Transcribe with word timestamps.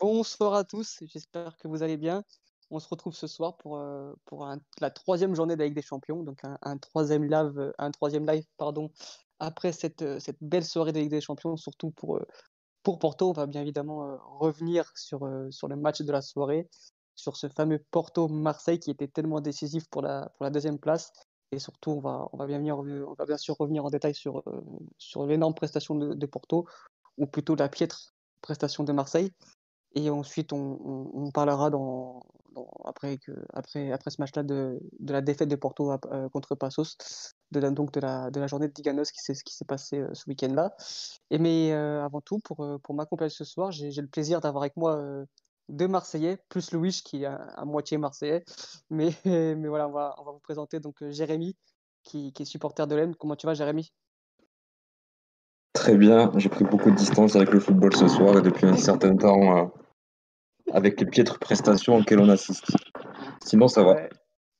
Bonsoir 0.00 0.54
à 0.54 0.64
tous, 0.64 0.98
j'espère 1.06 1.56
que 1.56 1.66
vous 1.66 1.82
allez 1.82 1.96
bien. 1.96 2.22
On 2.70 2.78
se 2.78 2.88
retrouve 2.88 3.14
ce 3.14 3.26
soir 3.26 3.56
pour, 3.56 3.78
euh, 3.78 4.12
pour 4.26 4.46
la 4.80 4.90
troisième 4.90 5.34
journée 5.34 5.56
de 5.56 5.66
des 5.66 5.82
Champions, 5.82 6.22
donc 6.22 6.40
un, 6.44 6.78
troisième 6.78 7.24
live, 7.24 7.58
euh, 7.58 7.72
un 7.78 7.90
troisième 7.90 8.24
live 8.26 8.44
pardon, 8.58 8.92
après 9.40 9.72
cette, 9.72 10.02
euh, 10.02 10.20
cette 10.20 10.36
belle 10.40 10.64
soirée 10.64 10.92
de 10.92 11.02
des 11.02 11.20
Champions, 11.20 11.56
surtout 11.56 11.90
pour, 11.90 12.20
pour 12.84 12.98
Porto. 13.00 13.30
On 13.30 13.32
va 13.32 13.46
bien 13.46 13.62
évidemment 13.62 14.18
revenir 14.38 14.92
sur, 14.94 15.28
sur 15.50 15.66
le 15.66 15.74
match 15.74 16.02
de 16.02 16.12
la 16.12 16.22
soirée, 16.22 16.68
sur 17.16 17.36
ce 17.36 17.48
fameux 17.48 17.84
Porto-Marseille 17.90 18.78
qui 18.78 18.90
était 18.90 19.08
tellement 19.08 19.40
décisif 19.40 19.88
pour 19.88 20.02
la, 20.02 20.30
pour 20.36 20.44
la 20.44 20.50
deuxième 20.50 20.78
place. 20.78 21.12
Et 21.50 21.58
surtout, 21.58 21.92
on 21.92 22.00
va, 22.00 22.28
on 22.32 22.36
va, 22.36 22.46
bien, 22.46 22.58
venir, 22.58 22.78
on 22.78 23.14
va 23.14 23.24
bien 23.24 23.38
sûr 23.38 23.56
revenir 23.58 23.84
en 23.84 23.90
détail 23.90 24.14
sur, 24.14 24.44
sur 24.98 25.26
l'énorme 25.26 25.54
prestation 25.54 25.96
de 25.96 26.26
Porto, 26.26 26.66
ou 27.16 27.26
plutôt 27.26 27.56
la 27.56 27.68
piètre 27.68 28.14
prestation 28.42 28.84
de 28.84 28.92
Marseille. 28.92 29.32
Et 29.94 30.10
ensuite, 30.10 30.52
on, 30.52 31.30
parlera 31.32 31.70
dans, 31.70 32.22
après, 32.84 33.18
que, 33.18 33.32
après, 33.52 33.90
après 33.92 34.10
ce 34.10 34.20
match-là 34.20 34.42
de, 34.42 34.78
de 35.00 35.12
la 35.12 35.20
défaite 35.20 35.48
de 35.48 35.56
Porto 35.56 35.90
euh, 35.90 36.28
contre 36.28 36.54
Passos, 36.54 36.96
de 37.50 37.60
la, 37.60 37.70
donc 37.70 37.92
de 37.92 38.00
la, 38.00 38.30
de 38.30 38.38
la 38.38 38.46
journée 38.46 38.68
de 38.68 38.72
Diganos 38.72 39.10
qui 39.10 39.20
s'est 39.20 39.64
passé 39.66 39.98
euh, 39.98 40.08
ce 40.12 40.28
week-end-là. 40.28 40.74
Mais 41.30 41.72
euh, 41.72 42.04
avant 42.04 42.20
tout, 42.20 42.38
pour, 42.40 42.66
pour 42.82 42.94
m'accompagner 42.94 43.30
ce 43.30 43.44
soir, 43.44 43.72
j'ai 43.72 43.90
le 43.90 44.08
plaisir 44.08 44.40
d'avoir 44.40 44.62
avec 44.64 44.76
moi 44.76 45.02
deux 45.68 45.88
Marseillais, 45.88 46.38
plus 46.48 46.72
Louis 46.72 47.00
qui 47.04 47.22
est 47.22 47.26
à, 47.26 47.64
moitié 47.64 47.98
Marseillais. 47.98 48.44
Mais, 48.90 49.10
mais 49.24 49.68
voilà, 49.68 49.88
on 49.88 49.92
va, 49.92 50.14
on 50.18 50.24
va 50.24 50.32
vous 50.32 50.40
présenter 50.40 50.80
donc 50.80 50.96
Jérémy, 51.10 51.56
qui, 52.02 52.32
est 52.38 52.44
supporter 52.44 52.86
de 52.86 52.94
l'Aisne. 52.94 53.14
Comment 53.14 53.36
tu 53.36 53.46
vas, 53.46 53.54
Jérémy? 53.54 53.92
Très 55.72 55.96
bien, 55.96 56.32
j'ai 56.36 56.48
pris 56.48 56.64
beaucoup 56.64 56.90
de 56.90 56.96
distance 56.96 57.36
avec 57.36 57.52
le 57.52 57.60
football 57.60 57.94
ce 57.94 58.08
soir 58.08 58.36
et 58.36 58.42
depuis 58.42 58.66
un 58.66 58.76
certain 58.76 59.14
temps 59.16 59.70
avec 60.72 61.00
les 61.00 61.06
piètres 61.06 61.38
prestations 61.38 61.96
auxquelles 61.96 62.20
on 62.20 62.28
assiste. 62.28 62.66
Sinon, 63.44 63.68
ça 63.68 63.82
va. 63.82 63.94
Ouais, 63.94 64.10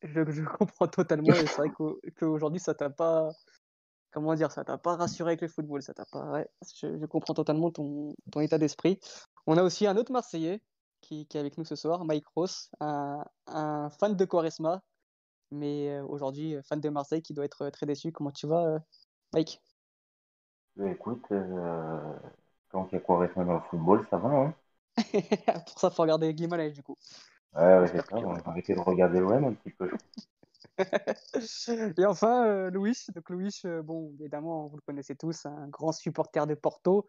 je, 0.02 0.30
je, 0.30 0.42
comprends 0.44 0.88
totalement 0.88 1.34
et 1.34 1.46
c'est 1.46 1.56
vrai 1.56 1.70
qu'aujourd'hui, 2.18 2.60
ça 2.60 2.74
t'a 2.74 2.90
pas. 2.90 3.30
Comment 4.10 4.34
dire, 4.34 4.50
ça 4.50 4.64
t'a 4.64 4.78
pas 4.78 4.96
rassuré 4.96 5.30
avec 5.32 5.42
le 5.42 5.48
football, 5.48 5.82
ça 5.82 5.92
t'a 5.92 6.06
pas. 6.06 6.24
Ouais, 6.30 6.48
je, 6.80 6.98
je, 6.98 7.06
comprends 7.06 7.34
totalement 7.34 7.70
ton, 7.70 8.14
ton 8.32 8.40
état 8.40 8.58
d'esprit. 8.58 8.98
On 9.46 9.56
a 9.58 9.62
aussi 9.62 9.86
un 9.86 9.96
autre 9.96 10.12
Marseillais 10.12 10.62
qui, 11.00 11.26
qui, 11.26 11.36
est 11.36 11.40
avec 11.40 11.58
nous 11.58 11.64
ce 11.64 11.76
soir, 11.76 12.04
Mike 12.04 12.26
Ross, 12.34 12.70
un, 12.80 13.22
un 13.46 13.90
fan 13.90 14.16
de 14.16 14.24
Quaresma, 14.24 14.82
mais 15.50 15.90
euh, 15.90 16.04
aujourd'hui 16.06 16.56
fan 16.62 16.80
de 16.80 16.88
Marseille 16.88 17.22
qui 17.22 17.34
doit 17.34 17.44
être 17.44 17.68
très 17.70 17.86
déçu. 17.86 18.12
Comment 18.12 18.30
tu 18.30 18.46
vas, 18.46 18.64
euh, 18.64 18.78
Mike? 19.34 19.60
Écoute, 20.80 21.24
euh, 21.32 22.18
quand 22.70 22.88
il 22.90 22.94
y 22.94 22.98
a 22.98 23.00
Quaresma 23.00 23.44
dans 23.44 23.54
le 23.54 23.60
football, 23.68 24.06
ça 24.10 24.16
va, 24.16 24.28
hein 24.28 24.54
Pour 25.66 25.78
ça, 25.78 25.90
faut 25.90 26.02
regarder 26.02 26.32
Guimaraes, 26.34 26.70
du 26.70 26.82
coup. 26.82 26.96
Ouais, 27.54 27.78
ouais 27.78 27.86
c'est 27.88 27.98
ça, 27.98 28.16
on 28.16 28.32
va 28.32 28.42
arrêter 28.46 28.74
de 28.74 28.80
regarder 28.80 29.20
l'OM 29.20 29.44
un 29.44 29.54
petit 29.54 29.70
peu. 29.70 29.90
Et 31.98 32.06
enfin, 32.06 32.46
euh, 32.46 32.70
Louis. 32.70 32.96
Donc, 33.14 33.30
Louis, 33.30 33.60
euh, 33.64 33.82
bon, 33.82 34.12
évidemment, 34.20 34.66
vous 34.66 34.76
le 34.76 34.82
connaissez 34.82 35.16
tous, 35.16 35.46
un 35.46 35.68
grand 35.68 35.92
supporter 35.92 36.46
de 36.46 36.54
Porto. 36.54 37.08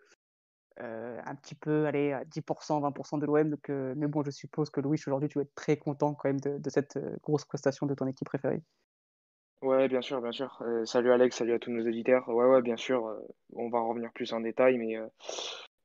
Euh, 0.82 1.20
un 1.26 1.36
petit 1.36 1.56
peu, 1.56 1.86
allez, 1.88 2.14
à 2.14 2.24
10%, 2.24 2.80
20% 2.80 3.20
de 3.20 3.26
l'OM. 3.26 3.50
Donc, 3.50 3.70
euh, 3.70 3.94
mais 3.98 4.08
bon, 4.08 4.24
je 4.24 4.32
suppose 4.32 4.70
que 4.70 4.80
Louis, 4.80 5.00
aujourd'hui, 5.06 5.30
tu 5.30 5.38
vas 5.38 5.44
être 5.44 5.56
très 5.56 5.78
content 5.78 6.14
quand 6.14 6.30
même 6.30 6.40
de, 6.40 6.58
de 6.58 6.70
cette 6.70 6.98
grosse 7.22 7.46
prestation 7.46 7.86
de 7.86 7.94
ton 7.94 8.08
équipe 8.08 8.28
préférée. 8.28 8.64
Ouais, 9.62 9.90
bien 9.90 10.02
sûr, 10.02 10.22
bien 10.22 10.32
sûr. 10.32 10.58
Euh, 10.62 10.86
salut 10.86 11.12
Alex, 11.12 11.36
salut 11.36 11.54
à 11.54 11.60
tous 11.60 11.72
nos 11.72 11.86
auditeurs. 11.86 12.28
Ouais, 12.30 12.46
ouais, 12.46 12.62
bien 12.62 12.78
sûr. 12.78 13.06
Euh, 13.08 13.20
on 13.54 13.70
va 13.70 13.80
en 13.80 13.90
revenir 13.90 14.12
plus 14.14 14.32
en 14.32 14.40
détail, 14.40 14.78
mais, 14.78 14.98
euh, 14.98 15.06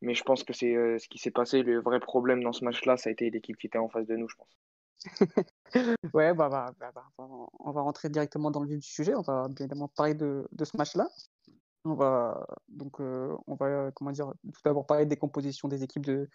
mais 0.05 0.15
je 0.15 0.23
pense 0.23 0.45
que 0.45 0.53
c'est 0.53 0.99
ce 0.99 1.09
qui 1.09 1.19
s'est 1.19 1.31
passé. 1.31 1.63
Le 1.63 1.81
vrai 1.81 2.01
problème 2.01 2.43
dans 2.43 2.53
ce 2.53 2.65
match-là, 2.65 2.97
ça 2.97 3.09
a 3.09 3.13
été 3.13 3.31
l'équipe 3.31 3.57
qui 3.57 3.67
était 3.67 3.79
en 3.79 3.89
face 3.89 4.07
de 4.07 4.17
nous, 4.17 4.29
je 4.29 4.37
pense. 4.37 4.59
ouais, 6.15 6.33
bah, 6.35 6.49
bah, 6.49 6.75
bah, 6.79 6.93
bah, 6.95 7.05
on 7.19 7.71
va 7.73 7.81
rentrer 7.83 8.09
directement 8.09 8.51
dans 8.51 8.61
le 8.61 8.69
vif 8.69 8.79
du 8.79 8.89
sujet. 8.89 9.15
On 9.15 9.23
va 9.23 9.49
bien 9.49 9.67
évidemment 9.67 9.89
parler 9.89 10.15
de, 10.15 10.47
de 10.53 10.65
ce 10.65 10.77
match-là. 10.77 11.09
On 11.85 11.95
va 11.95 12.47
donc, 12.69 13.01
on 13.01 13.55
va 13.59 13.91
comment 13.93 14.13
dire, 14.13 14.33
tout 14.43 14.61
d'abord 14.65 14.87
parler 14.87 15.05
des 15.05 15.17
compositions 15.17 15.69
des 15.69 15.83
équipes 15.83 16.07
de, 16.07 16.29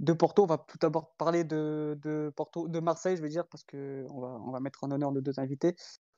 de 0.00 0.12
Porto. 0.12 0.42
On 0.42 0.46
va 0.46 0.58
tout 0.58 0.78
d'abord 0.78 1.14
parler 1.16 1.44
de, 1.44 1.98
de 2.02 2.32
Porto, 2.36 2.68
de 2.68 2.80
Marseille, 2.80 3.16
je 3.16 3.22
veux 3.22 3.28
dire, 3.28 3.46
parce 3.46 3.64
que 3.64 4.06
on 4.10 4.20
va, 4.20 4.28
on 4.46 4.50
va 4.50 4.60
mettre 4.60 4.84
en 4.84 4.90
honneur 4.90 5.12
nos 5.12 5.22
deux 5.22 5.38
invités. 5.38 5.74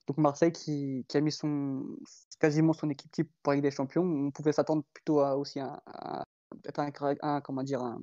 Donc 0.06 0.18
Marseille 0.18 0.52
qui, 0.52 1.06
qui, 1.08 1.16
a 1.16 1.20
mis 1.20 1.32
son, 1.32 1.82
quasiment 2.38 2.72
son 2.72 2.90
équipe 2.90 3.10
type 3.10 3.30
pour 3.42 3.54
des 3.54 3.70
Champions. 3.70 4.02
On 4.02 4.30
pouvait 4.30 4.52
s'attendre 4.52 4.84
plutôt 4.92 5.20
à 5.20 5.36
aussi 5.36 5.60
un, 5.60 5.80
un, 6.76 6.90
un, 7.00 7.14
un, 7.22 7.40
comment 7.40 7.62
dire, 7.62 7.82
un, 7.82 8.00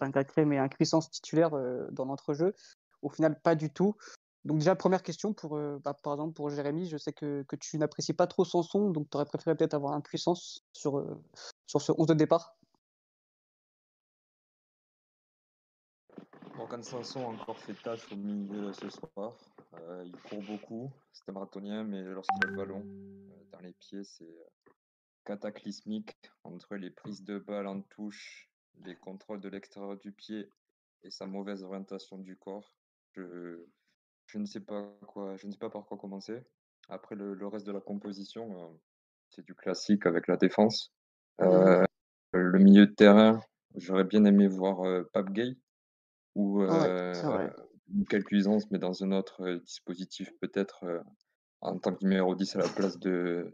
un 0.00 0.44
mais 0.44 0.58
un 0.58 0.68
puissance 0.68 1.10
titulaire 1.10 1.54
euh, 1.54 1.86
dans 1.90 2.04
l'entrejeu. 2.04 2.54
Au 3.02 3.08
final, 3.08 3.40
pas 3.40 3.54
du 3.54 3.70
tout. 3.70 3.96
Donc 4.44 4.58
déjà, 4.58 4.74
première 4.76 5.02
question, 5.02 5.32
pour, 5.32 5.56
euh, 5.56 5.78
bah, 5.84 5.94
par 5.94 6.14
exemple 6.14 6.34
pour 6.34 6.50
Jérémy, 6.50 6.86
je 6.86 6.96
sais 6.96 7.12
que, 7.12 7.42
que 7.42 7.56
tu 7.56 7.76
n'apprécies 7.78 8.14
pas 8.14 8.26
trop 8.26 8.44
son 8.44 8.62
son, 8.62 8.90
donc 8.90 9.10
tu 9.10 9.16
aurais 9.16 9.26
préféré 9.26 9.56
peut-être 9.56 9.74
avoir 9.74 9.92
un 9.92 10.00
puissance 10.00 10.64
sur, 10.72 10.98
euh, 10.98 11.20
sur 11.66 11.82
ce 11.82 11.92
11 11.96 12.06
de 12.06 12.14
départ? 12.14 12.56
Morgan 16.56 16.82
Sanson 16.82 17.20
a 17.20 17.28
encore 17.28 17.58
fait 17.58 17.74
tâche 17.74 18.10
au 18.12 18.16
milieu 18.16 18.72
ce 18.72 18.88
soir. 18.90 19.36
Il 20.04 20.16
court 20.28 20.42
beaucoup, 20.42 20.90
c'est 21.12 21.28
un 21.28 21.32
marathonien, 21.32 21.84
mais 21.84 22.02
lorsqu'il 22.02 22.44
a 22.46 22.50
le 22.50 22.56
ballon 22.56 22.84
dans 23.52 23.60
les 23.60 23.72
pieds, 23.72 24.02
c'est 24.02 24.34
cataclysmique 25.28 26.16
entre 26.42 26.76
les 26.76 26.88
prises 26.88 27.22
de 27.22 27.38
balles 27.38 27.66
en 27.66 27.82
touche, 27.82 28.48
les 28.86 28.96
contrôles 28.96 29.40
de 29.40 29.50
l'extérieur 29.50 29.98
du 29.98 30.10
pied 30.10 30.48
et 31.02 31.10
sa 31.10 31.26
mauvaise 31.26 31.62
orientation 31.62 32.16
du 32.16 32.34
corps. 32.34 32.74
Je, 33.12 33.62
je, 34.26 34.38
ne 34.38 34.46
sais 34.46 34.60
pas 34.60 34.90
quoi, 35.06 35.36
je 35.36 35.46
ne 35.46 35.52
sais 35.52 35.58
pas 35.58 35.68
par 35.68 35.84
quoi 35.84 35.98
commencer. 35.98 36.42
Après 36.88 37.14
le, 37.14 37.34
le 37.34 37.46
reste 37.46 37.66
de 37.66 37.72
la 37.72 37.80
composition, 37.80 38.64
euh, 38.64 38.68
c'est 39.28 39.44
du 39.44 39.54
classique 39.54 40.06
avec 40.06 40.28
la 40.28 40.38
défense. 40.38 40.94
Euh, 41.42 41.84
le 42.32 42.58
milieu 42.58 42.86
de 42.86 42.94
terrain, 42.94 43.42
j'aurais 43.74 44.04
bien 44.04 44.24
aimé 44.24 44.48
voir 44.48 44.80
euh, 44.86 45.02
Pape 45.12 45.30
Gay 45.30 45.58
ou 46.36 46.62
ouais, 46.62 47.12
quelques 48.08 48.32
usances, 48.32 48.70
mais 48.70 48.78
dans 48.78 49.04
un 49.04 49.12
autre 49.12 49.56
dispositif 49.56 50.30
peut-être 50.40 51.02
en 51.60 51.78
tant 51.78 51.94
que 51.94 52.02
numéro 52.02 52.34
10 52.34 52.56
à 52.56 52.58
la 52.60 52.68
place 52.68 52.98
de, 52.98 53.52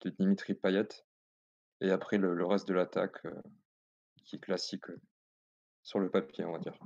de 0.00 0.10
Dimitri 0.10 0.54
Payet. 0.54 0.88
Et 1.82 1.90
après 1.90 2.16
le, 2.16 2.34
le 2.34 2.46
reste 2.46 2.66
de 2.66 2.72
l'attaque 2.72 3.26
qui 4.24 4.34
est 4.36 4.40
classique 4.40 4.86
sur 5.82 6.00
le 6.00 6.10
papier, 6.10 6.44
on 6.44 6.52
va 6.52 6.58
dire. 6.58 6.78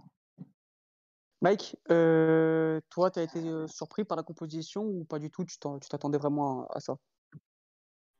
Mike, 1.43 1.77
euh, 1.91 2.81
toi, 2.91 3.11
tu 3.11 3.19
as 3.21 3.23
été 3.23 3.39
euh, 3.41 3.67
surpris 3.69 4.05
par 4.05 4.17
la 4.17 4.23
composition 4.23 4.83
ou 4.85 5.05
pas 5.05 5.19
du 5.19 5.31
tout? 5.31 5.45
Tu 5.45 5.59
t'attendais 5.59 6.19
vraiment 6.19 6.67
à, 6.71 6.77
à 6.79 6.81
ça? 6.81 6.97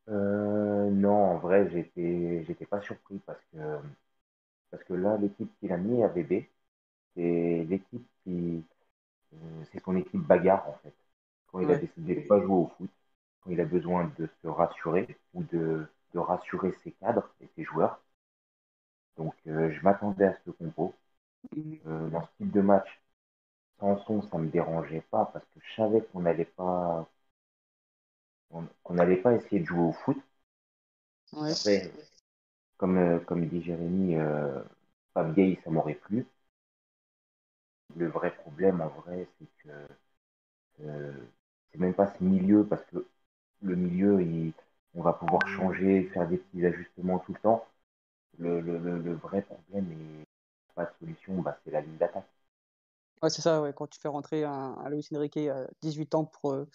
Euh, 0.09 0.91
Non, 0.91 1.15
en 1.33 1.39
vrai, 1.39 1.69
j'étais, 1.71 2.45
j'étais 2.45 2.67
pas 2.67 2.81
surpris 2.81 3.19
parce 3.27 3.41
que, 3.53 3.59
parce 4.71 4.85
que 4.85 4.95
là, 4.95 5.17
l'équipe 5.19 5.51
qu'il 5.61 5.73
a 5.73 5.77
mis 5.77 6.03
à 6.05 6.09
bébé, 6.09 6.51
c'est 7.17 7.67
l'équipe 7.69 8.07
qui, 8.25 8.65
c'est 9.73 9.83
son 9.85 9.97
équipe 9.97 10.21
bagarre 10.23 10.69
en 10.69 10.75
fait. 10.83 10.95
Quand 11.49 11.61
il 11.61 11.71
Ouais. 11.71 11.73
a 11.73 11.77
décidé 11.77 12.17
de 12.17 12.21
pas 12.23 12.41
jouer 12.41 12.55
au 12.55 12.71
foot, 12.77 12.91
quand 13.43 13.51
il 13.51 13.61
a 13.61 13.65
besoin 13.65 14.13
de 14.19 14.29
se 14.43 14.49
rassurer 14.49 15.19
ou 15.35 15.43
de, 15.45 15.87
de 16.17 16.21
rassurer 16.21 16.73
ses 16.83 16.93
cadres 16.93 17.29
et 17.43 17.49
ses 17.55 17.63
joueurs. 17.65 18.01
Donc, 19.19 19.35
euh, 19.47 19.71
je 19.73 19.83
m'attendais 19.83 20.25
à 20.27 20.35
ce 20.45 20.51
compo. 20.51 20.95
Euh, 21.87 22.09
dans 22.11 22.23
ce 22.23 22.29
type 22.39 22.53
de 22.53 22.61
match, 22.63 22.89
Sanson, 23.81 24.23
ça 24.23 24.39
me 24.39 24.49
dérangeait 24.49 25.05
pas 25.11 25.27
parce 25.33 25.45
que 25.47 25.61
je 25.63 25.75
savais 25.77 26.03
qu'on 26.03 26.21
n'allait 26.21 26.45
pas, 26.47 27.09
on 28.51 28.67
qu'on 28.83 28.95
n'allait 28.95 29.19
pas 29.23 29.35
essayer 29.35 29.61
de 29.61 29.67
jouer 29.67 29.79
au 29.85 29.93
foot. 29.93 30.19
Ouais. 31.33 31.53
Après, 31.53 31.93
comme, 32.79 32.99
euh, 32.99 33.21
comme 33.21 33.47
dit 33.49 33.63
Jérémy, 33.63 34.17
euh, 34.17 34.63
Pape 35.15 35.35
Gay, 35.35 35.59
ça 35.65 35.71
m'aurait 35.71 35.95
plu. 35.97 36.27
Le 37.97 38.07
vrai 38.07 38.31
problème, 38.33 38.81
en 38.81 38.87
vrai, 38.91 39.27
c'est 39.41 39.49
que 39.65 39.71
euh, 40.83 41.13
c'est 41.71 41.79
même 41.79 41.95
pas 41.95 42.13
ce 42.19 42.25
milieu 42.25 42.65
parce 42.67 42.85
que 42.87 43.07
le 43.63 43.77
milieu, 43.77 44.23
il, 44.23 44.53
on 44.97 45.03
va 45.03 45.13
pouvoir 45.13 45.47
changer, 45.49 46.11
faire 46.13 46.27
des 46.29 46.39
petits 46.39 46.65
ajustements 46.65 47.19
tout 47.21 47.33
le 47.33 47.41
temps. 47.41 47.67
Le, 48.39 49.15
vrai 49.15 49.43
problème 49.43 49.91
et 49.93 50.25
pas 50.75 50.85
de 50.85 50.91
solution, 51.01 51.41
bah, 51.41 51.59
c'est 51.65 51.71
la 51.71 51.81
ligne 51.81 51.97
d'attaque. 51.97 52.27
Ouais, 53.23 53.31
c'est 53.31 53.43
ça. 53.43 53.63
Quand 53.75 53.87
tu 53.87 53.99
fais 54.01 54.09
rentrer 54.09 54.45
un, 54.45 54.77
un 54.79 54.91
Luis 54.91 55.07
Enrique 55.15 55.39
à 55.39 55.67
18 55.83 56.15
ans 56.15 56.25
pour 56.25 56.53
euh, 56.53 56.69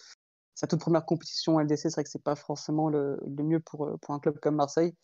sa 0.55 0.67
toute 0.67 0.79
première 0.79 1.05
compétition 1.05 1.59
LDC, 1.59 1.77
c'est 1.77 1.93
vrai 1.93 2.03
que 2.03 2.09
c'est 2.09 2.23
pas 2.23 2.35
forcément 2.35 2.89
le, 2.89 3.19
mieux 3.27 3.59
pour, 3.59 3.85
euh, 3.85 3.97
pour 3.97 4.13
un 4.13 4.19
club 4.19 4.39
comme 4.39 4.55
Marseille. 4.55 4.95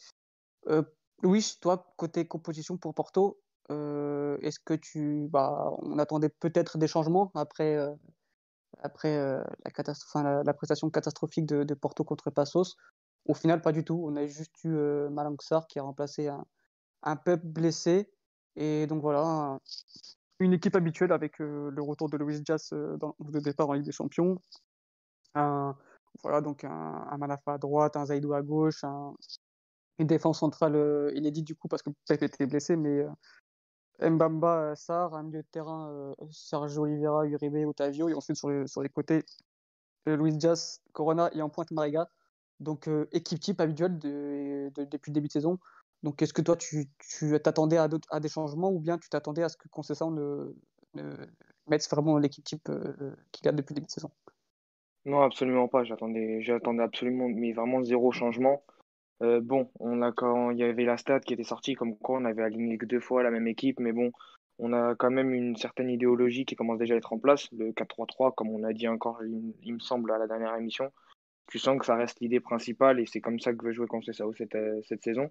Euh, 0.68 0.84
Louis, 1.22 1.58
toi, 1.62 1.94
côté 1.98 2.28
composition 2.28 2.78
pour 2.78 2.94
Porto, 2.94 3.40
euh, 3.72 4.38
est-ce 4.42 4.60
que 4.60 4.74
tu. 4.74 5.28
Bah, 5.30 5.72
on 5.80 6.00
attendait 6.00 6.30
peut-être 6.30 6.78
des 6.78 6.88
changements 6.88 7.32
après, 7.36 7.76
euh, 7.76 7.94
euh, 9.06 9.44
la, 9.66 9.72
catastrophe, 9.72 10.10
enfin, 10.14 10.24
la, 10.24 10.44
la 10.44 10.54
prestation 10.54 10.90
catastrophique 10.90 11.46
de, 11.46 11.64
de 11.64 11.74
Porto 11.74 12.04
contre 12.04 12.30
Passos? 12.30 12.78
Au 13.28 13.34
final, 13.34 13.62
pas 13.62 13.72
du 13.72 13.84
tout. 13.84 14.02
On 14.06 14.16
a 14.16 14.26
juste 14.26 14.64
eu 14.64 14.74
euh, 14.76 15.10
qui 15.70 15.80
a 15.80 15.84
remplacé 15.84 16.28
un, 16.28 16.46
un 17.04 17.16
Pep 17.16 17.44
blessé 17.44 18.10
Et 18.56 18.88
donc 18.88 19.02
voilà, 19.02 19.60
une 20.40 20.54
équipe 20.54 20.76
habituelle 20.76 21.12
avec 21.12 21.40
le 21.40 21.82
retour 21.82 22.10
de 22.10 22.18
Louis 22.18 22.42
Jazz 22.46 22.70
dans 23.00 23.16
le 23.32 23.42
départ 23.42 23.70
en 23.70 23.74
Ligue 23.74 23.86
des 23.86 23.92
Champions. 23.92 24.42
Voilà, 26.24 26.42
donc 26.42 26.64
un, 26.64 26.70
un 26.72 27.22
à 27.22 27.58
droite, 27.58 27.96
un 27.96 28.06
Zaidou 28.06 28.34
à 28.34 28.42
gauche, 28.42 28.84
une 30.00 30.08
défense 30.08 30.40
centrale 30.40 31.12
inédite 31.16 31.46
du 31.46 31.56
coup 31.56 31.68
parce 31.68 31.84
que 31.84 31.92
Pep 32.08 32.24
était 32.24 32.48
blessé, 32.48 32.76
mais 32.76 33.06
Mbamba, 34.00 34.76
Sarr, 34.76 35.14
un 35.16 35.24
milieu 35.24 35.42
de 35.42 35.48
terrain, 35.52 36.14
Sergio 36.32 36.84
Oliveira, 36.84 37.26
Uribe, 37.26 37.68
Otavio, 37.68 38.10
et 38.10 38.14
ensuite 38.14 38.38
sur 38.38 38.50
les, 38.50 38.68
sur 38.68 38.82
les 38.82 38.90
côtés, 38.90 39.24
Luis 40.06 40.36
Diaz, 40.38 40.82
Corona 40.94 41.30
et 41.34 41.42
en 41.42 41.50
pointe 41.50 41.72
Mariga. 41.72 42.10
Donc 42.60 42.90
équipe 43.12 43.40
type 43.40 43.62
habituelle 43.62 43.98
de, 44.00 44.72
depuis 44.76 45.12
le 45.12 45.14
début 45.14 45.28
de 45.28 45.34
saison. 45.34 45.60
Donc 46.04 46.22
est-ce 46.22 46.34
que 46.34 46.42
toi 46.42 46.56
tu 46.56 46.88
t'attendais 47.44 47.78
à, 47.78 48.20
des 48.20 48.30
changements 48.30 48.72
ou 48.72 48.80
bien 48.80 48.98
tu 48.98 49.10
t'attendais 49.10 49.44
à 49.44 49.50
ce 49.50 49.58
que 49.58 49.68
Concession 49.68 50.12
ne, 50.12 50.56
mette 51.68 51.88
vraiment 51.90 52.18
l'équipe 52.18 52.44
type 52.44 52.70
qu'il 53.32 53.46
y 53.46 53.48
a 53.48 53.52
depuis 53.52 53.74
le 53.74 53.76
début 53.76 53.88
de 53.88 53.92
saison? 53.92 54.12
Non, 55.08 55.22
absolument 55.22 55.70
pas. 55.70 55.86
J'attendais, 55.86 56.42
absolument, 56.80 57.30
mais 57.30 57.54
vraiment 57.54 57.82
zéro 57.82 58.12
changement. 58.12 58.62
Euh, 59.24 59.40
bon, 59.40 59.72
on 59.80 60.02
a 60.02 60.12
quand 60.12 60.52
il 60.52 60.58
y 60.58 60.64
avait 60.64 60.84
la 60.84 60.98
stat 60.98 61.22
qui 61.22 61.34
était 61.34 61.44
sortie 61.44 61.76
comme 61.76 61.98
quoi 61.98 62.18
on 62.20 62.26
avait 62.26 62.44
aligné 62.44 62.78
que 62.78 62.86
deux 62.86 63.00
fois 63.00 63.24
la 63.24 63.32
même 63.32 63.48
équipe, 63.48 63.80
mais 63.80 63.94
bon, 63.94 64.12
on 64.60 64.74
a 64.74 64.96
quand 64.96 65.10
même 65.10 65.34
une 65.34 65.56
certaine 65.56 65.90
idéologie 65.90 66.44
qui 66.46 66.58
commence 66.58 66.78
déjà 66.78 66.94
à 66.94 66.98
être 66.98 67.14
en 67.14 67.20
place. 67.20 67.50
Le 67.54 67.72
4-3-3, 67.72 68.34
comme 68.36 68.50
on 68.50 68.64
a 68.64 68.74
dit 68.74 68.90
encore, 68.90 69.24
il, 69.24 69.74
me 69.74 69.80
semble, 69.80 70.12
à 70.12 70.18
la 70.18 70.28
dernière 70.28 70.56
émission. 70.56 70.92
Tu 71.48 71.60
sens 71.60 71.80
que 71.80 71.86
ça 71.86 71.96
reste 71.96 72.20
l'idée 72.20 72.40
principale 72.40 73.00
et 73.00 73.06
c'est 73.06 73.22
comme 73.22 73.40
ça 73.40 73.54
que 73.54 73.64
veut 73.64 73.72
jouer 73.72 73.88
Conceição 73.88 74.34
cette, 74.38 74.56
euh, 74.56 74.82
cette 74.88 75.04
saison. 75.04 75.30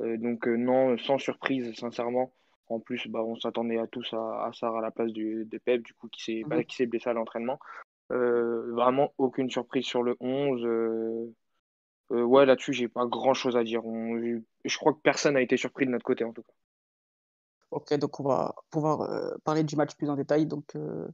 Euh, 0.00 0.16
donc 0.16 0.46
non, 0.46 0.98
sans 0.98 1.18
surprise, 1.18 1.74
sincèrement. 1.74 2.32
En 2.68 2.80
plus, 2.80 3.08
bah, 3.08 3.22
on 3.22 3.36
s'attendait 3.36 3.78
à 3.78 3.86
tous 3.86 4.12
à, 4.12 4.46
à 4.46 4.52
Sarr 4.52 4.76
à 4.76 4.82
la 4.82 4.90
place 4.90 5.12
du, 5.12 5.44
de 5.44 5.58
Pep, 5.58 5.82
du 5.82 5.94
coup, 5.94 6.08
qui 6.08 6.22
s'est 6.22 6.42
bah, 6.46 6.56
mhm. 6.56 6.86
blessé 6.86 7.08
à 7.08 7.12
l'entraînement. 7.12 7.58
vraiment 8.10 9.14
aucune 9.18 9.50
surprise 9.50 9.84
sur 9.84 10.02
le 10.02 10.16
11. 10.20 11.34
Euh, 12.10 12.22
ouais, 12.22 12.46
là-dessus, 12.46 12.72
j'ai 12.72 12.88
pas 12.88 13.06
grand-chose 13.06 13.56
à 13.56 13.64
dire. 13.64 13.82
Je 13.84 14.78
crois 14.78 14.92
que 14.92 15.00
personne 15.02 15.34
n'a 15.34 15.42
été 15.42 15.56
surpris 15.56 15.86
de 15.86 15.90
notre 15.90 16.04
côté, 16.04 16.24
en 16.24 16.32
tout 16.32 16.42
cas. 16.42 16.52
Ok, 17.70 17.92
donc 17.98 18.18
on 18.20 18.24
va 18.24 18.54
pouvoir 18.70 19.02
euh, 19.02 19.30
parler 19.44 19.62
du 19.62 19.76
match 19.76 19.94
plus 19.94 20.08
en 20.08 20.16
détail. 20.16 20.46
Donc, 20.46 20.74
euh, 20.74 21.06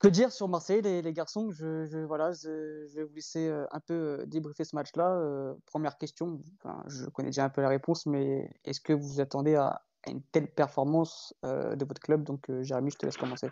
que 0.00 0.08
dire 0.08 0.32
sur 0.32 0.48
Marseille, 0.48 0.82
les, 0.82 1.12
garçons? 1.12 1.50
Je, 1.52 2.04
voilà, 2.04 2.32
je, 2.32 2.86
vais 2.94 3.04
vous 3.04 3.14
laisser 3.14 3.48
un 3.70 3.80
peu 3.80 4.24
débriefer 4.26 4.64
ce 4.64 4.74
match-là. 4.74 5.54
première 5.66 5.98
question, 5.98 6.40
je 6.86 7.04
connais 7.06 7.28
déjà 7.28 7.44
un 7.44 7.50
peu 7.50 7.60
la 7.60 7.68
réponse, 7.68 8.06
mais 8.06 8.50
est-ce 8.64 8.80
que 8.80 8.92
vous 8.92 9.06
vous 9.06 9.20
attendez 9.20 9.54
à, 9.54 9.82
une 10.08 10.22
telle 10.32 10.50
performance 10.50 11.34
de 11.42 11.84
votre 11.84 12.00
club? 12.00 12.24
Donc, 12.24 12.50
Jérémy, 12.62 12.90
je 12.90 12.96
te 12.96 13.06
laisse 13.06 13.18
commencer. 13.18 13.50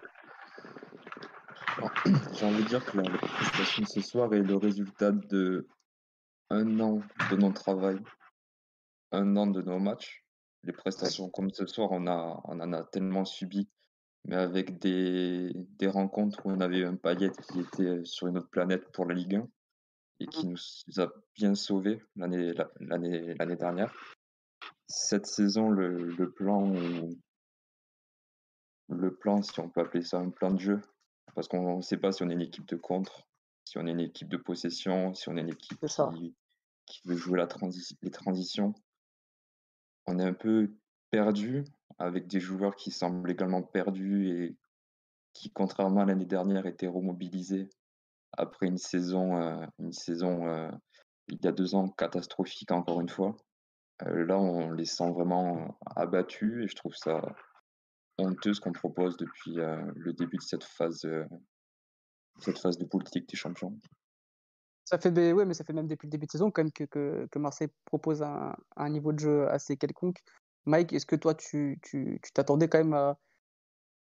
J'ai 2.32 2.46
envie 2.46 2.62
de 2.62 2.68
dire 2.68 2.84
que 2.84 2.96
la 2.96 3.10
prestation 3.10 3.82
de 3.82 3.88
ce 3.88 4.00
soir 4.00 4.32
est 4.34 4.42
le 4.42 4.56
résultat 4.56 5.12
de 5.12 5.68
un 6.50 6.80
an 6.80 7.00
de 7.30 7.36
notre 7.36 7.60
travail, 7.60 7.98
un 9.12 9.36
an 9.36 9.46
de 9.46 9.62
nos 9.62 9.78
matchs. 9.78 10.24
Les 10.64 10.72
prestations 10.72 11.28
comme 11.30 11.50
ce 11.50 11.66
soir, 11.66 11.90
on, 11.92 12.06
a, 12.06 12.40
on 12.44 12.60
en 12.60 12.72
a 12.72 12.82
tellement 12.84 13.24
subi, 13.24 13.68
mais 14.28 14.36
avec 14.36 14.78
des, 14.78 15.50
des 15.78 15.88
rencontres 15.88 16.44
où 16.44 16.50
on 16.50 16.60
avait 16.60 16.84
un 16.84 16.96
Payet 16.96 17.32
qui 17.50 17.60
était 17.60 18.04
sur 18.04 18.26
une 18.26 18.36
autre 18.36 18.50
planète 18.50 18.92
pour 18.92 19.06
la 19.06 19.14
Ligue 19.14 19.36
1 19.36 19.48
et 20.20 20.26
qui 20.26 20.46
mmh. 20.46 20.50
nous 20.50 21.02
a 21.02 21.08
bien 21.34 21.54
sauvés 21.54 22.02
l'année, 22.14 22.52
dernière. 23.56 23.92
Cette 24.86 25.26
saison, 25.26 25.70
le, 25.70 26.10
le 26.10 26.30
plan, 26.30 26.74
le 28.88 29.14
plan, 29.16 29.42
si 29.42 29.58
on 29.60 29.70
peut 29.70 29.80
appeler 29.80 30.04
ça 30.04 30.18
un 30.18 30.30
plan 30.30 30.50
de 30.50 30.60
jeu, 30.60 30.80
parce 31.34 31.48
qu'on 31.48 31.78
ne 31.78 31.82
sait 31.82 31.96
pas 31.96 32.12
si 32.12 32.22
on 32.22 32.28
est 32.28 32.34
une 32.34 32.42
équipe 32.42 32.66
de 32.66 32.76
contre, 32.76 33.26
si 33.64 33.78
on 33.78 33.86
est 33.86 33.92
une 33.92 34.00
équipe 34.00 34.28
de 34.28 34.36
possession, 34.36 35.14
si 35.14 35.30
on 35.30 35.38
est 35.38 35.40
une 35.40 35.52
équipe 35.52 35.78
qui, 35.80 36.34
qui, 36.84 37.00
veut 37.06 37.16
jouer 37.16 37.38
la 37.38 37.48
les 38.02 38.10
transitions. 38.10 38.74
On 40.06 40.18
est 40.18 40.24
un 40.24 40.34
peu 40.34 40.70
perdu 41.10 41.64
avec 41.98 42.26
des 42.26 42.40
joueurs 42.40 42.76
qui 42.76 42.90
semblent 42.90 43.30
également 43.30 43.62
perdus 43.62 44.28
et 44.28 44.56
qui, 45.32 45.50
contrairement 45.50 46.02
à 46.02 46.04
l'année 46.04 46.26
dernière, 46.26 46.66
étaient 46.66 46.86
remobilisés 46.86 47.68
après 48.36 48.66
une 48.66 48.78
saison, 48.78 49.36
euh, 49.36 49.66
une 49.78 49.92
saison 49.92 50.46
euh, 50.46 50.70
il 51.28 51.38
y 51.42 51.48
a 51.48 51.52
deux 51.52 51.74
ans 51.74 51.88
catastrophique 51.88 52.70
encore 52.70 53.00
une 53.00 53.08
fois. 53.08 53.36
Euh, 54.02 54.24
là, 54.24 54.38
on 54.38 54.70
les 54.70 54.84
sent 54.84 55.10
vraiment 55.10 55.78
abattus 55.96 56.64
et 56.64 56.68
je 56.68 56.76
trouve 56.76 56.94
ça 56.94 57.20
honteux 58.18 58.54
ce 58.54 58.60
qu'on 58.60 58.72
propose 58.72 59.16
depuis 59.16 59.54
le 59.54 60.12
début 60.12 60.38
de 60.38 60.42
cette 60.42 60.64
phase 60.64 61.06
cette 62.40 62.58
phase 62.58 62.78
de 62.78 62.84
politique 62.84 63.28
des 63.28 63.36
champions. 63.36 63.78
Ça 64.84 64.98
fait, 64.98 65.10
mais 65.10 65.54
ça 65.54 65.64
fait 65.64 65.72
même 65.72 65.86
depuis 65.86 66.06
le 66.06 66.10
début 66.10 66.26
de 66.26 66.30
saison 66.30 66.50
quand 66.50 66.70
que, 66.72 67.38
Marseille 67.38 67.68
propose 67.84 68.22
un, 68.22 68.88
niveau 68.88 69.12
de 69.12 69.18
jeu 69.18 69.48
assez 69.48 69.76
quelconque. 69.76 70.18
Mike, 70.68 70.92
est-ce 70.92 71.06
que 71.06 71.16
toi, 71.16 71.34
tu 71.34 71.80
t'attendais 72.34 72.66
tu, 72.66 72.70
quand 72.70 72.78
même 72.78 72.94
à, 72.94 73.18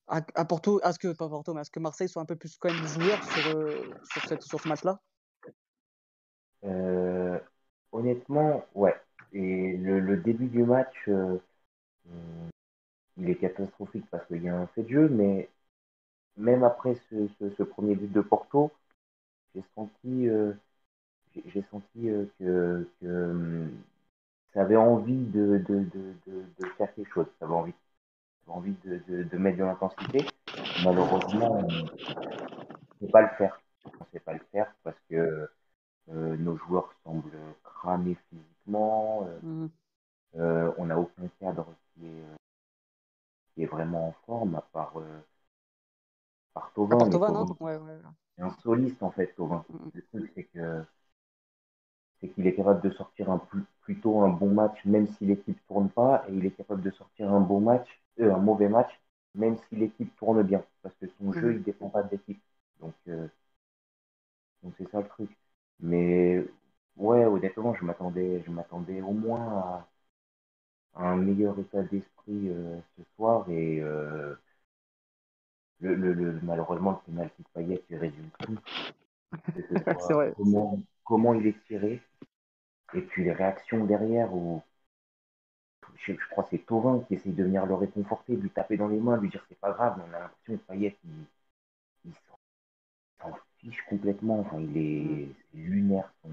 à, 0.08 0.44
Porto, 0.44 0.80
à 0.82 0.92
ce 0.92 0.98
que, 0.98 1.12
pas 1.12 1.28
Porto, 1.28 1.54
mais 1.54 1.60
à 1.60 1.64
ce 1.64 1.70
que 1.70 1.80
Marseille 1.80 2.08
soit 2.08 2.22
un 2.22 2.26
peu 2.26 2.36
plus 2.36 2.56
quand 2.58 2.72
même 2.72 2.86
joueur 2.86 3.22
sur, 3.22 3.56
euh, 3.56 3.90
sur, 4.12 4.22
cette, 4.22 4.42
sur 4.42 4.60
ce 4.60 4.68
match-là? 4.68 5.00
Euh, 6.64 7.38
Honnêtement, 7.92 8.66
ouais. 8.74 8.94
Et 9.32 9.76
le, 9.76 10.00
le, 10.00 10.16
début 10.16 10.46
du 10.46 10.64
match, 10.64 10.94
euh, 11.08 11.38
il 13.16 13.30
est 13.30 13.36
catastrophique 13.36 14.04
parce 14.10 14.26
qu'il 14.26 14.42
y 14.42 14.48
a 14.48 14.56
un 14.56 14.66
fait 14.68 14.82
de 14.82 14.88
jeu, 14.88 15.08
mais 15.08 15.48
même 16.36 16.64
après 16.64 16.96
ce, 17.10 17.28
ce, 17.56 17.62
premier 17.62 17.94
but 17.94 18.12
de 18.12 18.20
Porto, 18.20 18.72
j'ai 19.54 19.62
senti, 19.74 20.28
senti 21.70 22.08
que, 22.38 22.88
que, 23.00 23.68
ça 24.56 24.62
avait 24.62 24.76
envie 24.76 25.26
de, 25.26 25.62
de, 25.68 25.84
de, 25.84 26.14
de, 26.58 26.66
faire 26.78 26.92
quelque 26.94 27.12
chose, 27.12 27.26
ça 27.38 27.44
avait 27.44 27.54
envie, 27.54 27.72
ça 27.72 28.52
avait 28.52 28.58
envie 28.58 28.76
de, 28.86 29.22
de, 29.24 29.36
mettre 29.36 29.58
de 29.58 29.64
l'intensité. 29.64 30.26
Malheureusement, 30.82 31.58
on 31.58 31.66
ne 31.66 31.86
sait 32.98 33.12
pas 33.12 33.20
le 33.20 33.28
faire. 33.36 33.60
On 33.84 33.90
ne 33.90 34.10
sait 34.14 34.20
pas 34.20 34.32
le 34.32 34.40
faire 34.50 34.74
parce 34.82 34.96
que 35.10 35.46
euh, 36.08 36.36
nos 36.38 36.56
joueurs 36.56 36.90
semblent 37.04 37.30
cramer 37.62 38.16
physiquement. 38.30 39.28
Mmh. 39.42 39.66
on 40.34 40.86
n'a 40.86 40.98
aucun 40.98 41.28
cadre 41.38 41.66
qui 41.92 42.06
est, 42.06 42.24
qui 43.52 43.62
est 43.62 43.66
vraiment 43.66 44.08
en 44.08 44.14
forme 44.24 44.54
à 44.54 44.62
part 44.72 44.94
par 46.54 46.72
Tovin. 46.74 46.98
C'est 48.36 48.42
un 48.42 48.56
soliste 48.62 49.02
en 49.02 49.10
fait, 49.10 49.34
Tovin. 49.36 49.66
Mm, 49.68 49.74
mm. 49.76 49.90
Le 49.92 50.02
truc, 50.06 50.32
c'est 50.34 50.44
que 50.44 50.82
c'est 52.20 52.28
qu'il 52.28 52.46
est 52.46 52.54
capable 52.54 52.80
de 52.82 52.90
sortir 52.90 53.30
un 53.30 53.40
plutôt 53.82 54.20
un 54.22 54.28
bon 54.28 54.50
match, 54.50 54.84
même 54.84 55.06
si 55.06 55.26
l'équipe 55.26 55.58
tourne 55.68 55.88
pas, 55.90 56.24
et 56.28 56.32
il 56.34 56.44
est 56.44 56.50
capable 56.50 56.82
de 56.82 56.90
sortir 56.90 57.32
un 57.32 57.40
bon 57.40 57.60
match, 57.60 57.86
euh, 58.20 58.34
un 58.34 58.38
mauvais 58.38 58.68
match, 58.68 58.90
même 59.34 59.56
si 59.68 59.76
l'équipe 59.76 60.14
tourne 60.16 60.42
bien, 60.42 60.64
parce 60.82 60.94
que 60.96 61.06
son 61.18 61.32
jeu, 61.32 61.52
mm. 61.52 61.56
il 61.56 61.62
dépend 61.62 61.88
pas 61.88 62.02
de 62.02 62.10
l'équipe. 62.10 62.42
Donc, 62.80 62.94
euh, 63.08 63.28
donc 64.62 64.74
c'est 64.78 64.90
ça 64.90 65.00
le 65.00 65.08
truc. 65.08 65.30
Mais 65.80 66.44
ouais, 66.96 67.24
honnêtement, 67.26 67.74
je 67.74 67.84
m'attendais, 67.84 68.42
je 68.44 68.50
m'attendais 68.50 69.00
au 69.02 69.12
moins 69.12 69.86
à, 70.94 71.08
un 71.08 71.16
meilleur 71.16 71.58
état 71.58 71.82
d'esprit 71.82 72.48
euh, 72.48 72.78
ce 72.96 73.02
soir 73.16 73.48
et 73.50 73.80
le, 75.80 75.94
le, 75.94 76.12
le, 76.12 76.40
malheureusement, 76.42 77.02
le 77.06 77.12
penalty 77.12 77.42
de 77.42 77.48
Payet, 77.54 77.82
il 77.90 77.96
résume 77.98 78.30
tout. 78.40 78.58
vrai. 80.12 80.32
Comment, 80.36 80.80
comment 81.06 81.32
il 81.32 81.46
est 81.46 81.64
tiré, 81.66 82.02
et 82.92 83.00
puis 83.00 83.24
les 83.24 83.32
réactions 83.32 83.86
derrière, 83.86 84.34
où 84.34 84.62
je, 85.94 86.12
je 86.12 86.28
crois 86.30 86.44
que 86.44 86.50
c'est 86.50 86.66
Tovin 86.66 87.02
qui 87.08 87.14
essaye 87.14 87.32
de 87.32 87.44
venir 87.44 87.64
le 87.64 87.74
réconforter, 87.74 88.36
de 88.36 88.42
lui 88.42 88.50
taper 88.50 88.76
dans 88.76 88.88
les 88.88 88.98
mains, 88.98 89.16
de 89.16 89.22
lui 89.22 89.30
dire 89.30 89.44
c'est 89.48 89.58
pas 89.58 89.72
grave, 89.72 89.94
mais 89.96 90.04
on 90.10 90.14
a 90.14 90.20
l'impression 90.20 90.56
que 90.58 90.62
Payet, 90.72 90.96
il, 91.04 91.24
il 92.04 92.12
s'en 92.12 93.32
fiche 93.58 93.82
complètement, 93.88 94.40
enfin, 94.40 94.60
il 94.60 94.76
est, 94.76 95.28
lunaire 95.54 96.12
son, 96.22 96.30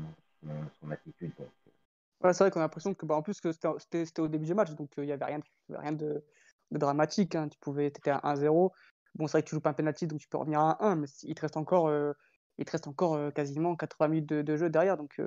son, 0.82 0.92
attitude. 0.92 1.32
Donc, 1.40 1.48
euh. 1.48 2.28
ouais, 2.28 2.34
c'est 2.34 2.44
vrai 2.44 2.52
qu'on 2.52 2.60
a 2.60 2.64
l'impression 2.64 2.94
que, 2.94 3.06
bah, 3.06 3.16
en 3.16 3.22
plus, 3.22 3.40
que 3.40 3.52
c'était 3.52 4.20
au 4.20 4.28
début 4.28 4.46
du 4.46 4.54
match, 4.54 4.72
donc 4.72 4.90
euh, 4.98 5.04
il 5.04 5.08
n'y 5.08 5.14
avait 5.14 5.26
rien, 5.26 5.40
rien 5.70 5.94
de, 5.94 6.24
de 6.72 6.78
dramatique. 6.78 7.36
Hein. 7.36 7.48
Tu 7.48 7.58
pouvais, 7.60 7.88
étais 7.88 8.10
à 8.12 8.20
1-0, 8.24 8.72
Bon, 9.16 9.28
c'est 9.28 9.34
vrai 9.34 9.44
que 9.44 9.50
tu 9.50 9.56
joues 9.56 9.62
pas 9.62 9.70
un 9.70 9.74
penalty, 9.74 10.08
donc 10.08 10.20
tu 10.20 10.28
peux 10.28 10.38
revenir 10.38 10.60
à 10.60 10.84
1, 10.84 10.96
mais 10.96 11.08
il 11.24 11.36
te 11.36 11.42
reste 11.42 11.58
encore, 11.58 11.88
euh, 11.88 12.14
il 12.58 12.66
te 12.66 12.72
reste 12.72 12.88
encore 12.88 13.34
quasiment 13.34 13.76
80 13.76 14.08
minutes 14.08 14.30
de, 14.30 14.58
jeu 14.58 14.70
derrière. 14.70 14.98
Donc, 14.98 15.14
c'est 15.18 15.24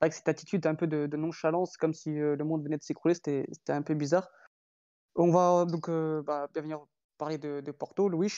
vrai 0.00 0.10
que 0.10 0.14
cette 0.14 0.28
attitude 0.28 0.66
un 0.66 0.74
peu 0.74 0.86
de, 0.86 1.16
nonchalance, 1.16 1.76
comme 1.76 1.94
si 1.94 2.10
le 2.10 2.42
monde 2.44 2.62
venait 2.64 2.78
de 2.78 2.82
s'écrouler, 2.82 3.14
c'était 3.14 3.46
un 3.68 3.82
peu 3.82 3.94
bizarre. 3.94 4.28
On 5.14 5.30
va 5.30 5.64
donc 5.64 5.90
bah, 6.24 6.48
bien 6.52 6.62
venir 6.62 6.80
parler 7.18 7.38
de, 7.38 7.70
Porto. 7.70 8.08
Louis, 8.08 8.32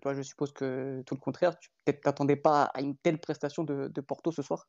toi, 0.00 0.14
je 0.14 0.22
suppose 0.22 0.52
que 0.52 1.02
tout 1.06 1.14
le 1.14 1.20
contraire, 1.20 1.58
tu 1.58 1.70
peut-être 1.84 2.02
t'attendais 2.02 2.36
pas 2.36 2.64
à 2.64 2.80
une 2.80 2.96
telle 2.96 3.18
prestation 3.18 3.64
de, 3.64 4.00
Porto 4.00 4.30
ce 4.30 4.42
soir? 4.42 4.68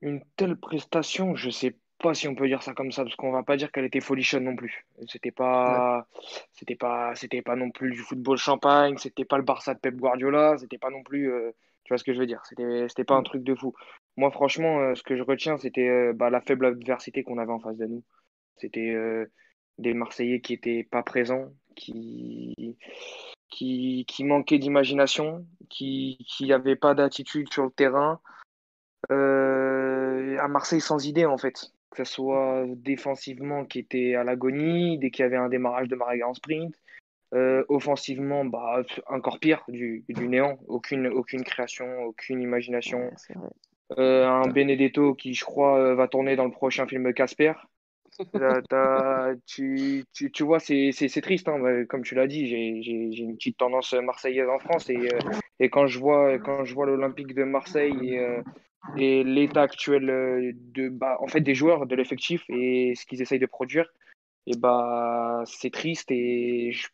Une 0.00 0.22
telle 0.36 0.56
prestation, 0.56 1.34
je 1.34 1.50
sais 1.50 1.78
pas 1.98 2.14
si 2.14 2.28
on 2.28 2.34
peut 2.34 2.46
dire 2.46 2.62
ça 2.62 2.74
comme 2.74 2.92
ça, 2.92 3.02
parce 3.04 3.16
qu'on 3.16 3.32
va 3.32 3.42
pas 3.42 3.56
dire 3.56 3.70
qu'elle 3.72 3.84
était 3.84 4.00
folichonne 4.00 4.44
non 4.44 4.56
plus. 4.56 4.86
C'était 5.08 5.30
pas, 5.30 6.06
c'était 6.52 6.76
pas, 6.76 7.14
c'était 7.14 7.42
pas 7.42 7.56
non 7.56 7.70
plus 7.70 7.90
du 7.92 7.98
football 7.98 8.36
champagne, 8.36 8.96
c'était 8.98 9.24
pas 9.24 9.36
le 9.38 9.44
Barça 9.44 9.74
de 9.74 9.78
Pep 9.78 9.96
Guardiola, 9.96 10.56
c'était 10.58 10.78
pas 10.78 10.90
non 10.90 11.02
plus, 11.02 11.32
euh, 11.32 11.52
tu 11.84 11.92
vois 11.92 11.98
ce 11.98 12.04
que 12.04 12.12
je 12.12 12.18
veux 12.18 12.26
dire, 12.26 12.42
c'était, 12.44 12.88
c'était 12.88 13.04
pas 13.04 13.14
un 13.14 13.20
mm. 13.20 13.24
truc 13.24 13.44
de 13.44 13.54
fou. 13.54 13.74
Moi, 14.16 14.30
franchement, 14.30 14.80
euh, 14.80 14.94
ce 14.94 15.02
que 15.02 15.16
je 15.16 15.22
retiens, 15.22 15.56
c'était 15.56 15.88
euh, 15.88 16.12
bah, 16.14 16.30
la 16.30 16.40
faible 16.40 16.66
adversité 16.66 17.22
qu'on 17.22 17.38
avait 17.38 17.52
en 17.52 17.60
face 17.60 17.76
de 17.76 17.86
nous. 17.86 18.04
C'était 18.56 18.94
des 19.78 19.94
Marseillais 19.94 20.40
qui 20.40 20.52
étaient 20.52 20.86
pas 20.88 21.02
présents, 21.02 21.48
qui, 21.74 22.76
qui, 23.50 24.04
qui 24.06 24.24
manquaient 24.24 24.58
d'imagination, 24.58 25.44
qui, 25.68 26.24
qui 26.28 26.46
n'avaient 26.46 26.76
pas 26.76 26.94
d'attitude 26.94 27.52
sur 27.52 27.64
le 27.64 27.70
terrain. 27.70 28.20
à 29.10 30.48
Marseille 30.48 30.80
sans 30.80 31.04
idée 31.04 31.26
en 31.26 31.36
fait 31.36 31.72
que 31.94 32.04
ce 32.04 32.12
soit 32.12 32.66
défensivement 32.68 33.64
qui 33.64 33.78
était 33.78 34.14
à 34.14 34.24
l'agonie, 34.24 34.98
dès 34.98 35.10
qu'il 35.10 35.22
y 35.22 35.26
avait 35.26 35.36
un 35.36 35.48
démarrage 35.48 35.88
de 35.88 35.96
Marega 35.96 36.28
en 36.28 36.34
sprint. 36.34 36.74
Euh, 37.34 37.64
offensivement, 37.68 38.44
bah, 38.44 38.82
encore 39.08 39.40
pire, 39.40 39.64
du, 39.68 40.04
du, 40.08 40.28
néant. 40.28 40.58
Aucune, 40.68 41.08
aucune 41.08 41.42
création, 41.42 42.04
aucune 42.04 42.40
imagination. 42.40 43.10
Euh, 43.98 44.26
un 44.26 44.48
Benedetto 44.48 45.14
qui, 45.14 45.34
je 45.34 45.44
crois, 45.44 45.78
euh, 45.78 45.94
va 45.94 46.06
tourner 46.06 46.36
dans 46.36 46.44
le 46.44 46.52
prochain 46.52 46.86
film 46.86 47.12
Casper. 47.12 47.52
Tu, 49.46 50.04
tu, 50.12 50.30
tu, 50.30 50.42
vois, 50.42 50.60
c'est 50.60 51.20
triste, 51.22 51.48
hein. 51.48 51.58
Bah, 51.58 51.84
comme 51.86 52.02
tu 52.02 52.14
l'as 52.14 52.26
dit, 52.26 52.46
j'ai 52.46 53.22
une 53.22 53.36
petite 53.36 53.58
tendance 53.58 53.92
marseillaise 53.94 54.48
en 54.48 54.58
France 54.58 54.90
et, 54.90 55.08
et 55.60 55.68
quand 55.70 55.86
je 55.86 55.98
vois, 55.98 56.38
quand 56.38 56.64
je 56.64 56.74
vois 56.74 56.86
l'Olympique 56.86 57.34
de 57.34 57.44
Marseille 57.44 58.14
et, 58.14 58.42
et 58.96 59.24
l'état 59.24 59.62
actuel 59.62 60.10
euh, 60.10 60.52
de, 60.54 60.88
bah, 60.88 61.16
en 61.20 61.26
fait, 61.26 61.40
des 61.40 61.54
joueurs, 61.54 61.86
de 61.86 61.96
l'effectif 61.96 62.44
et 62.48 62.94
ce 62.94 63.06
qu'ils 63.06 63.22
essayent 63.22 63.38
de 63.38 63.46
produire, 63.46 63.92
et 64.46 64.56
bah, 64.56 65.42
c'est 65.46 65.72
triste 65.72 66.10
et 66.10 66.72
je 66.72 66.88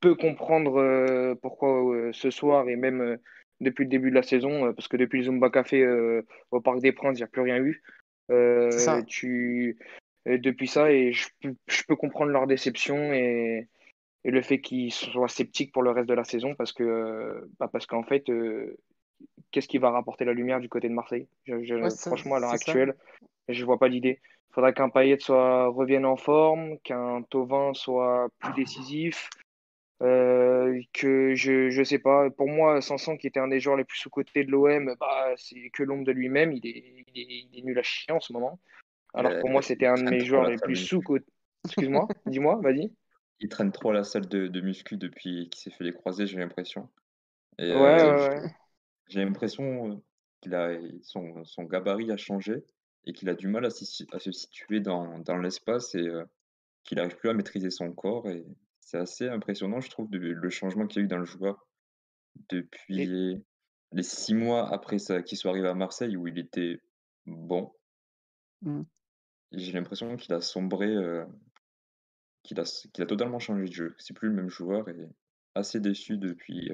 peux 0.00 0.14
comprendre 0.14 0.80
euh, 0.80 1.34
pourquoi 1.40 1.94
euh, 1.94 2.10
ce 2.12 2.30
soir 2.30 2.68
et 2.68 2.76
même 2.76 3.18
depuis 3.60 3.84
le 3.84 3.90
début 3.90 4.10
de 4.10 4.16
la 4.16 4.22
saison, 4.22 4.72
parce 4.72 4.88
que 4.88 4.96
depuis 4.96 5.18
le 5.18 5.24
Zumba 5.24 5.50
Café 5.50 5.86
au 6.50 6.60
Parc 6.60 6.80
des 6.80 6.90
Princes, 6.90 7.18
il 7.18 7.20
n'y 7.20 7.24
a 7.24 7.28
plus 7.28 7.42
rien 7.42 7.58
eu. 7.58 7.80
Ça. 8.28 9.02
Tu, 9.06 9.78
depuis 10.26 10.68
ça, 10.68 10.92
et 10.92 11.12
je, 11.12 11.28
je, 11.66 11.82
peux 11.86 11.96
comprendre 11.96 12.30
leur 12.30 12.46
déception 12.46 13.12
et, 13.12 13.68
et 14.24 14.30
le 14.30 14.42
fait 14.42 14.60
qu'ils 14.60 14.92
soient 14.92 15.28
sceptiques 15.28 15.72
pour 15.72 15.82
le 15.82 15.90
reste 15.90 16.08
de 16.08 16.14
la 16.14 16.24
saison 16.24 16.54
parce 16.54 16.72
que 16.72 17.48
bah 17.58 17.68
parce 17.72 17.86
qu'en 17.86 18.04
fait 18.04 18.30
qu'est-ce 19.50 19.68
qui 19.68 19.78
va 19.78 19.90
rapporter 19.90 20.24
la 20.24 20.32
lumière 20.32 20.60
du 20.60 20.68
côté 20.68 20.88
de 20.88 20.94
Marseille? 20.94 21.28
Franchement, 21.98 22.36
à 22.36 22.40
l'heure 22.40 22.50
actuelle, 22.52 22.94
je 23.48 23.60
ne 23.60 23.66
vois 23.66 23.78
pas 23.78 23.88
l'idée. 23.88 24.20
Il 24.50 24.54
faudra 24.54 24.72
qu'un 24.72 24.88
Payet 24.90 25.18
soit, 25.18 25.68
revienne 25.68 26.04
en 26.04 26.16
forme, 26.16 26.78
qu'un 26.80 27.22
Tovin 27.22 27.72
soit 27.74 28.28
plus 28.38 28.52
décisif. 28.54 29.30
Euh, 30.02 30.80
que 30.92 31.34
je 31.36 31.78
ne 31.78 31.84
sais 31.84 32.00
pas, 32.00 32.28
pour 32.30 32.48
moi, 32.48 32.80
Sanson, 32.80 33.16
qui 33.16 33.28
était 33.28 33.38
un 33.38 33.46
des 33.46 33.60
joueurs 33.60 33.76
les 33.76 33.84
plus 33.84 33.98
sous-cotés 33.98 34.42
de 34.42 34.50
l'OM, 34.50 34.96
bah, 34.98 35.32
c'est 35.36 35.70
que 35.70 35.84
l'ombre 35.84 36.04
de 36.04 36.10
lui-même. 36.10 36.52
Il 36.52 36.66
est, 36.66 37.04
il, 37.14 37.58
est, 37.58 37.62
nul 37.62 37.78
à 37.78 37.82
chier 37.82 38.12
en 38.12 38.18
ce 38.18 38.32
moment. 38.32 38.58
Alors 39.14 39.38
pour 39.40 39.50
moi, 39.50 39.62
c'était 39.62 39.86
un 39.86 39.94
de 39.94 40.08
mes 40.08 40.24
joueurs 40.24 40.48
les 40.48 40.56
plus 40.56 40.76
sous-cotés. 40.76 41.26
Excuse-moi, 41.64 42.08
dis-moi, 42.26 42.58
vas-y. 42.62 42.92
Il 43.40 43.48
traîne 43.48 43.72
trop 43.72 43.90
à 43.90 43.94
la 43.94 44.04
salle 44.04 44.28
de, 44.28 44.46
de 44.46 44.60
muscu 44.60 44.96
depuis 44.96 45.48
qu'il 45.48 45.60
s'est 45.60 45.70
fait 45.70 45.84
les 45.84 45.92
croisés, 45.92 46.26
j'ai 46.26 46.38
l'impression. 46.38 46.88
ouais, 47.58 47.70
euh, 47.70 48.16
ouais, 48.18 48.40
ouais. 48.40 48.50
J'ai 49.08 49.24
l'impression 49.24 50.02
qu'il 50.40 50.54
a 50.54 50.76
son, 51.02 51.44
son, 51.44 51.64
gabarit 51.64 52.10
a 52.10 52.16
changé 52.16 52.64
et 53.04 53.12
qu'il 53.12 53.28
a 53.28 53.34
du 53.34 53.48
mal 53.48 53.64
à, 53.64 53.68
à 53.68 54.18
se 54.18 54.32
situer 54.32 54.80
dans, 54.80 55.18
dans 55.18 55.36
l'espace 55.36 55.94
et 55.94 56.08
qu'il 56.84 56.98
n'arrive 56.98 57.16
plus 57.16 57.28
à 57.28 57.34
maîtriser 57.34 57.70
son 57.70 57.92
corps. 57.92 58.28
Et 58.28 58.44
c'est 58.80 58.98
assez 58.98 59.28
impressionnant, 59.28 59.80
je 59.80 59.90
trouve, 59.90 60.08
le 60.12 60.50
changement 60.50 60.86
qu'il 60.86 61.00
y 61.00 61.02
a 61.02 61.04
eu 61.04 61.08
dans 61.08 61.18
le 61.18 61.24
joueur 61.24 61.66
depuis 62.48 63.42
les 63.92 64.02
six 64.02 64.34
mois 64.34 64.72
après 64.72 64.96
qu'il 65.24 65.36
soit 65.36 65.50
arrivé 65.50 65.68
à 65.68 65.74
Marseille 65.74 66.16
où 66.16 66.26
il 66.26 66.38
était 66.38 66.80
bon. 67.26 67.72
Mmh. 68.62 68.82
J'ai 69.52 69.72
l'impression 69.72 70.16
qu'il 70.16 70.32
a 70.34 70.40
sombré, 70.40 70.94
qu'il 72.42 72.58
a, 72.58 72.64
qu'il 72.92 73.02
a 73.02 73.06
totalement 73.06 73.38
changé 73.38 73.64
de 73.64 73.72
jeu. 73.72 73.94
C'est 73.98 74.14
plus 74.14 74.28
le 74.28 74.34
même 74.34 74.48
joueur 74.48 74.88
et 74.88 74.96
assez 75.54 75.80
déçu 75.80 76.16
depuis 76.16 76.70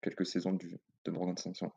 quelques 0.00 0.26
saisons 0.26 0.52
du, 0.52 0.78
de 1.04 1.10
Morgan 1.10 1.36
Sanson. 1.36 1.70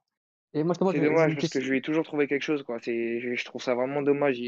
Et 0.53 0.63
moi, 0.63 0.73
c'est 0.73 0.99
dommage 1.01 1.35
parce 1.35 1.49
que 1.49 1.59
je 1.59 1.69
lui 1.69 1.79
ai 1.79 1.81
toujours 1.81 2.05
trouvé 2.05 2.27
quelque 2.27 2.41
chose. 2.41 2.63
Quoi. 2.63 2.77
Je, 2.79 3.35
je 3.35 3.45
trouve 3.45 3.61
ça 3.61 3.75
vraiment 3.75 4.01
dommage. 4.01 4.39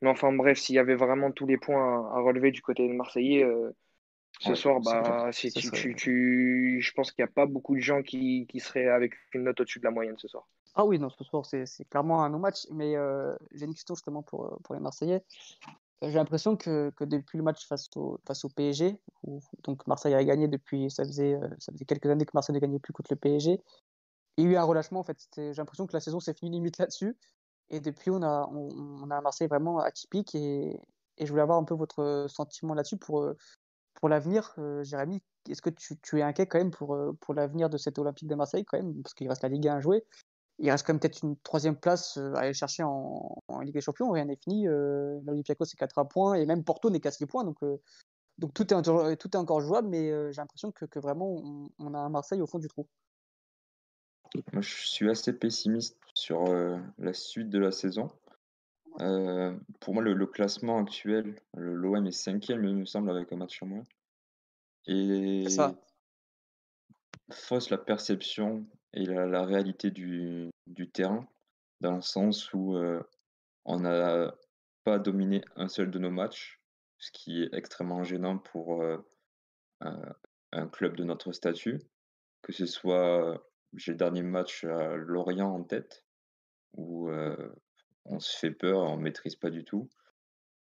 Mais 0.00 0.08
enfin, 0.08 0.32
bref, 0.32 0.58
s'il 0.58 0.76
y 0.76 0.78
avait 0.78 0.94
vraiment 0.94 1.32
tous 1.32 1.46
les 1.46 1.58
points 1.58 2.08
à, 2.12 2.20
relever 2.20 2.52
du 2.52 2.62
côté 2.62 2.86
de 2.86 2.92
Marseillais, 2.92 3.42
euh, 3.42 3.70
ce 4.40 4.54
soir, 4.54 4.80
bah, 4.80 5.30
tu, 5.32 5.50
tu, 5.50 5.94
tu, 5.94 6.78
je 6.80 6.92
pense 6.92 7.10
qu'il 7.10 7.24
n'y 7.24 7.28
a 7.28 7.32
pas 7.32 7.46
beaucoup 7.46 7.74
de 7.74 7.80
gens 7.80 8.02
qui, 8.02 8.46
qui 8.48 8.60
seraient 8.60 8.88
avec 8.88 9.14
une 9.32 9.44
note 9.44 9.60
au-dessus 9.60 9.78
de 9.80 9.84
la 9.84 9.90
moyenne 9.90 10.18
ce 10.18 10.28
soir. 10.28 10.46
Ah 10.74 10.84
oui, 10.84 10.98
non, 10.98 11.08
ce 11.10 11.22
soir, 11.24 11.44
c'est 11.46 11.66
clairement 11.88 12.24
un 12.24 12.30
non-match. 12.30 12.66
Mais 12.70 12.96
euh, 12.96 13.34
j'ai 13.52 13.64
une 13.64 13.74
question 13.74 13.94
justement 13.94 14.22
pour, 14.22 14.46
euh, 14.46 14.56
pour 14.64 14.74
les 14.74 14.80
Marseillais. 14.80 15.24
J'ai 16.02 16.14
l'impression 16.14 16.56
que, 16.56 16.90
que, 16.96 17.04
depuis 17.04 17.38
le 17.38 17.44
match 17.44 17.66
face 17.66 17.88
au, 17.96 18.18
face 18.26 18.44
au 18.44 18.48
PSG, 18.48 18.98
où 19.22 19.40
donc 19.62 19.86
Marseille 19.86 20.14
a 20.14 20.22
gagné 20.22 20.48
depuis, 20.48 20.90
ça 20.90 21.04
faisait, 21.04 21.38
ça 21.58 21.72
faisait 21.72 21.84
quelques 21.86 22.06
années 22.06 22.26
que 22.26 22.32
Marseille 22.34 22.54
ne 22.54 22.60
gagnait 22.60 22.78
plus 22.78 22.92
contre 22.92 23.12
le 23.12 23.16
PSG, 23.16 23.62
il 24.36 24.44
y 24.44 24.48
a 24.48 24.50
eu 24.50 24.56
un 24.56 24.64
relâchement 24.64 25.00
en 25.00 25.04
fait. 25.04 25.18
J'ai 25.36 25.52
l'impression 25.54 25.86
que 25.86 25.92
la 25.92 26.00
saison 26.00 26.20
s'est 26.20 26.34
finie 26.34 26.50
limite 26.50 26.78
là-dessus. 26.78 27.16
Et 27.70 27.80
depuis, 27.80 28.10
on 28.10 28.22
a, 28.22 28.48
on, 28.52 29.10
a 29.10 29.16
un 29.16 29.20
Marseille 29.20 29.48
vraiment 29.48 29.78
atypique. 29.78 30.34
Et, 30.34 30.80
et, 31.18 31.26
je 31.26 31.30
voulais 31.30 31.42
avoir 31.42 31.58
un 31.58 31.64
peu 31.64 31.74
votre 31.74 32.26
sentiment 32.28 32.74
là-dessus 32.74 32.96
pour, 32.96 33.22
euh, 33.22 33.36
pour 33.94 34.08
l'avenir. 34.08 34.54
Euh, 34.58 34.82
Jérémy, 34.82 35.22
est-ce 35.48 35.62
que 35.62 35.70
tu, 35.70 35.96
tu, 36.00 36.18
es 36.18 36.22
inquiet 36.22 36.46
quand 36.46 36.58
même 36.58 36.70
pour, 36.70 36.94
euh, 36.94 37.12
pour 37.20 37.34
l'avenir 37.34 37.70
de 37.70 37.78
cet 37.78 37.98
Olympique 37.98 38.28
de 38.28 38.34
Marseille 38.34 38.64
quand 38.64 38.76
même? 38.76 39.02
Parce 39.02 39.14
qu'il 39.14 39.28
reste 39.28 39.42
la 39.42 39.48
Ligue 39.48 39.68
1 39.68 39.76
à 39.76 39.80
jouer. 39.80 40.04
Il 40.58 40.70
reste 40.70 40.86
quand 40.86 40.92
même 40.92 41.00
peut-être 41.00 41.22
une 41.24 41.36
troisième 41.38 41.76
place 41.76 42.16
à 42.16 42.38
aller 42.38 42.54
chercher 42.54 42.84
en, 42.84 43.42
en 43.48 43.60
Ligue 43.60 43.74
des 43.74 43.80
Champions. 43.80 44.10
Rien 44.10 44.26
n'est 44.26 44.36
fini. 44.36 44.66
L'Olympiakos, 44.66 45.64
c'est 45.64 45.76
4 45.76 46.04
points. 46.04 46.34
Et 46.34 46.46
même 46.46 46.62
Porto 46.62 46.90
n'est 46.90 47.00
qu'à 47.00 47.10
6 47.10 47.26
points. 47.26 47.44
Donc, 47.44 47.58
donc 48.38 48.54
tout, 48.54 48.72
est, 48.72 49.16
tout 49.16 49.30
est 49.32 49.36
encore 49.36 49.60
jouable. 49.60 49.88
Mais 49.88 50.32
j'ai 50.32 50.40
l'impression 50.40 50.70
que, 50.70 50.84
que, 50.84 51.00
vraiment, 51.00 51.28
on, 51.28 51.70
on 51.80 51.94
a 51.94 51.98
un 51.98 52.08
Marseille 52.08 52.40
au 52.40 52.46
fond 52.46 52.60
du 52.60 52.68
trou. 52.68 52.86
Moi, 54.52 54.62
je 54.62 54.86
suis 54.86 55.08
assez 55.10 55.32
pessimiste 55.32 55.98
sur 56.14 56.44
euh, 56.46 56.78
la 56.98 57.12
suite 57.12 57.50
de 57.50 57.58
la 57.58 57.70
saison. 57.70 58.10
Euh, 59.00 59.56
pour 59.80 59.94
moi, 59.94 60.02
le, 60.02 60.26
classement 60.26 60.78
actuel, 60.78 61.40
l'OM 61.54 62.06
est 62.06 62.12
cinquième, 62.12 62.64
il 62.64 62.76
me 62.76 62.84
semble, 62.84 63.10
avec 63.10 63.32
un 63.32 63.36
match 63.36 63.62
en 63.62 63.66
moins. 63.66 63.84
Et 64.86 65.48
ça. 65.48 65.74
fausse 67.30 67.70
la 67.70 67.78
perception 67.78 68.66
et 68.94 69.04
la, 69.04 69.44
réalité 69.44 69.90
du, 69.90 70.50
terrain, 70.92 71.26
dans 71.80 71.96
le 71.96 72.00
sens 72.00 72.52
où 72.52 72.78
on 73.64 73.80
n'a 73.80 74.34
pas 74.84 74.98
dominé 74.98 75.42
un 75.56 75.68
seul 75.68 75.90
de 75.90 75.98
nos 75.98 76.10
matchs, 76.10 76.60
ce 76.98 77.10
qui 77.10 77.42
est 77.42 77.52
extrêmement 77.52 78.04
gênant 78.04 78.38
pour 78.38 78.82
un 79.80 80.68
club 80.68 80.96
de 80.96 81.04
notre 81.04 81.32
statut, 81.32 81.80
que 82.42 82.52
ce 82.52 82.66
soit 82.66 83.44
j'ai 83.76 83.92
le 83.92 83.98
dernier 83.98 84.22
match 84.22 84.64
à 84.64 84.94
Lorient 84.94 85.52
en 85.52 85.64
tête, 85.64 86.04
où 86.76 87.10
on 88.04 88.20
se 88.20 88.38
fait 88.38 88.50
peur, 88.50 88.78
on 88.78 88.96
ne 88.96 89.02
maîtrise 89.02 89.36
pas 89.36 89.50
du 89.50 89.64
tout. 89.64 89.88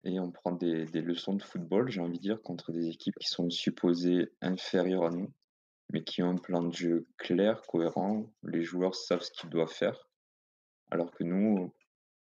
Et 0.03 0.19
on 0.19 0.31
prend 0.31 0.51
des, 0.51 0.85
leçons 0.85 1.33
de 1.33 1.41
football, 1.41 1.89
j'ai 1.89 2.01
envie 2.01 2.19
de 2.19 2.21
dire, 2.21 2.41
contre 2.41 2.71
des 2.71 2.89
équipes 2.89 3.15
qui 3.19 3.27
sont 3.27 3.49
supposées 3.49 4.31
inférieures 4.39 5.05
à 5.05 5.09
nous, 5.09 5.31
mais 5.91 6.03
qui 6.03 6.23
ont 6.23 6.31
un 6.31 6.37
plan 6.37 6.63
de 6.63 6.73
jeu 6.73 7.07
clair, 7.17 7.61
cohérent. 7.63 8.25
Les 8.43 8.63
joueurs 8.63 8.95
savent 8.95 9.21
ce 9.21 9.31
qu'ils 9.31 9.49
doivent 9.49 9.71
faire. 9.71 10.09
Alors 10.91 11.11
que 11.11 11.23
nous, 11.23 11.73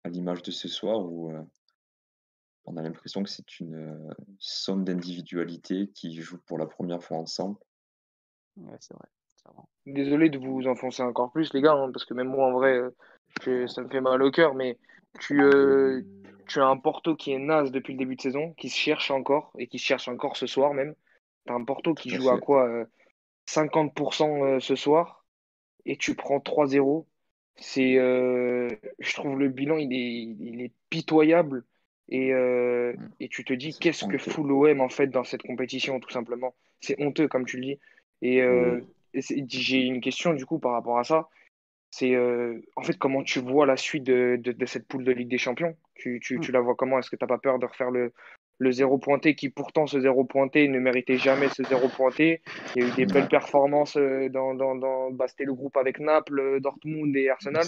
à 0.04 0.08
l'image 0.08 0.42
de 0.42 0.50
ce 0.50 0.68
soir, 0.68 1.00
où 1.00 1.32
on 2.64 2.76
a 2.76 2.82
l'impression 2.82 3.22
que 3.22 3.30
c'est 3.30 3.60
une 3.60 4.14
somme 4.38 4.84
d'individualité 4.84 5.88
qui 5.94 6.20
joue 6.20 6.38
pour 6.46 6.58
la 6.58 6.66
première 6.66 7.02
fois 7.02 7.18
ensemble. 7.18 7.56
Ouais, 8.56 8.76
c'est 8.80 8.94
vrai. 8.94 9.08
Désolé 9.86 10.28
de 10.28 10.38
vous 10.38 10.66
enfoncer 10.66 11.02
encore 11.02 11.32
plus, 11.32 11.52
les 11.54 11.62
gars, 11.62 11.72
hein, 11.72 11.90
parce 11.92 12.04
que 12.04 12.14
même 12.14 12.28
moi, 12.28 12.46
en 12.46 12.52
vrai, 12.52 12.78
euh, 13.46 13.66
ça 13.66 13.82
me 13.82 13.88
fait 13.88 14.00
mal 14.00 14.22
au 14.22 14.30
cœur, 14.30 14.54
mais 14.54 14.78
tu, 15.18 15.42
euh, 15.42 16.02
tu 16.46 16.60
as 16.60 16.66
un 16.66 16.76
Porto 16.76 17.16
qui 17.16 17.32
est 17.32 17.38
naze 17.38 17.72
depuis 17.72 17.94
le 17.94 17.98
début 17.98 18.16
de 18.16 18.20
saison, 18.20 18.52
qui 18.52 18.68
se 18.68 18.76
cherche 18.76 19.10
encore, 19.10 19.52
et 19.58 19.66
qui 19.66 19.78
se 19.78 19.84
cherche 19.84 20.08
encore 20.08 20.36
ce 20.36 20.46
soir 20.46 20.74
même. 20.74 20.94
Tu 21.46 21.52
as 21.52 21.56
un 21.56 21.64
Porto 21.64 21.94
qui 21.94 22.10
joue 22.10 22.28
à 22.28 22.38
quoi 22.38 22.86
50% 23.48 24.44
euh, 24.44 24.60
ce 24.60 24.74
soir, 24.76 25.24
et 25.86 25.96
tu 25.96 26.14
prends 26.14 26.38
3-0. 26.38 27.06
C'est, 27.56 27.94
je 27.96 29.14
trouve 29.14 29.38
le 29.38 29.48
bilan, 29.48 29.76
il 29.76 29.92
est, 29.92 30.22
il 30.40 30.62
est 30.62 30.72
pitoyable. 30.88 31.64
Et, 32.08 32.32
mm. 32.32 33.10
et 33.20 33.28
tu 33.28 33.44
te 33.44 33.52
dis, 33.52 33.76
qu'est-ce 33.78 34.06
que 34.06 34.16
fout 34.16 34.46
l'OM 34.46 34.80
en 34.80 34.88
fait 34.88 35.08
dans 35.08 35.24
cette 35.24 35.42
compétition, 35.42 36.00
tout 36.00 36.10
simplement. 36.10 36.54
C'est 36.80 36.98
honteux, 37.02 37.28
comme 37.28 37.44
tu 37.44 37.58
le 37.58 37.62
dis. 37.62 37.78
Et, 38.22 38.42
j'ai 39.12 39.78
une 39.78 40.00
question 40.00 40.32
du 40.32 40.46
coup 40.46 40.58
par 40.58 40.72
rapport 40.72 40.98
à 40.98 41.04
ça. 41.04 41.28
C'est 41.90 42.14
euh, 42.14 42.60
en 42.76 42.82
fait 42.82 42.96
comment 42.96 43.22
tu 43.22 43.40
vois 43.40 43.66
la 43.66 43.76
suite 43.76 44.04
de, 44.04 44.40
de, 44.42 44.66
cette 44.66 44.86
poule 44.86 45.04
de 45.04 45.12
Ligue 45.12 45.28
des 45.28 45.38
Champions? 45.38 45.76
Tu, 45.94 46.20
tu, 46.20 46.38
Mm. 46.38 46.40
tu 46.40 46.52
la 46.52 46.60
vois 46.60 46.76
comment? 46.76 46.98
Est-ce 46.98 47.10
que 47.10 47.16
tu 47.16 47.24
n'as 47.24 47.28
pas 47.28 47.38
peur 47.38 47.58
de 47.58 47.66
refaire 47.66 47.90
le, 47.90 48.12
le 48.60 48.72
zéro 48.72 48.98
pointé 48.98 49.34
qui 49.34 49.48
pourtant 49.48 49.86
ce 49.86 49.98
zéro 50.00 50.24
pointé 50.24 50.68
ne 50.68 50.78
méritait 50.78 51.16
jamais 51.16 51.48
ce 51.48 51.64
zéro 51.64 51.88
pointé. 51.88 52.42
Il 52.76 52.82
y 52.82 52.84
a 52.84 52.88
eu 52.88 52.92
des 52.92 53.06
belles 53.06 53.26
performances 53.26 53.96
euh, 53.96 54.28
dans, 54.28 54.54
dans, 54.54 54.74
dans 54.74 55.10
bah, 55.10 55.26
c'était 55.28 55.46
le 55.46 55.54
groupe 55.54 55.78
avec 55.78 55.98
Naples, 55.98 56.38
euh, 56.38 56.60
Dortmund 56.60 57.16
et 57.16 57.30
Arsenal. 57.30 57.64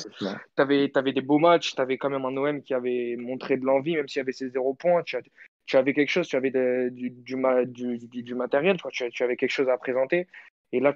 Tu 0.55 0.63
avais, 0.63 1.13
des 1.13 1.21
beaux 1.23 1.39
matchs, 1.39 1.75
tu 1.75 1.81
avais 1.81 1.97
quand 1.97 2.11
même 2.11 2.27
un 2.27 2.37
OM 2.37 2.63
qui 2.63 2.75
avait 2.75 3.17
montré 3.19 3.57
de 3.57 3.65
l'envie, 3.65 3.97
même 3.97 4.07
s'il 4.07 4.21
y 4.21 4.21
avait 4.21 4.33
ces 4.33 4.51
zéro 4.51 4.75
points. 4.75 5.03
Tu, 5.03 5.17
tu 5.65 5.79
avais 5.79 5.95
quelque 5.95 6.11
chose, 6.11 6.29
tu 6.29 6.37
avais 6.37 6.51
de- 6.51 6.91
du, 6.93 7.09
du, 7.09 7.37
ma- 7.37 7.65
du, 7.65 7.97
du- 7.97 8.23
du 8.23 8.35
matériel, 8.35 8.77
tu, 8.91 9.11
tu 9.11 9.23
avais 9.23 9.37
quelque 9.37 9.51
chose 9.51 9.71
à 9.71 9.79
présenter. 9.79 10.27
Et 10.73 10.81
là, 10.81 10.95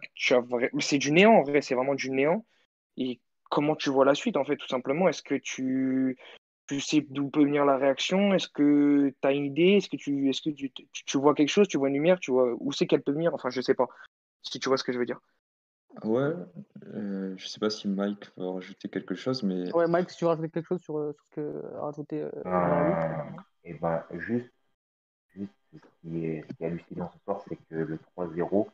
c'est 0.78 0.98
du 0.98 1.10
néant 1.10 1.36
en 1.36 1.42
vrai, 1.42 1.62
c'est 1.62 1.74
vraiment 1.74 1.94
du 1.94 2.10
néant. 2.10 2.44
Et 2.98 3.18
comment 3.50 3.76
tu 3.76 3.88
vois 3.88 4.04
la 4.04 4.14
suite 4.14 4.36
en 4.36 4.44
fait, 4.44 4.56
tout 4.56 4.68
simplement? 4.68 5.08
Est-ce 5.08 5.22
que 5.22 5.36
tu, 5.36 6.18
tu 6.66 6.80
sais 6.80 7.06
d'où 7.10 7.28
peut 7.30 7.44
venir 7.44 7.64
la 7.64 7.76
réaction? 7.76 8.34
Est-ce 8.34 8.48
que 8.48 9.12
tu 9.20 9.28
as 9.28 9.32
une 9.32 9.46
idée? 9.46 9.76
Est-ce 9.76 9.88
que 9.88 9.96
tu, 9.96 10.28
est-ce 10.28 10.42
que 10.42 10.50
tu, 10.50 10.70
tu, 10.72 10.86
tu 10.92 11.18
vois 11.18 11.34
quelque 11.34 11.48
chose? 11.48 11.68
Tu 11.68 11.78
vois 11.78 11.88
une 11.88 11.94
lumière? 11.94 12.18
Tu 12.20 12.30
vois 12.30 12.54
où 12.58 12.72
c'est 12.72 12.86
qu'elle 12.86 13.02
peut 13.02 13.12
venir? 13.12 13.34
Enfin, 13.34 13.50
je 13.50 13.60
sais 13.60 13.74
pas. 13.74 13.88
Si 14.42 14.58
tu 14.60 14.68
vois 14.68 14.78
ce 14.78 14.84
que 14.84 14.92
je 14.92 14.98
veux 14.98 15.06
dire. 15.06 15.20
Ouais, 16.04 16.32
euh, 16.94 17.34
je 17.36 17.46
sais 17.46 17.58
pas 17.58 17.70
si 17.70 17.88
Mike 17.88 18.26
va 18.36 18.52
rajouter 18.52 18.88
quelque 18.88 19.14
chose, 19.14 19.42
mais 19.42 19.72
Ouais, 19.72 19.86
Mike, 19.86 20.10
si 20.10 20.18
tu 20.18 20.24
veux 20.24 20.28
rajouter 20.28 20.50
quelque 20.50 20.66
chose 20.66 20.82
sur, 20.82 20.98
euh, 20.98 21.12
sur 21.12 21.24
ce 21.24 21.30
que 21.30 21.74
a 21.76 21.80
rajouté 21.80 22.22
euh, 22.22 22.30
Jérémy. 22.44 23.34
et 23.64 23.74
ben, 23.74 24.04
juste, 24.18 24.50
juste 25.34 25.52
ce 25.72 25.78
qui 26.02 26.26
est, 26.26 26.42
ce 26.42 26.54
qui 26.54 26.64
est 26.64 26.66
hallucinant 26.66 27.10
ce 27.12 27.18
soir, 27.24 27.42
c'est 27.48 27.56
que 27.56 27.74
le 27.74 27.98
3-0, 27.98 28.68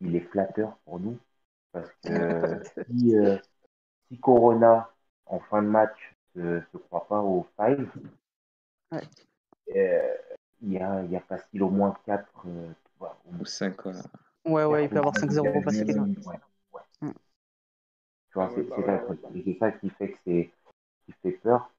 il 0.00 0.14
est 0.16 0.20
flatteur 0.20 0.76
pour 0.84 1.00
nous. 1.00 1.18
Parce 1.72 1.90
que 2.04 2.60
si, 2.90 3.16
euh, 3.16 3.38
si 4.10 4.18
Corona, 4.18 4.90
en 5.26 5.40
fin 5.40 5.62
de 5.62 5.68
match, 5.68 6.14
ne 6.36 6.60
se 6.72 6.78
croit 6.78 7.06
pas 7.08 7.20
au 7.20 7.46
5, 7.56 7.78
Ouais. 8.92 9.08
euh, 9.74 10.14
il 10.62 10.72
y, 10.72 10.78
a, 10.78 11.02
il 11.04 11.10
y 11.10 11.16
a 11.16 11.20
facile 11.20 11.62
au 11.62 11.70
moins 11.70 11.96
4 12.06 12.28
ou 13.40 13.44
5, 13.46 13.86
ouais. 13.86 13.94
Ouais, 14.44 14.64
ouais, 14.64 14.84
il 14.84 14.90
peut 14.90 14.98
avoir 14.98 15.16
5-0 15.16 15.62
facile. 15.62 15.98
Ouais, 16.24 16.36
ouais. 16.74 16.82
Mm. 17.02 17.10
Tu 18.30 18.34
vois, 18.34 18.50
Ouais, 18.50 18.54
c'est 18.54 18.66
bah 18.68 18.76
c'est 18.76 18.84
ouais, 18.84 19.00
ça, 19.58 19.72
qui 19.72 19.90
fait 19.90 20.12
que 20.12 20.18
c'est 20.24 20.50
qui 21.06 21.12
fait 21.22 21.32
peur. 21.32 21.72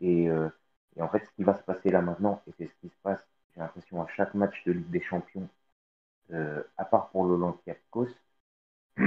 Et, 0.00 0.28
euh, 0.30 0.48
et 0.96 1.02
en 1.02 1.08
fait, 1.08 1.20
ce 1.26 1.30
qui 1.36 1.44
va 1.44 1.56
se 1.58 1.62
passer 1.64 1.90
là 1.90 2.02
maintenant, 2.02 2.42
et 2.48 2.52
c'est 2.58 2.66
ce 2.68 2.74
qui 2.82 2.88
se 2.88 3.00
passe, 3.02 3.20
j'ai 3.54 3.60
l'impression, 3.62 4.02
à 4.02 4.08
chaque 4.16 4.34
match 4.34 4.64
de 4.66 4.72
Ligue 4.72 4.90
des 4.90 5.02
Champions, 5.02 5.48
euh, 6.32 6.62
à 6.78 6.84
part 6.86 7.10
pour 7.10 7.24
l'Olympiakos, 7.26 8.08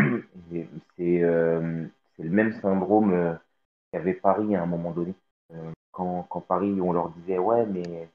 euh, 1.24 1.88
c'est 2.18 2.24
le 2.24 2.30
même 2.30 2.54
syndrome 2.62 3.40
euh, 3.94 4.00
qu'avait 4.00 4.14
Paris 4.16 4.56
à 4.56 4.64
un 4.64 4.66
moment 4.68 4.92
donné. 4.92 5.14
Euh, 5.54 5.72
quand, 5.92 6.24
quand 6.30 6.42
Paris, 6.42 6.80
on 6.82 6.94
leur 6.94 7.10
disait, 7.12 7.38
ouais, 7.40 7.66
mais 7.66 8.10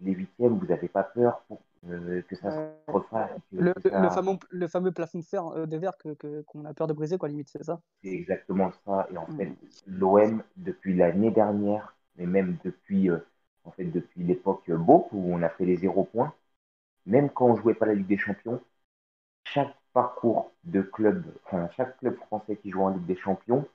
les 0.00 0.12
huitièmes, 0.14 0.58
vous 0.58 0.66
n'avez 0.66 0.88
pas 0.88 1.04
peur 1.04 1.42
pour, 1.46 1.60
euh, 1.88 2.22
que 2.22 2.34
ça 2.36 2.50
se 2.50 2.58
refasse. 2.88 3.30
Le, 3.52 3.74
ça- 3.88 4.10
fameux, 4.10 4.38
le 4.50 4.66
fameux 4.68 4.92
plafond 4.92 5.18
de 5.20 5.24
fer 5.24 5.46
euh, 5.46 5.66
de 5.66 5.76
verre 5.76 5.96
que, 5.98 6.14
que- 6.14 6.42
qu'on 6.42 6.64
a 6.64 6.74
peur 6.74 6.86
de 6.88 6.92
briser, 6.94 7.18
quoi, 7.18 7.28
limite, 7.28 7.48
c'est 7.48 7.62
ça? 7.64 7.80
C'est 8.02 8.10
exactement 8.10 8.72
ça. 8.84 9.06
Et 9.12 9.16
en 9.18 9.26
Mm. 9.28 9.36
fait, 9.36 9.56
l'OM, 9.86 10.42
depuis 10.56 10.94
l'année 10.96 11.30
dernière, 11.30 11.94
mais 12.16 12.26
même 12.26 12.58
depuis, 12.64 13.10
en 13.64 13.70
fait, 13.72 13.84
depuis 13.84 14.22
l'époque 14.24 14.70
Beau, 14.70 15.08
où 15.12 15.34
on 15.34 15.42
a 15.42 15.48
fait 15.50 15.64
les 15.66 15.76
zéro 15.76 16.04
points, 16.04 16.34
même 17.06 17.30
quand 17.30 17.46
on 17.48 17.56
jouait 17.56 17.74
pas 17.74 17.86
la 17.86 17.94
Ligue 17.94 18.08
des 18.08 18.18
Champions, 18.18 18.62
chaque 19.44 19.76
parcours 19.94 20.52
de 20.64 20.82
club, 20.82 21.24
enfin, 21.46 21.68
chaque 21.76 21.98
club 21.98 22.16
français 22.16 22.56
qui 22.58 22.70
joue 22.70 22.82
en 22.82 22.90
Ligue 22.90 23.06
des 23.06 23.16
Champions, 23.16 23.66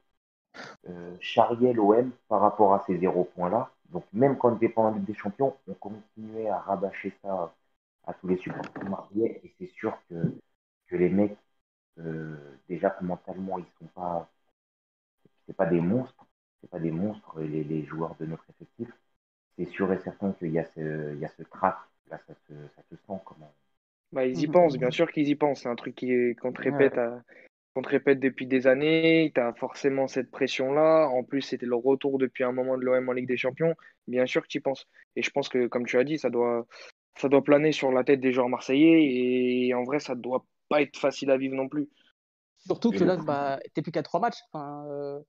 charriait 1.20 1.74
l'OM 1.74 2.12
par 2.28 2.41
rapport 2.41 2.74
à 2.74 2.84
ces 2.88 2.98
zéro 3.00 3.26
points-là. 3.36 3.72
Donc, 3.91 4.06
même 4.13 4.38
quand 4.38 4.50
on 4.50 4.54
n'était 4.54 4.70
pas 4.70 4.82
en 4.82 4.91
Ligue 4.94 5.06
des 5.06 5.13
Champions, 5.13 5.56
on 5.68 5.74
continuait 5.74 6.50
à 6.50 6.60
rabâcher 6.60 7.13
ça 7.22 7.54
à 8.08 8.13
tous 8.13 8.28
les 8.28 8.38
supporters 8.38 8.89
marseillais. 8.89 9.41
Et 9.44 9.54
c'est 9.60 9.68
sûr 9.74 9.98
que, 10.10 10.15
que 10.88 10.96
les 10.96 11.10
mecs, 11.10 11.38
euh, 12.00 12.38
déjà 12.70 12.89
que 12.91 13.06
mentalement, 13.06 13.60
ils 13.60 13.65
sont 13.80 13.88
pas, 13.96 14.30
c'est 15.48 15.56
pas 15.56 15.65
des 15.65 15.82
monstres, 15.82 16.26
c'est 16.62 16.70
pas 16.70 16.80
des 16.80 16.91
monstres 16.91 17.39
les, 17.39 17.63
les 17.63 17.86
joueurs 17.86 18.15
de 18.20 18.26
notre 18.26 18.44
effectif. 18.50 18.89
C'est 19.58 19.65
sûr 19.68 19.91
et 19.94 20.00
certain 20.00 20.34
qu'il 20.34 20.52
y 20.52 20.60
a 20.60 20.65
ce, 20.65 21.13
il 21.15 21.20
y 21.20 21.26
a 21.26 21.30
ce 21.30 21.44
crack, 21.44 21.78
là, 22.12 22.20
ça 22.28 22.36
se, 22.48 22.54
ça 22.76 22.84
se 22.89 22.96
sent 22.96 23.22
comment. 23.26 23.54
Bah, 24.13 24.26
ils 24.26 24.41
y 24.41 24.48
pensent, 24.48 24.78
bien 24.80 24.89
sûr 24.89 25.12
qu'ils 25.12 25.28
y 25.28 25.36
pensent. 25.36 25.62
C'est 25.62 25.70
un 25.70 25.76
truc 25.76 26.04
qu'on 26.41 26.52
te 26.52 26.62
Ouais. 26.63 26.63
répète, 26.63 26.98
à- 26.98 27.22
qu'on 27.75 27.81
te 27.81 27.89
répète 27.89 28.19
depuis 28.19 28.47
des 28.47 28.67
années. 28.67 29.31
Tu 29.35 29.41
as 29.41 29.53
forcément 29.53 30.07
cette 30.07 30.31
pression-là. 30.31 31.07
En 31.09 31.23
plus, 31.23 31.41
c'était 31.41 31.65
le 31.65 31.75
retour 31.75 32.17
depuis 32.17 32.43
un 32.43 32.51
moment 32.51 32.77
de 32.77 32.83
l'OM 32.83 33.09
en 33.09 33.11
Ligue 33.11 33.27
des 33.27 33.38
Champions. 33.38 33.75
Bien 34.07 34.25
sûr 34.25 34.41
que 34.41 34.47
tu 34.47 34.57
y 34.57 34.61
penses. 34.61 34.88
Et 35.15 35.21
je 35.21 35.29
pense 35.29 35.49
que, 35.49 35.67
comme 35.67 35.85
tu 35.85 35.97
as 35.97 36.03
dit, 36.03 36.17
ça 36.17 36.29
doit, 36.29 36.65
ça 37.17 37.27
doit 37.29 37.43
planer 37.43 37.71
sur 37.71 37.91
la 37.91 38.03
tête 38.03 38.21
des 38.21 38.31
joueurs 38.31 38.49
marseillais. 38.49 39.03
Et 39.03 39.73
en 39.73 39.83
vrai, 39.83 39.99
ça 39.99 40.15
doit 40.15 40.45
pas 40.69 40.81
être 40.81 40.97
facile 40.97 41.29
à 41.31 41.38
vivre 41.38 41.55
non 41.55 41.67
plus. 41.67 41.89
Surtout 42.65 42.91
que 42.91 43.03
là, 43.03 43.17
bah, 43.17 43.59
t'es 43.73 43.81
plus 43.81 43.91
qu'à 43.91 44.03
3 44.03 44.19
matchs. 44.21 44.39
Enfin, 44.51 44.85
euh, 44.89 45.19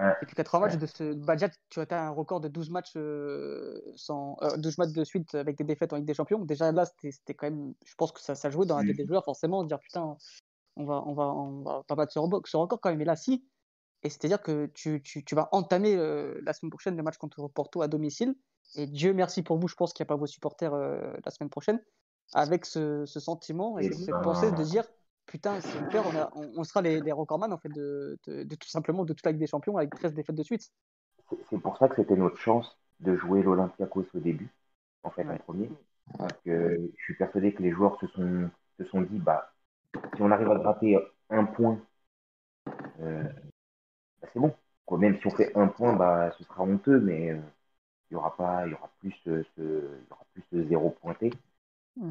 Mm. 0.00 0.12
T'es 0.20 0.26
plus 0.26 0.34
qu'à 0.34 0.44
3 0.44 0.60
matchs 0.60 0.76
de 0.76 0.86
ce. 0.86 1.12
Bah, 1.12 1.34
déjà, 1.34 1.48
tu 1.68 1.78
as 1.78 1.82
atteint 1.82 1.98
un 1.98 2.10
record 2.10 2.40
de 2.40 2.48
12 2.48 2.70
matchs, 2.70 2.92
euh, 2.96 3.80
sans, 3.96 4.36
euh, 4.42 4.56
12 4.56 4.78
matchs 4.78 4.92
de 4.92 5.04
suite 5.04 5.34
avec 5.34 5.58
des 5.58 5.64
défaites 5.64 5.92
en 5.92 5.96
Ligue 5.96 6.06
des 6.06 6.14
Champions. 6.14 6.38
Déjà, 6.38 6.72
là, 6.72 6.86
c'était 6.86 7.10
c'était 7.10 7.34
quand 7.34 7.50
même. 7.50 7.74
Je 7.84 7.94
pense 7.96 8.12
que 8.12 8.20
ça, 8.20 8.34
ça 8.34 8.50
jouait 8.50 8.66
dans 8.66 8.78
la 8.78 8.84
tête 8.84 8.96
des 8.96 9.06
joueurs, 9.06 9.24
forcément, 9.24 9.62
de 9.62 9.68
dire 9.68 9.78
putain, 9.78 10.16
on 10.76 10.84
va, 10.84 11.02
on 11.06 11.14
va, 11.14 11.24
on 11.34 11.62
va 11.62 11.82
pas 11.86 11.94
battre 11.94 12.12
ce 12.12 12.18
record, 12.18 12.42
ce 12.46 12.56
record 12.56 12.80
quand 12.80 12.90
même. 12.90 13.00
Et 13.00 13.04
là, 13.04 13.16
si. 13.16 13.44
Et 14.02 14.08
c'est-à-dire 14.10 14.42
que 14.42 14.66
tu, 14.66 15.02
tu, 15.02 15.24
tu 15.24 15.34
vas 15.34 15.48
entamer 15.52 15.94
euh, 15.96 16.40
la 16.44 16.52
semaine 16.54 16.70
prochaine 16.70 16.96
le 16.96 17.02
match 17.02 17.18
contre 17.18 17.48
Porto 17.48 17.82
à 17.82 17.88
domicile. 17.88 18.34
Et 18.76 18.86
Dieu 18.86 19.12
merci 19.12 19.42
pour 19.42 19.58
vous, 19.58 19.68
je 19.68 19.74
pense 19.74 19.92
qu'il 19.92 20.02
n'y 20.04 20.06
a 20.06 20.10
pas 20.10 20.16
vos 20.16 20.26
supporters 20.26 20.72
euh, 20.74 21.12
la 21.24 21.30
semaine 21.30 21.50
prochaine. 21.50 21.80
Avec 22.32 22.64
ce, 22.64 23.04
ce 23.06 23.20
sentiment 23.20 23.78
et 23.78 23.86
Et 23.86 23.92
cette 23.92 24.06
ben- 24.06 24.22
pensée 24.22 24.50
de 24.52 24.62
dire 24.62 24.84
putain, 25.26 25.60
si 25.60 25.68
on 25.76 25.88
perd, 25.90 26.06
on, 26.06 26.16
a- 26.16 26.30
on, 26.34 26.52
on 26.58 26.64
sera 26.64 26.80
les, 26.82 27.00
les 27.00 27.12
recordman 27.12 27.52
en 27.52 27.58
fait, 27.58 27.68
de, 27.70 28.18
de, 28.26 28.44
de 28.44 28.54
tout 28.54 28.68
simplement 28.68 29.04
de 29.04 29.12
toute 29.12 29.24
la 29.26 29.32
Ligue 29.32 29.40
des 29.40 29.46
Champions 29.46 29.76
avec 29.76 29.90
13 29.94 30.14
défaites 30.14 30.36
de 30.36 30.42
suite. 30.42 30.70
C'est 31.48 31.58
pour 31.58 31.76
ça 31.78 31.88
que 31.88 31.96
c'était 31.96 32.16
notre 32.16 32.36
chance 32.38 32.76
de 33.00 33.16
jouer 33.16 33.42
l'Olympiakos 33.42 34.04
au 34.14 34.18
début, 34.18 34.50
en 35.02 35.10
fait, 35.10 35.24
en 35.24 35.36
premier. 35.38 35.70
Parce 36.18 36.32
que 36.44 36.90
je 36.96 37.02
suis 37.04 37.14
persuadé 37.14 37.54
que 37.54 37.62
les 37.62 37.70
joueurs 37.70 37.98
se 38.00 38.06
sont, 38.08 38.50
se 38.78 38.84
sont 38.86 39.02
dit, 39.02 39.18
bah, 39.18 39.52
si 40.16 40.22
on 40.22 40.30
arrive 40.30 40.50
à 40.50 40.56
gratter 40.58 40.98
un 41.30 41.44
point, 41.46 41.80
euh, 43.00 43.22
bah, 44.22 44.28
c'est 44.32 44.40
bon. 44.40 44.54
Quoi, 44.86 44.98
même 44.98 45.18
si 45.20 45.26
on 45.26 45.30
fait 45.32 45.56
un 45.56 45.68
point, 45.68 45.94
bah, 45.94 46.32
ce 46.38 46.44
sera 46.44 46.62
honteux, 46.64 47.00
mais 47.00 47.32
euh, 47.32 47.40
il 48.10 48.14
y 48.14 48.16
aura 48.16 48.36
pas, 48.36 48.66
il 48.66 48.72
y 48.72 48.74
aura 48.74 48.90
plus, 49.00 49.12
ce, 49.24 49.44
ce- 49.56 49.98
il 50.02 50.08
y 50.08 50.12
aura 50.12 50.26
plus 50.34 50.44
de 50.52 50.68
zéro 50.68 50.90
pointé. 50.90 51.32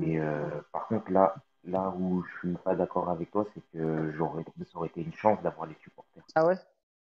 Et 0.02 0.20
euh, 0.20 0.46
par 0.74 0.88
contre, 0.88 1.12
là, 1.12 1.36
là 1.66 1.94
où 1.98 2.24
je 2.24 2.50
suis 2.50 2.58
pas 2.60 2.76
d'accord 2.76 3.10
avec 3.10 3.32
toi, 3.32 3.46
c'est 3.56 3.62
que 3.74 4.12
j'aurais, 4.18 4.44
ça 4.72 4.78
aurait 4.80 4.90
été 4.90 5.02
une 5.02 5.14
chance 5.16 5.42
d'avoir 5.44 5.68
les 5.68 5.76
supporters. 5.84 6.24
Ah 6.36 6.46
ouais? 6.46 6.56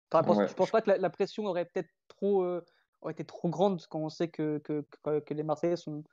Pensé- 0.10 0.40
Ouais. 0.40 0.46
Tu 0.46 0.56
penses 0.56 0.72
pas 0.72 0.82
que 0.82 0.90
la, 0.92 0.98
la 0.98 1.10
pression 1.10 1.46
aurait 1.46 1.66
peut-être 1.66 1.90
trop, 2.08 2.44
euh, 2.44 2.64
aurait 3.02 3.14
été 3.14 3.26
trop 3.26 3.50
grande 3.50 3.86
quand 3.90 4.00
on 4.00 4.10
sait 4.10 4.30
que, 4.30 4.60
que, 4.60 4.86
que, 5.04 5.20
que 5.20 5.34
les 5.34 5.44
Marseillais 5.44 5.76
sont 5.76 6.04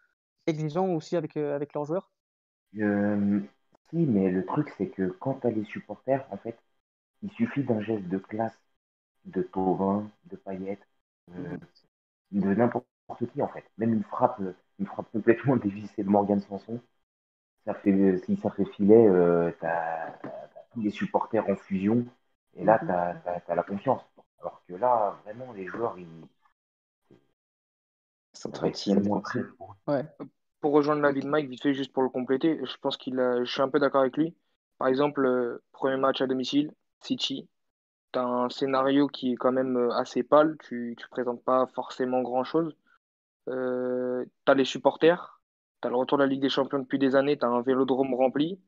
exigeants 0.46 0.88
aussi 0.94 1.16
avec, 1.16 1.36
euh, 1.36 1.54
avec 1.56 1.74
leurs 1.74 1.84
joueurs? 1.86 2.10
Euh, 2.78 3.40
si, 3.92 4.06
mais 4.06 4.30
le 4.30 4.44
truc, 4.44 4.72
c'est 4.78 4.88
que 4.88 5.08
quand 5.20 5.34
tu 5.40 5.46
as 5.46 5.50
les 5.50 5.64
supporters, 5.64 6.26
en 6.30 6.36
fait, 6.38 6.56
il 7.22 7.30
suffit 7.32 7.64
d'un 7.64 7.80
geste 7.82 8.08
de 8.08 8.18
classe 8.18 8.58
de 9.26 9.42
Tovin, 9.42 10.10
de 10.26 10.36
Payet, 10.36 10.78
euh, 11.36 11.56
de 12.32 12.54
n'importe 12.54 12.86
qui, 13.32 13.42
en 13.42 13.48
fait. 13.48 13.64
Même 13.78 13.94
une 13.94 14.04
frappe, 14.04 14.40
une 14.80 14.86
frappe 14.86 15.10
complètement 15.12 15.56
dévissée 15.58 16.04
de 16.04 16.10
Morgan 16.10 16.40
Sanson, 16.40 16.80
ça 17.66 17.74
fait, 17.74 18.18
si 18.26 18.36
ça 18.38 18.50
fait 18.50 18.64
filet, 18.66 19.06
euh, 19.08 19.52
t'as 19.60 20.12
t'as 20.22 20.30
tous 20.74 20.82
les 20.82 20.90
supporters 20.90 21.48
en 21.50 21.56
fusion, 21.56 22.06
et 22.56 22.64
là, 22.64 22.80
Mhm. 22.82 22.88
t'as 22.88 23.16
as, 23.48 23.54
la 23.56 23.62
confiance. 23.64 24.02
Alors 24.40 24.62
que 24.68 24.74
là, 24.74 25.18
vraiment, 25.24 25.52
les 25.52 25.66
joueurs, 25.68 25.98
ils 25.98 26.06
eux. 29.36 29.56
Ouais. 29.86 30.04
Pour 30.62 30.72
rejoindre 30.72 31.02
l'avis 31.02 31.20
de 31.20 31.28
Mike, 31.28 31.50
vite 31.50 31.62
fait, 31.62 31.74
juste 31.74 31.92
pour 31.92 32.02
le 32.02 32.08
compléter, 32.08 32.58
je 32.64 32.76
pense 32.80 32.96
qu'il 32.96 33.20
a, 33.20 33.44
je 33.44 33.52
suis 33.52 33.60
un 33.60 33.68
peu 33.68 33.78
d'accord 33.80 34.00
avec 34.00 34.16
lui. 34.16 34.34
Par 34.78 34.88
exemple, 34.88 35.26
euh, 35.26 35.62
premier 35.72 35.98
match 35.98 36.22
à 36.22 36.26
domicile, 36.26 36.72
City, 37.00 37.48
tu 38.12 38.18
as 38.18 38.24
un 38.24 38.48
scénario 38.50 39.08
qui 39.08 39.32
est 39.32 39.36
quand 39.36 39.52
même 39.52 39.76
euh, 39.76 39.90
assez 39.94 40.22
pâle, 40.22 40.56
tu 40.64 40.96
ne 40.98 41.08
présentes 41.10 41.44
pas 41.44 41.66
forcément 41.74 42.22
grand-chose. 42.22 42.76
Euh, 43.48 44.24
tu 44.46 44.52
as 44.52 44.54
les 44.54 44.64
supporters, 44.64 45.40
tu 45.82 45.88
as 45.88 45.90
le 45.90 45.96
retour 45.96 46.18
de 46.18 46.24
la 46.24 46.28
Ligue 46.28 46.42
des 46.42 46.48
Champions 46.50 46.80
depuis 46.80 46.98
des 46.98 47.16
années, 47.16 47.38
tu 47.38 47.44
as 47.46 47.48
un 47.48 47.62
vélodrome 47.62 48.14
rempli. 48.14 48.60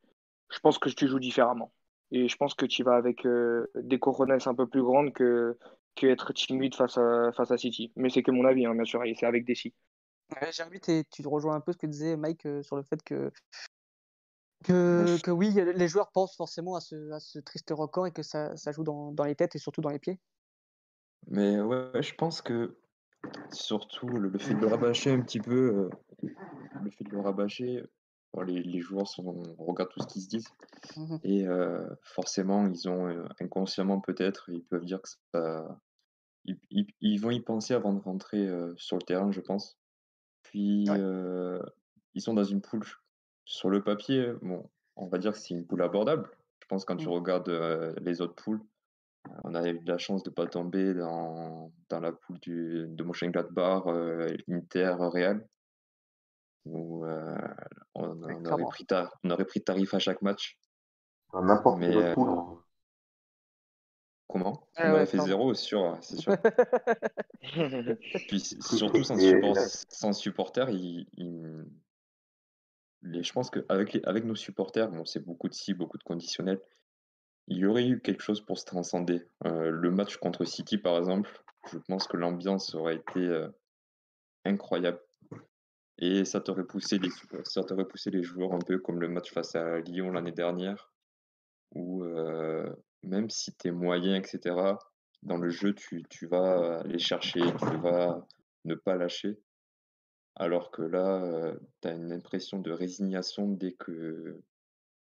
Je 0.51 0.61
pense 0.61 0.79
que 0.79 0.89
tu 0.91 1.09
joues 1.09 1.21
différemment. 1.21 1.73
Et 2.13 2.29
je 2.29 2.37
pense 2.37 2.55
que 2.55 2.67
tu 2.67 2.83
vas 2.85 2.97
avec 2.97 3.27
euh, 3.27 3.71
des 3.77 3.99
coronesses 4.01 4.47
un 4.49 4.55
peu 4.55 4.67
plus 4.67 4.83
grandes 4.83 5.13
que, 5.13 5.59
que 5.97 6.07
être 6.09 6.33
timide 6.33 6.75
face 6.75 6.99
à, 6.99 7.33
face 7.33 7.51
à 7.51 7.59
City. 7.59 7.93
Mais 7.97 8.11
c'est 8.11 8.23
que 8.23 8.31
mon 8.33 8.45
avis, 8.47 8.67
hein, 8.67 8.75
bien 8.75 8.85
sûr, 8.85 9.05
et 9.05 9.15
c'est 9.15 9.27
avec 9.27 9.45
des 9.45 9.55
si. 9.55 9.75
Ouais, 10.31 10.53
Jérémy, 10.53 10.81
t'es- 10.81 11.05
tu 11.11 11.27
rejoins 11.27 11.55
un 11.55 11.61
peu 11.61 11.73
ce 11.73 11.79
que 11.79 11.87
disait 11.87 12.17
Mike 12.17 12.47
euh, 12.47 12.63
sur 12.63 12.77
le 12.77 12.83
fait 12.83 13.03
que, 13.03 13.31
que, 14.65 15.21
que 15.21 15.31
oui, 15.31 15.53
les 15.53 15.89
joueurs 15.89 16.11
pensent 16.13 16.37
forcément 16.37 16.75
à 16.75 16.81
ce, 16.81 17.11
à 17.13 17.21
ce 17.21 17.39
triste 17.39 17.71
record 17.71 18.07
et 18.07 18.13
que 18.13 18.23
ça, 18.23 18.57
ça 18.57 18.73
joue 18.73 18.85
dans, 18.85 19.13
dans 19.13 19.25
les 19.25 19.35
têtes 19.35 19.55
et 19.55 19.59
surtout 19.59 19.83
dans 19.83 19.91
les 19.91 19.99
pieds. 19.99 20.19
Mais 21.29 21.61
ouais, 21.61 22.03
je 22.03 22.15
pense 22.15 22.43
que 22.43 22.77
surtout 23.53 24.09
le, 24.09 24.37
fait 24.39 24.55
de 24.55 24.61
le 24.61 24.67
rabâcher 24.67 25.11
un 25.11 25.21
petit 25.21 25.41
peu, 25.41 25.91
le 26.23 26.91
fait 26.91 27.05
de 27.05 27.11
le 27.11 27.21
rabâcher, 27.21 27.83
les, 28.47 28.63
les, 28.63 28.81
joueurs 28.81 29.09
sont, 29.09 29.43
regardent 29.59 29.91
tout 29.91 30.01
ce 30.01 30.07
qu'ils 30.07 30.23
se 30.23 30.29
disent. 30.29 30.49
Mmh 30.97 31.17
et 31.23 31.47
forcément, 32.03 32.67
ils 32.67 32.89
ont 32.89 33.27
inconsciemment 33.41 34.01
peut-être, 34.01 34.51
ils 34.51 34.65
peuvent 34.65 34.85
dire 34.85 35.01
que 35.01 35.09
ça. 35.33 35.79
Ils, 36.45 36.87
ils, 37.01 37.19
vont 37.19 37.31
y 37.31 37.41
penser 37.41 37.73
avant 37.73 37.95
de 37.95 38.01
rentrer 38.01 38.47
sur 38.77 38.99
le 38.99 39.03
terrain, 39.03 39.33
je 39.33 39.41
pense. 39.41 39.79
Puis, 40.55 40.87
ils 42.15 42.23
sont 42.23 42.35
dans 42.35 42.45
une 42.45 42.61
poule. 42.61 42.87
Sur 43.45 43.69
le 43.69 43.83
papier, 43.83 44.33
bon, 44.41 44.71
on 44.97 45.09
va 45.09 45.19
dire 45.19 45.33
que 45.33 45.39
c'est 45.39 45.53
une 45.53 45.67
poule 45.67 45.83
abordable. 45.83 46.31
Je 46.63 46.67
pense 46.67 46.85
quand 46.85 46.97
tu 46.97 47.09
mmh. 47.09 47.13
regardes 47.13 47.95
les 48.01 48.21
autres 48.21 48.37
poules, 48.37 48.63
on 49.43 49.55
a 49.55 49.69
eu 49.69 49.81
de 49.81 49.91
la 49.91 49.99
chance 49.99 50.23
de 50.23 50.31
ne 50.31 50.35
pas 50.35 50.47
tomber 50.47 50.95
dans, 50.95 51.73
dans 51.91 52.01
la 52.01 52.13
poule 52.13 52.39
du, 52.39 52.87
de 52.89 53.05
Mönchengladbach, 53.05 53.85
Inter, 54.49 54.95
Real 54.99 55.47
où 56.65 57.05
euh, 57.05 57.37
on, 57.95 58.23
aurait 58.23 58.65
pris 58.65 58.87
on 59.23 59.31
aurait 59.31 59.45
pris 59.45 59.63
tarif 59.63 59.95
à 59.95 59.99
chaque 59.99 60.23
match. 60.23 60.59
N'importe 61.33 61.81
quelle 61.81 61.97
euh, 61.97 62.15
poule. 62.15 62.59
Comment? 64.29 64.69
On 64.79 64.91
aurait 64.91 65.07
fait 65.07 65.19
zéro, 65.19 65.55
c'est 65.55 65.65
sûr. 65.65 65.99
C'est 66.01 66.17
sûr. 66.17 66.37
Puis 68.29 68.41
surtout 68.41 69.05
sans, 69.05 69.19
support, 69.19 69.57
sans 69.57 70.13
supporters, 70.13 70.71
il, 70.71 71.07
Les, 73.03 73.23
je 73.23 73.33
pense 73.33 73.51
qu'avec 73.51 74.01
avec 74.05 74.25
nos 74.25 74.35
supporters, 74.35 74.91
bon, 74.91 75.05
c'est 75.05 75.21
beaucoup 75.25 75.49
de 75.49 75.55
si, 75.55 75.75
beaucoup 75.75 75.99
de 75.99 76.03
conditionnels, 76.03 76.61
il 77.49 77.59
y 77.59 77.67
aurait 77.67 77.87
eu 77.87 78.01
quelque 78.01 78.23
chose 78.23 78.41
pour 78.41 78.59
se 78.59 78.65
transcender. 78.65 79.23
Euh, 79.45 79.71
le 79.71 79.91
match 79.91 80.17
contre 80.17 80.45
City, 80.45 80.79
par 80.79 80.97
exemple, 80.97 81.31
je 81.71 81.79
pense 81.79 82.09
que 82.09 82.17
l'ambiance 82.17 82.75
aurait 82.75 82.97
été 82.97 83.47
incroyable. 84.45 85.01
Et 85.99 86.25
ça 86.25 86.41
t'aurait 86.41 86.65
poussé 86.65 86.99
les, 86.99 87.11
ça 87.45 87.63
t'aurait 87.63 87.87
poussé 87.87 88.11
les 88.11 88.23
joueurs 88.23 88.53
un 88.53 88.59
peu 88.59 88.79
comme 88.79 89.01
le 89.01 89.09
match 89.09 89.33
face 89.33 89.55
à 89.55 89.79
Lyon 89.81 90.11
l'année 90.11 90.33
dernière, 90.33 90.93
où 91.73 92.03
euh, 92.05 92.69
même 93.05 93.31
si 93.31 93.55
tu 93.55 93.69
es 93.69 93.71
moyen, 93.71 94.17
etc., 94.17 94.57
dans 95.23 95.39
le 95.39 95.49
jeu, 95.49 95.75
tu, 95.75 96.27
vas 96.27 96.81
aller 96.81 96.99
chercher, 96.99 97.41
tu 97.41 97.77
vas 97.79 98.27
ne 98.65 98.75
pas 98.75 98.97
lâcher. 98.97 99.39
Alors 100.37 100.71
que 100.71 100.83
là, 100.83 101.23
euh, 101.23 101.57
tu 101.81 101.89
as 101.89 101.93
une 101.93 102.13
impression 102.13 102.59
de 102.59 102.71
résignation 102.73 103.49
dès 103.49 103.73
que 103.73 104.39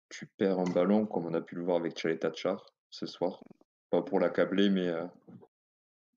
tu 0.08 0.26
perds 0.26 0.58
un 0.58 0.64
ballon, 0.64 1.06
comme 1.06 1.26
on 1.26 1.34
a 1.34 1.40
pu 1.40 1.54
le 1.54 1.62
voir 1.62 1.76
avec 1.76 1.98
Chaleta 1.98 2.32
Char 2.32 2.64
ce 2.90 3.06
soir. 3.06 3.44
Pas 3.90 4.02
pour 4.02 4.18
l'accabler, 4.18 4.70
mais 4.70 4.88
euh, 4.88 5.04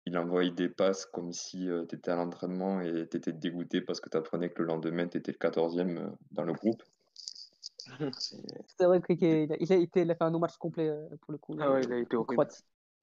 il 0.05 0.17
envoyait 0.17 0.51
des 0.51 0.69
passes 0.69 1.05
comme 1.05 1.31
si 1.31 1.67
tu 1.89 1.95
étais 1.95 2.11
à 2.11 2.15
l'entraînement 2.15 2.81
et 2.81 3.07
tu 3.07 3.17
étais 3.17 3.33
dégoûté 3.33 3.81
parce 3.81 3.99
que 3.99 4.09
tu 4.09 4.17
apprenais 4.17 4.49
que 4.49 4.61
le 4.61 4.67
lendemain, 4.67 5.07
tu 5.07 5.17
étais 5.17 5.33
le 5.33 5.37
14e 5.37 6.11
dans 6.31 6.43
le 6.43 6.53
groupe. 6.53 6.81
C'est 8.67 8.85
vrai 8.85 9.01
qu'il 9.01 9.51
a, 9.51 9.57
il 9.59 9.73
a, 9.73 9.75
été, 9.75 10.01
il 10.01 10.11
a 10.11 10.15
fait 10.15 10.23
un 10.23 10.31
non-match 10.31 10.57
complet 10.57 10.91
pour 11.21 11.31
le 11.31 11.37
coup. 11.37 11.55
Ah 11.59 11.71
ouais, 11.71 11.81
il 11.83 11.93
a 11.93 11.97
été 11.99 12.15
horrible. 12.15 12.47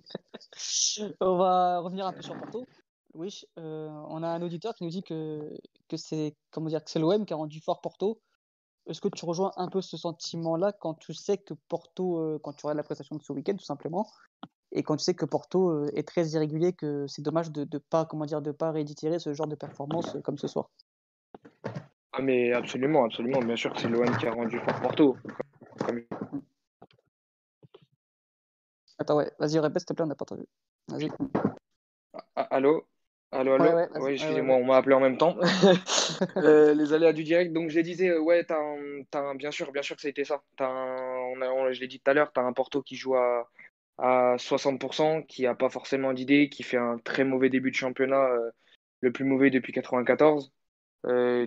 on 1.21 1.37
va 1.37 1.81
revenir 1.81 2.07
un 2.07 2.13
peu 2.13 2.23
sur 2.23 2.39
Porto. 2.39 2.67
Oui, 3.15 3.43
euh, 3.59 3.89
on 4.09 4.23
a 4.23 4.29
un 4.29 4.43
auditeur 4.43 4.75
qui 4.75 4.85
nous 4.85 4.91
dit 4.91 5.03
que, 5.03 5.53
que 5.89 5.97
c'est 5.97 6.37
comment 6.51 6.69
dire 6.69 6.85
que 6.85 6.91
c'est 6.91 6.99
l'OM 6.99 7.25
qui 7.25 7.33
a 7.33 7.37
rendu 7.37 7.61
fort 7.61 7.81
Porto. 7.81 8.21
Est-ce 8.87 9.01
que 9.01 9.09
tu 9.09 9.25
rejoins 9.25 9.53
un 9.57 9.69
peu 9.69 9.83
ce 9.83 9.97
sentiment-là 9.97 10.73
quand 10.73 10.95
tu 10.95 11.13
sais 11.13 11.37
que 11.37 11.55
Porto, 11.69 12.39
quand 12.43 12.53
tu 12.55 12.65
regardes 12.65 12.79
la 12.79 12.85
prestation 12.85 13.17
de 13.17 13.23
ce 13.23 13.33
week-end, 13.33 13.57
tout 13.57 13.65
simplement, 13.65 14.09
et 14.73 14.83
quand 14.83 14.97
tu 14.97 15.05
sais 15.05 15.15
que 15.15 15.25
Porto 15.25 15.71
euh, 15.71 15.91
est 15.95 16.07
très 16.07 16.29
irrégulier, 16.29 16.73
que 16.73 17.07
c'est 17.07 17.23
dommage 17.23 17.51
de 17.51 17.67
ne 17.71 17.79
pas, 17.79 18.05
comment 18.05 18.27
dire, 18.27 18.43
de 18.43 18.53
pas 18.53 18.71
réitérer 18.71 19.19
ce 19.19 19.33
genre 19.33 19.47
de 19.47 19.55
performance 19.55 20.15
euh, 20.15 20.21
comme 20.21 20.37
ce 20.37 20.47
soir? 20.47 20.71
Ah 22.13 22.23
mais 22.23 22.53
absolument, 22.53 23.05
absolument. 23.05 23.41
Bien 23.41 23.57
sûr 23.57 23.73
que 23.73 23.81
c'est 23.81 23.89
l'OM 23.89 24.17
qui 24.17 24.27
a 24.27 24.33
rendu 24.33 24.59
fort 24.61 24.81
Porto. 24.81 25.17
Attends, 28.99 29.17
ouais, 29.17 29.31
vas-y, 29.39 29.59
répète 29.59 29.81
s'il 29.81 29.87
te 29.87 29.93
plaît, 29.93 30.05
on 30.05 30.09
n'a 30.09 30.15
pas 30.15 30.25
entendu. 30.25 30.45
Vas-y. 30.89 31.09
Ah, 32.35 32.49
allô? 32.51 32.87
Allô, 33.31 33.53
allô? 33.53 33.87
Oui, 34.01 34.15
excusez-moi, 34.15 34.57
on 34.57 34.65
m'a 34.65 34.77
appelé 34.77 34.95
en 34.95 35.01
même 35.01 35.19
temps. 35.19 35.37
Euh, 36.37 36.75
les 36.75 36.95
aléas 36.95 37.13
du 37.13 37.23
direct. 37.23 37.53
Donc, 37.53 37.69
je 37.69 37.79
disais, 37.81 38.17
ouais, 38.17 38.45
as 38.51 39.19
un, 39.19 39.35
bien 39.35 39.51
sûr, 39.51 39.71
bien 39.71 39.83
sûr 39.83 39.95
que 39.95 40.03
ça 40.03 40.09
a 40.09 40.11
été 40.11 40.25
ça. 40.25 40.43
As 40.59 40.69
on 40.69 41.73
je 41.73 41.81
l'ai 41.81 41.87
dit 41.87 42.01
tout 42.01 42.11
à 42.11 42.15
l'heure, 42.15 42.33
tu 42.33 42.41
as 42.41 42.43
un 42.43 42.53
Porto 42.53 42.83
qui 42.83 42.97
joue 42.97 43.15
à, 43.15 43.49
à 43.99 44.37
60%, 44.37 45.27
qui 45.27 45.43
n'a 45.43 45.55
pas 45.55 45.69
forcément 45.69 46.13
d'idée, 46.13 46.49
qui 46.49 46.63
fait 46.63 46.79
un 46.79 46.99
très 46.99 47.25
mauvais 47.25 47.51
début 47.51 47.71
de 47.71 47.77
championnat, 47.77 48.25
euh, 48.31 48.51
le 49.01 49.13
plus 49.13 49.25
mauvais 49.25 49.51
depuis 49.51 49.73
94. 49.73 50.51
Euh, 51.07 51.47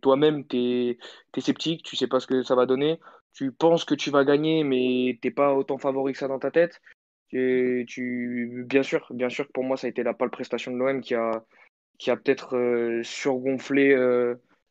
toi-même, 0.00 0.46
tu 0.46 0.56
es, 0.56 0.98
sceptique, 1.38 1.82
tu 1.84 1.96
sais 1.96 2.06
pas 2.06 2.20
ce 2.20 2.26
que 2.26 2.42
ça 2.42 2.54
va 2.54 2.66
donner. 2.66 3.00
Tu 3.34 3.52
penses 3.52 3.84
que 3.84 3.94
tu 3.94 4.10
vas 4.10 4.24
gagner, 4.24 4.64
mais 4.64 5.18
t'es 5.22 5.30
pas 5.30 5.54
autant 5.54 5.78
favori 5.78 6.12
que 6.12 6.18
ça 6.18 6.28
dans 6.28 6.38
ta 6.38 6.50
tête. 6.50 6.80
Et 7.32 7.84
tu, 7.88 8.64
bien 8.68 8.82
sûr, 8.82 9.06
bien 9.10 9.30
sûr 9.30 9.46
que 9.46 9.52
pour 9.52 9.64
moi, 9.64 9.76
ça 9.76 9.86
a 9.86 9.90
été 9.90 10.02
la 10.02 10.12
pâle 10.12 10.30
prestation 10.30 10.70
de 10.72 10.76
l'OM 10.76 11.00
qui 11.00 11.14
a, 11.14 11.44
qui 11.98 12.10
a 12.10 12.16
peut-être 12.16 12.56
euh, 12.56 13.02
surgonflé 13.02 13.96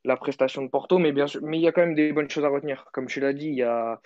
la 0.04 0.18
prestation 0.18 0.64
de 0.64 0.70
Porto, 0.70 0.98
mais 0.98 1.12
bien 1.12 1.28
sûr, 1.28 1.42
mais 1.44 1.58
il 1.58 1.62
y 1.62 1.68
a 1.68 1.72
quand 1.72 1.82
même 1.82 1.96
des 1.96 2.12
bonnes 2.12 2.30
choses 2.30 2.46
à 2.46 2.50
retenir. 2.50 2.86
Comme 2.94 3.08
tu 3.08 3.20
l'as 3.20 3.34
dit, 3.34 3.48
il 3.48 3.56
y 3.56 3.64
a, 3.64 4.02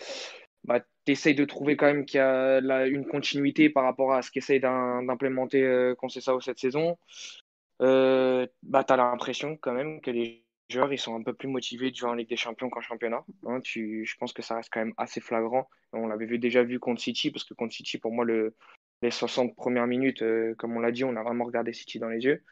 bah, 0.66 0.80
de 1.08 1.46
trouver 1.46 1.78
quand 1.78 1.86
même 1.86 2.06
qu'il 2.06 2.18
y 2.18 2.22
a 2.22 2.88
une 2.88 3.06
continuité 3.06 3.70
par 3.70 3.84
rapport 3.84 4.14
à 4.14 4.22
ce 4.22 4.32
qu'essaye 4.32 4.60
d'implémenter 4.60 5.64
euh, 5.64 5.96
Conceição 5.96 6.40
cette 6.40 6.60
saison. 6.60 6.98
Euh, 7.82 8.48
bah, 8.64 8.86
l'impression 8.90 9.58
quand 9.58 9.74
même 9.74 10.02
que 10.02 10.12
les 10.12 10.46
joueurs 10.70 10.92
ils 10.92 10.98
sont 10.98 11.16
un 11.16 11.24
peu 11.24 11.34
plus 11.34 11.48
motivés 11.48 11.92
de 11.92 11.96
jouer 11.96 12.10
en 12.10 12.14
Ligue 12.14 12.30
des 12.30 12.38
Champions 12.38 12.70
qu'en 12.70 12.82
championnat. 12.82 13.24
Hein. 13.46 13.62
tu, 13.62 14.06
je 14.06 14.16
pense 14.18 14.34
que 14.34 14.42
ça 14.42 14.56
reste 14.56 14.70
quand 14.72 14.80
même 14.80 14.94
assez 14.98 15.22
flagrant. 15.22 15.68
On 15.94 16.08
l'avait 16.08 16.38
déjà 16.38 16.64
vu 16.64 16.80
contre 16.80 17.02
City, 17.02 17.32
parce 17.32 17.44
que 17.44 17.54
contre 17.54 17.74
City, 17.74 17.98
pour 17.98 18.12
moi, 18.12 18.26
le, 18.26 18.56
les 19.02 19.12
60 19.12 19.56
premières 19.56 19.88
minutes, 19.88 20.22
euh, 20.22 20.56
comme 20.56 20.76
on 20.76 20.80
l'a 20.80 20.92
dit, 20.92 21.04
on 21.04 21.16
a 21.16 21.24
vraiment 21.24 21.46
regardé 21.46 21.74
City 21.74 22.00
dans 22.00 22.10
les 22.10 22.24
yeux. 22.24 22.44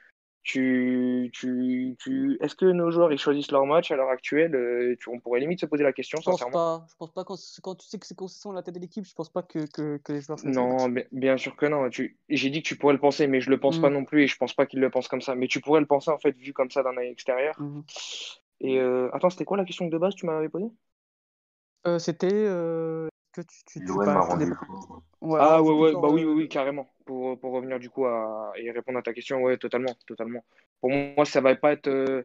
Tu, 0.43 1.31
tu, 1.33 1.95
tu... 1.99 2.37
Est-ce 2.41 2.53
que 2.53 2.65
nos 2.65 2.91
joueurs 2.91 3.13
ils 3.13 3.17
choisissent 3.17 3.51
leur 3.51 3.65
match 3.65 3.91
à 3.91 3.95
l'heure 3.95 4.09
actuelle 4.09 4.53
euh, 4.55 4.95
On 5.07 5.19
pourrait 5.19 5.39
limite 5.39 5.61
se 5.61 5.65
poser 5.65 5.83
la 5.83 5.93
question. 5.93 6.19
Je 6.19 6.25
pense 6.25 6.41
pas. 6.51 6.85
Je 6.89 6.95
pense 6.97 7.11
pas 7.13 7.23
quand, 7.23 7.37
quand 7.61 7.75
tu 7.75 7.87
sais 7.87 7.97
que 7.97 8.05
c'est 8.05 8.15
Concession 8.15 8.51
la 8.51 8.61
tête 8.61 8.75
de 8.75 8.79
l'équipe, 8.81 9.05
je 9.05 9.13
pense 9.13 9.29
pas 9.29 9.41
que, 9.41 9.59
que, 9.71 9.97
que 10.03 10.11
les 10.11 10.21
joueurs. 10.21 10.39
Non, 10.43 10.93
bien, 11.13 11.37
sûr 11.37 11.55
que 11.55 11.65
non. 11.65 11.89
Tu... 11.89 12.17
J'ai 12.27 12.49
dit 12.49 12.61
que 12.61 12.67
tu 12.67 12.75
pourrais 12.77 12.93
le 12.93 12.99
penser, 12.99 13.27
mais 13.27 13.39
je 13.39 13.49
le 13.49 13.59
pense 13.59 13.79
pas 13.79 13.89
mm. 13.89 13.93
non 13.93 14.03
plus 14.03 14.23
et 14.23 14.27
je 14.27 14.35
pense 14.35 14.53
pas 14.53 14.65
qu'ils 14.65 14.81
le 14.81 14.89
pensent 14.89 15.07
comme 15.07 15.21
ça. 15.21 15.33
Mais 15.33 15.47
tu 15.47 15.61
pourrais 15.61 15.79
le 15.79 15.87
penser 15.87 16.11
en 16.11 16.19
fait 16.19 16.35
vu 16.37 16.51
comme 16.51 16.69
ça 16.69 16.83
d'un 16.83 16.97
œil 16.97 17.09
extérieur. 17.09 17.55
Mm. 17.59 17.81
Et 18.59 18.79
euh... 18.79 19.09
attends, 19.13 19.29
c'était 19.29 19.45
quoi 19.45 19.55
la 19.55 19.65
question 19.65 19.87
de 19.87 19.97
base 19.97 20.13
que 20.13 20.19
tu 20.19 20.25
m'avais 20.25 20.49
posée? 20.49 20.71
Euh, 21.87 21.99
C'était 21.99 22.31
que 23.33 23.41
tu, 23.41 23.63
tu, 23.65 23.79
tu 23.79 23.85
pas, 23.85 24.37
ouais, 25.21 25.39
ah 25.39 25.61
ouais, 25.61 25.73
ouais, 25.73 25.91
bah 25.93 26.09
oui, 26.09 26.23
oui, 26.23 26.33
oui, 26.33 26.47
carrément. 26.47 26.87
Pour, 27.05 27.37
pour 27.37 27.51
revenir 27.51 27.79
du 27.79 27.89
coup 27.89 28.05
à, 28.05 28.53
et 28.55 28.71
répondre 28.71 28.99
à 28.99 29.01
ta 29.01 29.11
question, 29.11 29.41
ouais, 29.41 29.57
totalement, 29.57 29.93
totalement. 30.07 30.45
Pour 30.79 30.89
moi, 30.89 31.25
ça 31.25 31.41
va 31.41 31.55
pas 31.55 31.73
être 31.73 31.87
euh, 31.87 32.23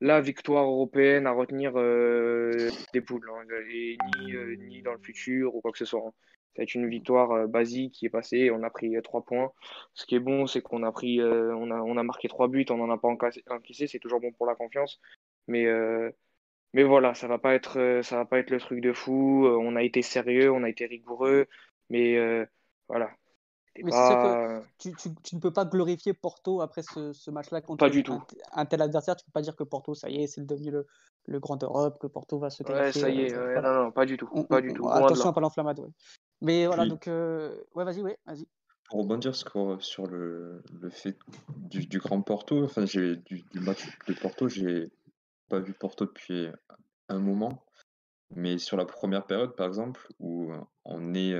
la 0.00 0.20
victoire 0.20 0.64
européenne 0.64 1.26
à 1.26 1.32
retenir 1.32 1.72
euh, 1.76 2.70
des 2.92 3.00
poules, 3.00 3.28
hein, 3.30 3.44
et 3.70 3.96
ni, 4.20 4.34
euh, 4.34 4.56
ni 4.56 4.82
dans 4.82 4.92
le 4.92 4.98
futur 4.98 5.54
ou 5.54 5.60
quoi 5.60 5.70
que 5.72 5.78
ce 5.78 5.84
soit. 5.84 6.00
Hein. 6.00 6.12
Ça 6.54 6.62
va 6.62 6.62
être 6.62 6.74
une 6.74 6.88
victoire 6.88 7.46
basique 7.48 7.92
qui 7.92 8.06
est 8.06 8.10
passée. 8.10 8.50
On 8.50 8.62
a 8.62 8.70
pris 8.70 8.96
trois 9.02 9.22
points. 9.22 9.52
Ce 9.92 10.06
qui 10.06 10.14
est 10.14 10.20
bon, 10.20 10.46
c'est 10.46 10.62
qu'on 10.62 10.84
a 10.84 10.90
pris, 10.90 11.22
on 11.22 11.70
a, 11.70 11.82
on 11.82 11.98
a 11.98 12.02
marqué 12.02 12.28
trois 12.28 12.48
buts, 12.48 12.64
on 12.70 12.78
n'en 12.78 12.88
a 12.88 12.96
pas 12.96 13.08
encaissé. 13.08 13.86
C'est 13.86 13.98
toujours 13.98 14.20
bon 14.20 14.32
pour 14.32 14.46
la 14.46 14.54
confiance. 14.54 14.98
Mais 15.48 15.66
mais 16.76 16.82
voilà, 16.82 17.14
ça 17.14 17.26
va 17.26 17.38
pas 17.38 17.54
être, 17.54 17.80
euh, 17.80 18.02
ça 18.02 18.16
va 18.16 18.26
pas 18.26 18.38
être 18.38 18.50
le 18.50 18.60
truc 18.60 18.82
de 18.82 18.92
fou. 18.92 19.46
Euh, 19.46 19.56
on 19.58 19.76
a 19.76 19.82
été 19.82 20.02
sérieux, 20.02 20.52
on 20.52 20.62
a 20.62 20.68
été 20.68 20.84
rigoureux, 20.84 21.46
mais 21.88 22.18
euh, 22.18 22.44
voilà. 22.86 23.08
Mais 23.82 23.90
que 23.90 24.60
tu, 24.78 24.94
tu, 24.94 25.08
tu, 25.22 25.36
ne 25.36 25.40
peux 25.40 25.54
pas 25.54 25.64
glorifier 25.64 26.12
Porto 26.12 26.60
après 26.60 26.82
ce, 26.82 27.14
ce 27.14 27.30
match-là 27.30 27.62
contre 27.62 27.78
pas 27.78 27.88
du 27.88 28.02
tout. 28.02 28.22
Un, 28.52 28.66
tel 28.66 28.82
adversaire. 28.82 29.16
Tu 29.16 29.24
peux 29.24 29.32
pas 29.32 29.40
dire 29.40 29.56
que 29.56 29.64
Porto, 29.64 29.94
ça 29.94 30.10
y 30.10 30.22
est, 30.22 30.26
c'est 30.26 30.44
devenu 30.44 30.70
le, 30.70 30.86
le 31.24 31.40
grand 31.40 31.62
Europe, 31.62 31.98
que 31.98 32.06
Porto 32.06 32.38
va 32.38 32.50
se 32.50 32.62
qualifier. 32.62 32.86
Ouais, 32.86 32.92
ça 32.92 33.08
y 33.08 33.22
est, 33.22 33.60
non, 33.62 33.84
non, 33.84 33.90
pas 33.90 34.04
du 34.04 34.18
tout. 34.18 34.28
pas 34.44 34.60
du 34.60 34.74
tout. 34.74 34.86
attention 34.90 35.30
à 35.30 35.32
pas 35.32 35.40
l'enflammade. 35.40 35.80
Ouais. 35.80 35.88
Mais 36.42 36.66
voilà, 36.66 36.84
donc, 36.84 37.06
ouais, 37.06 37.84
vas-y, 37.84 38.02
ouais, 38.02 38.18
vas-y. 38.26 38.46
Pour 38.90 39.00
rebondir 39.00 39.34
sur, 39.34 39.82
sur 39.82 40.06
le, 40.06 40.62
le 40.78 40.90
fait 40.90 41.16
du, 41.56 41.86
du, 41.86 41.98
grand 41.98 42.20
Porto, 42.20 42.64
enfin, 42.64 42.84
du, 42.84 43.16
du 43.16 43.60
match 43.60 43.86
de 44.06 44.12
Porto, 44.12 44.46
j'ai 44.48 44.90
pas 45.48 45.60
vu 45.60 45.72
Porto 45.74 46.06
depuis 46.06 46.48
un 47.08 47.18
moment, 47.18 47.64
mais 48.30 48.58
sur 48.58 48.76
la 48.76 48.84
première 48.84 49.26
période, 49.26 49.54
par 49.56 49.66
exemple, 49.66 50.06
où 50.18 50.52
on 50.84 51.14
est 51.14 51.38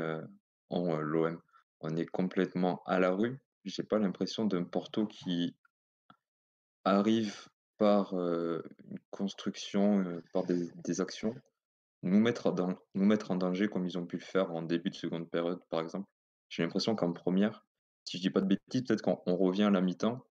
en 0.71 0.97
l'OM, 0.97 1.41
on 1.81 1.97
est 1.97 2.07
complètement 2.07 2.83
à 2.87 2.99
la 2.99 3.11
rue. 3.11 3.39
J'ai 3.65 3.83
pas 3.83 3.99
l'impression 3.99 4.45
d'un 4.45 4.65
Porto 4.65 5.07
qui 5.07 5.57
arrive 6.85 7.49
par 7.79 8.15
une 8.15 8.63
construction, 9.11 10.23
par 10.33 10.45
des, 10.45 11.01
actions, 11.01 11.35
nous 12.03 12.21
mettre, 12.21 12.53
dans, 12.53 12.75
nous 12.95 13.05
mettre 13.05 13.31
en 13.31 13.37
danger 13.37 13.69
comme 13.69 13.87
ils 13.87 13.99
ont 13.99 14.07
pu 14.07 14.17
le 14.17 14.23
faire 14.23 14.53
en 14.53 14.63
début 14.63 14.91
de 14.91 14.95
seconde 14.95 15.29
période, 15.29 15.61
par 15.69 15.81
exemple. 15.81 16.09
J'ai 16.49 16.63
l'impression 16.63 16.95
qu'en 16.95 17.13
première, 17.13 17.67
si 18.05 18.19
je 18.19 18.23
dis 18.23 18.31
pas 18.31 18.41
de 18.41 18.47
bêtises, 18.47 18.85
peut-être 18.85 19.03
qu'on 19.03 19.37
revient 19.37 19.65
à 19.65 19.71
la 19.71 19.81
mi-temps 19.81 20.25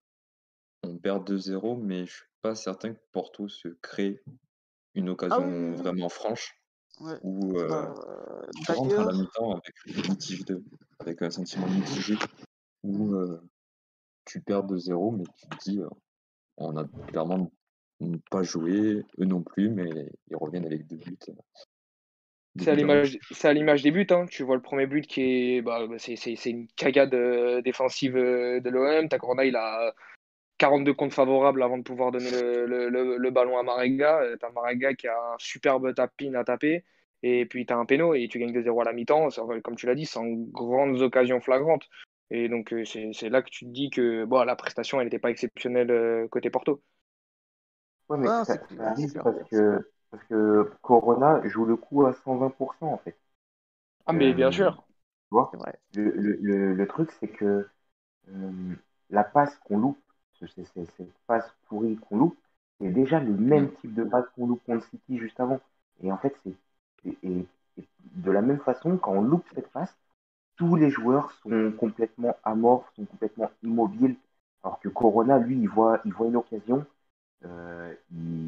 on 0.86 0.98
perd 0.98 1.30
2-0, 1.30 1.78
mais 1.78 2.06
je 2.06 2.14
suis 2.14 2.26
pas 2.42 2.56
certain 2.56 2.94
que 2.94 3.00
Porto 3.12 3.48
se 3.48 3.68
crée 3.82 4.22
une 4.94 5.10
occasion 5.10 5.38
Ah 5.44 5.48
oui, 5.48 5.70
oui. 5.72 5.78
vraiment 5.78 6.10
franche 6.10 6.56
Ouais. 7.02 7.18
où 7.24 7.58
euh, 7.60 7.68
Bah, 7.70 7.94
tu 8.66 8.72
rentres 8.72 9.00
à 9.00 9.04
la 9.04 9.14
mi-temps 9.14 9.52
avec, 9.52 9.76
avec 11.00 11.22
un 11.22 11.30
sentiment 11.30 11.68
mitigé 11.68 12.16
où 12.84 13.14
euh, 13.16 13.42
tu 14.26 14.40
perds 14.42 14.64
2-0, 14.64 15.18
mais 15.18 15.26
tu 15.38 15.48
te 15.50 15.70
dis, 15.70 15.80
euh, 15.80 15.90
on 16.58 16.78
a 16.78 16.86
clairement 17.08 17.52
pas 18.32 18.44
joué, 18.44 19.04
eux 19.20 19.26
non 19.26 19.42
plus, 19.42 19.70
mais 19.70 20.10
ils 20.30 20.38
reviennent 20.38 20.66
avec 20.66 20.88
deux 20.88 20.98
buts. 20.98 21.18
euh, 21.30 21.34
C'est 22.60 22.70
à 22.70 22.76
l'image, 22.76 23.14
d'avance. 23.14 23.28
c'est 23.32 23.48
à 23.50 23.54
l'image 23.54 23.84
des 23.84 23.92
buts, 23.92 24.08
hein. 24.12 24.26
Tu 24.30 24.44
vois 24.44 24.56
le 24.56 24.62
premier 24.62 24.88
but 24.88 25.06
qui 25.06 25.22
est, 25.22 25.62
bah, 25.62 25.86
c'est, 25.98 26.16
c'est, 26.16 26.36
c'est 26.38 26.52
une 26.52 26.68
cagade 26.78 27.14
euh, 27.14 27.62
défensive 27.62 28.16
euh, 28.16 28.62
de 28.62 28.70
l'OM. 28.70 29.10
Takorda, 29.10 29.44
il 29.46 29.56
a 29.58 29.94
42 30.58 30.94
comptes 30.94 31.14
favorables 31.14 31.64
avant 31.64 31.78
de 31.78 31.84
pouvoir 31.84 32.12
donner 32.12 32.32
le, 32.32 32.66
le, 32.66 32.90
le, 32.90 33.18
le 33.18 33.32
ballon 33.32 33.58
à 33.58 33.64
Marega. 33.64 34.22
Euh, 34.22 34.38
T'as 34.38 34.52
Marega 34.52 34.94
qui 34.96 35.08
a 35.08 35.18
un 35.18 35.36
superbe 35.40 35.94
tap-in 35.94 36.34
à 36.36 36.44
taper. 36.44 36.84
Et 37.24 37.46
puis 37.46 37.66
t'as 37.66 37.76
un 37.78 37.86
péno 37.86 38.14
et 38.14 38.28
tu 38.28 38.40
gagnes 38.40 38.54
2-0 38.54 38.82
à 38.82 38.84
la 38.86 38.94
mi-temps. 38.94 39.30
Ça, 39.32 39.44
Comme 39.64 39.76
tu 39.76 39.86
l'as 39.88 39.96
dit, 39.96 40.06
sans 40.06 40.26
grandes 40.28 41.02
occasions 41.02 41.42
flagrantes. 41.42 41.88
Et 42.32 42.50
donc 42.50 42.74
euh, 42.74 42.86
c'est, 42.86 43.12
c'est 43.14 43.30
là 43.30 43.42
que 43.42 43.50
tu 43.50 43.66
te 43.66 43.70
dis 43.72 43.90
que 43.90 44.26
bon, 44.26 44.44
la 44.44 44.56
prestation, 44.56 45.00
elle 45.00 45.08
n'était 45.08 45.20
pas 45.20 45.32
exceptionnelle 45.32 45.92
euh, 45.92 46.28
côté 46.30 46.50
Porto. 46.50 46.82
Ouais, 48.10 48.18
mais 48.18 48.28
Ah, 48.28 48.44
ça, 48.46 48.56
ça 49.08 49.22
parce 49.24 49.44
que, 49.50 49.92
parce 50.10 50.24
que 50.26 50.72
Corona 50.82 51.42
joue 51.48 51.66
le 51.66 51.76
coup 51.76 52.06
à 52.06 52.14
120% 52.14 52.88
en 52.94 52.98
fait. 52.98 53.18
Ah, 54.06 54.14
mais 54.14 54.34
bien 54.34 54.52
sûr. 54.52 54.84
tu 55.30 55.36
vois, 55.36 55.52
C'est 55.52 55.58
vrai. 55.58 55.80
le, 55.94 56.12
le, 56.12 56.38
le, 56.42 56.74
le 56.76 56.88
truc 56.88 57.12
c'est 57.20 57.28
que 57.28 57.68
euh, 58.30 58.76
la 59.12 59.26
passe 59.26 59.58
qu'on 59.66 59.80
loupe, 59.80 60.04
cette 60.40 61.12
passe 61.28 61.50
pourrie 61.68 61.98
qu'on 61.98 62.18
loupe, 62.18 62.38
c'est 62.80 62.90
déjà 62.92 63.20
le 63.20 63.32
même 63.36 63.72
type 63.82 63.94
de 63.94 64.04
passe 64.04 64.26
qu'on 64.36 64.48
loupe 64.48 64.64
contre 64.66 64.86
City 64.90 65.18
juste 65.18 65.40
avant. 65.40 65.60
Et 66.04 66.12
en 66.12 66.18
fait, 66.18 66.36
c'est 66.44 66.54
et, 67.06 67.18
et- 67.24 67.48
et 67.78 67.84
de 68.16 68.32
la 68.32 68.42
même 68.42 68.60
façon, 68.60 68.98
quand 68.98 69.14
on 69.14 69.22
loupe 69.22 69.46
cette 69.54 69.70
passe, 69.72 69.96
tous 70.58 70.76
les 70.76 70.90
joueurs 70.92 71.32
sont 71.44 71.74
complètement 71.80 72.38
amorphes, 72.44 72.92
sont 72.96 73.06
complètement 73.06 73.52
immobiles. 73.64 74.16
Alors 74.64 74.80
que 74.80 74.90
Corona, 74.90 75.40
lui, 75.40 75.58
il 75.60 75.70
voit, 75.70 76.02
il 76.06 76.14
voit 76.14 76.28
une 76.28 76.38
occasion, 76.38 76.86
euh, 77.46 77.94
il, 78.12 78.48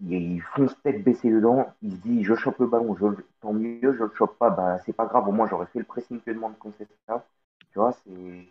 il, 0.00 0.40
fonce 0.54 0.74
tête 0.82 1.02
baissée 1.04 1.30
dedans, 1.30 1.72
il 1.82 1.92
se 1.92 1.96
dit 1.98 2.24
je 2.24 2.34
chope 2.34 2.58
le 2.58 2.66
ballon, 2.66 2.96
je, 2.96 3.06
tant 3.40 3.52
mieux, 3.52 3.92
je 3.96 4.04
le 4.04 4.12
chope 4.14 4.36
pas, 4.38 4.50
bah 4.50 4.78
c'est 4.84 4.92
pas 4.92 5.06
grave, 5.06 5.28
au 5.28 5.32
moins 5.32 5.48
j'aurais 5.48 5.66
fait 5.66 5.78
le 5.80 5.84
pressing 5.84 6.20
que 6.20 6.30
demande 6.30 6.58
Conceição. 6.58 7.22
Tu 7.72 7.78
vois, 7.78 7.92
c'est 7.92 8.48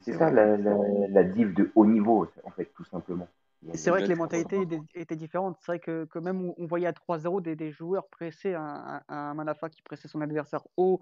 c'est 0.00 0.12
ça 0.12 0.30
la, 0.30 0.56
la, 0.56 0.76
la 1.08 1.24
div 1.24 1.54
de 1.54 1.70
haut 1.74 1.86
niveau, 1.86 2.26
en 2.44 2.50
fait, 2.50 2.66
tout 2.74 2.84
simplement. 2.84 3.28
C'est 3.74 3.90
vrai 3.90 4.02
que 4.02 4.08
les 4.08 4.14
mentalités 4.14 4.66
étaient- 4.94 5.16
différentes. 5.16 5.56
C'est 5.60 5.72
vrai 5.72 5.78
que, 5.80 6.04
que 6.06 6.18
même 6.18 6.40
on 6.44 6.54
on 6.58 6.66
voyait 6.66 6.86
à 6.86 6.92
3-0 6.92 7.40
des, 7.40 7.56
des 7.56 7.70
joueurs 7.72 8.08
pressés, 8.08 8.54
un, 8.54 9.02
un, 9.08 9.68
qui 9.70 9.82
pressait 9.82 10.08
son 10.08 10.20
adversaire 10.20 10.62
haut. 10.76 11.00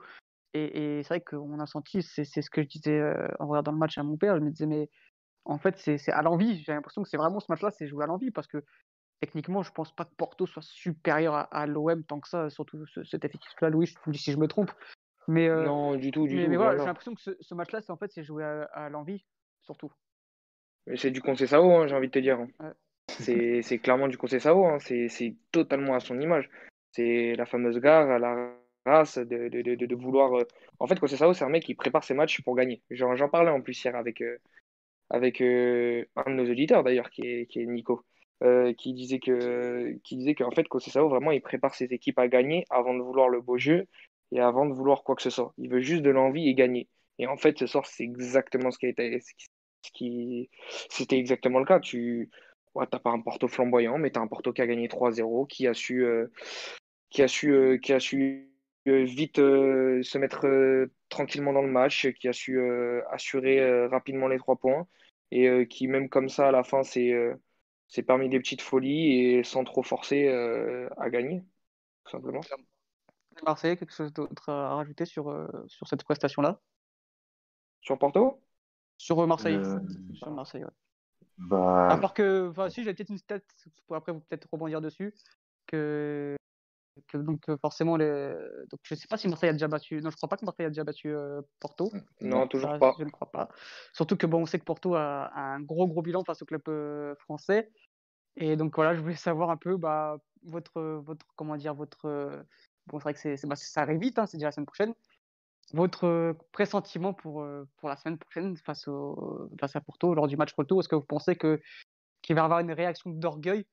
Et, 0.55 0.99
et 0.99 1.03
c'est 1.03 1.09
vrai 1.09 1.21
qu'on 1.21 1.59
a 1.61 1.67
senti, 1.67 2.03
c'est 2.03 2.25
ce 2.25 2.51
que 2.51 2.63
je 2.63 2.69
disais 2.69 2.99
euh, 2.99 3.29
en 3.39 3.47
regardant 3.47 3.73
le 3.73 3.79
match 3.79 3.97
à 3.99 4.03
mon 4.03 4.17
père, 4.17 4.37
je 4.37 4.41
me 4.41 4.51
disais, 4.51 4.67
mais 4.67 4.89
en 5.45 5.59
fait, 5.59 5.77
c'est 5.79 6.11
à 6.13 6.23
l'envie. 6.23 6.63
J'ai 6.63 6.73
l'impression 6.73 7.03
que 7.03 7.09
c'est 7.09 7.17
vraiment 7.17 7.41
ce 7.41 7.47
match-là, 7.49 7.71
c'est 7.71 7.87
joué 7.87 8.05
à 8.05 8.07
l'envie 8.07 8.31
parce 8.31 8.47
que 8.47 8.63
techniquement, 9.21 9.63
je 9.63 9.73
pense 9.73 9.95
pas 9.95 10.05
que 10.05 10.15
Porto 10.17 10.47
soit 10.47 10.63
supérieur 10.63 11.35
à, 11.35 11.43
à 11.43 11.67
l'OM 11.67 12.03
tant 12.05 12.21
que 12.21 12.29
ça, 12.29 12.51
surtout 12.51 12.85
ce- 12.87 13.05
cet 13.05 13.25
effectif-là, 13.25 13.71
Louis, 13.71 13.93
si 14.15 14.33
je 14.33 14.39
me 14.39 14.47
trompe. 14.49 14.71
Mais, 15.29 15.47
euh, 15.49 15.63
Non, 15.63 15.95
du 15.97 16.11
tout, 16.11 16.27
du 16.27 16.35
mais, 16.35 16.45
tout. 16.45 16.51
mais 16.51 16.57
voilà, 16.57 16.79
j'ai 16.79 16.87
l'impression 16.87 17.15
que 17.15 17.21
ce, 17.21 17.37
ce 17.39 17.55
match-là, 17.55 17.83
c'est 17.83 17.93
en 17.93 17.97
fait, 17.97 18.11
c'est 18.11 18.25
joué 18.25 18.43
à, 18.43 18.63
à 18.73 18.89
l'envie, 18.89 19.25
surtout. 19.63 19.93
C'est 20.97 21.11
du 21.11 21.21
Conceição, 21.21 21.79
hein, 21.79 21.87
j'ai 21.87 21.95
envie 21.95 22.07
de 22.09 22.13
te 22.13 22.19
dire. 22.19 22.41
hein. 22.41 22.49
Ouais. 22.61 23.63
C'est 23.63 23.79
clairement 23.79 24.09
du 24.09 24.17
Conceição, 24.17 24.67
hein. 24.67 24.79
C'est 24.79 25.37
totalement 25.53 25.95
à 25.95 26.01
son 26.01 26.19
image. 26.19 26.49
C'est 26.93 27.35
la 27.37 27.45
fameuse 27.45 27.79
gare 27.79 28.11
à 28.11 28.19
la 28.19 28.55
race 28.87 29.19
de, 29.19 29.49
de, 29.49 29.61
de, 29.61 29.75
de- 29.75 29.87
de 29.87 29.95
vouloir. 29.95 30.33
euh, 30.35 30.45
En 30.79 30.87
fait, 30.87 30.99
Conceição, 30.99 31.35
c'est 31.35 31.45
un 31.45 31.51
mec 31.51 31.63
qui 31.63 31.75
prépare 31.75 32.05
ses 32.05 32.15
matchs 32.15 32.41
pour 32.43 32.57
gagner. 32.57 32.83
J'en 32.91 33.29
parlais 33.29 33.51
en 33.51 33.61
plus 33.61 33.85
hier 33.85 33.95
avec, 33.95 34.23
euh, 34.23 34.39
avec 35.11 35.43
euh, 35.43 36.07
un 36.17 36.31
de 36.31 36.37
nos 36.37 36.51
auditeurs 36.51 36.83
d'ailleurs, 36.85 37.11
qui 37.11 37.23
est, 37.27 37.47
qui 37.47 37.61
est 37.61 37.67
Nico, 37.67 38.03
euh, 38.43 38.73
qui 38.73 38.95
disait 38.95 39.19
que, 39.19 39.93
qui 40.05 40.17
disait 40.17 40.35
qu'en 40.35 40.53
fait, 40.53 40.67
Conceição, 40.69 41.07
vraiment, 41.09 41.33
il 41.33 41.43
prépare 41.43 41.75
ses 41.75 41.93
équipes 41.93 42.19
à 42.19 42.29
gagner 42.29 42.65
avant 42.71 42.95
de 42.95 43.03
vouloir 43.03 43.29
le 43.29 43.43
beau 43.43 43.59
jeu 43.59 43.87
et 44.33 44.41
avant 44.41 44.67
de 44.67 44.75
vouloir 44.75 45.03
quoi 45.05 45.17
que 45.17 45.23
ce 45.23 45.31
soit. 45.31 45.53
Il 45.59 45.71
veut 45.71 45.81
juste 45.81 46.03
de 46.03 46.11
l'envie 46.11 46.49
et 46.49 46.55
gagner. 46.55 46.89
Et 47.19 47.27
en 47.27 47.37
fait, 47.37 47.59
ce 47.59 47.67
soir, 47.67 47.87
c'est 47.87 48.05
exactement 48.05 48.71
ce 48.71 48.79
qui 48.79 48.87
a 48.87 48.89
été, 48.91 49.21
ce 49.21 49.91
qui, 49.93 50.51
c'était 50.91 51.19
exactement 51.19 51.59
le 51.59 51.65
cas. 51.67 51.81
Tu, 51.81 52.31
ouais, 52.75 52.87
t'as 52.91 52.99
pas 53.01 53.11
un 53.11 53.21
Porto 53.21 53.49
flamboyant, 53.49 53.99
mais 53.99 54.11
t'as 54.11 54.21
un 54.21 54.27
Porto 54.29 54.53
qui 54.53 54.63
a 54.63 54.67
gagné 54.67 54.89
3-0, 54.89 55.47
qui 55.47 55.67
a 55.67 55.75
su, 55.75 56.05
euh, 56.05 56.29
qui 57.11 57.23
a 57.23 57.29
su, 57.29 57.51
euh, 57.53 57.79
qui 57.79 57.93
a 57.93 58.01
su 58.01 58.51
euh, 58.89 59.05
vite 59.05 59.39
euh, 59.39 60.03
se 60.03 60.19
mettre 60.19 60.47
euh, 60.47 60.93
tranquillement 61.09 61.53
dans 61.53 61.63
le 61.63 61.71
match, 61.71 62.09
qui 62.15 62.29
a 62.29 62.33
su 62.33 62.59
euh, 62.59 63.03
assurer 63.11 63.87
rapidement 63.89 64.29
les 64.29 64.39
trois 64.39 64.57
points 64.57 64.87
et 65.31 65.67
qui, 65.69 65.89
même 65.89 66.09
comme 66.09 66.29
ça, 66.29 66.49
à 66.49 66.53
la 66.53 66.65
fin, 66.65 66.83
s'est 66.83 67.13
euh, 67.13 67.35
s'est 67.89 68.03
permis 68.03 68.29
des 68.29 68.39
petites 68.41 68.63
folies 68.63 69.13
et 69.39 69.45
sans 69.45 69.65
trop 69.65 69.83
forcer 69.83 70.29
à 70.29 71.11
gagner, 71.11 71.43
tout 72.05 72.11
simplement. 72.13 72.41
Les 73.39 73.45
Marseillais, 73.45 73.77
quelque 73.77 73.93
chose 73.95 74.13
d'autre 74.13 74.49
à 74.51 74.75
rajouter 74.77 75.05
sur, 75.05 75.31
euh, 75.31 75.47
sur 75.69 75.87
cette 75.87 76.05
prestation-là? 76.05 76.61
Sur 77.81 77.99
Porto? 77.99 78.43
Sur 78.97 79.21
euh, 79.21 79.27
Marseille. 79.27 79.57
Euh, 79.57 79.79
Sur 80.15 80.31
Marseille, 80.33 80.65
ouais. 80.65 80.71
bah, 81.39 81.89
À 81.89 81.97
part 81.99 82.15
que, 82.15 82.49
enfin, 82.51 82.69
si, 82.69 82.83
j'avais 82.83 82.95
peut-être 82.95 83.11
une 83.11 83.19
stat, 83.19 83.41
pour 83.87 83.97
après 83.97 84.13
vous 84.13 84.21
peut-être 84.21 84.49
rebondir 84.51 84.81
dessus, 84.81 85.15
que, 85.67 86.35
que 87.07 87.19
donc 87.19 87.45
forcément, 87.61 87.97
les... 87.97 88.35
donc, 88.71 88.81
je 88.83 88.97
sais 88.97 89.07
pas 89.07 89.17
si 89.17 89.29
Marseille 89.29 89.51
a 89.51 89.53
déjà 89.53 89.69
battu, 89.69 90.01
non, 90.01 90.11
je 90.11 90.17
crois 90.17 90.29
pas 90.29 90.37
que 90.37 90.45
Marseille 90.45 90.67
a 90.67 90.71
déjà 90.71 90.83
battu 90.83 91.15
euh, 91.15 91.41
Porto. 91.61 91.91
Non, 92.21 92.41
Non. 92.41 92.49
toujours 92.49 92.73
Ça, 92.73 92.79
pas. 92.79 92.95
Je 92.99 93.05
ne 93.05 93.11
crois 93.11 93.31
pas. 93.31 93.49
Surtout 93.93 94.17
que 94.17 94.27
bon, 94.27 94.43
on 94.43 94.47
sait 94.47 94.59
que 94.59 94.65
Porto 94.65 94.97
a, 94.97 95.27
a 95.27 95.41
un 95.41 95.61
gros 95.61 95.87
gros 95.87 96.03
bilan 96.03 96.25
face 96.25 96.43
au 96.43 96.47
club 96.47 96.63
euh, 96.67 97.15
français. 97.21 97.71
Et 98.35 98.57
donc 98.57 98.75
voilà, 98.75 98.95
je 98.95 99.01
voulais 99.01 99.15
savoir 99.17 99.51
un 99.51 99.57
peu 99.57 99.77
bah, 99.77 100.19
votre, 100.43 100.81
votre, 100.81 101.27
comment 101.37 101.57
dire, 101.57 101.75
votre. 101.75 102.45
Bon, 102.89 102.99
c'est 102.99 103.05
vrai 103.05 103.15
que 103.15 103.47
bah, 103.47 103.57
ça 103.57 103.83
arrive 103.83 104.01
vite, 104.01 104.19
hein, 104.19 104.27
c'est 104.27 104.37
déjà 104.39 104.49
la 104.49 104.53
semaine 104.53 104.67
prochaine. 104.67 104.95
Votre 105.75 106.05
euh, 106.07 106.35
pressentiment 106.53 107.15
pour, 107.15 107.43
euh, 107.43 107.69
pour 107.79 107.89
la 107.91 107.97
semaine 107.97 108.19
prochaine 108.19 108.57
face, 108.59 108.89
au, 108.89 109.51
face 109.61 109.77
à 109.77 109.81
Porto 109.83 110.15
lors 110.15 110.29
du 110.29 110.37
match 110.37 110.55
retour, 110.55 110.81
est-ce 110.81 110.89
que 110.89 110.97
vous 110.97 111.03
pensez 111.03 111.37
que, 111.37 111.61
qu'il 112.23 112.37
va 112.37 112.43
y 112.43 112.45
avoir 112.45 112.61
une 112.61 112.73
réaction 112.73 113.11
d'orgueil 113.11 113.67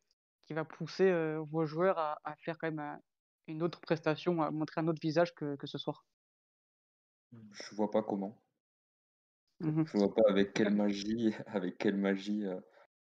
qui 0.48 0.54
va 0.56 0.66
pousser 0.66 1.10
euh, 1.12 1.40
vos 1.52 1.66
joueurs 1.66 2.00
à, 2.00 2.20
à 2.26 2.36
faire 2.38 2.58
quand 2.60 2.68
même 2.70 2.80
un- 2.80 3.00
une 3.48 3.64
autre 3.64 3.82
prestation, 3.82 4.42
à 4.42 4.52
montrer 4.52 4.82
un 4.82 4.88
autre 4.90 5.02
visage 5.02 5.36
que, 5.36 5.56
que 5.58 5.68
ce 5.68 5.78
soir? 5.80 6.06
Je 7.52 7.76
vois 7.76 7.92
pas 7.92 8.02
comment. 8.02 8.42
Mhm. 9.60 9.86
Je 9.86 9.98
vois 9.98 10.14
pas 10.14 10.22
avec 10.30 10.54
quelle 10.54 10.74
magie, 10.74 11.34
avec 11.48 11.78
quelle 11.78 11.98
magie 11.98 12.46
euh, 12.46 12.60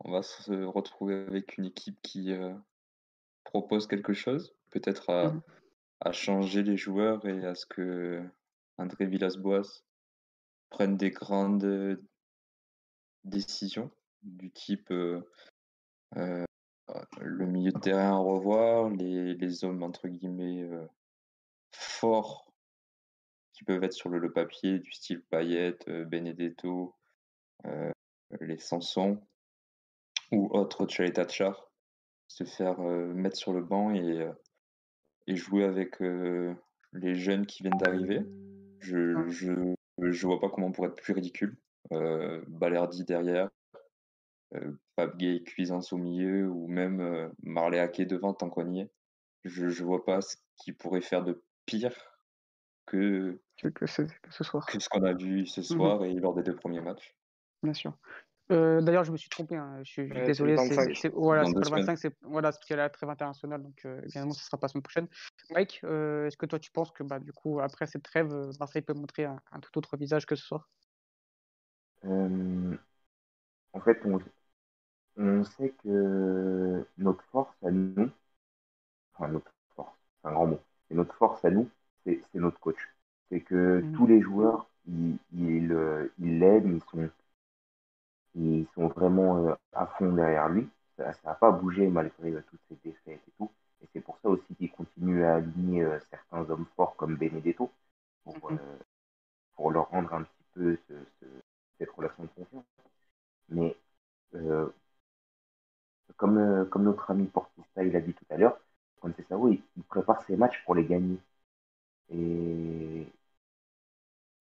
on 0.02 0.12
va 0.12 0.24
se 0.24 0.64
retrouver 0.66 1.16
avec 1.16 1.58
une 1.58 1.66
équipe 1.66 2.02
qui 2.04 2.34
euh, 2.34 2.56
propose 3.46 3.88
quelque 3.88 4.14
chose, 4.14 4.56
peut-être 4.72 5.10
à, 5.12 5.28
Mhm. 5.28 5.42
À 6.02 6.12
changer 6.12 6.64
les 6.64 6.78
joueurs 6.78 7.26
et 7.26 7.46
à 7.46 7.56
ce 7.56 7.66
que 7.66 8.24
André 8.78 9.06
Villas-Boas 9.06 9.84
prenne 10.70 10.98
des 10.98 11.12
grandes 11.12 12.00
décisions 13.24 13.92
du 14.24 14.52
type 14.52 14.94
le 16.12 17.46
milieu 17.46 17.72
de 17.72 17.80
terrain 17.80 18.14
à 18.14 18.18
revoir, 18.18 18.90
les, 18.90 19.36
les 19.36 19.64
hommes 19.64 19.84
entre 19.84 20.08
guillemets 20.08 20.70
forts 21.72 22.52
qui 23.54 23.64
peuvent 23.64 23.84
être 23.84 23.94
sur 23.94 24.10
le, 24.10 24.32
papier 24.32 24.80
du 24.80 24.92
style 24.92 25.22
Payet, 25.22 25.78
Benedetto, 25.88 26.96
les 28.40 28.58
Sanson 28.58 29.22
ou 30.32 30.48
autres 30.52 30.86
Tchalitachar, 30.86 31.70
se 32.28 32.46
faire 32.46 32.80
mettre 32.80 33.36
sur 33.36 33.52
le 33.52 33.62
banc 33.62 33.94
et, 33.94 34.26
et 35.30 35.36
jouer 35.36 35.64
avec 35.64 36.02
euh, 36.02 36.54
les 36.94 37.16
jeunes 37.16 37.46
qui 37.46 37.64
viennent 37.64 37.78
d'arriver. 37.78 38.22
Je, 38.80 39.28
je, 39.30 39.54
je 40.00 40.28
vois 40.28 40.40
pas 40.40 40.50
comment 40.50 40.68
on 40.68 40.72
pourrait 40.72 40.90
être 40.90 41.02
plus 41.02 41.14
ridicule. 41.14 41.58
Euh, 41.92 42.42
Balerdi 42.48 43.04
derrière, 43.04 43.50
euh, 44.56 44.72
Pape 44.96 45.18
Gay 45.18 45.44
Cuisance 45.44 45.94
au 45.94 45.98
milieu 45.98 46.48
ou 46.48 46.68
même 46.68 47.00
euh, 47.00 47.30
Marley 47.44 47.80
Ake 47.80 48.02
devant 48.02 48.34
tant 48.34 48.50
qu'on 48.50 48.70
y 48.72 48.82
est. 48.82 48.92
Je, 49.46 49.70
je 49.70 49.84
vois 49.84 50.04
pas 50.04 50.22
ce 50.22 50.36
qu'il 50.58 50.76
pourrait 50.76 51.02
faire 51.02 51.24
de 51.24 51.42
pire 51.66 51.96
que, 52.86 53.40
que, 53.76 53.86
ce, 53.86 54.02
que 54.02 54.32
ce 54.32 54.44
soir. 54.44 54.66
que 54.66 54.80
ce 54.80 54.90
qu'on 54.90 55.04
a 55.04 55.14
vu 55.14 55.46
ce 55.46 55.62
Mhm. 55.62 55.66
soir 55.66 56.04
et 56.04 56.14
lors 56.16 56.34
des 56.34 56.44
deux 56.44 56.56
premiers 56.56 56.82
matchs. 56.82 57.16
Bien 57.64 57.74
sûr. 57.74 57.94
Euh, 58.52 58.82
D'ailleurs, 58.82 59.04
je 59.04 59.12
me 59.12 59.18
suis 59.18 59.30
trompé. 59.30 59.56
hein, 59.56 59.80
Je 59.84 59.92
suis, 59.92 60.10
Ouais, 60.10 60.26
désolé. 60.26 60.56
c'est- 60.58 60.74
25. 60.74 60.90
c'est- 60.96 60.96
c'est- 61.02 61.14
voilà, 61.14 61.44
pas 61.44 61.60
le 61.60 61.66
semaines. 61.66 61.86
25, 61.86 61.98
c'est 62.00 62.16
voilà, 62.24 62.52
parce 62.52 62.60
qu'il 62.60 62.76
y 62.76 62.80
a 62.80 62.82
la 62.84 62.90
trêve 62.90 63.10
internationale. 63.10 63.62
Donc, 63.62 63.86
euh, 63.86 64.02
évidemment, 64.04 64.32
ce 64.34 64.44
sera 64.44 64.58
pas 64.58 64.66
la 64.66 64.70
semaine 64.70 64.82
prochaine. 64.84 65.08
Mike, 65.52 65.82
euh, 65.84 66.26
est-ce 66.28 66.38
que 66.38 66.46
toi, 66.48 66.60
tu 66.60 66.72
penses 66.72 66.92
que 66.92 67.04
bah, 67.04 67.20
du 67.20 67.32
coup, 67.32 67.60
après 67.60 67.86
cette 67.86 68.04
trêve, 68.04 68.34
Marseille 68.60 68.82
peut 68.82 68.94
montrer 68.94 69.26
un, 69.26 69.40
un 69.52 69.60
tout 69.60 69.78
autre 69.78 69.98
visage 69.98 70.26
que 70.26 70.36
ce 70.36 70.46
soir? 70.46 70.68
Euh, 72.06 72.78
en 73.74 73.82
fait, 73.82 74.00
on, 74.06 74.20
on 75.18 75.44
sait 75.44 75.72
que 75.84 76.84
notre 76.98 77.24
force 77.32 77.56
à 77.64 77.70
nous, 77.72 78.10
enfin 79.14 79.28
notre 79.32 79.52
force, 79.76 79.94
c'est 80.22 80.28
un 80.30 80.34
grand 80.34 80.48
mot, 80.48 80.60
notre 80.92 81.14
force 81.16 81.44
à 81.46 81.52
nous, 81.52 81.70
c'est 82.06 82.22
notre 82.36 82.60
coach. 82.60 82.78
C'est 83.30 83.42
que 83.42 83.86
Mm. 83.86 83.94
tous 83.94 84.08
les 84.08 84.22
joueurs, 84.22 84.68
ils 84.88 85.18
ils, 85.34 85.72
euh, 85.72 86.12
ils 86.20 86.40
l'aident, 86.40 86.66
ils 86.68 86.82
sont, 86.90 87.10
ils 88.40 88.68
sont 88.76 88.88
vraiment 88.88 89.48
euh, 89.48 89.54
à 89.74 89.86
fond 89.88 90.14
derrière 90.14 90.50
lui. 90.50 90.68
Ça 90.98 91.12
n'a 91.26 91.36
pas 91.36 91.52
bougé 91.52 91.88
malgré 91.88 92.32
euh, 92.32 92.44
toutes 92.50 92.62
ces 92.70 92.78
défaites 92.84 93.22
et 93.28 93.32
tout. 93.38 93.52
Et 93.82 93.88
c'est 93.94 94.02
pour 94.02 94.18
ça 94.22 94.30
aussi 94.30 94.56
qu'il 94.56 94.72
continue 94.72 95.24
à 95.26 95.36
aligner 95.36 95.84
euh, 95.84 96.00
certains 96.12 96.50
hommes 96.50 96.66
forts 96.76 96.96
comme 96.98 97.16
Benedetto 97.18 97.72
pour, 98.24 98.52
Mhm. 98.52 98.60
pour 99.56 99.72
leur 99.72 99.90
rendre 99.90 100.14
un 100.14 100.24
petit 100.24 100.44
peu 100.56 100.78
ce, 100.88 100.94
ce- 101.20 101.26
cette 101.78 101.92
relation 101.92 102.24
de 102.24 102.30
confiance. 102.30 102.66
Mais 103.50 103.76
comme, 106.18 106.68
comme 106.70 106.84
notre 106.84 107.10
ami 107.12 107.26
Portista 107.28 107.84
il 107.84 107.96
a 107.96 108.02
dit 108.02 108.14
tout 108.14 108.26
à 108.30 108.38
l'heure, 108.38 108.58
ça, 109.30 109.38
oui, 109.38 109.64
il 109.78 109.84
prépare 109.84 110.22
ses 110.24 110.36
matchs 110.36 110.62
pour 110.66 110.76
les 110.76 110.86
gagner. 110.86 111.18
Et 112.12 113.08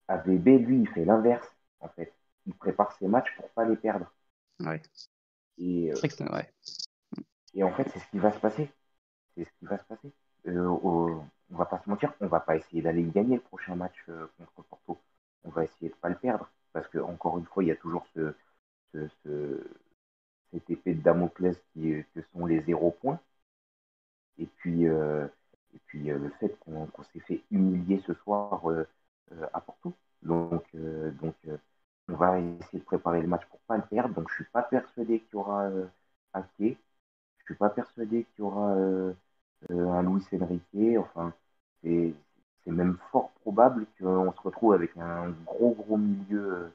AVB, 0.07 0.59
lui, 0.59 0.81
il 0.81 0.89
fait 0.89 1.05
l'inverse, 1.05 1.47
en 1.81 1.89
fait. 1.89 2.13
Il 2.49 2.53
prépare 2.55 2.91
ses 2.97 3.07
matchs 3.07 3.33
pour 3.37 3.49
pas 3.51 3.63
les 3.63 3.77
perdre. 3.77 4.11
Ouais. 4.59 4.81
Et, 5.59 5.91
euh, 5.93 6.01
ouais. 6.31 6.53
et 7.53 7.63
en 7.63 7.71
fait, 7.71 7.87
c'est 7.93 7.99
ce 7.99 8.07
qui 8.11 8.19
va 8.19 8.31
se 8.31 8.39
passer. 8.39 8.69
C'est 9.35 9.45
ce 9.45 9.51
qui 9.59 9.65
va 9.65 9.77
se 9.77 9.85
passer. 9.85 10.11
Euh, 10.47 10.67
on 10.83 11.23
va 11.51 11.65
pas 11.65 11.79
se 11.83 11.89
mentir, 11.89 12.13
on 12.21 12.27
va 12.27 12.39
pas 12.41 12.57
essayer 12.57 12.81
d'aller 12.81 13.03
gagner 13.03 13.35
le 13.37 13.41
prochain 13.41 13.75
match 13.75 13.95
euh, 14.09 14.27
contre 14.37 14.63
Porto. 14.69 14.99
On 15.45 15.49
va 15.49 15.65
essayer 15.65 15.89
de 15.89 15.95
pas 15.95 16.09
le 16.09 16.15
perdre. 16.17 16.49
Parce 16.73 16.87
que, 16.89 16.99
encore 16.99 17.37
une 17.39 17.45
fois, 17.45 17.63
il 17.63 17.67
y 17.69 17.71
a 17.71 17.77
toujours 17.77 18.05
ce, 18.15 18.33
ce, 18.93 19.07
ce- 19.23 19.67
cette 20.53 20.69
épée 20.69 20.95
de 20.95 21.01
Damoclès 21.01 21.57
qui, 21.73 22.03
que 22.15 22.21
sont 22.33 22.45
les 22.45 22.61
zéro 22.63 22.91
points. 22.91 23.19
Et 24.37 24.45
puis, 24.47 24.87
euh, 24.87 25.27
et 25.75 25.79
puis 25.85 26.09
euh, 26.11 26.17
le 26.17 26.29
fait 26.39 26.57
qu'on 26.59 26.87
s'est 27.13 27.19
fait 27.19 27.43
humilier 27.51 28.01
ce 28.07 28.13
soir 28.13 28.69
euh, 28.69 28.85
à 29.53 29.61
Porto. 29.61 29.93
Donc, 30.23 30.65
donc 30.75 31.35
on 32.09 32.15
va 32.15 32.39
essayer 32.39 32.79
de 32.79 32.85
préparer 32.85 33.21
le 33.21 33.27
match 33.27 33.45
pour 33.49 33.59
pas 33.61 33.77
le 33.77 33.83
perdre. 33.83 34.15
Donc, 34.15 34.29
je 34.29 34.35
suis 34.35 34.45
pas 34.45 34.63
persuadé 34.63 35.21
qu'il 35.21 35.33
y 35.33 35.37
aura 35.37 35.65
euh, 35.65 35.87
Ake. 36.33 36.47
Je 36.59 37.45
suis 37.45 37.55
pas 37.55 37.69
persuadé 37.69 38.25
qu'il 38.35 38.43
y 38.45 38.47
aura 38.47 38.73
euh, 38.75 39.13
euh, 39.71 39.89
un 39.91 40.03
Luis 40.03 40.25
Enrique. 40.41 40.97
Enfin, 40.99 41.33
c'est 41.83 42.13
même 42.67 42.97
fort 43.11 43.31
probable 43.41 43.85
qu'on 43.99 44.31
se 44.33 44.41
retrouve 44.41 44.73
avec 44.73 44.95
un 44.97 45.31
gros 45.45 45.71
gros 45.73 45.97
milieu 45.97 46.71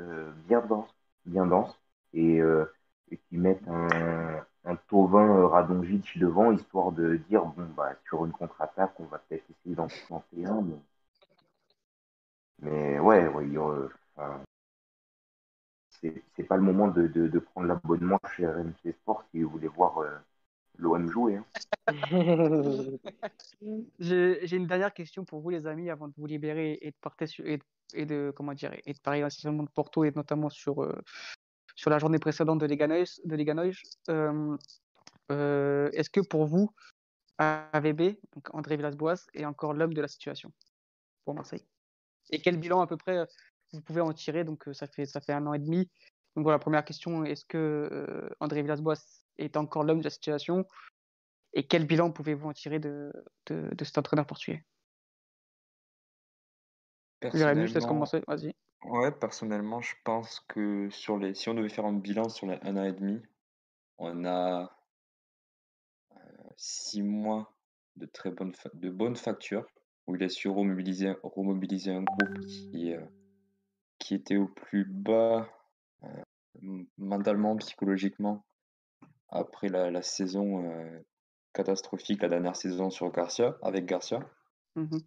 euh, 0.00 0.30
bien 0.48 0.60
dense, 0.62 0.88
bien 1.26 1.46
dense, 1.46 1.78
et, 2.14 2.40
et 3.10 3.18
qui 3.18 3.36
mettent 3.38 3.66
un, 3.68 4.44
un 4.64 4.76
euh, 4.94 5.46
Radonjic 5.46 6.18
devant, 6.18 6.52
histoire 6.52 6.92
de 6.92 7.16
dire 7.28 7.44
bon 7.44 7.66
bah 7.76 7.94
sur 8.08 8.24
une 8.26 8.32
contre-attaque, 8.32 8.94
on 9.00 9.04
va 9.04 9.18
peut-être 9.18 9.44
essayer 9.50 9.76
d'en 9.76 9.88
planter 10.08 10.46
un, 10.46 10.62
mais, 10.62 10.76
mais 12.60 12.98
ouais, 12.98 13.28
ouais, 13.28 13.46
il 13.46 13.52
y 13.52 13.58
aura- 13.58 13.88
c'est 16.36 16.44
pas 16.44 16.56
le 16.56 16.62
moment 16.62 16.88
de, 16.88 17.06
de, 17.06 17.38
prendre 17.38 17.68
l'abonnement 17.68 18.18
chez 18.34 18.46
RMC 18.46 18.92
Sport 19.02 19.24
si 19.30 19.42
vous 19.42 19.50
voulez 19.50 19.68
voir 19.68 19.98
euh, 19.98 20.10
l'OM 20.78 21.08
jouer. 21.08 21.36
hein. 21.36 21.44
J'ai 23.98 24.56
une 24.56 24.66
dernière 24.66 24.92
question 24.92 25.24
pour 25.24 25.40
vous, 25.40 25.50
les 25.50 25.66
amis, 25.66 25.90
avant 25.90 26.08
de 26.08 26.14
vous 26.16 26.26
libérer 26.26 26.78
et 26.80 26.90
de 26.90 26.96
partir 27.00 27.28
et, 27.94 28.06
de- 28.06 28.32
comment 28.34 28.54
dire 28.54 28.72
et 28.84 28.92
de 28.92 28.98
parler 28.98 29.20
essentiellement 29.20 29.62
de 29.62 29.70
Porto 29.70 30.04
et 30.04 30.12
notamment 30.14 30.50
sur 30.50 30.82
euh, 30.82 30.98
sur 31.74 31.90
la 31.90 31.98
journée 31.98 32.18
précédente 32.18 32.60
de 32.60 32.66
Liga 32.66 32.86
Nois- 32.86 33.20
de 33.24 33.36
Liga 33.36 33.54
Nois. 33.54 33.70
Euh, 34.08 34.56
euh, 35.30 35.90
Est-ce 35.92 36.10
que 36.10 36.20
pour 36.20 36.46
vous, 36.46 36.72
AVB, 37.38 38.18
donc 38.34 38.54
André 38.54 38.76
Villas-Boas, 38.76 39.26
est 39.34 39.44
encore 39.44 39.72
l'homme 39.72 39.94
de 39.94 40.00
la 40.00 40.08
situation 40.08 40.52
pour 41.24 41.34
Marseille? 41.34 41.64
Et 42.30 42.40
quel 42.40 42.56
bilan 42.56 42.80
à 42.80 42.86
peu 42.86 42.96
près 42.96 43.26
vous 43.72 43.80
pouvez 43.82 44.00
en 44.00 44.12
tirer 44.12 44.44
Donc 44.44 44.68
euh, 44.68 44.72
ça 44.72 44.86
fait 44.86 45.06
ça 45.06 45.20
fait 45.20 45.32
un 45.32 45.46
an 45.46 45.54
et 45.54 45.58
demi. 45.58 45.90
Donc 46.36 46.44
voilà, 46.44 46.58
première 46.58 46.84
question 46.84 47.24
est-ce 47.24 47.44
que 47.44 47.58
euh, 47.58 48.28
André 48.40 48.62
Villas-Boas 48.62 49.24
est 49.38 49.56
encore 49.56 49.84
l'homme 49.84 49.98
de 49.98 50.04
la 50.04 50.10
situation? 50.10 50.66
Et 51.54 51.66
quel 51.66 51.86
bilan 51.86 52.10
pouvez-vous 52.12 52.48
en 52.48 52.52
tirer 52.52 52.78
de, 52.78 53.12
de, 53.46 53.68
de 53.74 53.84
cet 53.84 53.98
entraîneur 53.98 54.26
portugais? 54.26 54.64
Je 57.22 57.28
laisse 57.28 57.72
Personnellement, 57.72 57.88
commencer. 57.88 58.22
Vas-y. 58.26 58.54
ouais, 58.84 59.12
personnellement, 59.12 59.80
je 59.80 59.94
pense 60.04 60.40
que 60.48 60.88
sur 60.90 61.18
les, 61.18 61.34
si 61.34 61.48
on 61.48 61.54
devait 61.54 61.68
faire 61.68 61.84
un 61.86 61.92
bilan 61.92 62.28
sur 62.28 62.46
les 62.46 62.58
un 62.62 62.76
an 62.76 62.84
et 62.84 62.92
demi, 62.92 63.22
on 63.98 64.24
a 64.24 64.76
euh, 66.12 66.16
six 66.56 67.02
mois 67.02 67.54
de 67.96 68.06
très 68.06 68.30
bonnes, 68.30 68.54
fa- 68.54 68.70
de 68.74 68.90
bonnes 68.90 69.16
factures 69.16 69.66
où 70.06 70.16
il 70.16 70.22
a 70.24 70.28
su 70.28 70.48
remobiliser, 70.48 71.14
remobiliser 71.22 71.92
un 71.92 72.02
groupe 72.02 72.38
qui, 72.40 72.92
euh, 72.92 73.04
qui 74.02 74.16
était 74.16 74.36
au 74.36 74.48
plus 74.48 74.84
bas 74.84 75.48
euh, 76.02 76.82
mentalement, 76.98 77.56
psychologiquement 77.56 78.44
après 79.28 79.68
la, 79.68 79.92
la 79.92 80.02
saison 80.02 80.64
euh, 80.64 81.00
catastrophique, 81.52 82.20
la 82.22 82.28
dernière 82.28 82.56
saison 82.56 82.90
sur 82.90 83.10
Garcia, 83.12 83.56
avec 83.62 83.86
Garcia. 83.86 84.18
Mhm. 84.74 85.00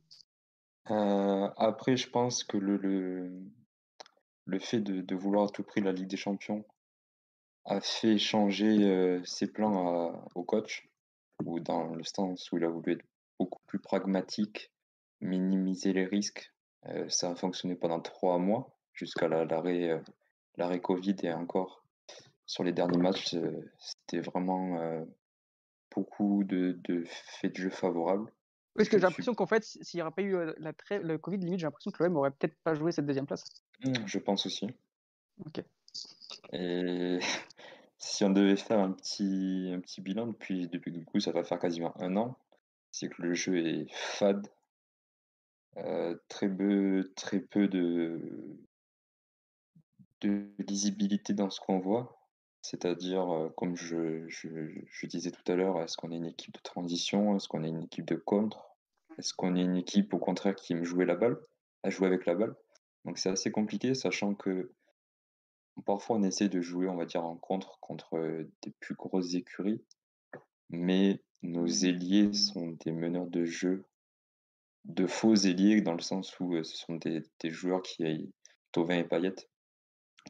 Euh, 0.91 1.49
après, 1.57 1.97
je 1.97 2.09
pense 2.09 2.43
que 2.45 2.57
le, 2.57 2.77
le, 2.77 3.43
le 4.45 4.59
fait 4.59 4.79
de, 4.79 5.01
de 5.01 5.15
vouloir 5.15 5.45
à 5.45 5.49
tout 5.49 5.63
prix 5.63 5.81
la 5.81 5.91
Ligue 5.91 6.07
des 6.07 6.17
Champions 6.17 6.63
a 7.65 7.81
fait 7.81 8.17
changer 8.17 9.19
ses 9.25 9.51
plans 9.51 9.89
à- 9.89 10.25
au 10.35 10.43
coach, 10.43 10.87
ou 11.43 11.59
dans 11.59 11.93
le 11.95 12.03
sens 12.03 12.49
où 12.51 12.57
il 12.57 12.63
a 12.63 12.69
voulu 12.69 12.93
être 12.93 13.05
beaucoup 13.39 13.59
plus 13.65 13.79
pragmatique, 13.79 14.71
minimiser 15.19 15.91
les 15.91 16.05
risques. 16.05 16.53
Ça 17.09 17.31
a 17.31 17.35
fonctionné 17.35 17.75
pendant 17.75 17.99
trois 17.99 18.37
mois, 18.37 18.74
jusqu'à 18.95 19.27
la- 19.27 19.45
l'arrêt 19.45 19.89
euh, 19.91 19.99
l'arrêt 20.57 20.79
Covid 20.79 21.15
et 21.23 21.33
encore. 21.33 21.83
Sur 22.45 22.63
les 22.63 22.71
derniers 22.71 22.97
matchs, 22.97 23.33
euh, 23.35 23.71
c'était 23.77 24.21
vraiment 24.21 24.79
euh, 24.79 25.03
beaucoup 25.93 26.43
de, 26.43 26.77
de 26.83 27.03
faits 27.07 27.53
de 27.55 27.57
jeu 27.57 27.69
favorables. 27.69 28.31
Parce 28.75 28.89
que 28.89 28.97
j'ai 28.97 28.99
suis 28.99 29.07
l'impression 29.07 29.33
qu'en 29.33 29.45
fait, 29.47 29.63
s'il 29.63 29.97
n'y 29.97 30.01
aurait 30.01 30.11
pas 30.11 30.21
eu 30.21 30.35
la 30.57 30.73
le 31.01 31.17
Covid, 31.17 31.37
limite, 31.37 31.59
j'ai 31.59 31.65
l'impression 31.65 31.91
que 31.91 32.03
l'OM 32.03 32.17
aurait 32.17 32.31
peut-être 32.31 32.57
pas 32.63 32.75
joué 32.75 32.91
cette 32.91 33.05
deuxième 33.05 33.25
place. 33.25 33.45
je 34.05 34.19
pense 34.19 34.45
aussi. 34.45 34.67
Ok. 35.45 35.63
Et 36.51 37.19
si 37.97 38.23
on 38.25 38.29
devait 38.29 38.57
faire 38.57 38.79
un 38.79 38.91
petit, 38.91 39.71
un 39.73 39.79
petit 39.79 40.01
bilan 40.01 40.27
depuis, 40.27 40.67
depuis 40.67 40.91
que 40.91 40.97
du 40.99 41.05
coup 41.05 41.19
ça 41.19 41.31
va 41.31 41.43
faire 41.43 41.59
quasiment 41.59 41.93
un 42.01 42.17
an, 42.17 42.37
c'est 42.91 43.09
que 43.09 43.21
le 43.21 43.33
jeu 43.33 43.57
est 43.57 43.87
fade, 43.91 44.47
euh, 45.77 46.15
très 46.27 46.49
peu, 46.49 47.11
très 47.15 47.39
peu 47.39 47.67
de, 47.67 48.19
de 50.25 50.49
lisibilité 50.67 51.33
dans 51.33 51.49
ce 51.49 51.59
qu'on 51.59 51.79
voit. 51.79 52.19
C'est-à-dire, 52.61 53.29
euh, 53.31 53.49
comme 53.57 53.75
je, 53.75 54.27
disais 55.05 55.31
tout 55.31 55.51
à 55.51 55.55
l'heure, 55.55 55.81
est-ce 55.81 55.97
qu'on 55.97 56.11
est 56.11 56.17
une 56.17 56.25
équipe 56.25 56.53
de 56.53 56.61
transition? 56.61 57.35
Est-ce 57.35 57.47
qu'on 57.47 57.63
est 57.63 57.69
une 57.69 57.83
équipe 57.83 58.05
de 58.05 58.15
contre? 58.15 58.75
Est-ce 59.17 59.33
qu'on 59.33 59.55
est 59.55 59.61
une 59.61 59.77
équipe 59.77 60.13
au 60.13 60.19
contraire 60.19 60.55
qui 60.55 60.73
aime 60.73 60.83
jouer 60.83 61.05
la 61.05 61.15
balle, 61.15 61.37
à 61.83 61.89
jouer 61.89 62.07
avec 62.07 62.25
la 62.25 62.35
balle? 62.35 62.55
Donc 63.05 63.17
c'est 63.17 63.29
assez 63.29 63.51
compliqué, 63.51 63.93
sachant 63.93 64.33
que 64.33 64.71
Parfois, 65.83 66.15
on 66.17 66.23
essaie 66.23 66.47
de 66.47 66.61
jouer, 66.61 66.87
on 66.87 66.95
va 66.95 67.05
dire, 67.05 67.25
en 67.25 67.35
contre 67.35 67.79
contre 67.79 68.17
euh, 68.17 68.49
des 68.61 68.71
plus 68.79 68.95
grosses 68.95 69.33
écuries, 69.33 69.83
mais 70.69 71.21
nos 71.41 71.67
ailiers 71.67 72.31
sont 72.33 72.77
des 72.85 72.91
meneurs 72.91 73.27
de 73.27 73.43
jeu, 73.43 73.85
de 74.85 75.05
faux 75.05 75.35
ailiers, 75.35 75.81
dans 75.81 75.93
le 75.93 76.01
sens 76.01 76.39
où 76.39 76.55
euh, 76.55 76.63
ce 76.63 76.77
sont 76.77 76.95
des, 76.95 77.23
joueurs 77.43 77.81
qui, 77.81 78.31
Thauvin 78.71 78.99
et 78.99 79.03
Payet, 79.03 79.35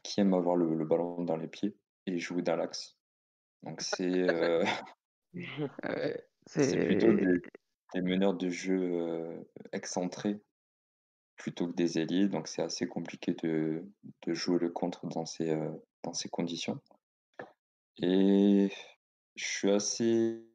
qui 0.02 0.20
aiment 0.20 0.34
avoir 0.34 0.56
le, 0.56 0.74
le 0.74 0.84
ballon 0.84 1.24
dans 1.24 1.36
les 1.36 1.48
pieds 1.48 1.76
et 2.06 2.18
jouer 2.18 2.42
dans 2.42 2.56
l'axe. 2.56 2.96
Donc 3.62 3.80
c'est 3.80 4.28
euh, 4.28 4.64
plutôt 6.54 7.12
des, 7.12 7.40
des 7.94 8.02
meneurs 8.02 8.34
de 8.34 8.48
jeu 8.48 8.78
euh, 8.78 9.42
excentrés 9.72 10.40
plutôt 11.36 11.68
que 11.68 11.74
des 11.74 11.98
ailiers, 11.98 12.28
donc 12.28 12.48
c'est 12.48 12.62
assez 12.62 12.86
compliqué 12.86 13.34
de, 13.34 13.84
de 14.26 14.34
jouer 14.34 14.58
le 14.58 14.70
contre 14.70 15.06
dans 15.06 15.26
ces, 15.26 15.50
euh, 15.50 15.70
dans 16.02 16.12
ces 16.12 16.28
conditions. 16.28 16.80
Et 17.98 18.70
je 19.34 19.44
suis 19.44 19.70
assez 19.70 20.46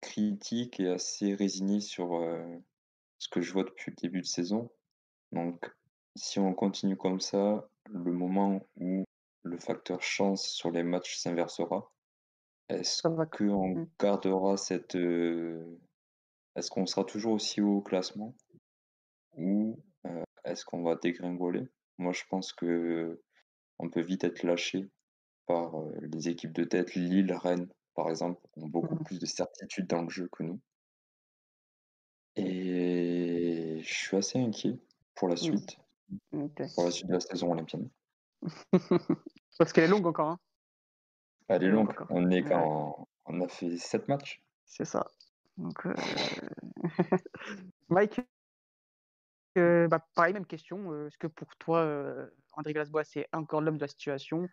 critique 0.00 0.80
et 0.80 0.88
assez 0.88 1.34
résigné 1.34 1.80
sur 1.80 2.16
euh, 2.16 2.44
ce 3.18 3.28
que 3.28 3.40
je 3.40 3.52
vois 3.52 3.64
depuis 3.64 3.90
le 3.90 3.96
début 3.96 4.20
de 4.20 4.26
saison. 4.26 4.70
Donc, 5.32 5.70
si 6.16 6.38
on 6.38 6.52
continue 6.54 6.96
comme 6.96 7.20
ça, 7.20 7.68
le 7.90 8.12
moment 8.12 8.60
où 8.76 9.04
le 9.44 9.58
facteur 9.58 10.02
chance 10.02 10.46
sur 10.48 10.70
les 10.70 10.82
matchs 10.82 11.16
s'inversera, 11.16 11.92
est-ce 12.68 13.02
qu'on 13.30 13.76
Mm. 13.76 13.86
gardera 14.00 14.56
cette. 14.56 14.96
euh, 14.96 15.78
est-ce 16.56 16.70
qu'on 16.70 16.86
sera 16.86 17.04
toujours 17.04 17.34
aussi 17.34 17.60
haut 17.60 17.78
au 17.78 17.82
classement? 17.82 18.34
Ou 19.36 19.78
euh, 20.06 20.22
est-ce 20.44 20.64
qu'on 20.64 20.82
va 20.82 20.96
dégringoler? 20.96 21.68
Moi, 21.98 22.12
je 22.12 22.22
pense 22.30 22.52
que 22.52 23.22
on 23.78 23.90
peut 23.90 24.02
vite 24.02 24.24
être 24.24 24.42
lâché 24.44 24.90
par 25.46 25.74
les 26.02 26.28
équipes 26.28 26.52
de 26.52 26.64
tête. 26.64 26.94
Lille, 26.94 27.32
Rennes, 27.34 27.68
par 27.94 28.10
exemple, 28.10 28.40
ont 28.56 28.68
beaucoup 28.68 28.96
Mmh. 28.96 29.04
plus 29.04 29.18
de 29.20 29.26
certitude 29.26 29.86
dans 29.88 30.02
le 30.02 30.10
jeu 30.10 30.28
que 30.32 30.44
nous. 30.44 30.60
Et 32.36 33.80
je 33.82 33.94
suis 33.94 34.16
assez 34.18 34.38
inquiet 34.38 34.78
pour 35.14 35.28
la 35.28 35.36
Mmh. 35.40 35.46
suite, 35.46 35.78
Pour 36.30 36.84
la 36.84 36.90
suite 36.90 37.06
de 37.06 37.14
la 37.14 37.20
saison 37.20 37.52
olympienne. 37.52 37.88
Parce 39.58 39.72
qu'elle 39.72 39.84
est 39.84 39.88
longue 39.88 40.06
encore, 40.06 40.28
hein? 40.30 40.38
Elle 41.48 41.64
est 41.64 41.68
longue 41.68 41.90
encore. 41.90 42.06
on 42.10 42.30
est 42.30 42.42
Ouais. 42.42 42.48
qu'en 42.48 43.06
on 43.26 43.40
a 43.40 43.48
fait 43.48 43.76
7 43.76 44.08
matchs. 44.08 44.42
C'est 44.66 44.84
ça. 44.84 45.06
Donc, 45.56 45.86
heu 45.86 45.94
Mike? 47.88 48.20
Heu, 49.56 49.86
bah, 49.88 50.06
pareil, 50.14 50.32
même 50.32 50.46
question, 50.46 50.92
heu, 50.92 51.06
est-ce 51.08 51.18
que 51.18 51.26
pour 51.26 51.54
toi, 51.56 51.82
André 52.52 52.72
Villas-Boas 52.72 53.02
est 53.16 53.28
encore 53.32 53.60
l'homme 53.60 53.76
de 53.76 53.82
la 53.82 53.88
situation? 53.88 54.48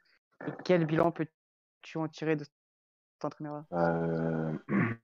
Et 0.46 0.52
quel 0.66 0.86
bilan 0.86 1.12
peux-tu 1.12 1.98
en 1.98 2.08
tirer 2.08 2.36
de 2.36 2.44
cet 2.44 3.26
entraîneur-là? 3.26 3.66
Euh, 3.74 4.54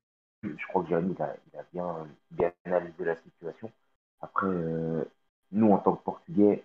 je 0.44 0.68
crois 0.68 0.84
que 0.84 0.90
Jérémy 0.90 1.14
il 1.18 1.22
a, 1.22 1.36
il 1.54 1.60
a 1.60 1.64
bien, 1.72 2.08
bien 2.32 2.54
analysé 2.66 3.06
la 3.06 3.16
situation. 3.16 3.72
Après, 4.22 4.48
euh, 4.48 5.06
nous, 5.56 5.72
en 5.72 5.80
tant 5.80 5.96
que 5.96 6.04
Portugais, 6.04 6.64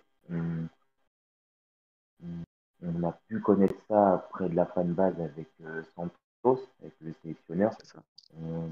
on, 2.83 3.03
a 3.05 3.13
pu 3.29 3.41
connaître 3.41 3.81
ça 3.89 4.15
après 4.15 4.49
de 4.49 4.55
la 4.55 4.67
fanbase 4.67 5.19
avec 5.21 5.49
euh, 5.63 5.83
Santos, 5.95 6.69
avec 6.81 6.95
le 7.01 7.15
sélectionneur. 7.23 7.77
Euh, 8.43 8.69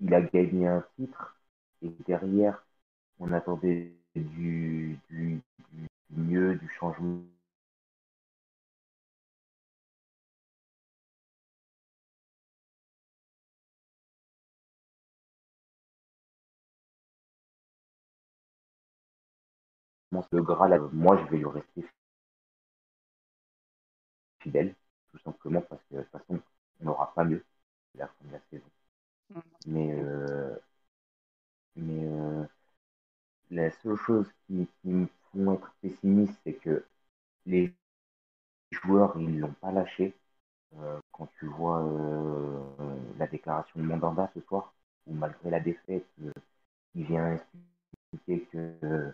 il 0.00 0.14
a 0.14 0.20
gagné 0.20 0.66
un 0.66 0.84
titre 0.96 1.36
et 1.82 1.90
derrière, 2.06 2.64
on 3.20 3.32
attendait 3.32 3.92
du, 4.14 4.98
du, 5.10 5.40
du 5.70 5.90
mieux, 6.10 6.56
du 6.56 6.68
changement. 6.68 7.22
Le 20.32 20.42
Graal, 20.42 20.80
moi, 20.92 21.18
je 21.18 21.30
vais 21.30 21.38
lui 21.38 21.46
rester 21.46 21.84
fidèle, 24.40 24.74
tout 25.10 25.18
simplement 25.18 25.62
parce 25.62 25.82
que 25.90 25.96
de 25.96 26.02
toute 26.02 26.10
façon, 26.12 26.40
on 26.80 26.84
n'aura 26.84 27.12
pas 27.14 27.24
mieux 27.24 27.44
à 27.96 27.98
la 27.98 28.06
fin 28.08 28.24
de 28.26 28.32
la 28.32 28.40
saison. 28.50 28.70
Mmh. 29.30 29.40
Mais, 29.66 29.92
euh, 29.94 30.56
mais 31.76 32.04
euh, 32.06 32.44
la 33.50 33.70
seule 33.70 33.96
chose 33.96 34.30
qui, 34.46 34.68
qui 34.82 34.88
me 34.88 35.06
font 35.32 35.54
être 35.54 35.74
pessimiste, 35.80 36.38
c'est 36.44 36.52
que 36.52 36.84
les 37.46 37.74
joueurs, 38.70 39.18
ils 39.18 39.40
l'ont 39.40 39.54
pas 39.60 39.72
lâché. 39.72 40.14
Euh, 40.78 41.00
quand 41.12 41.28
tu 41.38 41.46
vois 41.46 41.82
la 43.18 43.26
déclaration 43.26 43.80
de 43.80 43.84
Mandanda 43.86 44.30
ce 44.34 44.40
soir, 44.42 44.74
où 45.06 45.14
malgré 45.14 45.50
la 45.50 45.60
défaite, 45.60 46.06
il 46.94 47.04
vient 47.06 47.38
expliquer 48.12 48.46
que, 48.52 49.12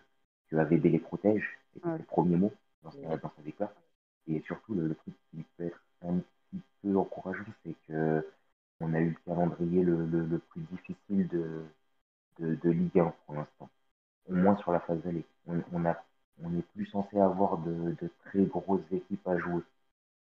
que 0.51 0.57
AVB 0.57 0.91
les 0.91 0.99
protège, 0.99 1.59
et 1.77 1.81
Ouais. 1.85 1.97
c'est 1.97 2.03
le 2.03 2.07
premier 2.07 2.37
mot 2.37 2.53
dans 2.85 2.93
sa, 3.03 3.17
dans 3.19 3.33
sa 3.37 3.43
déclaration. 3.43 3.81
Et 4.29 4.41
surtout, 4.43 4.75
le, 4.75 4.89
le 4.89 4.95
truc 4.95 5.15
qui 5.31 5.45
peut 5.57 5.65
être 5.67 5.81
un 6.03 6.19
petit 6.51 6.63
peu 6.83 6.97
encourageant, 6.97 7.45
c'est 7.65 7.75
que 7.89 8.27
on 8.81 8.95
a 8.95 9.01
eu 9.01 9.11
le 9.11 9.17
calendrier 9.27 9.83
le, 9.83 10.07
le, 10.07 10.27
le 10.27 10.39
plus 10.39 10.63
difficile 10.63 11.29
de, 11.29 11.65
de, 12.41 12.55
de 12.57 12.71
Ligue 12.71 12.99
1 13.01 13.15
pour 13.27 13.37
l'instant. 13.37 13.69
Au 14.29 14.35
moins 14.35 14.57
sur 14.59 14.73
la 14.73 14.81
phase 14.81 15.03
d'aller. 15.03 15.25
On, 15.49 15.63
on, 15.73 15.85
a, 15.87 15.97
on 16.43 16.59
est 16.59 16.63
plus 16.75 16.87
censé 16.87 17.19
avoir 17.21 17.59
de, 17.59 17.97
de 18.01 18.11
très 18.27 18.45
grosses 18.45 18.83
équipes 18.93 19.29
à 19.29 19.39
jouer. 19.39 19.63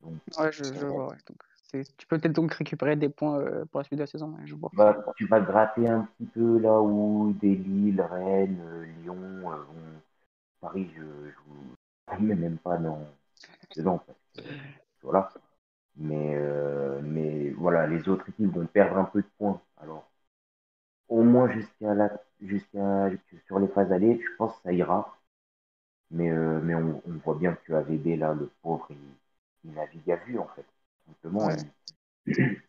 Donc, 0.02 0.18
Ouais, 0.36 0.52
je, 0.52 0.74
je 0.74 0.86
vois, 0.86 1.08
ouais. 1.10 1.16
Donc, 1.26 1.38
c'est- 1.70 1.96
tu 1.96 2.06
peux 2.06 2.18
peut-être 2.18 2.34
donc 2.34 2.52
récupérer 2.54 2.96
des 2.96 3.08
points 3.08 3.38
euh, 3.40 3.64
pour 3.66 3.80
la 3.80 3.84
suite 3.84 3.98
de 3.98 4.02
la 4.02 4.06
saison, 4.06 4.28
ouais, 4.34 4.46
je 4.46 4.54
vois. 4.54 4.72
tu 4.72 4.76
vas, 4.76 4.96
tu 5.16 5.26
vas 5.26 5.40
gratter 5.40 5.88
un 5.88 6.02
petit 6.16 6.26
peu 6.26 6.58
là 6.58 6.80
où 6.80 7.32
des 7.40 7.54
Lille, 7.54 8.00
Rennes, 8.00 8.60
euh, 8.62 8.84
Lyon, 9.02 9.52
euh, 9.52 9.56
on- 9.74 10.00
Paris, 10.60 10.90
je 10.96 11.02
ne 12.18 12.26
mets 12.26 12.34
même 12.34 12.58
pas 12.58 12.78
dans 12.78 13.06
dedans 13.76 13.98
parce 13.98 14.18
que 14.36 14.42
voilà. 15.02 15.32
Mais, 15.96 16.34
euh, 16.36 17.00
mais 17.02 17.50
voilà, 17.52 17.86
les 17.86 18.08
autres 18.08 18.28
équipes 18.30 18.52
vont 18.54 18.66
perdre 18.66 18.98
un 18.98 19.04
peu 19.04 19.22
de 19.22 19.28
points. 19.38 19.60
Alors, 19.78 20.10
au 21.08 21.22
moins 21.22 21.50
jusqu'à 21.52 21.94
la, 21.94 22.10
jusqu'à 22.40 23.10
sur 23.46 23.58
les 23.58 23.68
phases 23.68 23.92
allées, 23.92 24.20
je 24.22 24.36
pense 24.38 24.56
que 24.56 24.62
ça 24.64 24.72
ira. 24.72 25.18
Mais, 26.10 26.30
euh, 26.30 26.60
mais 26.62 26.74
on, 26.74 27.02
on 27.06 27.12
voit 27.24 27.36
bien 27.36 27.54
que 27.54 27.72
AVB, 27.74 28.16
là, 28.18 28.34
le 28.34 28.50
pauvre, 28.62 28.86
il, 28.90 28.98
il 29.64 29.72
navigue 29.74 30.10
à 30.10 30.16
vue, 30.16 30.38
en 30.38 30.48
fait. 30.48 30.66
Simplement, 31.06 31.50
Ouais. 31.50 31.56
il 31.56 31.70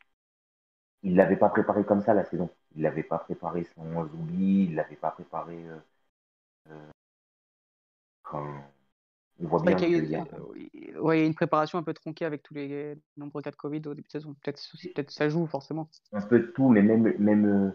il 1.04 1.16
l'avait 1.18 1.36
pas 1.38 1.50
préparé 1.50 1.84
comme 1.84 2.02
ça, 2.02 2.14
la 2.14 2.24
saison. 2.26 2.50
Il 2.76 2.84
l'avait 2.84 3.04
pas 3.04 3.20
préparé 3.20 3.66
sans 3.66 4.04
oubli, 4.06 4.64
il 4.66 4.76
l'avait 4.76 4.96
pas 4.96 5.12
préparé. 5.12 5.56
euh, 5.68 5.78
euh, 6.72 6.92
on 8.34 9.48
voit 9.48 9.62
bien 9.64 9.76
qu'il 9.76 9.90
y 9.90 9.96
a 9.96 9.98
eu 9.98 10.04
qu'il 10.04 10.10
y 10.10 10.16
a. 10.16 10.26
ouais, 11.00 11.20
il 11.20 11.22
y 11.22 11.24
a 11.24 11.26
une 11.26 11.36
préparation 11.36 11.78
un 11.80 11.84
peu 11.84 11.94
tronquée 11.94 12.26
avec 12.26 12.44
tous 12.44 12.54
les 12.54 12.96
nombreux 13.18 13.42
cas 13.42 13.52
de 13.52 13.56
Covid 13.56 13.82
au 13.88 13.94
début 13.94 14.08
de 14.08 14.12
saison. 14.12 14.36
Peut-être 14.44 14.62
peut 14.96 15.06
ça 15.10 15.30
joue 15.30 15.46
forcément. 15.48 15.90
un 16.12 16.22
peu 16.22 16.40
de 16.40 16.46
tout, 16.48 16.70
mais 16.70 16.82
même, 16.82 17.14
même 17.20 17.46
euh, 17.46 17.72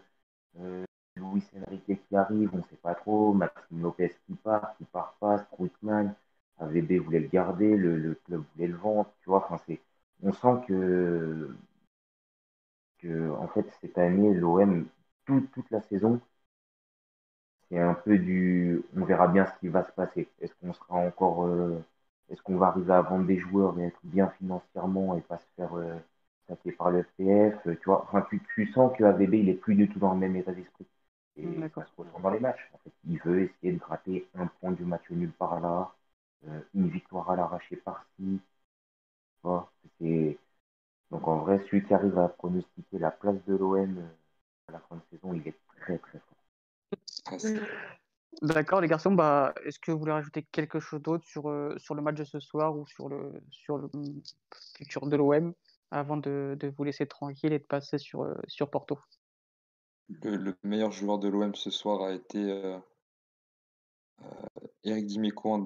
euh, 0.60 0.84
Luis 1.16 1.44
Enrique 1.66 2.06
qui 2.08 2.16
arrive, 2.16 2.50
on 2.54 2.62
sait 2.64 2.76
pas 2.76 2.94
trop, 2.94 3.32
Maxime 3.34 3.82
Lopez 3.82 4.12
qui 4.26 4.34
part, 4.36 4.76
qui 4.78 4.84
part 4.86 5.16
pas, 5.20 5.38
Strootman, 5.38 6.14
AVB 6.58 6.98
voulait 7.00 7.20
le 7.20 7.28
garder, 7.28 7.76
le, 7.76 7.98
le 7.98 8.14
club 8.26 8.44
voulait 8.54 8.68
le 8.68 8.76
vendre, 8.76 9.10
tu 9.22 9.30
vois, 9.30 9.46
enfin 9.50 9.60
on 10.22 10.32
sent 10.32 10.66
que, 10.68 11.54
que 12.98 13.30
en 13.30 13.46
fait 13.48 13.66
cette 13.80 13.98
année 13.98 14.34
l'OM 14.34 14.86
toute, 15.26 15.50
toute 15.52 15.70
la 15.70 15.80
saison 15.82 16.20
c'est 17.70 17.78
un 17.78 17.94
peu 17.94 18.18
du, 18.18 18.82
on 18.96 19.04
verra 19.04 19.28
bien 19.28 19.46
ce 19.46 19.52
qui 19.60 19.68
va 19.68 19.84
se 19.86 19.92
passer. 19.92 20.28
Est-ce 20.40 20.52
qu'on 20.60 20.72
sera 20.74 20.94
encore, 20.96 21.44
euh, 21.46 21.78
est-ce 22.30 22.42
qu'on 22.42 22.56
va 22.56 22.68
arriver 22.68 22.92
à 22.92 23.02
vendre 23.02 23.26
des 23.26 23.38
joueurs 23.38 23.78
et 23.78 23.84
être 23.86 24.00
bien 24.04 24.28
financièrement 24.38 25.16
et 25.16 25.20
pas 25.22 25.38
se 25.38 25.46
faire 25.56 25.74
euh, 25.76 25.94
par 26.78 26.90
le 26.90 27.02
FPF, 27.02 27.66
euh, 27.66 27.74
tu 27.76 27.84
vois. 27.86 28.02
Enfin, 28.04 28.26
tu, 28.30 28.42
tu 28.54 28.66
sens 28.72 28.96
que 28.96 29.04
AVB 29.04 29.34
il 29.34 29.48
est 29.48 29.54
plus 29.54 29.74
du 29.74 29.88
tout 29.88 29.98
dans 29.98 30.12
le 30.14 30.20
même 30.20 30.36
état 30.36 30.52
d'esprit. 30.52 30.86
Et 31.36 31.44
Mm, 31.46 31.68
ça 31.74 31.84
se 31.84 31.90
ressent 31.96 32.20
dans 32.20 32.30
les 32.30 32.40
matchs. 32.40 32.70
En 32.74 32.78
fait. 32.78 32.92
Il 33.06 33.18
veut 33.20 33.42
essayer 33.42 33.72
de 33.72 33.78
gratter 33.78 34.28
un 34.34 34.46
point 34.46 34.72
du 34.72 34.84
match 34.84 35.02
nul 35.10 35.30
par 35.32 35.60
là, 35.60 35.92
euh, 36.48 36.60
une 36.74 36.88
victoire 36.88 37.30
à 37.30 37.36
l'arraché 37.36 37.76
par-ci. 37.76 38.40
Donc 41.10 41.26
en 41.28 41.38
vrai, 41.38 41.60
celui 41.64 41.82
qui 41.86 41.94
arrive 41.94 42.18
à 42.18 42.28
pronostiquer 42.28 42.98
la 42.98 43.10
place 43.10 43.42
de 43.46 43.56
l'OM 43.56 44.06
à 44.68 44.72
la 44.72 44.80
fin 44.80 44.96
de 44.96 45.02
saison, 45.10 45.32
il 45.32 45.48
est 45.48 45.56
très 45.80 45.96
très 45.96 46.18
fort. 46.18 46.33
C'est- 47.38 47.60
D'accord, 48.42 48.80
les 48.80 48.88
garçons, 48.88 49.12
bah, 49.12 49.54
est-ce 49.64 49.78
que 49.78 49.92
vous 49.92 49.98
voulez 49.98 50.12
rajouter 50.12 50.42
quelque 50.42 50.80
chose 50.80 51.00
d'autre 51.00 51.24
sur, 51.24 51.48
euh, 51.48 51.74
sur 51.78 51.94
le 51.94 52.02
match 52.02 52.16
de 52.16 52.24
ce 52.24 52.40
soir 52.40 52.76
ou 52.76 52.86
sur 52.86 53.08
le, 53.08 53.32
sur 53.50 53.78
le 53.78 53.88
mm, 53.94 54.22
futur 54.76 55.06
de 55.06 55.16
l'OM 55.16 55.54
avant 55.90 56.16
de, 56.16 56.56
de 56.58 56.68
vous 56.76 56.84
laisser 56.84 57.06
tranquille 57.06 57.52
et 57.52 57.58
de 57.60 57.64
passer 57.64 57.98
sur, 57.98 58.22
euh, 58.22 58.34
sur 58.48 58.70
Porto? 58.70 58.98
Le, 60.08 60.36
le 60.36 60.54
meilleur 60.64 60.90
joueur 60.90 61.18
de 61.18 61.28
l'OM 61.28 61.54
ce 61.54 61.70
soir 61.70 62.02
a 62.02 62.12
été 62.12 62.50
euh, 62.50 62.76
Eric 64.84 65.06
Dimeco 65.06 65.58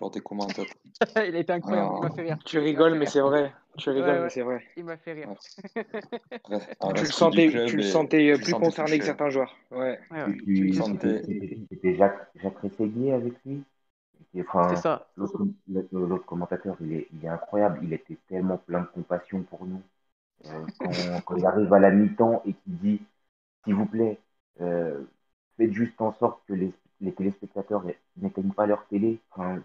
lors 0.00 0.10
des 0.10 0.20
commentateurs. 0.20 0.66
Il 1.16 1.36
a 1.36 1.38
été 1.38 1.52
incroyable, 1.52 1.92
il 1.96 2.00
m'a 2.02 2.10
fait 2.10 2.22
rire. 2.22 2.38
Tu 2.44 2.58
rigoles, 2.58 2.94
mais 2.94 3.06
c'est 3.06 3.20
vrai. 3.20 3.52
Tu 3.78 3.90
rigoles, 3.90 4.06
Ouais, 4.06 4.20
mais 4.20 4.30
c'est 4.30 4.42
vrai. 4.42 4.64
Il 4.76 4.84
m'a 4.84 4.96
fait 4.96 5.12
rire. 5.12 5.28
Tu 6.96 7.04
le 7.04 7.10
sentais, 7.10 7.50
club 7.50 7.68
tu 7.68 7.76
le 7.76 7.82
et- 7.82 7.92
sentais 7.92 8.32
tu 8.32 8.38
le 8.38 8.44
plus 8.44 8.50
sentais 8.50 8.66
concerné 8.66 8.92
touché. 8.92 8.98
que 9.00 9.04
certains 9.04 9.30
joueurs. 9.30 9.54
Ouais. 9.70 9.98
Ouais, 10.10 10.22
ouais. 10.22 10.30
Et 10.30 10.32
Tu 10.54 10.64
puis, 10.64 10.72
le 10.72 10.72
sentais. 10.72 11.22
c'était 11.70 11.96
Jacques, 11.96 12.28
Jacques 12.36 12.58
Rességuier 12.60 13.12
avec 13.12 13.34
lui? 13.44 13.62
C'est 14.68 14.76
ça. 14.76 15.06
l'autre 15.16 16.24
commentateur, 16.26 16.76
il 16.80 16.92
est, 16.92 17.08
il 17.12 17.24
est 17.24 17.28
incroyable. 17.28 17.80
Il 17.82 17.92
était 17.92 18.18
tellement 18.28 18.58
plein 18.58 18.80
de 18.82 18.86
compassion 18.86 19.42
pour 19.42 19.64
nous. 19.66 19.82
Euh, 20.46 20.66
quand, 20.78 20.90
quand 21.26 21.36
il 21.36 21.46
arrive 21.46 21.72
à 21.74 21.80
la 21.80 21.90
mi-temps 21.90 22.42
et 22.46 22.54
qu'il 22.54 22.78
dit, 22.78 23.02
s'il 23.64 23.74
vous 23.74 23.86
plaît, 23.86 24.18
euh, 24.60 25.04
faites 25.56 25.72
juste 25.72 26.00
en 26.00 26.14
sorte 26.14 26.42
que 26.48 26.54
les, 26.54 26.72
les 27.00 27.12
téléspectateurs 27.14 27.84
n'éteignent 28.16 28.52
pas 28.52 28.66
leur 28.66 28.86
télé. 28.88 29.20
Enfin, 29.30 29.62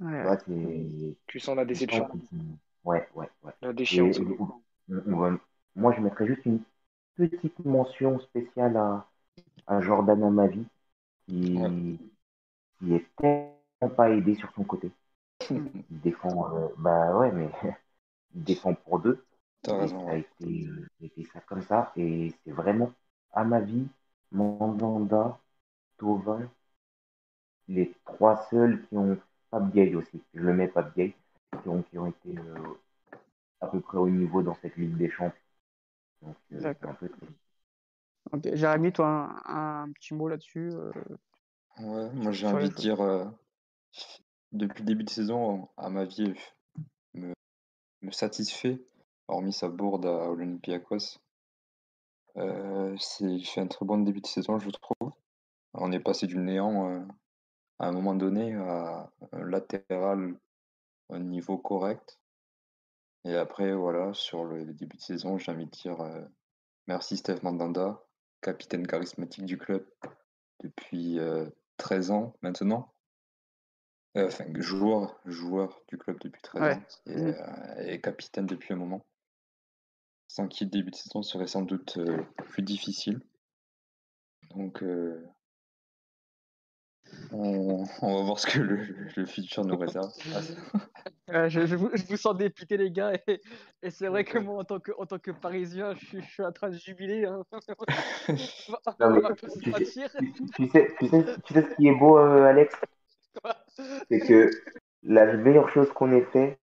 Ouais, 0.00 0.24
tu 1.26 1.40
sens 1.40 1.56
la 1.56 1.64
déception, 1.64 2.08
Ouais, 2.84 3.08
ouais, 3.14 3.28
ouais. 3.42 3.52
la 3.60 3.72
déchéance. 3.74 4.18
et 4.18 4.24
quoi. 4.36 4.60
on- 4.88 5.02
on 5.12 5.16
va- 5.16 5.38
moi, 5.74 5.92
je 5.94 6.00
mettrais 6.00 6.26
juste 6.26 6.44
une 6.46 6.60
petite 7.16 7.64
mention 7.64 8.18
spéciale 8.20 8.76
à, 8.76 9.06
à 9.68 9.80
Jordan 9.82 10.22
Amavi, 10.24 10.66
qui, 11.28 11.58
Ouais. 11.60 11.70
qui 12.78 12.94
est 12.94 13.06
tellement 13.16 13.94
pas 13.96 14.10
aidé 14.10 14.34
sur 14.34 14.50
son 14.54 14.64
côté. 14.64 14.90
Il 15.90 16.00
défend, 16.00 16.54
euh, 16.56 16.68
bah 16.78 17.16
ouais, 17.18 17.32
mais 17.32 17.50
il 18.34 18.44
défend 18.44 18.74
pour 18.74 19.00
deux. 19.00 19.24
T'as 19.62 19.76
raison. 19.76 20.02
ça 20.06 20.12
a 20.12 20.16
été, 20.16 20.66
euh, 20.68 20.86
ça 20.98 21.04
a 21.04 21.06
été 21.06 21.24
ça 21.32 21.40
comme 21.42 21.62
ça. 21.62 21.92
Et 21.96 22.34
c'est 22.44 22.52
vraiment, 22.52 22.92
à 23.32 23.44
ma 23.44 23.60
vie, 23.60 23.88
Mandanda, 24.32 25.38
Tovin, 25.98 26.48
les 27.68 27.94
trois 28.04 28.46
seuls 28.50 28.86
qui 28.86 28.96
ont, 28.96 29.18
Pape 29.50 29.72
Gay 29.72 29.94
aussi. 29.94 30.22
Je 30.34 30.40
le 30.40 30.54
mets 30.54 30.68
Pape 30.68 30.94
Gay, 30.96 31.14
qui 31.62 31.68
ont, 31.68 31.82
qui 31.82 31.98
ont 31.98 32.06
été 32.06 32.38
euh, 32.38 32.74
à 33.60 33.68
peu 33.68 33.80
près 33.80 33.98
au 33.98 34.08
niveau 34.08 34.42
dans 34.42 34.54
cette 34.56 34.76
Ligue 34.76 34.96
des 34.96 35.10
Champions. 35.10 35.38
Donc, 36.22 36.36
euh, 36.52 36.60
D'accord. 36.60 36.94
Jérémy, 38.44 38.92
toi, 38.92 39.40
un, 39.46 39.82
un 39.84 39.92
petit 39.92 40.14
mot 40.14 40.28
là-dessus 40.28 40.70
euh, 40.72 40.92
Ouais, 41.78 42.10
moi 42.14 42.32
j'ai 42.32 42.46
envie 42.46 42.70
de 42.70 42.74
dire, 42.74 43.00
euh, 43.02 43.26
depuis 44.52 44.82
le 44.82 44.86
début 44.86 45.04
de 45.04 45.10
saison, 45.10 45.68
à 45.76 45.90
ma 45.90 46.04
vie, 46.04 46.34
me, 47.14 47.34
me 48.00 48.10
satisfait, 48.10 48.80
hormis 49.28 49.52
sa 49.52 49.68
bourde 49.68 50.06
à 50.06 50.30
Olympiakos. 50.30 51.18
Euh, 52.38 52.96
c'est, 52.98 53.24
il 53.24 53.44
fait 53.44 53.60
un 53.60 53.66
très 53.66 53.84
bon 53.84 53.98
début 53.98 54.20
de 54.20 54.26
saison, 54.26 54.58
je 54.58 54.70
trouve. 54.70 54.95
On 55.78 55.92
est 55.92 56.00
passé 56.00 56.26
du 56.26 56.38
néant 56.38 56.90
euh, 56.90 57.00
à 57.78 57.88
un 57.88 57.92
moment 57.92 58.14
donné 58.14 58.54
à 58.54 59.10
un 59.32 59.44
latéral 59.44 60.34
au 61.08 61.18
niveau 61.18 61.58
correct. 61.58 62.18
Et 63.24 63.34
après, 63.34 63.74
voilà, 63.74 64.12
sur 64.14 64.44
le 64.44 64.64
début 64.72 64.96
de 64.96 65.02
saison, 65.02 65.36
j'ai 65.38 65.50
envie 65.52 65.66
de 65.66 65.70
dire 65.70 66.00
euh, 66.00 66.22
merci 66.86 67.16
Steve 67.16 67.42
Mandanda, 67.42 68.02
capitaine 68.40 68.86
charismatique 68.86 69.44
du 69.44 69.58
club 69.58 69.84
depuis 70.62 71.18
euh, 71.18 71.48
13 71.78 72.10
ans 72.10 72.36
maintenant. 72.42 72.92
Euh, 74.16 74.28
Enfin, 74.28 74.46
joueur, 74.54 75.20
joueur 75.26 75.82
du 75.88 75.98
club 75.98 76.18
depuis 76.20 76.40
13 76.40 76.62
Ouais. 76.62 76.74
ans 76.74 76.82
et, 77.06 77.34
euh, 77.34 77.86
et 77.92 78.00
capitaine 78.00 78.46
depuis 78.46 78.72
un 78.72 78.76
moment. 78.78 79.04
Sans 80.28 80.48
qui 80.48 80.64
le 80.64 80.70
début 80.70 80.90
de 80.90 80.96
saison 80.96 81.22
serait 81.22 81.46
sans 81.46 81.62
doute 81.62 81.98
euh, 81.98 82.22
plus 82.48 82.62
difficile. 82.62 83.20
Donc, 84.54 84.82
euh, 84.82 85.22
on, 87.32 87.84
on 88.02 88.14
va 88.18 88.22
voir 88.24 88.38
ce 88.38 88.46
que 88.46 88.58
le, 88.60 88.78
le 89.16 89.26
futur 89.26 89.64
nous 89.64 89.76
réserve. 89.76 90.10
Euh, 91.30 91.48
je, 91.48 91.66
je 91.66 91.74
vous, 91.74 91.90
je 91.92 92.04
vous 92.04 92.16
sens 92.16 92.36
dépité, 92.36 92.76
les 92.76 92.90
gars, 92.92 93.12
et, 93.26 93.42
et 93.82 93.90
c'est 93.90 94.06
vrai 94.06 94.24
que 94.24 94.38
moi, 94.38 94.60
en 94.60 94.64
tant 94.64 94.78
que, 94.78 94.92
en 94.96 95.06
tant 95.06 95.18
que 95.18 95.32
Parisien, 95.32 95.92
je, 95.94 96.06
suis- 96.06 96.22
je 96.22 96.30
suis 96.30 96.42
en 96.44 96.52
train 96.52 96.68
de 96.70 96.76
jubiler. 96.76 97.24
hein. 97.24 97.42
Non, 99.00 99.10
mais 99.10 99.22
tu 99.62 99.72
sais, 99.72 99.72
tu, 99.72 100.32
tu 100.54 100.68
sais, 100.68 100.88
tu, 100.98 101.08
sais, 101.08 101.24
tu 101.44 101.52
sais 101.54 101.62
ce 101.62 101.74
qui 101.76 101.88
est 101.88 101.94
beau, 101.94 102.18
euh, 102.18 102.44
Alex? 102.46 102.74
C'est 104.10 104.18
que 104.20 104.50
la 105.04 105.32
meilleure 105.36 105.68
chose 105.70 105.92
qu'on 105.92 106.10
ait 106.12 106.24
fait, 106.32 106.58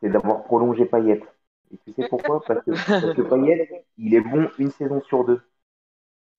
c'est 0.00 0.08
d'avoir 0.10 0.44
prolongé 0.44 0.86
Payet. 0.86 1.22
Et 1.72 1.78
tu 1.84 1.92
sais 1.92 2.04
pourquoi? 2.04 2.44
Parce 2.46 2.64
que, 2.64 2.70
parce 3.00 3.12
que 3.14 3.22
Payet, 3.22 3.84
il 3.98 4.14
est 4.14 4.20
bon 4.20 4.48
une 4.58 4.70
saison 4.70 5.00
sur 5.02 5.24
deux. 5.24 5.40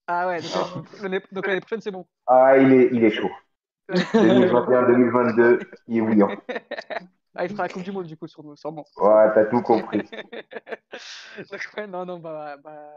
Ah 0.07 0.27
ouais, 0.27 0.41
donc 0.41 0.51
l'année- 0.53 1.01
l'année 1.01 1.21
donc 1.31 1.47
l'année 1.47 1.59
prochaine, 1.61 1.81
c'est 1.81 1.91
bon. 1.91 2.05
Ah, 2.25 2.57
il 2.57 2.71
est, 2.71 2.89
il 2.93 3.03
est 3.03 3.11
chaud. 3.11 3.29
2021-2022, 3.89 5.59
il 5.87 5.97
est 5.97 6.01
bouillant. 6.01 6.29
Ah, 7.35 7.45
il 7.45 7.51
fera 7.51 7.63
la 7.63 7.69
Coupe 7.69 7.83
du 7.83 7.91
Monde, 7.91 8.05
du 8.07 8.17
coup, 8.17 8.27
sur 8.27 8.43
nous, 8.43 8.55
sûrement. 8.55 8.85
Ouais, 8.97 9.31
t'as 9.33 9.45
tout 9.45 9.61
compris. 9.61 10.01
Donc, 11.51 11.61
ouais, 11.77 11.87
non, 11.87 12.05
non, 12.05 12.19
bah, 12.19 12.57
bah, 12.57 12.93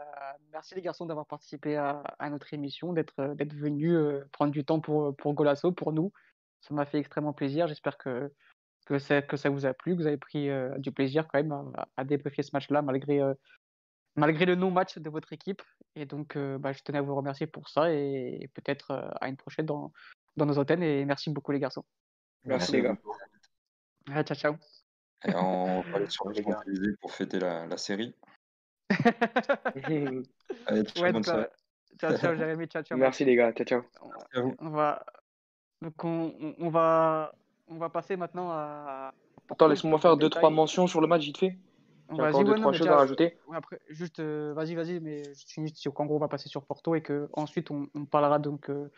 merci 0.51 0.73
les 0.75 0.81
garçons 0.81 1.05
d'avoir 1.05 1.27
participé 1.27 1.75
à, 1.77 2.01
à 2.17 2.29
notre 2.29 2.53
émission, 2.53 2.91
d'être 2.93 3.13
euh, 3.19 3.35
d'être 3.35 3.53
venus 3.53 3.93
euh, 3.93 4.27
prendre 4.31 4.51
du 4.51 4.65
temps 4.65 4.79
pour, 4.79 5.15
pour 5.15 5.33
Golasso, 5.33 5.71
pour 5.71 5.93
nous. 5.93 6.11
Ça 6.61 6.73
m'a 6.73 6.85
fait 6.85 6.97
extrêmement 6.97 7.33
plaisir. 7.33 7.67
J'espère 7.67 7.97
que, 7.97 8.31
que, 8.85 8.97
ça, 8.97 9.21
que 9.21 9.37
ça 9.37 9.49
vous 9.49 9.65
a 9.65 9.73
plu, 9.73 9.93
que 9.95 10.01
vous 10.01 10.07
avez 10.07 10.17
pris 10.17 10.49
euh, 10.49 10.75
du 10.79 10.91
plaisir 10.91 11.27
quand 11.27 11.37
même 11.37 11.51
à, 11.51 11.87
à 11.97 12.03
débriefer 12.03 12.41
ce 12.41 12.49
match-là, 12.53 12.81
malgré, 12.81 13.21
euh, 13.21 13.33
malgré 14.15 14.45
le 14.45 14.55
non-match 14.55 14.97
de 14.97 15.09
votre 15.09 15.33
équipe. 15.33 15.61
Et 15.95 16.05
donc, 16.05 16.35
euh, 16.35 16.57
bah, 16.57 16.71
je 16.71 16.81
tenais 16.83 16.99
à 16.99 17.01
vous 17.01 17.15
remercier 17.15 17.47
pour 17.47 17.69
ça 17.69 17.91
et, 17.93 18.49
peut-être 18.53 18.91
euh, 18.91 19.09
à 19.19 19.29
une 19.29 19.37
prochaine 19.37 19.65
dans, 19.65 19.91
dans 20.37 20.45
nos 20.45 20.57
antennes. 20.57 20.83
Et 20.83 21.05
merci 21.05 21.29
beaucoup 21.29 21.51
les 21.51 21.59
garçons. 21.59 21.85
Merci 22.45 22.73
les 22.73 22.81
gars. 22.81 22.97
Ah, 24.11 24.23
ciao, 24.23 24.35
ciao. 24.35 24.55
Et 25.25 25.35
on 25.35 25.81
va 25.81 25.95
aller 25.97 26.09
sur 26.09 26.31
gars. 26.31 26.41
Champs-Élysées 26.43 26.95
pour 26.99 27.11
fêter 27.11 27.39
la, 27.39 27.67
la 27.67 27.77
série. 27.77 28.15
Allez, 29.85 30.83
ciao, 30.83 31.03
Ouais, 31.03 31.11
bonne 31.11 31.13
donc, 31.13 31.25
soirée. 31.25 31.47
ciao, 31.99 32.17
ciao, 32.17 32.35
Jérémy, 32.37 32.67
ciao, 32.67 32.83
ciao. 32.83 32.97
Merci 32.97 33.25
les 33.25 33.35
gars. 33.35 33.53
Ciao, 33.53 33.65
ciao. 33.65 33.81
Merci 34.03 34.37
à 34.37 34.41
vous. 34.41 34.55
On 34.59 34.69
va, 34.69 35.05
donc 35.81 36.03
on, 36.03 36.69
va, 36.69 37.33
on 37.67 37.77
va 37.77 37.89
passer 37.89 38.17
maintenant 38.17 38.49
à. 38.51 39.13
Attends, 39.49 39.67
laisse-moi 39.67 39.99
faire 39.99 40.17
deux, 40.17 40.29
trois 40.29 40.49
mentions 40.49 40.87
sur 40.87 41.01
le 41.01 41.07
match 41.07 41.23
vite 41.23 41.37
fait. 41.37 41.57
J'ai 42.11 42.17
Vas-y, 42.17 42.29
encore 42.29 42.43
deux, 42.43 42.51
ouais, 42.51 42.59
trois 42.59 42.71
choses 42.73 42.81
déjà, 42.81 42.93
à 42.93 42.97
rajouter. 42.97 43.37
ouais, 43.47 43.57
après, 43.57 43.79
juste, 43.89 44.19
euh, 44.19 44.53
vas-y, 44.53 44.75
vas-y, 44.75 44.99
mais 44.99 45.23
je 45.23 45.45
finis 45.47 45.71
sur 45.73 45.93
qu'en 45.93 46.05
gros, 46.05 46.17
on 46.17 46.19
va 46.19 46.27
passer 46.27 46.49
sur 46.49 46.63
Porto 46.63 46.93
et 46.95 47.01
que 47.01 47.29
ensuite 47.33 47.71
on, 47.71 47.87
on 47.95 48.05
parlera 48.05 48.37
donc 48.37 48.69
euh, 48.69 48.89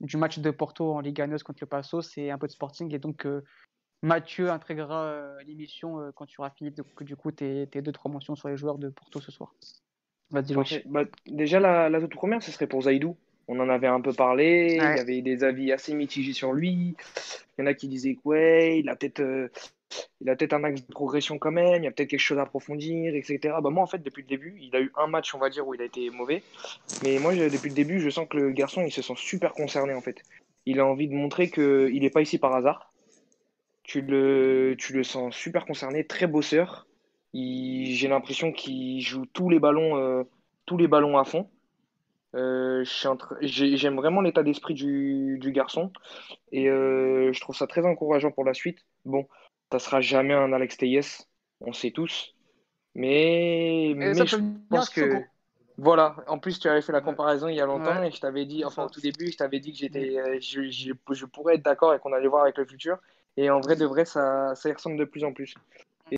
du 0.00 0.16
match 0.16 0.38
de 0.38 0.50
Porto 0.50 0.92
en 0.92 1.00
Ligue 1.00 1.20
1 1.20 1.38
contre 1.38 1.58
le 1.62 1.66
Passo, 1.66 2.02
c'est 2.02 2.30
un 2.30 2.38
peu 2.38 2.46
de 2.46 2.52
Sporting 2.52 2.94
et 2.94 2.98
donc 2.98 3.26
euh, 3.26 3.42
Mathieu 4.02 4.50
intégrera 4.50 5.42
l'émission 5.44 6.12
quand 6.14 6.26
tu 6.26 6.40
auras 6.40 6.50
fini 6.50 6.70
donc, 6.70 7.02
du 7.02 7.16
coup 7.16 7.32
tes, 7.32 7.66
tes 7.66 7.82
deux 7.82 7.90
trois 7.90 8.12
mentions 8.12 8.36
sur 8.36 8.48
les 8.48 8.56
joueurs 8.56 8.78
de 8.78 8.90
Porto 8.90 9.20
ce 9.20 9.32
soir. 9.32 9.52
Vas-y. 10.30 10.54
Parfait. 10.54 10.82
Bah, 10.86 11.04
déjà, 11.26 11.58
la, 11.58 11.88
la 11.88 12.00
toute 12.00 12.14
première, 12.14 12.42
ce 12.42 12.52
serait 12.52 12.66
pour 12.66 12.82
Zaidou. 12.82 13.16
On 13.48 13.58
en 13.60 13.68
avait 13.68 13.86
un 13.86 14.00
peu 14.00 14.12
parlé. 14.12 14.74
Il 14.74 14.76
y 14.76 15.00
avait 15.00 15.22
des 15.22 15.42
avis 15.42 15.72
assez 15.72 15.94
mitigés 15.94 16.34
sur 16.34 16.52
lui. 16.52 16.94
Il 17.56 17.60
y 17.60 17.62
en 17.62 17.66
a 17.66 17.74
qui 17.74 17.88
disaient 17.88 18.14
que 18.14 18.20
ouais, 18.24 18.78
il 18.78 18.88
a 18.90 18.94
peut-être 18.94 19.50
il 20.20 20.28
a 20.28 20.36
peut-être 20.36 20.52
un 20.52 20.64
axe 20.64 20.86
de 20.86 20.92
progression 20.92 21.38
quand 21.38 21.50
même. 21.50 21.82
Il 21.82 21.84
y 21.84 21.86
a 21.86 21.90
peut-être 21.90 22.10
quelque 22.10 22.20
chose 22.20 22.38
à 22.38 22.42
approfondir, 22.42 23.14
etc. 23.14 23.38
Bah, 23.62 23.70
moi, 23.70 23.82
en 23.82 23.86
fait, 23.86 24.02
depuis 24.02 24.22
le 24.22 24.28
début, 24.28 24.58
il 24.60 24.74
a 24.74 24.80
eu 24.80 24.92
un 24.96 25.06
match, 25.06 25.34
on 25.34 25.38
va 25.38 25.50
dire, 25.50 25.66
où 25.66 25.74
il 25.74 25.82
a 25.82 25.84
été 25.84 26.10
mauvais. 26.10 26.42
Mais 27.02 27.18
moi, 27.18 27.34
depuis 27.34 27.68
le 27.68 27.74
début, 27.74 28.00
je 28.00 28.10
sens 28.10 28.26
que 28.28 28.36
le 28.36 28.50
garçon, 28.50 28.82
il 28.82 28.92
se 28.92 29.02
sent 29.02 29.14
super 29.16 29.52
concerné, 29.52 29.94
en 29.94 30.00
fait. 30.00 30.22
Il 30.66 30.80
a 30.80 30.86
envie 30.86 31.08
de 31.08 31.14
montrer 31.14 31.50
qu'il 31.50 32.00
n'est 32.00 32.10
pas 32.10 32.22
ici 32.22 32.38
par 32.38 32.54
hasard. 32.54 32.92
Tu 33.82 34.02
le, 34.02 34.74
tu 34.78 34.92
le 34.92 35.02
sens 35.02 35.34
super 35.34 35.64
concerné, 35.64 36.06
très 36.06 36.26
bosseur. 36.26 36.86
J'ai 37.32 38.08
l'impression 38.08 38.52
qu'il 38.52 39.00
joue 39.00 39.24
tous 39.26 39.48
les 39.48 39.58
ballons, 39.58 39.96
euh, 39.96 40.24
tous 40.66 40.76
les 40.76 40.88
ballons 40.88 41.16
à 41.16 41.24
fond. 41.24 41.48
Euh, 42.34 42.84
J'aime 43.40 43.96
vraiment 43.96 44.20
l'état 44.20 44.42
d'esprit 44.42 44.74
du, 44.74 45.38
du 45.40 45.52
garçon 45.52 45.90
et 46.52 46.68
euh, 46.68 47.32
je 47.32 47.40
trouve 47.40 47.56
ça 47.56 47.66
très 47.66 47.86
encourageant 47.86 48.30
pour 48.30 48.44
la 48.44 48.52
suite. 48.52 48.84
Bon, 49.06 49.26
ça 49.72 49.78
sera 49.78 50.00
jamais 50.00 50.34
un 50.34 50.52
Alex 50.52 50.76
Teyes, 50.76 51.26
on 51.60 51.72
sait 51.72 51.90
tous, 51.90 52.34
mais, 52.94 53.94
je 53.94 54.36
pense 54.68 54.90
que 54.90 55.22
voilà. 55.78 56.16
En 56.26 56.40
plus, 56.40 56.58
tu 56.58 56.68
avais 56.68 56.82
fait 56.82 56.92
la 56.92 57.00
comparaison 57.00 57.46
il 57.46 57.54
y 57.54 57.60
a 57.60 57.66
longtemps 57.66 58.00
Ouais. 58.00 58.08
et 58.08 58.10
je 58.10 58.20
t'avais 58.20 58.44
dit, 58.44 58.64
enfin 58.64 58.84
au 58.84 58.88
tout 58.88 59.00
début, 59.00 59.30
je 59.30 59.36
t'avais 59.36 59.60
dit 59.60 59.70
que 59.70 59.78
j'étais, 59.78 60.18
euh, 60.18 60.38
je, 60.40 60.68
je, 60.68 60.92
je 61.12 61.24
pourrais 61.24 61.54
être 61.54 61.64
d'accord 61.64 61.94
et 61.94 62.00
qu'on 62.00 62.12
allait 62.12 62.26
voir 62.26 62.42
avec 62.42 62.58
le 62.58 62.64
futur. 62.64 62.98
Et 63.36 63.48
en 63.48 63.60
vrai 63.60 63.76
de 63.76 63.86
vrai, 63.86 64.04
ça, 64.04 64.56
ça 64.56 64.68
y 64.68 64.72
ressemble 64.72 64.96
de 64.96 65.04
plus 65.04 65.22
en 65.22 65.32
plus. 65.32 65.54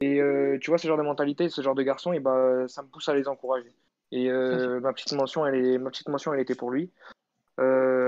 Et 0.00 0.20
euh, 0.22 0.56
tu 0.58 0.70
vois, 0.70 0.78
ce 0.78 0.88
genre 0.88 0.96
de 0.96 1.02
mentalité, 1.02 1.50
ce 1.50 1.60
genre 1.60 1.74
de 1.74 1.82
garçon, 1.82 2.14
et 2.14 2.20
ben, 2.20 2.66
ça 2.68 2.82
me 2.82 2.88
pousse 2.88 3.10
à 3.10 3.14
les 3.14 3.28
encourager. 3.28 3.70
Et 4.12 4.30
euh, 4.30 4.80
ma 4.80 4.94
petite 4.94 5.12
mention, 5.12 5.46
elle 5.46 5.56
est, 5.56 5.78
ma 5.78 5.90
petite 5.90 6.08
mention, 6.08 6.32
elle 6.32 6.40
était 6.40 6.54
pour 6.54 6.70
lui. 6.70 6.90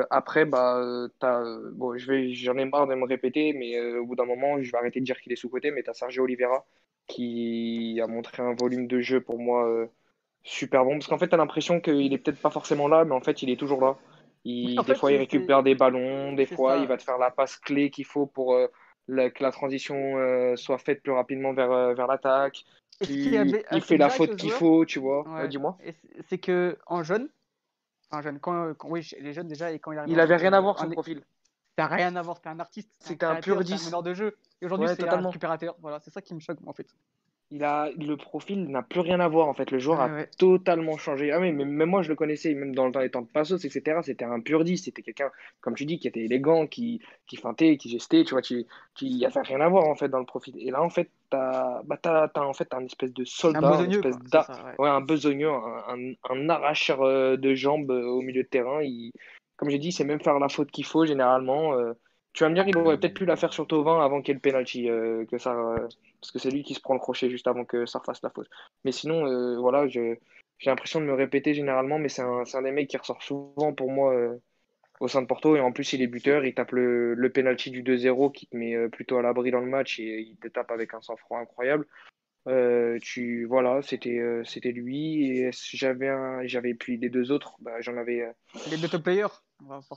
Euh, 0.03 0.07
après, 0.11 0.45
bah, 0.45 0.77
euh, 0.79 1.09
euh, 1.25 1.71
bon, 1.73 1.97
je 1.97 2.07
vais, 2.07 2.35
j'en 2.35 2.57
ai 2.57 2.65
marre 2.65 2.87
de 2.87 2.95
me 2.95 3.07
répéter, 3.07 3.53
mais 3.53 3.77
euh, 3.79 4.01
au 4.01 4.07
bout 4.07 4.17
d'un 4.17 4.25
moment, 4.25 4.61
je 4.61 4.71
vais 4.71 4.79
arrêter 4.79 5.01
de 5.01 5.05
dire 5.05 5.21
qu'il 5.21 5.33
est 5.33 5.37
sous-côté. 5.37 5.71
Mais 5.71 5.83
t'as 5.83 5.95
Sergio 5.95 6.25
Oliveira 6.25 6.65
qui 7.07 8.01
a 8.03 8.07
montré 8.07 8.43
un 8.43 8.55
volume 8.55 8.87
de 8.87 9.01
jeu 9.01 9.21
pour 9.21 9.39
moi 9.39 9.69
euh, 9.69 9.87
super 10.43 10.85
bon. 10.85 10.93
Parce 10.93 11.07
qu'en 11.07 11.19
fait, 11.19 11.29
t'as 11.29 11.37
l'impression 11.37 11.81
qu'il 11.81 12.13
est 12.13 12.19
peut-être 12.19 12.41
pas 12.41 12.51
forcément 12.51 12.89
là, 12.89 13.05
mais 13.05 13.15
en 13.15 13.21
fait, 13.21 13.43
il 13.43 13.51
est 13.51 13.57
toujours 13.57 13.81
là. 13.81 13.97
Il, 14.45 14.77
des 14.77 14.85
fait, 14.85 14.95
fois, 14.95 15.13
il 15.13 15.19
récupère 15.19 15.63
des 15.63 15.75
ballons, 15.75 16.33
des 16.33 16.47
fois, 16.47 16.77
ça. 16.77 16.83
il 16.83 16.89
va 16.89 16.97
te 16.97 17.03
faire 17.03 17.19
la 17.19 17.31
passe 17.31 17.57
clé 17.57 17.91
qu'il 17.91 18.05
faut 18.05 18.27
pour 18.27 18.59
la- 19.07 19.31
que 19.31 19.43
la 19.43 19.53
transition 19.53 20.17
soit 20.57 20.79
faite 20.79 21.01
plus 21.03 21.13
rapidement 21.13 21.53
vers, 21.53 21.95
vers 21.95 22.07
l'attaque. 22.09 22.65
Il, 23.09 23.57
fait 23.83 23.97
la 23.97 24.09
faute 24.09 24.35
qu'il 24.37 24.51
faut, 24.51 24.85
tu 24.85 24.99
vois. 24.99 25.23
Ouais. 25.29 25.43
Ouais, 25.43 25.49
dis-moi. 25.49 25.79
C'est 26.29 26.39
que 26.39 26.77
en 26.87 27.05
jeune, 27.05 27.29
enfin 28.13 28.23
jeune, 28.23 28.39
quand, 28.39 28.75
quand- 28.75 28.89
oui, 28.91 29.09
les 29.21 29.33
jeunes 29.33 29.49
déjà 29.49 29.73
et 29.73 29.79
quand 29.79 29.93
il 29.93 29.99
arrive 29.99 30.13
Il 30.13 30.21
avait 30.21 30.37
rien 30.37 30.53
à 30.53 30.61
voir 30.61 30.79
son 30.79 30.91
profil. 30.91 31.23
T'as 31.75 31.87
rien 31.87 32.15
à 32.17 32.23
voir, 32.23 32.39
t'es 32.41 32.51
un 32.51 32.61
artiste, 32.61 32.91
C'était 33.01 33.25
un 33.25 33.31
créateur, 33.37 33.57
pur 33.57 33.65
t'es 33.65 33.73
un 33.73 33.77
10. 33.77 33.87
meneur 33.87 34.03
de 34.03 34.13
jeu. 34.13 34.37
Et 34.61 34.67
aujourd'hui, 34.67 34.89
Ouais, 34.89 34.95
c'est 34.95 35.09
un 35.09 35.21
récupérateur. 35.23 35.75
Voilà, 35.81 36.01
c'est 36.01 36.11
ça 36.11 36.21
qui 36.21 36.35
me 36.35 36.41
choque 36.41 36.59
en 36.67 36.75
fait. 36.75 36.87
Il 37.55 37.63
a, 37.65 37.91
le 37.91 38.17
profil 38.17 38.67
n'a 38.71 38.83
plus 38.83 39.01
rien 39.01 39.21
à 39.21 39.29
voir 39.29 39.47
en 39.47 39.53
fait. 39.53 39.71
Le 39.71 39.79
joueur 39.79 40.01
a 40.01 40.07
ouais. 40.09 40.27
totalement 40.39 40.97
changé. 40.97 41.33
Ah 41.33 41.39
oui, 41.39 41.53
mais 41.53 41.67
même 41.67 41.91
moi 41.91 42.01
je 42.01 42.09
le 42.09 42.15
connaissais, 42.17 42.55
même 42.55 42.75
dans 42.75 42.87
le 42.87 43.11
temps 43.11 43.21
de 43.21 43.27
Passos, 43.27 43.63
etc. 43.63 44.01
C'était 44.03 44.25
un 44.25 44.41
pur 44.41 44.65
10. 44.65 44.79
C'était 44.79 45.03
quelqu'un, 45.03 45.31
comme 45.61 45.75
tu 45.75 45.85
dis, 45.85 45.99
qui 45.99 46.09
était 46.09 46.25
élégant, 46.25 46.67
qui, 46.67 47.03
qui 47.27 47.37
feintait, 47.37 47.77
qui 47.77 47.91
gestait. 47.91 48.25
Tu 48.25 48.31
vois, 48.31 48.41
tu, 48.41 48.65
tu, 48.95 49.05
il 49.05 49.17
n'y 49.19 49.27
avait 49.27 49.43
rien 49.43 49.61
à 49.61 49.69
voir 49.69 49.87
en 49.87 49.95
fait 49.95 50.09
dans 50.09 50.19
le 50.21 50.25
profil. 50.25 50.55
Et 50.59 50.71
là 50.71 50.83
en 50.83 50.89
fait, 50.89 51.11
t'as, 51.29 51.83
bah, 51.83 51.99
t'as, 52.01 52.29
t'as, 52.29 52.41
en 52.43 52.55
fait, 52.55 52.73
un 52.73 52.85
espèce 52.87 53.13
de 53.13 53.25
soldat, 53.25 53.59
un 53.59 53.71
besogneux, 53.73 53.97
espèce 53.99 54.17
quoi. 54.17 54.29
d'a- 54.31 54.45
C'est 54.49 54.53
ça, 54.55 54.65
ouais. 54.65 54.75
ouais, 54.79 54.89
un 54.89 55.01
besogneux, 55.03 55.51
un, 55.51 55.85
un, 55.89 56.13
un 56.31 56.49
arracheur 56.49 57.03
euh, 57.03 57.37
de 57.37 57.55
jambes 57.55 57.91
euh, 57.91 58.07
au 58.07 58.23
milieu 58.23 58.45
de 58.45 58.49
terrain. 58.49 58.81
Il, 58.83 59.11
comme 59.57 59.69
j'ai 59.69 59.79
dit, 59.79 59.93
c'est 59.93 60.05
même 60.05 60.21
faire 60.21 60.39
la 60.39 60.49
faute 60.49 60.71
qu'il 60.71 60.87
faut 60.87 61.05
généralement. 61.05 61.75
euh. 61.75 61.93
tu 62.33 62.45
vas 62.45 62.49
me 62.49 62.55
dire, 62.55 62.67
il 62.67 62.77
aurait 62.79 62.99
peut-être 62.99 63.15
pu 63.15 63.27
la 63.27 63.37
faire 63.37 63.53
sur 63.53 63.67
Tovin 63.67 64.01
avant 64.03 64.23
qu'il 64.23 64.29
y 64.29 64.33
ait 64.33 64.35
le 64.35 64.41
penalty, 64.41 64.89
euh, 64.89 65.27
que 65.27 65.37
ça, 65.39 65.53
euh, 65.55 65.87
parce 66.23 66.31
que 66.31 66.39
c'est 66.39 66.51
lui 66.51 66.62
qui 66.62 66.75
se 66.75 66.81
prend 66.81 66.95
le 66.95 67.01
crochet 67.01 67.29
juste 67.29 67.49
avant 67.49 67.64
que 67.64 67.85
ça 67.85 68.01
fasse 68.01 68.23
la 68.23 68.31
faute. 68.31 68.49
Mais 68.85 68.93
sinon, 68.93 69.27
euh, 69.27 69.59
voilà, 69.59 69.89
j'ai 69.89 70.20
l'impression 70.64 71.01
de 71.01 71.05
me 71.05 71.14
répéter 71.14 71.53
généralement, 71.53 71.99
mais 71.99 72.09
c'est 72.09 72.23
un, 72.23 72.45
un 72.55 72.62
des 72.62 72.70
mecs 72.70 72.89
qui 72.89 72.97
ressort 72.97 73.23
souvent 73.23 73.75
pour 73.75 73.91
moi 73.91 74.14
euh, 74.14 74.39
au 75.01 75.09
sein 75.09 75.20
de 75.20 75.27
Porto. 75.27 75.57
Et 75.57 75.61
en 75.61 75.73
plus, 75.73 75.93
il 75.93 76.01
est 76.01 76.07
buteur. 76.07 76.45
Il 76.45 76.55
tape 76.55 76.70
le, 76.70 77.14
le 77.14 77.33
penalty 77.33 77.70
du 77.70 77.83
2-0 77.83 78.33
qui 78.33 78.47
te 78.47 78.57
met 78.57 78.89
plutôt 78.89 79.18
à 79.18 79.23
l'abri 79.23 79.51
dans 79.51 79.61
le 79.61 79.66
match 79.66 79.99
et 79.99 80.20
il 80.20 80.37
te 80.37 80.47
tape 80.47 80.70
avec 80.70 80.95
un 80.95 81.03
sang-froid 81.03 81.39
incroyable. 81.39 81.87
Euh, 82.49 82.99
tu 83.01 83.45
voilà, 83.45 83.82
c'était 83.82 84.18
euh, 84.18 84.43
c'était 84.45 84.72
lui 84.72 85.30
et 85.30 85.51
j'avais 85.53 86.09
un, 86.09 86.45
j'avais 86.45 86.74
puis 86.74 86.97
les 86.97 87.09
deux 87.09 87.30
autres, 87.30 87.55
bah, 87.61 87.80
j'en 87.80 87.97
avais 87.97 88.22
euh, 88.22 88.32
les 88.68 88.78
deux 88.78 88.88
top 88.88 89.05
players. 89.05 89.28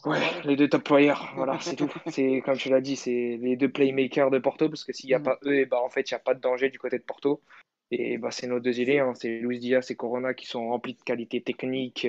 Ouais, 0.06 0.20
les 0.44 0.56
deux 0.56 0.70
top 0.70 0.84
players, 0.84 1.16
voilà, 1.36 1.58
c'est 1.60 1.76
tout. 1.76 1.92
C'est 2.06 2.44
comme 2.46 2.58
tu 2.58 2.70
l'as 2.70 2.82
dit, 2.82 2.96
c'est 2.96 3.40
les 3.42 3.56
deux 3.56 3.70
playmakers 3.70 4.30
de 4.30 4.38
Porto 4.38 4.70
parce 4.70 4.84
que 4.84 4.94
s'il 4.94 5.08
n'y 5.08 5.16
a 5.16 5.20
mm. 5.20 5.24
pas 5.24 5.40
eux, 5.46 5.56
et 5.56 5.66
bah 5.66 5.82
en 5.82 5.90
fait 5.90 6.12
il 6.12 6.14
n'y 6.14 6.18
a 6.18 6.20
pas 6.20 6.36
de 6.36 6.40
danger 6.40 6.70
du 6.70 6.78
côté 6.78 7.00
de 7.00 7.04
Porto. 7.04 7.42
Et 7.90 8.20
bah 8.20 8.30
c'est 8.30 8.48
nos 8.48 8.60
deux 8.60 8.80
idées, 8.80 9.00
hein. 9.00 9.14
c'est 9.16 9.40
Luis 9.40 9.60
Diaz 9.60 9.90
et 9.90 9.96
Corona 9.96 10.36
qui 10.36 10.46
sont 10.46 10.70
remplis 10.70 10.94
de 10.94 11.02
qualités 11.02 11.42
techniques, 11.42 12.08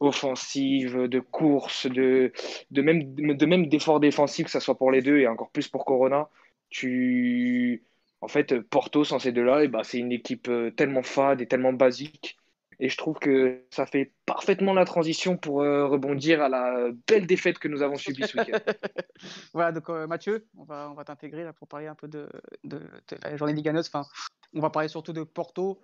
offensives, 0.00 1.06
de 1.06 1.20
course, 1.20 1.86
de 1.86 2.32
de 2.72 2.82
même 2.82 3.14
de 3.14 3.46
même 3.46 3.68
d'efforts 3.68 4.00
défensifs 4.00 4.46
que 4.46 4.50
ça 4.50 4.60
soit 4.60 4.78
pour 4.78 4.90
les 4.90 5.02
deux 5.02 5.18
et 5.18 5.28
encore 5.28 5.50
plus 5.50 5.68
pour 5.68 5.84
Corona. 5.84 6.28
Tu 6.70 7.84
en 8.24 8.28
fait, 8.28 8.58
Porto, 8.58 9.04
sans 9.04 9.18
ces 9.18 9.32
deux-là, 9.32 9.64
eh 9.64 9.68
ben, 9.68 9.82
c'est 9.82 9.98
une 9.98 10.10
équipe 10.10 10.48
euh, 10.48 10.70
tellement 10.70 11.02
fade 11.02 11.42
et 11.42 11.46
tellement 11.46 11.74
basique. 11.74 12.38
Et 12.80 12.88
je 12.88 12.96
trouve 12.96 13.18
que 13.18 13.62
ça 13.70 13.84
fait 13.84 14.14
parfaitement 14.24 14.72
la 14.72 14.86
transition 14.86 15.36
pour 15.36 15.62
euh, 15.62 15.86
rebondir 15.86 16.42
à 16.42 16.48
la 16.48 16.90
belle 17.06 17.26
défaite 17.26 17.58
que 17.58 17.68
nous 17.68 17.82
avons 17.82 17.96
subie 17.96 18.26
ce 18.26 18.38
week-end. 18.38 18.58
voilà, 19.52 19.72
donc 19.72 19.90
euh, 19.90 20.06
Mathieu, 20.06 20.46
on 20.56 20.64
va, 20.64 20.88
on 20.90 20.94
va 20.94 21.04
t'intégrer 21.04 21.46
pour 21.52 21.68
parler 21.68 21.86
un 21.86 21.94
peu 21.94 22.08
de, 22.08 22.28
de, 22.64 22.80
la 23.22 23.36
journée 23.36 23.52
liganeuse. 23.52 23.88
Enfin, 23.88 24.08
on 24.54 24.60
va 24.60 24.70
parler 24.70 24.88
surtout 24.88 25.12
de 25.12 25.22
Porto 25.22 25.82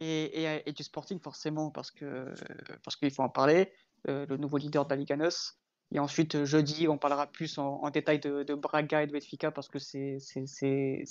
et, 0.00 0.44
et, 0.66 0.72
du 0.72 0.82
Sporting, 0.82 1.20
forcément, 1.20 1.70
parce 1.70 1.90
qu'il 1.90 2.34
parce 2.82 2.96
qu'il 2.96 3.10
faut 3.12 3.22
en 3.22 3.28
parler. 3.28 3.70
le 4.08 4.36
nouveau 4.36 4.56
leader 4.56 4.86
de 4.86 4.90
la 4.90 4.96
Liganos. 4.96 5.61
Et 5.92 5.98
ensuite, 5.98 6.34
euh, 6.34 6.44
jeudi, 6.44 6.88
on 6.88 6.96
parlera 6.96 7.26
plus 7.26 7.58
en, 7.58 7.88
détail 7.90 8.18
de, 8.18 8.54
Braga 8.54 9.02
et 9.02 9.06
de 9.06 9.12
Benfica 9.12 9.50
parce 9.50 9.68
que 9.68 9.78
ces, 9.78 10.18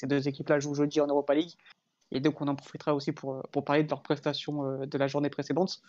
deux 0.04 0.28
équipes-là 0.28 0.60
jouent 0.60 0.76
jeudi 0.76 1.00
en 1.00 1.08
Europa 1.08 1.36
League. 1.36 1.54
Et 2.12 2.20
donc, 2.20 2.42
on 2.42 2.48
en 2.48 2.56
profitera 2.56 2.94
aussi 2.94 3.12
pour, 3.12 3.44
pour 3.52 3.64
parler 3.64 3.84
de 3.84 3.90
leurs 3.90 4.02
prestations 4.02 4.66
euh, 4.66 4.86
de 4.86 4.98
la 4.98 5.08
journée 5.08 5.30
précédente. 5.30 5.82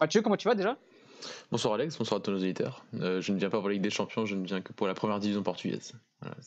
Mathieu, 0.00 0.20
comment 0.20 0.36
tu 0.36 0.48
vas 0.48 0.54
déjà? 0.54 0.76
Bonsoir 1.50 1.74
Alex, 1.74 1.96
bonsoir 1.96 2.18
à 2.18 2.22
tous 2.22 2.32
nos 2.32 2.38
auditeurs. 2.38 2.84
Euh, 2.94 3.22
je 3.22 3.32
ne 3.32 3.38
viens 3.38 3.48
pas 3.48 3.58
pour 3.58 3.68
la 3.68 3.74
Ligue 3.74 3.82
des 3.82 3.88
Champions, 3.88 4.26
je 4.26 4.34
ne 4.34 4.44
viens 4.44 4.60
que 4.60 4.74
pour 4.74 4.86
la 4.86 4.92
première 4.92 5.20
division 5.20 5.42
portugaise. 5.42 5.94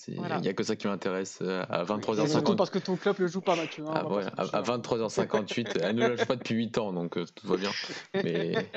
Il 0.08 0.22
n'y 0.22 0.48
a 0.48 0.54
que 0.54 0.62
ça 0.62 0.76
qui 0.76 0.86
m'intéresse 0.86 1.42
à 1.42 1.84
23h50. 1.84 2.28
Surtout 2.28 2.56
parce 2.56 2.70
que 2.70 2.78
ton 2.78 2.96
club 2.96 3.18
ne 3.20 3.26
joue 3.26 3.42
pas, 3.42 3.56
Mathieu. 3.56 3.86
Hein, 3.88 4.28
ah, 4.38 4.46
à, 4.54 4.62
23h58, 4.62 5.80
elle 5.82 5.96
ne 5.96 6.08
le 6.10 6.18
joue 6.18 6.26
pas 6.26 6.36
depuis 6.36 6.56
8 6.56 6.78
ans, 6.78 6.94
donc 6.94 7.18
tout 7.34 7.48
va 7.48 7.58
bien. 7.58 7.72
Mais 8.14 8.70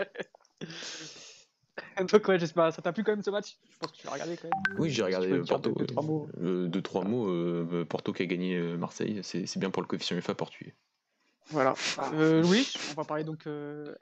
Donc 2.13 2.29
ouais, 2.29 2.39
j'espère. 2.39 2.73
Ça 2.73 2.83
t'a 2.83 2.93
plu 2.93 3.05
quand 3.05 3.13
même 3.13 3.23
ce 3.23 3.31
match? 3.31 3.59
Je 3.71 3.79
pense 3.79 3.93
que 3.93 3.97
tu 3.97 4.07
l'as 4.07 4.13
regardé 4.13 4.37
quand 4.37 4.49
même. 4.49 4.79
Oui, 4.79 4.91
j'ai 4.91 5.03
regardé 5.03 5.41
Porto. 5.41 5.73
Deux, 5.73 5.87
trois 5.87 6.03
mots. 6.03 6.29
Euh, 6.41 6.67
deux, 6.69 6.83
trois 6.83 7.05
mots. 7.05 7.29
Euh, 7.29 7.85
Porto 7.89 8.13
qui 8.13 8.23
a 8.23 8.27
gagné 8.27 8.57
euh, 8.57 8.77
Marseille, 8.77 9.21
c'est 9.23 9.59
bien 9.59 9.71
pour 9.71 9.83
le 9.83 9.89
coefficient 9.89 10.17
UFA 10.17 10.35
portugais. 10.35 10.75
Voilà. 11.49 11.75
Euh, 12.15 12.43
Louis, 12.43 12.73
on 12.93 12.95
va 12.95 13.05
parler 13.05 13.25
donc 13.25 13.49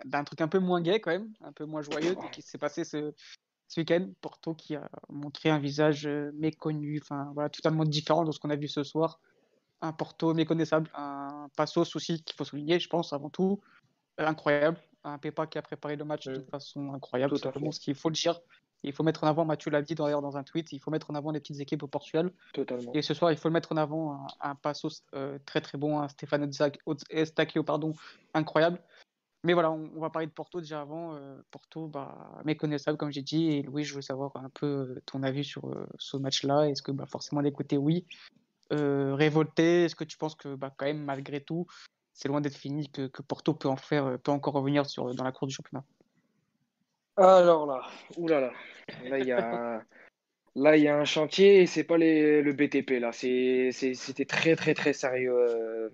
d'un 0.05 0.25
truc 0.25 0.41
un 0.43 0.49
peu 0.49 0.59
moins 0.59 0.83
gay 0.83 1.01
quand 1.01 1.11
même, 1.11 1.33
un 1.43 1.53
peu 1.53 1.65
moins 1.65 1.81
joyeux 1.81 2.15
qui 2.31 2.43
s'est 2.43 2.59
passé 2.59 2.85
ce, 2.85 3.15
ce 3.69 3.81
week-end. 3.81 4.07
Porto 4.21 4.55
qui 4.55 4.77
a 4.77 4.87
montré 5.09 5.49
un 5.49 5.59
visage 5.59 6.07
méconnu, 6.35 7.01
enfin 7.03 7.31
voilà, 7.33 7.49
totalement 7.49 7.85
différent 7.85 8.25
de 8.25 8.33
ce 8.33 8.39
qu'on 8.39 8.51
a 8.51 8.57
vu 8.57 8.69
ce 8.69 8.83
soir. 8.83 9.19
Un 9.81 9.93
Porto 9.93 10.35
méconnaissable, 10.35 10.91
un 10.95 11.49
Passos 11.57 11.97
aussi 11.97 12.23
qu'il 12.23 12.37
faut 12.37 12.45
souligner, 12.45 12.79
je 12.81 12.89
pense, 12.89 13.15
avant 13.15 13.31
tout. 13.31 13.61
incroyable, 14.19 14.79
un 15.05 15.19
Pepa 15.19 15.47
qui 15.47 15.59
a 15.59 15.63
préparé 15.63 15.97
le 15.97 16.05
match 16.05 16.27
de 16.27 16.41
façon 16.51 16.93
incroyable, 16.93 17.39
tout 17.39 17.73
ce 17.73 17.81
qu'il 17.81 17.95
faut 17.95 18.09
le 18.09 18.15
dire. 18.15 18.41
Il 18.85 18.93
faut 18.93 19.03
mettre 19.03 19.25
en 19.25 19.27
avant, 19.27 19.45
Mathieu 19.45 19.71
l'a 19.71 19.83
dit 19.83 19.95
d'ailleurs 19.95 20.23
dans 20.23 20.37
un 20.37 20.45
tweet, 20.45 20.73
il 20.73 20.79
faut 20.79 20.91
mettre 20.91 21.11
en 21.11 21.15
avant 21.15 21.33
les 21.33 21.41
petites 21.41 21.61
équipes 21.61 21.83
au 21.83 21.89
Portugal. 21.89 22.31
Totalement. 22.53 22.93
Et 22.95 23.03
ce 23.03 23.13
soir, 23.13 23.33
il 23.33 23.37
faut 23.37 23.49
le 23.49 23.53
mettre 23.53 23.73
en 23.73 23.77
avant 23.77 24.27
un, 24.41 24.55
Passos 24.55 25.03
euh, 25.15 25.39
très 25.47 25.61
très 25.61 25.79
bon, 25.79 25.99
un 25.99 26.09
Stéphane 26.09 26.49
Estakio, 27.11 27.65
pardon, 27.65 27.95
incroyable. 28.35 28.81
Mais 29.45 29.53
voilà, 29.53 29.71
on, 29.71 30.01
va 30.01 30.11
parler 30.11 30.27
de 30.27 30.33
Porto 30.33 30.61
déjà 30.61 30.81
avant. 30.81 31.15
Euh, 31.15 31.41
Porto, 31.51 31.87
bah, 31.87 32.41
méconnaissable 32.45 32.99
comme 32.99 33.11
j'ai 33.11 33.23
dit. 33.23 33.51
Et 33.51 33.63
Louis, 33.63 33.85
je 33.85 33.95
veux 33.95 34.03
savoir 34.03 34.37
un 34.37 34.51
peu 34.51 34.67
euh, 34.67 35.03
ton 35.07 35.23
avis 35.23 35.45
sur 35.45 35.71
ce 35.99 36.17
match-là. 36.17 36.69
Est-ce 36.69 36.83
que 36.83 36.93
bah, 36.93 37.07
forcément 37.07 37.43
d'écouter 37.43 37.77
oui 37.77 38.05
Révolté? 38.71 39.85
Est-ce 39.85 39.95
que 39.97 40.05
tu 40.05 40.19
penses 40.19 40.35
que 40.35 40.55
bah, 40.55 40.73
quand 40.77 40.87
même, 40.87 41.03
malgré 41.03 41.41
tout, 41.41 41.67
c'est 42.19 42.27
loin 42.27 42.41
d'être 42.41 42.57
fini, 42.57 42.91
que, 42.91 43.23
Porto 43.23 43.55
peut 43.55 43.69
en 43.69 43.77
faire, 43.77 44.07
euh, 44.07 44.17
peut 44.17 44.33
encore 44.33 44.55
revenir 44.55 44.87
sur, 44.87 45.15
dans 45.15 45.23
la 45.23 45.31
cour 45.31 45.47
du 45.47 45.55
championnat. 45.55 45.85
Alors 47.17 47.65
là, 47.65 47.83
oulala, 48.17 48.53
là 49.05 49.19
il 49.21 49.27
y 49.27 49.31
a, 49.31 49.85
là 50.57 50.77
il 50.77 50.83
y 50.83 50.89
a 50.89 50.99
un 50.99 51.05
chantier 51.05 51.63
et 51.63 51.67
c'est 51.67 51.85
pas 51.85 51.97
les, 51.97 52.43
le 52.43 52.53
BTP 52.53 53.01
là, 53.01 53.13
c'était 53.13 54.25
très 54.25 54.57
très 54.57 54.75
très 54.75 54.93
sérieux 54.93 55.33
euh, 55.33 55.91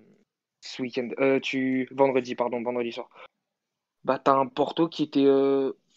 ce 0.62 0.80
week-end, 0.80 1.10
euh, 1.18 1.40
tu 1.40 1.88
vendredi 1.92 2.34
pardon, 2.34 2.62
vendredi 2.62 2.92
soir. 2.92 3.10
Bah 4.04 4.18
t'as 4.18 4.34
un 4.34 4.46
Porto 4.46 4.88
qui 4.88 5.02
était, 5.02 5.26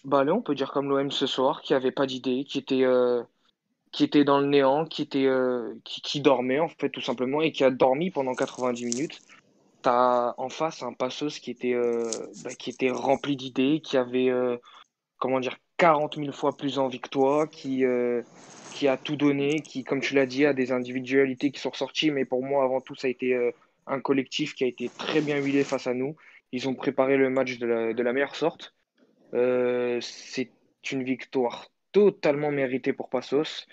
bah 0.03 0.25
là 0.25 0.33
on 0.33 0.41
peut 0.41 0.55
dire 0.55 0.71
comme 0.71 0.89
l'OM 0.89 1.09
ce 1.09 1.25
soir, 1.25 1.61
qui 1.61 1.73
avait 1.73 1.91
pas 1.91 2.05
d'idée, 2.05 2.43
qui 2.43 2.57
était 2.57 2.85
qui 3.91 4.03
était 4.03 4.25
dans 4.25 4.39
le 4.39 4.47
néant, 4.47 4.85
qui 4.85 5.03
était 5.03 5.29
qui, 5.85 6.01
qui, 6.01 6.21
dormait 6.21 6.59
en 6.59 6.67
fait 6.67 6.89
tout 6.89 7.01
simplement 7.01 7.41
et 7.41 7.53
qui 7.53 7.63
a 7.63 7.71
dormi 7.71 8.11
pendant 8.11 8.35
90 8.35 8.85
minutes 8.85 9.21
t'as 9.81 10.33
en 10.37 10.49
face 10.49 10.83
un 10.83 10.93
Passos 10.93 11.39
qui 11.39 11.51
était, 11.51 11.73
euh, 11.73 12.09
bah, 12.43 12.53
qui 12.53 12.69
était 12.69 12.89
rempli 12.89 13.35
d'idées, 13.35 13.81
qui 13.83 13.97
avait 13.97 14.29
euh, 14.29 14.57
comment 15.17 15.39
dire 15.39 15.57
40 15.77 16.17
000 16.17 16.31
fois 16.31 16.55
plus 16.55 16.79
envie 16.79 16.99
que 16.99 17.09
toi, 17.09 17.47
qui, 17.47 17.85
euh, 17.85 18.21
qui 18.73 18.87
a 18.87 18.97
tout 18.97 19.15
donné, 19.15 19.61
qui, 19.61 19.83
comme 19.83 20.01
tu 20.01 20.15
l'as 20.15 20.25
dit, 20.25 20.45
a 20.45 20.53
des 20.53 20.71
individualités 20.71 21.51
qui 21.51 21.59
sont 21.59 21.69
ressorties, 21.69 22.11
mais 22.11 22.25
pour 22.25 22.43
moi, 22.43 22.63
avant 22.63 22.81
tout, 22.81 22.95
ça 22.95 23.07
a 23.07 23.09
été 23.09 23.51
un 23.85 23.99
collectif 23.99 24.55
qui 24.55 24.63
a 24.63 24.67
été 24.67 24.89
très 24.97 25.21
bien 25.21 25.37
huilé 25.37 25.63
face 25.63 25.87
à 25.87 25.93
nous. 25.93 26.15
Ils 26.51 26.67
ont 26.67 26.75
préparé 26.75 27.17
le 27.17 27.29
match 27.29 27.59
de 27.59 27.67
la, 27.67 27.93
de 27.93 28.03
la 28.03 28.13
meilleure 28.13 28.35
sorte. 28.35 28.73
c'est 29.33 30.49
une 30.91 31.03
victoire 31.03 31.69
totalement 31.91 32.51
méritée 32.51 32.93
pour 32.93 33.09
Passos 33.09 33.67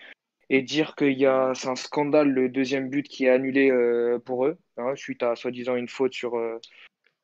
et 0.55 0.63
dire 0.63 0.95
qu'il 0.95 1.19
y 1.19 1.27
a 1.27 1.53
c'est 1.55 1.69
un 1.69 1.75
scandale 1.75 2.29
le 2.29 2.49
deuxième 2.49 2.89
but 2.89 3.09
qui 3.09 3.25
est 3.25 3.31
annulé 3.31 3.71
euh, 3.71 4.21
pour 4.21 4.47
eux 4.47 4.57
hein, 4.77 4.95
suite 4.95 5.25
à 5.25 5.35
soi-disant 5.35 5.75
une 5.75 5.89
faute 5.89 6.15
sur 6.15 6.37
euh, 6.37 6.61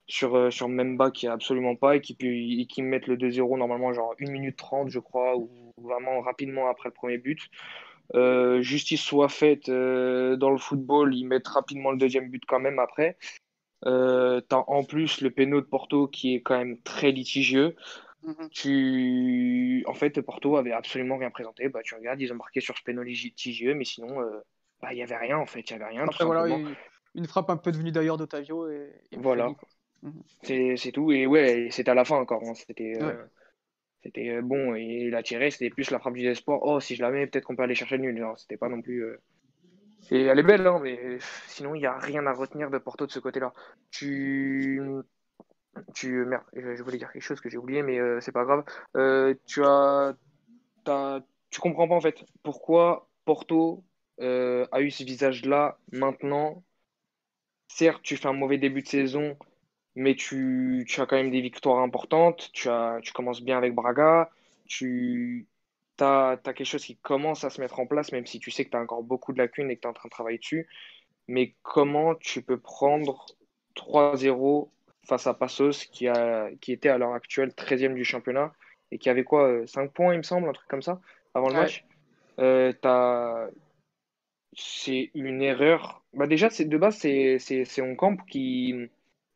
sur 0.09 0.35
euh, 0.35 0.51
Memba 0.67 1.13
qui 1.13 1.29
a 1.29 1.33
absolument 1.33 1.77
pas 1.77 1.95
et 1.95 2.01
qui 2.01 2.17
et 2.21 2.67
qui 2.67 2.83
mettent 2.83 3.07
le 3.07 3.17
2-0 3.17 3.57
normalement 3.57 3.93
genre 3.93 4.15
1 4.21 4.31
minute 4.33 4.57
30 4.57 4.91
je 4.91 4.99
crois 4.99 5.37
ou 5.37 5.73
vraiment 5.81 6.21
rapidement 6.21 6.69
après 6.69 6.89
le 6.89 6.95
premier 6.95 7.19
but. 7.19 7.41
Justice 8.13 9.01
soit 9.01 9.29
faite 9.29 9.71
dans 9.71 10.51
le 10.51 10.59
football 10.59 11.15
ils 11.15 11.25
mettent 11.25 11.47
rapidement 11.47 11.93
le 11.93 11.99
deuxième 11.99 12.29
but 12.29 12.43
quand 12.45 12.59
même 12.59 12.81
après. 12.81 13.17
T'as 13.85 14.65
en 14.67 14.83
plus 14.83 15.21
le 15.21 15.31
péno 15.31 15.61
de 15.61 15.67
Porto 15.67 16.09
qui 16.09 16.35
est 16.35 16.43
quand 16.43 16.59
même 16.59 16.83
très 16.83 17.13
litigieux 17.13 17.77
Mhm. 18.23 18.49
Tu... 18.51 19.85
En 19.87 19.95
fait, 19.95 20.21
Porto 20.21 20.57
avait 20.57 20.73
absolument 20.73 21.17
rien 21.17 21.31
présenté. 21.31 21.69
Bah, 21.69 21.81
tu 21.83 21.95
regardes, 21.95 22.21
ils 22.21 22.33
ont 22.33 22.37
marqué 22.37 22.61
sur 22.61 22.77
ce 22.77 22.91
litigieux, 22.91 23.75
mais 23.75 23.85
sinon, 23.85 24.21
euh, 24.21 24.41
bah, 24.83 24.93
il 24.93 24.97
n'y 24.97 25.03
avait 25.03 25.17
rien 25.17 25.39
en 25.39 25.47
fait. 25.47 25.61
Il 25.61 25.71
y 25.71 25.75
avait 25.75 25.87
rien. 25.87 26.05
Après, 26.05 26.25
voilà, 26.25 26.47
une, 27.15 27.27
frappe 27.27 27.51
un 27.51 27.57
peu 27.57 27.73
devenue 27.73 27.93
d'ailleurs 27.93 28.19
d'Otavio. 28.19 28.69
Et, 28.69 28.93
voilà. 29.17 29.53
Mhm. 30.03 30.23
C'est 30.43 30.93
tout. 30.93 31.13
Et 31.13 31.27
ouais, 31.27 31.69
c'était 31.71 31.91
à 31.91 31.95
la 31.95 32.05
fin 32.05 32.17
encore. 32.17 32.43
Hein. 32.45 32.55
C'était. 32.55 32.95
Euh, 33.01 33.25
c'était 34.03 34.31
euh, 34.31 34.43
bon, 34.43 34.75
et 34.75 35.09
il 35.09 35.15
a 35.15 35.23
tiré, 35.23 35.51
c'était 35.51 35.69
plus 35.69 35.91
la 35.91 35.99
frappe 35.99 36.15
du 36.15 36.27
espoir. 36.27 36.61
Oh, 36.63 36.81
si 36.81 36.97
je 36.97 37.03
la 37.03 37.11
mets, 37.11 37.27
peut-être 37.27 37.45
qu'on 37.45 37.57
peut 37.57 37.63
aller 37.63 37.75
chercher 37.75 37.99
le 37.99 38.05
nul. 38.05 38.27
C'était 38.37 38.57
pas 38.57 38.69
non 38.69 38.81
plus. 38.81 39.05
Et 40.11 40.23
elle 40.23 40.39
est 40.39 40.43
belle, 40.43 40.67
hein, 40.67 40.81
mais 40.83 41.19
sinon, 41.47 41.75
il 41.75 41.81
n'y 41.81 41.87
a 41.87 41.99
rien 41.99 42.27
à 42.27 42.33
retenir 42.33 42.71
de 42.71 42.79
Porto 42.79 43.07
de 43.07 43.13
ce 43.13 43.19
côté-là. 43.19 43.53
Tu 43.91 44.81
tu 45.95 46.25
merde, 46.25 46.45
je 46.55 46.83
voulais 46.83 46.99
dire 46.99 47.13
quelque 47.13 47.23
chose 47.23 47.41
que 47.41 47.49
j'ai 47.49 47.59
oublié, 47.59 47.83
mais 47.83 47.99
euh, 47.99 48.21
c'est 48.21 48.33
pas 48.33 48.45
grave. 48.45 48.65
Euh, 48.97 49.35
tu 49.47 49.63
as, 49.65 50.15
tu 51.51 51.61
comprends 51.61 51.89
pas 51.89 51.95
en 51.95 52.01
fait 52.01 52.25
pourquoi 52.43 53.09
Porto 53.25 53.85
euh, 54.21 54.67
a 54.73 54.81
eu 54.81 54.91
ce 54.91 55.05
visage-là 55.05 55.79
maintenant. 55.93 56.65
Certes, 57.69 58.03
tu 58.03 58.17
fais 58.17 58.29
un 58.29 58.33
mauvais 58.33 58.59
début 58.59 58.83
de 58.83 58.89
saison, 58.89 59.37
mais 59.95 60.17
tu, 60.17 60.85
tu 60.89 61.01
as 61.01 61.07
quand 61.07 61.17
même 61.17 61.31
des 61.31 61.41
victoires 61.41 61.79
importantes. 61.79 62.51
Tu, 62.53 62.69
as, 62.69 62.99
tu 63.03 63.13
commences 63.13 63.43
bien 63.43 63.59
avec 63.59 63.75
Braga. 63.75 64.31
Tu 64.67 65.49
as, 66.01 66.39
quelque 66.45 66.65
chose 66.65 66.85
qui 66.85 66.97
commence 66.97 67.45
à 67.45 67.51
se 67.51 67.61
mettre 67.61 67.79
en 67.81 67.87
place, 67.87 68.13
même 68.13 68.27
si 68.27 68.41
tu 68.41 68.51
sais 68.51 68.65
que 68.65 68.71
tu 68.71 68.77
as 68.77 68.81
encore 68.81 69.03
beaucoup 69.03 69.33
de 69.33 69.39
lacunes 69.39 69.71
et 69.71 69.77
que 69.77 69.83
tu 69.83 69.87
es 69.87 69.91
en 69.91 69.95
train 69.95 70.09
de 70.09 70.11
travailler 70.11 70.39
dessus. 70.39 70.69
Mais 71.29 71.55
comment 71.63 72.15
tu 72.17 72.43
peux 72.43 72.59
prendre 72.59 73.27
3-0 73.77 74.69
face 75.07 75.27
à 75.27 75.35
Passos, 75.35 75.87
qui, 75.87 76.09
a, 76.09 76.51
qui 76.61 76.73
était 76.73 76.89
à 76.89 76.99
l'heure 76.99 77.15
actuelle 77.15 77.51
13e 77.51 77.95
du 77.95 78.05
championnat 78.05 78.53
et 78.91 78.99
qui 78.99 79.09
avait 79.09 79.25
quoi 79.25 79.67
5 79.67 79.83
euh, 79.83 79.89
points, 79.89 80.15
il 80.15 80.19
me 80.19 80.23
semble, 80.23 80.49
un 80.49 80.53
truc 80.53 80.69
comme 80.69 80.83
ça, 80.83 81.01
avant 81.35 81.49
le 81.49 81.55
match. 81.55 81.85
Euh, 82.39 82.73
c'est 84.53 85.11
une 85.15 85.43
erreur. 85.43 86.03
Bah 86.13 86.27
déjà, 86.27 86.49
de 86.49 86.79
base, 86.79 86.97
c'est 86.97 87.83
on 87.83 87.95
camp 87.95 88.17
qui. 88.27 88.75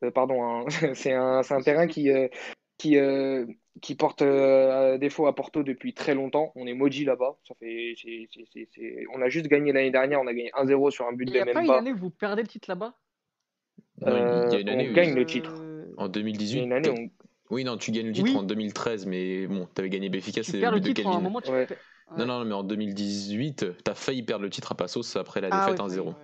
Euh, 0.03 0.11
pardon, 0.11 0.43
hein. 0.43 0.65
c'est 0.95 1.13
un, 1.13 1.41
un, 1.49 1.61
terrain 1.61 1.87
qui, 1.87 2.11
qui, 2.79 2.99
euh, 2.99 3.47
qui 3.81 3.95
porte 3.95 4.23
euh, 4.23 4.99
défaut 4.99 5.27
à 5.27 5.35
Porto 5.35 5.63
depuis 5.63 5.95
très 5.95 6.15
longtemps. 6.15 6.53
On 6.55 6.67
est 6.67 6.75
maudit 6.75 7.05
là-bas. 7.05 7.37
On 7.51 9.23
a 9.23 9.29
juste 9.29 9.47
gagné 9.47 9.73
l'année 9.73 9.91
dernière. 9.91 10.21
On 10.21 10.27
a 10.27 10.35
gagné 10.35 10.51
1-0 10.55 10.91
sur 10.91 11.07
un 11.07 11.13
but 11.13 11.27
de 11.27 11.33
même 11.33 11.45
pas. 11.45 11.63
Il 11.63 11.67
y 11.67 11.71
a 11.71 11.73
pas 11.73 11.81
une 11.81 11.87
année 11.87 11.93
où 11.93 11.99
vous 11.99 12.11
perdez 12.11 12.43
le 12.43 12.49
titre 12.49 12.69
là-bas 12.69 12.95
euh, 14.03 14.47
il 14.49 14.53
y 14.53 14.57
a 14.57 14.61
une 14.61 14.69
année 14.69 14.89
on 14.91 14.93
gagne 14.93 15.15
le 15.15 15.27
titre. 15.27 15.53
En 15.97 16.09
2018. 16.09 16.63
Une 16.63 16.73
année, 16.73 17.13
Oui, 17.51 17.65
non, 17.65 17.77
tu 17.77 17.93
gagnes 17.93 18.09
le 18.09 18.13
titre 18.13 18.37
en 18.37 18.43
2013, 18.43 19.07
mais 19.07 19.47
bon, 19.47 19.69
tu 19.73 19.81
avais 19.81 19.91
gagné 19.91 20.09
Béfica. 20.09 20.43
Perds 20.43 20.73
le 20.73 20.81
titre 20.81 21.07
en 21.07 21.17
un 21.17 21.21
moment. 21.21 21.41
Tu 21.41 21.51
Non, 22.19 22.27
non, 22.27 22.45
mais 22.45 22.55
en 22.55 22.65
2018, 22.65 23.67
tu 23.85 23.91
as 23.91 23.95
failli 23.95 24.23
perdre 24.23 24.43
le 24.45 24.51
titre 24.51 24.73
à 24.73 24.75
Passos 24.75 25.17
après 25.17 25.41
la 25.41 25.49
ah 25.51 25.71
défaite 25.71 25.81
1-0. 25.81 26.15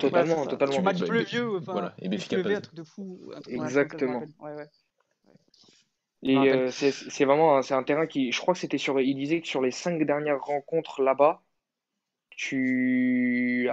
Totalement, 0.00 0.46
totalement. 0.46 0.74
Tu 0.74 0.82
match 0.82 1.02
plus 1.04 1.24
vieux, 1.24 1.56
enfin, 1.56 1.72
voilà. 1.72 1.94
et 2.00 2.08
Béfica 2.08 2.38
un 2.38 2.60
truc 2.60 2.74
de 2.74 2.82
fou. 2.82 3.20
Exactement. 3.48 4.22
Et 6.22 6.36
euh, 6.36 6.70
c'est 6.70 7.24
vraiment 7.24 7.62
c'est 7.62 7.74
un 7.74 7.82
terrain 7.82 8.06
qui, 8.06 8.32
je 8.32 8.40
crois 8.40 8.54
que 8.54 8.60
c'était 8.60 8.78
sur, 8.78 9.00
il 9.00 9.14
disait 9.14 9.40
que 9.40 9.46
sur 9.46 9.60
les 9.60 9.70
cinq 9.70 10.02
dernières 10.02 10.42
rencontres 10.42 11.02
là-bas, 11.02 11.42
tu, 12.36 13.68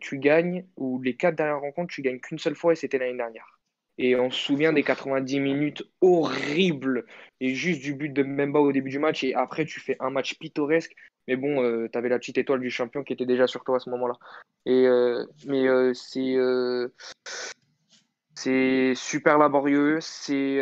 tu 0.00 0.18
gagnes, 0.18 0.66
ou 0.76 1.00
les 1.00 1.14
quatre 1.16 1.36
dernières 1.36 1.60
rencontres, 1.60 1.94
tu 1.94 2.02
gagnes 2.02 2.20
qu'une 2.20 2.38
seule 2.38 2.56
fois 2.56 2.72
et 2.72 2.76
c'était 2.76 2.98
l'année 2.98 3.16
dernière. 3.16 3.58
Et 3.96 4.14
on 4.16 4.30
se 4.30 4.38
souvient 4.38 4.72
des 4.72 4.82
90 4.82 5.40
minutes 5.40 5.82
horribles 6.00 7.06
et 7.40 7.54
juste 7.54 7.80
du 7.80 7.94
but 7.94 8.12
de 8.12 8.22
Memba 8.22 8.60
au 8.60 8.70
début 8.72 8.90
du 8.90 8.98
match. 8.98 9.24
Et 9.24 9.34
après, 9.34 9.64
tu 9.64 9.80
fais 9.80 9.96
un 9.98 10.10
match 10.10 10.38
pittoresque. 10.38 10.94
Mais 11.26 11.36
bon, 11.36 11.62
euh, 11.62 11.88
tu 11.90 11.98
avais 11.98 12.08
la 12.08 12.18
petite 12.18 12.38
étoile 12.38 12.60
du 12.60 12.70
champion 12.70 13.02
qui 13.02 13.12
était 13.12 13.26
déjà 13.26 13.46
sur 13.46 13.64
toi 13.64 13.76
à 13.76 13.80
ce 13.80 13.90
moment-là. 13.90 14.14
Et 14.66 14.86
euh, 14.86 15.24
mais 15.46 15.66
c'est 15.94 16.36
c'est 18.34 18.94
super 18.94 19.38
laborieux. 19.38 19.98
C'est 20.00 20.60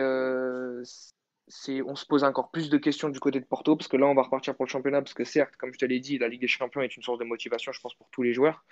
on 1.85 1.95
se 1.95 2.07
pose 2.07 2.25
encore 2.25 2.51
plus 2.51 2.71
de 2.71 2.79
questions 2.79 3.09
du 3.09 3.21
côté 3.21 3.41
de 3.41 3.45
Porto, 3.45 3.77
parce 3.77 3.89
que 3.89 3.97
là, 3.97 4.07
on 4.07 4.15
va 4.15 4.23
repartir 4.23 4.57
pour 4.57 4.65
le 4.65 4.71
championnat, 4.71 5.01
parce 5.01 5.15
que 5.15 5.25
certes, 5.25 5.57
comme 5.57 5.73
je 5.73 5.79
te 5.79 5.85
l'ai 5.85 6.01
dit, 6.01 6.19
la 6.19 6.29
Ligue 6.29 6.41
des 6.41 6.49
Champions 6.49 6.83
est 6.83 6.97
une 6.97 7.03
source 7.03 7.19
de 7.19 7.25
motivation, 7.25 7.73
je 7.73 7.81
pense, 7.81 7.95
pour 7.95 8.09
tous 8.11 8.23
les 8.23 8.33
joueurs, 8.33 8.65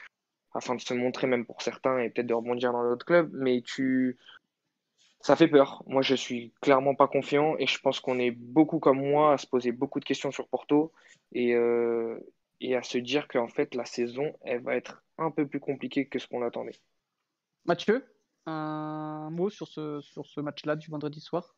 afin 0.52 0.74
de 0.74 0.80
se 0.80 0.94
montrer 0.94 1.26
même 1.26 1.46
pour 1.46 1.62
certains 1.62 1.98
et 1.98 2.10
peut-être 2.10 2.26
de 2.26 2.34
rebondir 2.34 2.72
dans 2.72 2.82
d'autres 2.82 3.06
clubs, 3.06 3.30
mais 3.32 3.62
tu... 3.62 4.18
ça 5.20 5.36
fait 5.36 5.48
peur. 5.48 5.82
Moi, 5.86 6.02
je 6.02 6.14
suis 6.14 6.52
clairement 6.60 6.94
pas 6.94 7.08
confiant, 7.08 7.56
et 7.58 7.66
je 7.66 7.78
pense 7.78 8.00
qu'on 8.00 8.18
est 8.18 8.32
beaucoup 8.32 8.80
comme 8.80 9.00
moi 9.00 9.34
à 9.34 9.38
se 9.38 9.46
poser 9.46 9.72
beaucoup 9.72 10.00
de 10.00 10.04
questions 10.04 10.32
sur 10.32 10.48
Porto, 10.48 10.92
et, 11.32 11.54
euh, 11.54 12.18
et 12.60 12.74
à 12.74 12.82
se 12.82 12.98
dire 12.98 13.28
qu'en 13.28 13.48
fait, 13.48 13.74
la 13.74 13.84
saison, 13.84 14.32
elle 14.42 14.62
va 14.62 14.74
être 14.74 15.02
un 15.18 15.30
peu 15.30 15.46
plus 15.46 15.60
compliquée 15.60 16.06
que 16.08 16.18
ce 16.18 16.26
qu'on 16.26 16.42
attendait. 16.42 16.78
Mathieu, 17.66 18.04
un 18.46 19.30
mot 19.30 19.48
sur 19.48 19.68
ce, 19.68 20.00
sur 20.00 20.26
ce 20.26 20.40
match-là 20.40 20.76
du 20.76 20.90
vendredi 20.90 21.20
soir? 21.20 21.54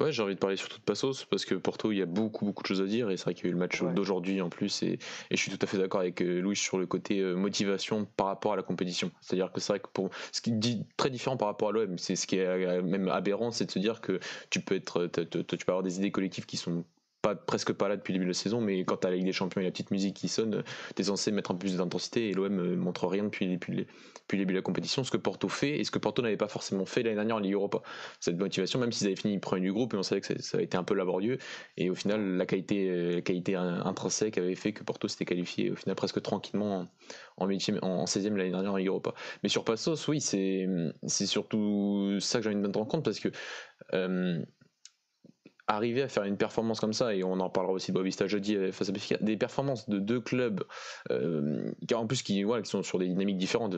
Ouais, 0.00 0.12
j'ai 0.12 0.22
envie 0.22 0.34
de 0.34 0.38
parler 0.38 0.56
surtout 0.56 0.78
de 0.78 0.82
Passos 0.82 1.24
parce 1.24 1.44
que 1.44 1.54
Porto, 1.54 1.92
il 1.92 1.98
y 1.98 2.02
a 2.02 2.06
beaucoup 2.06 2.44
beaucoup 2.44 2.62
de 2.62 2.66
choses 2.66 2.80
à 2.80 2.86
dire 2.86 3.10
et 3.10 3.16
c'est 3.16 3.24
vrai 3.24 3.34
qu'il 3.34 3.44
y 3.44 3.48
a 3.48 3.50
eu 3.50 3.52
le 3.52 3.58
match 3.58 3.82
d'aujourd'hui 3.82 4.40
en 4.40 4.48
plus 4.48 4.82
et, 4.82 4.98
je 5.30 5.36
suis 5.36 5.50
tout 5.50 5.58
à 5.60 5.66
fait 5.66 5.78
d'accord 5.78 6.00
avec 6.00 6.20
euh, 6.20 6.40
Louis 6.40 6.56
sur 6.56 6.78
le 6.78 6.86
côté 6.86 7.20
euh, 7.20 7.34
motivation 7.34 8.06
par 8.16 8.26
rapport 8.26 8.52
à 8.52 8.56
la 8.56 8.62
compétition. 8.62 9.10
C'est-à-dire 9.20 9.52
que 9.52 9.60
c'est 9.60 9.72
vrai 9.72 9.80
que 9.80 9.88
pour 9.92 10.10
ce 10.32 10.40
qui 10.40 10.52
dit 10.52 10.84
très 10.96 11.10
différent 11.10 11.36
par 11.36 11.48
rapport 11.48 11.68
à 11.68 11.72
l'OM, 11.72 11.98
c'est 11.98 12.16
ce 12.16 12.26
qui 12.26 12.36
est 12.36 12.46
euh, 12.46 12.82
même 12.82 13.08
aberrant, 13.08 13.50
c'est 13.50 13.66
de 13.66 13.70
se 13.70 13.78
dire 13.78 14.00
que 14.00 14.20
tu 14.50 14.60
peux 14.60 14.74
être, 14.74 15.06
tu 15.06 15.44
peux 15.44 15.72
avoir 15.72 15.82
des 15.82 15.98
idées 15.98 16.10
collectives 16.10 16.46
qui 16.46 16.56
sont 16.56 16.84
presque 17.34 17.72
pas 17.72 17.88
là 17.88 17.96
depuis 17.96 18.12
le 18.12 18.18
début 18.18 18.26
de 18.26 18.30
la 18.30 18.34
saison, 18.34 18.60
mais 18.60 18.84
quand 18.84 18.98
tu 18.98 19.06
as 19.06 19.10
la 19.10 19.16
Ligue 19.16 19.24
des 19.24 19.32
Champions 19.32 19.60
et 19.60 19.64
la 19.64 19.70
petite 19.70 19.90
musique 19.90 20.14
qui 20.14 20.28
sonne, 20.28 20.62
tu 20.94 21.02
es 21.02 21.04
censé 21.04 21.32
mettre 21.32 21.50
un 21.50 21.54
peu 21.54 21.60
plus 21.60 21.76
d'intensité 21.76 22.28
et 22.28 22.34
l'OM 22.34 22.58
euh, 22.58 22.76
montre 22.76 23.06
rien 23.06 23.24
depuis, 23.24 23.46
le 23.46 23.86
début 24.28 24.52
de 24.52 24.58
la 24.58 24.62
compétition, 24.62 25.04
ce 25.04 25.10
que 25.10 25.16
Porto 25.16 25.48
fait 25.48 25.78
et 25.78 25.84
ce 25.84 25.90
que 25.90 25.98
Porto 25.98 26.20
n'avait 26.20 26.36
pas 26.36 26.48
forcément 26.48 26.84
fait 26.84 27.02
l'année 27.02 27.16
dernière 27.16 27.36
en 27.36 27.40
Ligue 27.40 27.54
Europa. 27.54 27.82
Cette 28.20 28.38
motivation, 28.38 28.78
même 28.78 28.92
s'ils 28.92 29.06
avaient 29.06 29.16
fini 29.16 29.38
premier 29.38 29.62
du 29.62 29.72
groupe, 29.72 29.94
et 29.94 29.96
on 29.96 30.02
savait 30.02 30.20
que 30.20 30.42
ça, 30.42 30.56
avait 30.56 30.64
été 30.64 30.76
un 30.76 30.84
peu 30.84 30.94
laborieux, 30.94 31.38
et 31.76 31.88
au 31.88 31.94
final, 31.94 32.36
la 32.36 32.46
qualité, 32.46 32.90
euh, 32.90 33.20
qualité 33.22 33.54
intrinsèque 33.54 34.36
avait 34.36 34.54
fait 34.54 34.72
que 34.72 34.84
Porto 34.84 35.08
s'était 35.08 35.24
qualifié 35.24 35.70
au 35.70 35.76
final 35.76 35.94
presque 35.96 36.20
tranquillement 36.20 36.88
en, 37.36 37.46
en 37.46 38.04
16e 38.04 38.34
l'année 38.36 38.50
dernière 38.50 38.72
en 38.72 38.76
Ligue 38.76 38.88
Europa. 38.88 39.14
Mais 39.42 39.48
sur 39.48 39.64
Passos, 39.64 40.08
oui, 40.08 40.20
c'est 40.20 40.68
surtout 41.26 42.18
ça 42.20 42.38
que 42.38 42.44
j'ai 42.44 42.50
envie 42.50 42.60
de 42.60 42.66
me 42.66 42.72
rendre 42.72 42.88
compte 42.88 43.04
parce 43.04 43.20
que. 43.20 43.28
Euh, 43.92 44.42
arriver 45.66 46.02
à 46.02 46.08
faire 46.08 46.24
une 46.24 46.36
performance 46.36 46.80
comme 46.80 46.92
ça, 46.92 47.14
et 47.14 47.24
on 47.24 47.40
en 47.40 47.48
parlera 47.48 47.72
aussi 47.72 47.90
de 47.92 47.96
Bobista 47.96 48.26
jeudi 48.26 48.56
euh, 48.56 48.72
face 48.72 48.90
à 48.90 48.92
des 49.20 49.36
performances 49.36 49.88
de 49.88 49.98
deux 49.98 50.20
clubs, 50.20 50.62
euh, 51.10 51.72
en 51.94 52.06
plus 52.06 52.22
qui, 52.22 52.42
voilà, 52.42 52.62
qui 52.62 52.70
sont 52.70 52.82
sur 52.82 52.98
des 52.98 53.08
dynamiques 53.08 53.38
différentes. 53.38 53.76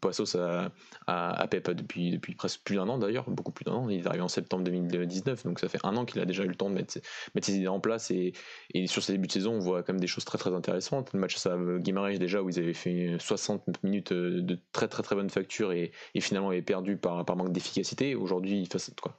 Passos 0.00 0.36
à, 0.36 0.70
à, 1.06 1.46
Pep 1.48 1.70
depuis, 1.70 2.10
depuis 2.10 2.34
presque 2.34 2.60
plus 2.64 2.76
d'un 2.76 2.88
an 2.88 2.98
d'ailleurs, 2.98 3.30
beaucoup 3.30 3.52
plus 3.52 3.64
d'un 3.64 3.72
an. 3.72 3.88
Il 3.88 4.00
est 4.00 4.06
arrivé 4.06 4.22
en 4.22 4.28
septembre 4.28 4.64
2019, 4.64 5.44
donc 5.44 5.58
ça 5.58 5.68
fait 5.68 5.78
un 5.84 5.96
an 5.96 6.04
qu'il 6.04 6.20
a 6.20 6.24
déjà 6.24 6.44
eu 6.44 6.48
le 6.48 6.54
temps 6.54 6.68
de 6.68 6.74
mettre, 6.74 6.98
mettre 7.34 7.46
ses 7.46 7.56
idées 7.56 7.68
en 7.68 7.80
place. 7.80 8.10
Et, 8.10 8.32
et, 8.74 8.86
sur 8.86 9.02
ses 9.02 9.12
débuts 9.12 9.28
de 9.28 9.32
saison, 9.32 9.54
on 9.54 9.60
voit 9.60 9.82
quand 9.82 9.92
même 9.92 10.00
des 10.00 10.06
choses 10.06 10.24
très 10.24 10.38
très 10.38 10.52
intéressantes. 10.52 11.12
Le 11.12 11.20
match 11.20 11.44
à 11.46 11.56
Guimarães 11.78 12.18
déjà, 12.18 12.42
où 12.42 12.50
ils 12.50 12.58
avaient 12.58 12.74
fait 12.74 13.16
60 13.18 13.82
minutes 13.82 14.12
euh, 14.12 14.42
de 14.42 14.58
très 14.72 14.88
très 14.88 15.02
très 15.02 15.14
bonne 15.14 15.30
facture 15.30 15.72
et, 15.72 15.92
et 16.14 16.20
finalement 16.20 16.50
avaient 16.50 16.62
perdu 16.62 16.96
par, 16.96 17.24
par 17.24 17.36
manque 17.36 17.52
d'efficacité. 17.52 18.14
Aujourd'hui, 18.14 18.68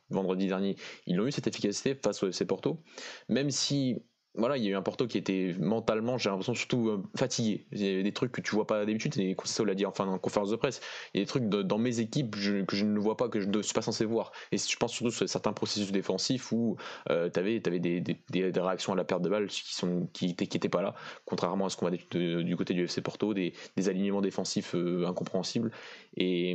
vendredi 0.10 0.48
dernier, 0.48 0.76
ils 1.06 1.20
ont 1.20 1.26
eu 1.26 1.32
cette 1.32 1.48
efficacité 1.48 1.87
face 1.96 2.24
au 2.24 2.28
FC 2.28 2.46
Porto, 2.46 2.82
même 3.30 3.52
si 3.52 4.02
voilà, 4.38 4.56
il 4.58 4.64
y 4.64 4.68
a 4.68 4.72
eu 4.72 4.76
un 4.76 4.84
Porto 4.84 5.08
qui 5.08 5.18
était 5.18 5.56
mentalement, 5.60 6.18
j'ai 6.18 6.30
l'impression, 6.30 6.54
surtout 6.54 6.90
euh, 6.90 7.04
fatigué. 7.16 7.66
Il 7.72 7.82
y 7.84 8.00
a 8.00 8.04
des 8.04 8.12
trucs 8.12 8.32
que 8.32 8.42
tu 8.42 8.52
vois 8.56 8.68
pas 8.68 8.86
d'habitude, 8.86 9.18
et 9.18 9.36
ça 9.46 9.66
l'a 9.66 9.74
dit 9.74 9.86
enfin 9.86 10.10
la 10.10 10.20
conférence 10.20 10.52
de 10.52 10.56
presse. 10.56 10.80
Il 11.14 11.18
y 11.18 11.22
a 11.22 11.24
des 11.24 11.28
trucs 11.28 11.50
dans 11.50 11.78
mes 11.80 12.00
équipes 12.00 12.36
que 12.36 12.76
je 12.76 12.86
ne 12.86 13.00
vois 13.00 13.18
pas, 13.18 13.30
que 13.30 13.40
je 13.40 13.48
ne 13.48 13.62
suis 13.64 13.74
pas 13.74 13.82
censé 13.82 14.06
voir. 14.06 14.32
Et 14.52 14.58
je 14.58 14.76
pense 14.78 14.94
surtout 14.94 15.12
sur 15.12 15.28
certains 15.28 15.54
processus 15.54 15.92
défensifs 15.92 16.52
où 16.52 16.78
euh, 17.10 17.30
tu 17.32 17.40
avais, 17.40 17.60
des, 17.60 18.00
des, 18.00 18.52
réactions 18.56 18.94
à 18.94 18.96
la 18.96 19.04
perte 19.04 19.24
de 19.24 19.30
balles 19.30 19.48
qui 19.48 19.74
sont 19.74 20.08
qui 20.14 20.28
étaient, 20.30 20.46
qui 20.46 20.58
étaient 20.58 20.70
pas 20.70 20.84
là, 20.84 20.94
contrairement 21.26 21.66
à 21.66 21.70
ce 21.70 21.78
qu'on 21.78 21.90
voit 21.90 21.98
du 21.98 22.56
côté 22.56 22.74
du 22.76 22.84
FC 22.84 23.02
Porto, 23.02 23.34
des, 23.34 23.54
alignements 23.88 24.22
défensifs 24.22 24.76
euh, 24.76 25.08
incompréhensibles. 25.08 25.72
Et, 26.16 26.52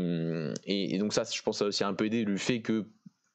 et, 0.67 0.95
et, 0.95 0.99
donc 0.99 1.13
ça, 1.13 1.25
je 1.25 1.43
pense, 1.43 1.59
ça 1.59 1.65
a 1.65 1.69
aussi 1.69 1.83
un 1.83 1.95
peu 1.95 2.07
aidé 2.07 2.25
le 2.25 2.37
fait 2.37 2.61
que 2.61 2.87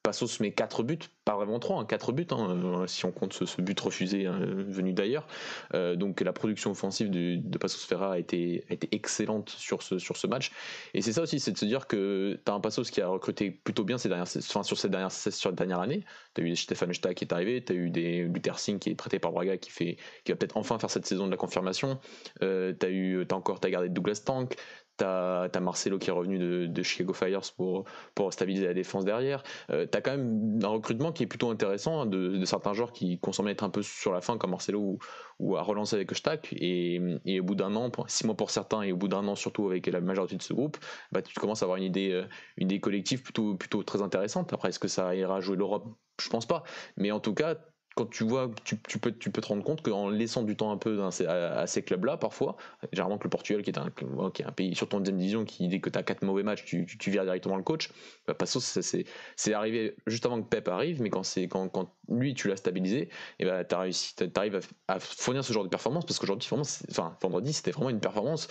Passos 0.08 0.40
met 0.40 0.52
4 0.52 0.84
buts, 0.84 0.98
pas 1.26 1.36
vraiment 1.36 1.58
3, 1.58 1.86
4 1.86 2.08
hein, 2.08 2.12
buts, 2.14 2.26
hein, 2.30 2.48
euh, 2.50 2.86
si 2.86 3.04
on 3.04 3.12
compte 3.12 3.34
ce, 3.34 3.60
but 3.60 3.78
refusé 3.78 4.24
hein, 4.24 4.38
venu 4.40 4.94
d'ailleurs. 4.94 5.26
Euh, 5.74 5.96
donc 5.96 6.22
la 6.22 6.32
production 6.32 6.70
offensive 6.70 7.10
de, 7.10 7.58
Passos 7.58 7.84
Ferra 7.84 8.14
a 8.14 8.18
été, 8.18 8.64
excellente 8.90 9.50
sur 9.50 9.82
ce, 9.82 10.26
match. 10.26 10.50
Et 10.94 11.02
c'est 11.02 11.12
ça 11.12 11.20
aussi, 11.20 11.40
c'est 11.40 11.52
de 11.52 11.58
se 11.58 11.66
dire 11.66 11.86
que 11.86 12.40
tu 12.42 12.50
as 12.50 12.54
un 12.54 12.60
Passos 12.60 12.90
qui 12.90 13.02
a 13.02 13.08
recruté 13.08 13.50
plutôt 13.50 13.84
bien 13.84 13.98
ces 13.98 14.08
dernières, 14.08 14.28
enfin, 14.38 14.62
sur 14.62 14.78
cette 14.78 14.92
dernière, 14.92 15.12
sur 15.12 15.52
dernière 15.52 15.80
année. 15.80 16.06
Tu 16.34 16.40
as 16.40 16.44
eu 16.46 16.56
Stéphane 16.56 16.94
Stack 16.94 17.16
qui 17.16 17.24
est 17.24 17.32
arrivé, 17.34 17.62
tu 17.62 17.74
as 17.74 17.76
eu 17.76 17.90
des 17.90 18.22
Luther 18.22 18.58
Singh 18.58 18.78
qui 18.78 18.88
est 18.88 18.94
prêté 18.94 19.18
par 19.18 19.32
Braga 19.32 19.58
qui, 19.58 19.70
fait, 19.70 19.98
qui 20.24 20.32
va 20.32 20.36
peut-être 20.36 20.56
enfin 20.56 20.78
faire 20.78 20.90
cette 20.90 21.04
saison 21.04 21.26
de 21.26 21.30
la 21.30 21.36
confirmation. 21.36 22.00
Euh, 22.42 22.72
tu 22.80 22.86
as, 22.86 22.88
eu, 22.88 23.26
encore 23.30 23.60
as 23.62 23.68
gardé 23.68 23.90
Douglas 23.90 24.22
Tank, 24.24 24.56
T'as 24.98 25.44
as 25.44 25.60
Marcelo 25.60 25.98
qui 25.98 26.10
est 26.10 26.12
revenu 26.12 26.38
de, 26.38 26.82
Chicago 26.82 27.12
Fires 27.12 27.40
pour, 27.56 27.84
pour 28.14 28.32
stabiliser 28.32 28.66
la 28.66 28.74
défense 28.74 29.04
derrière. 29.04 29.42
Euh, 29.70 29.86
t'as 29.86 30.00
quand 30.00 30.10
même 30.10 30.58
un 30.62 30.68
recrutement 30.68 31.12
qui 31.12 31.22
est 31.22 31.26
plutôt 31.26 31.50
intéressant 31.50 32.02
hein, 32.02 32.06
de, 32.06 32.44
certains 32.44 32.74
joueurs 32.74 32.92
qui 32.92 33.18
consomment 33.18 33.48
être 33.48 33.64
un 33.64 33.70
peu 33.70 33.82
sur 33.82 34.12
la 34.12 34.20
fin, 34.20 34.36
comme 34.38 34.50
Marcelo 34.50 34.98
ou, 35.38 35.56
à 35.56 35.62
relancer 35.62 35.96
avec 35.96 36.14
Stack. 36.14 36.52
Et, 36.52 37.00
et 37.24 37.40
au 37.40 37.44
bout 37.44 37.54
d'un 37.54 37.74
an, 37.76 37.90
six 38.08 38.26
mois 38.26 38.36
pour 38.36 38.50
certains, 38.50 38.82
et 38.82 38.92
au 38.92 38.96
bout 38.96 39.08
d'un 39.08 39.26
an 39.28 39.34
surtout 39.34 39.66
avec 39.66 39.86
la 39.86 40.00
majorité 40.00 40.36
de 40.36 40.42
ce 40.42 40.52
groupe, 40.52 40.76
bah, 41.12 41.22
tu 41.22 41.32
commences 41.38 41.62
à 41.62 41.66
avoir 41.66 41.78
une 41.78 41.84
idée, 41.84 42.10
euh, 42.12 42.24
une 42.56 42.66
idée 42.66 42.80
collective 42.80 43.22
plutôt, 43.22 43.54
plutôt 43.54 43.82
très 43.82 44.02
intéressante. 44.02 44.52
Après, 44.52 44.68
est-ce 44.68 44.78
que 44.78 44.88
ça 44.88 45.14
ira 45.14 45.40
jouer 45.40 45.56
l'Europe? 45.56 45.86
Je 46.20 46.28
pense 46.28 46.46
pas. 46.46 46.64
Mais 46.96 47.12
en 47.12 47.20
tout 47.20 47.34
cas, 47.34 47.56
quand 47.98 48.06
tu 48.08 48.22
vois, 48.22 48.48
tu, 48.62 48.76
peux, 48.76 49.10
tu 49.10 49.30
peux 49.32 49.40
te 49.40 49.48
rendre 49.48 49.64
compte 49.64 49.82
qu'en 49.82 50.08
laissant 50.08 50.44
du 50.44 50.54
temps 50.54 50.70
un 50.70 50.76
peu 50.76 51.02
à, 51.02 51.66
ces 51.66 51.82
clubs-là, 51.82 52.16
parfois, 52.16 52.56
généralement 52.92 53.18
que 53.18 53.24
le 53.24 53.30
Portugal, 53.30 53.62
qui 53.62 53.70
est 53.70 53.78
un, 53.78 54.52
pays 54.52 54.76
sur 54.76 54.88
ton 54.88 55.00
deuxième 55.00 55.18
division, 55.18 55.44
qui 55.44 55.66
dès 55.66 55.80
que 55.80 55.90
tu 55.90 55.98
as 55.98 56.04
quatre 56.04 56.22
mauvais 56.22 56.44
matchs, 56.44 56.64
tu, 56.64 56.86
tu, 56.86 57.10
directement 57.10 57.56
le 57.56 57.64
coach, 57.64 57.90
bah, 58.28 58.36
c'est 58.44 59.52
arrivé 59.52 59.96
juste 60.06 60.24
avant 60.26 60.40
que 60.40 60.48
Pep 60.48 60.68
arrive, 60.68 61.02
mais 61.02 61.10
quand, 61.10 61.22
quand, 61.50 61.68
quand 61.70 61.92
lui, 62.08 62.34
tu 62.34 62.46
l'as 62.46 62.56
stabilisé, 62.56 63.08
et 63.40 63.44
bah, 63.44 63.64
tu 63.64 63.74
arrives 63.74 64.60
à, 64.86 65.00
fournir 65.00 65.44
ce 65.44 65.52
genre 65.52 65.64
de 65.64 65.68
performance, 65.68 66.06
parce 66.06 66.20
qu'aujourd'hui, 66.20 66.48
enfin, 66.52 67.16
vendredi, 67.20 67.52
c'était 67.52 67.72
vraiment 67.72 67.90
une 67.90 68.00
performance 68.00 68.46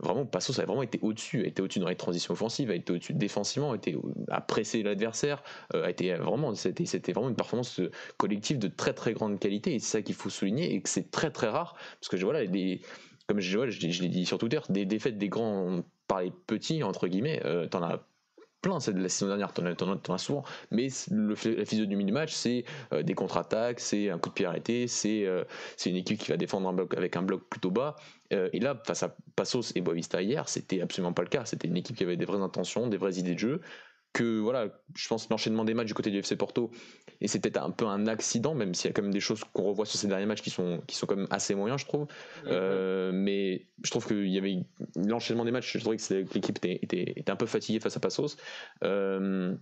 vraiment 0.00 0.26
Passos 0.26 0.58
a 0.60 0.64
vraiment 0.64 0.82
été 0.82 0.98
au-dessus, 1.02 1.44
a 1.44 1.46
été 1.46 1.62
au-dessus 1.62 1.78
dans 1.78 1.88
les 1.88 1.96
transitions 1.96 2.32
offensives, 2.32 2.70
a 2.70 2.74
été 2.74 2.92
au-dessus 2.92 3.14
défensivement, 3.14 3.72
a 3.72 3.76
été 3.76 3.96
à 4.28 4.40
presser 4.40 4.82
l'adversaire, 4.82 5.42
euh, 5.74 5.84
a 5.84 5.90
été 5.90 6.14
vraiment 6.14 6.54
c'était 6.54 6.86
c'était 6.86 7.12
vraiment 7.12 7.30
une 7.30 7.36
performance 7.36 7.80
euh, 7.80 7.90
collective 8.16 8.58
de 8.58 8.68
très 8.68 8.92
très 8.92 9.12
grande 9.12 9.38
qualité. 9.38 9.74
Et 9.74 9.78
c'est 9.78 9.98
ça 9.98 10.02
qu'il 10.02 10.14
faut 10.14 10.30
souligner 10.30 10.74
et 10.74 10.80
que 10.80 10.88
c'est 10.88 11.10
très 11.10 11.30
très 11.30 11.48
rare 11.48 11.76
parce 12.00 12.08
que 12.08 12.16
voilà 12.16 12.46
des 12.46 12.80
comme 13.26 13.40
je, 13.40 13.70
je, 13.70 14.02
l'ai 14.02 14.08
dit 14.08 14.24
sur 14.24 14.38
Twitter, 14.38 14.60
des 14.68 14.84
défaites 14.84 15.18
des 15.18 15.28
grands 15.28 15.82
par 16.06 16.20
les 16.22 16.30
petits 16.30 16.82
entre 16.82 17.08
guillemets, 17.08 17.42
euh, 17.44 17.66
t'en 17.66 17.82
as 17.82 18.06
plein. 18.66 18.80
C'est 18.80 18.92
de 18.92 19.00
la 19.00 19.08
saison 19.08 19.28
dernière, 19.28 19.52
t'en 19.52 19.64
as, 19.64 20.14
as, 20.14 20.18
souvent. 20.18 20.44
Mais 20.70 20.88
la 21.10 21.64
physionomie 21.64 22.04
du 22.04 22.12
match, 22.12 22.32
c'est 22.32 22.64
euh, 22.92 23.02
des 23.02 23.14
contre-attaques, 23.14 23.80
c'est 23.80 24.10
un 24.10 24.18
coup 24.18 24.30
de 24.30 24.34
pied 24.34 24.46
arrêté, 24.46 24.88
c'est 24.88 25.24
euh, 25.24 25.44
c'est 25.76 25.90
une 25.90 25.96
équipe 25.96 26.18
qui 26.18 26.30
va 26.30 26.36
défendre 26.36 26.86
avec 26.96 27.16
un 27.16 27.22
bloc 27.22 27.42
plutôt 27.48 27.70
bas. 27.70 27.94
Euh, 28.32 28.48
et 28.52 28.58
là, 28.58 28.80
face 28.84 29.04
à 29.04 29.14
Passos 29.36 29.72
et 29.76 29.80
Boavista 29.80 30.20
hier, 30.20 30.48
c'était 30.48 30.80
absolument 30.80 31.12
pas 31.12 31.22
le 31.22 31.28
cas. 31.28 31.44
C'était 31.44 31.68
une 31.68 31.76
équipe 31.76 31.96
qui 31.96 32.02
avait 32.02 32.16
des 32.16 32.24
vraies 32.24 32.42
intentions, 32.42 32.88
des 32.88 32.96
vraies 32.96 33.18
idées 33.18 33.34
de 33.34 33.38
jeu 33.38 33.60
que 34.16 34.38
voilà, 34.38 34.68
je 34.94 35.08
pense 35.08 35.28
l'enchaînement 35.28 35.66
des 35.66 35.74
matchs 35.74 35.88
du 35.88 35.94
côté 35.94 36.10
du 36.10 36.16
FC 36.16 36.36
Porto, 36.36 36.70
et 37.20 37.28
c'était 37.28 37.58
un 37.58 37.70
peu 37.70 37.84
un 37.84 38.06
accident, 38.06 38.54
même 38.54 38.72
s'il 38.72 38.88
y 38.88 38.90
a 38.90 38.94
quand 38.94 39.02
même 39.02 39.12
des 39.12 39.20
choses 39.20 39.44
qu'on 39.52 39.64
revoit 39.64 39.84
sur 39.84 39.98
ces 39.98 40.08
derniers 40.08 40.24
matchs 40.24 40.40
qui 40.40 40.48
sont, 40.48 40.80
qui 40.86 40.96
sont 40.96 41.06
quand 41.06 41.16
même 41.16 41.26
assez 41.28 41.54
moyens, 41.54 41.82
je 41.82 41.86
trouve. 41.86 42.06
Euh, 42.46 43.12
mais 43.12 43.66
je 43.84 43.90
trouve 43.90 44.06
qu'il 44.06 44.28
y 44.28 44.38
avait 44.38 44.60
l'enchaînement 44.96 45.44
des 45.44 45.50
matchs, 45.50 45.70
je 45.74 45.80
trouvais 45.80 45.98
que 45.98 46.34
l'équipe 46.34 46.56
était, 46.56 46.78
était, 46.80 47.30
un 47.30 47.36
peu 47.36 47.44
fatiguée 47.44 47.78
face 47.78 47.94
à 47.98 48.00
Passos. 48.00 48.38
Euh, 48.84 49.54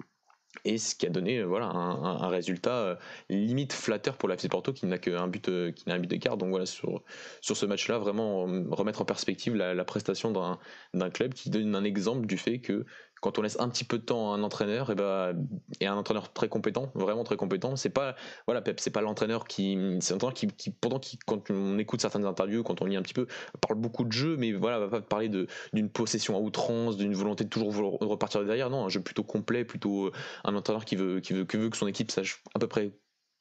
et 0.64 0.78
ce 0.78 0.94
qui 0.94 1.04
a 1.04 1.10
donné 1.10 1.42
voilà 1.42 1.66
un, 1.66 2.28
résultat 2.28 2.76
euh, 2.76 2.94
limite 3.28 3.72
flatteur 3.72 4.16
pour 4.16 4.28
l'FC 4.28 4.48
Porto 4.48 4.72
qui 4.72 4.86
n'a 4.86 4.98
qu'un 4.98 5.26
but 5.26 5.50
qui 5.72 5.88
n'a 5.88 5.96
un 5.96 5.98
but 5.98 6.06
d'écart 6.06 6.36
donc 6.36 6.50
voilà 6.50 6.64
sur 6.64 7.02
sur 7.40 7.56
ce 7.56 7.66
match 7.66 7.88
là 7.88 7.98
vraiment 7.98 8.44
remettre 8.70 9.02
en 9.02 9.04
perspective 9.04 9.56
la, 9.56 9.74
la 9.74 9.84
prestation 9.84 10.30
d'un 10.94 11.10
club 11.10 11.34
qui 11.34 11.50
donne 11.50 11.74
un 11.74 11.82
exemple 11.82 12.26
du 12.26 12.38
fait 12.38 12.60
que 12.60 12.86
quand 13.24 13.38
on 13.38 13.42
laisse 13.42 13.58
un 13.58 13.70
petit 13.70 13.84
peu 13.84 13.96
de 13.96 14.02
temps 14.02 14.34
à 14.34 14.36
un 14.36 14.42
entraîneur 14.42 14.90
et, 14.90 14.94
bah, 14.94 15.32
et 15.80 15.86
un 15.86 15.96
entraîneur 15.96 16.30
très 16.34 16.50
compétent, 16.50 16.92
vraiment 16.94 17.24
très 17.24 17.36
compétent, 17.36 17.74
c'est 17.74 17.88
pas 17.88 18.16
voilà 18.46 18.60
Pep, 18.60 18.78
c'est 18.80 18.90
pas 18.90 19.00
l'entraîneur 19.00 19.46
qui 19.46 19.78
c'est 20.00 20.12
l'entraîneur 20.12 20.34
qui, 20.34 20.48
qui, 20.48 20.70
pendant 20.70 20.98
qui 20.98 21.18
quand 21.24 21.50
on 21.50 21.78
écoute 21.78 22.02
certaines 22.02 22.26
interviews, 22.26 22.62
quand 22.62 22.82
on 22.82 22.84
lit 22.84 22.96
un 22.96 23.02
petit 23.02 23.14
peu, 23.14 23.26
parle 23.62 23.78
beaucoup 23.80 24.04
de 24.04 24.12
jeu, 24.12 24.36
mais 24.36 24.52
voilà 24.52 24.78
va 24.78 24.88
pas 24.88 25.00
parler 25.00 25.30
d'une 25.30 25.88
possession 25.88 26.36
à 26.36 26.40
outrance, 26.40 26.98
d'une 26.98 27.14
volonté 27.14 27.44
de 27.44 27.48
toujours 27.48 27.98
repartir 28.00 28.44
derrière. 28.44 28.68
Non, 28.68 28.84
un 28.84 28.88
jeu 28.90 29.00
plutôt 29.00 29.24
complet, 29.24 29.64
plutôt 29.64 30.08
euh, 30.08 30.12
un 30.44 30.54
entraîneur 30.54 30.84
qui 30.84 30.96
veut, 30.96 31.20
qui 31.20 31.32
veut 31.32 31.44
que 31.44 31.76
son 31.78 31.86
équipe 31.86 32.10
sache 32.10 32.42
à 32.54 32.58
peu 32.58 32.68
près 32.68 32.92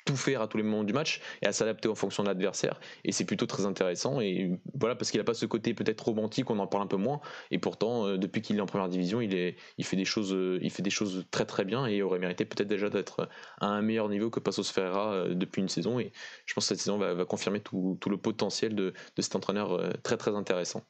tout 0.06 0.16
faire 0.16 0.41
à 0.41 0.47
tous 0.47 0.58
les 0.58 0.64
moments 0.64 0.84
du 0.84 0.93
match 0.93 1.22
et 1.41 1.47
à 1.47 1.51
s'adapter 1.51 1.88
en 1.88 1.95
fonction 1.95 2.24
de 2.24 2.28
l'adversaire. 2.28 2.80
Et 3.04 3.12
c'est 3.12 3.26
plutôt 3.26 3.45
très 3.45 3.66
intéressant. 3.66 4.20
Et 4.20 4.51
voilà, 4.78 4.95
parce 4.95 5.12
qu'il 5.12 5.20
n'a 5.20 5.24
pas 5.24 5.34
ce 5.34 5.45
côté 5.45 5.74
peut-être 5.74 6.01
romantique, 6.01 6.49
on 6.49 6.60
en 6.60 6.68
parle 6.68 6.84
un 6.84 6.88
peu 6.88 6.97
moins. 6.97 7.22
Et 7.51 7.60
pourtant, 7.60 8.08
euh, 8.08 8.18
depuis 8.18 8.41
qu'il 8.41 8.58
est 8.58 8.62
en 8.62 8.66
première 8.66 8.89
division, 8.89 9.22
il, 9.22 9.34
est, 9.36 9.56
il, 9.78 9.86
fait 9.86 9.95
des 9.95 10.06
choses, 10.06 10.34
euh, 10.34 10.60
il 10.62 10.72
fait 10.72 10.82
des 10.82 10.89
choses 10.89 11.26
très 11.32 11.45
très 11.45 11.66
bien 11.66 11.86
et 11.86 12.01
aurait 12.01 12.20
mérité 12.20 12.45
peut-être 12.45 12.68
déjà 12.68 12.89
d'être 12.89 13.30
à 13.60 13.68
un 13.68 13.82
meilleur 13.82 14.10
niveau 14.10 14.30
que 14.30 14.39
Passos 14.39 14.70
Ferreira 14.72 15.14
euh, 15.14 15.34
depuis 15.34 15.62
une 15.62 15.70
saison. 15.70 15.99
Et 15.99 16.12
je 16.45 16.54
pense 16.54 16.66
que 16.66 16.70
cette 16.70 16.80
saison 16.80 16.97
va, 16.97 17.26
confirmer 17.26 17.62
tout, 17.62 17.97
le 18.08 18.18
potentiel 18.18 18.76
de, 18.76 18.93
cet 19.18 19.36
entraîneur 19.36 19.93
très 20.04 20.18
très 20.18 20.36
intéressant. 20.36 20.84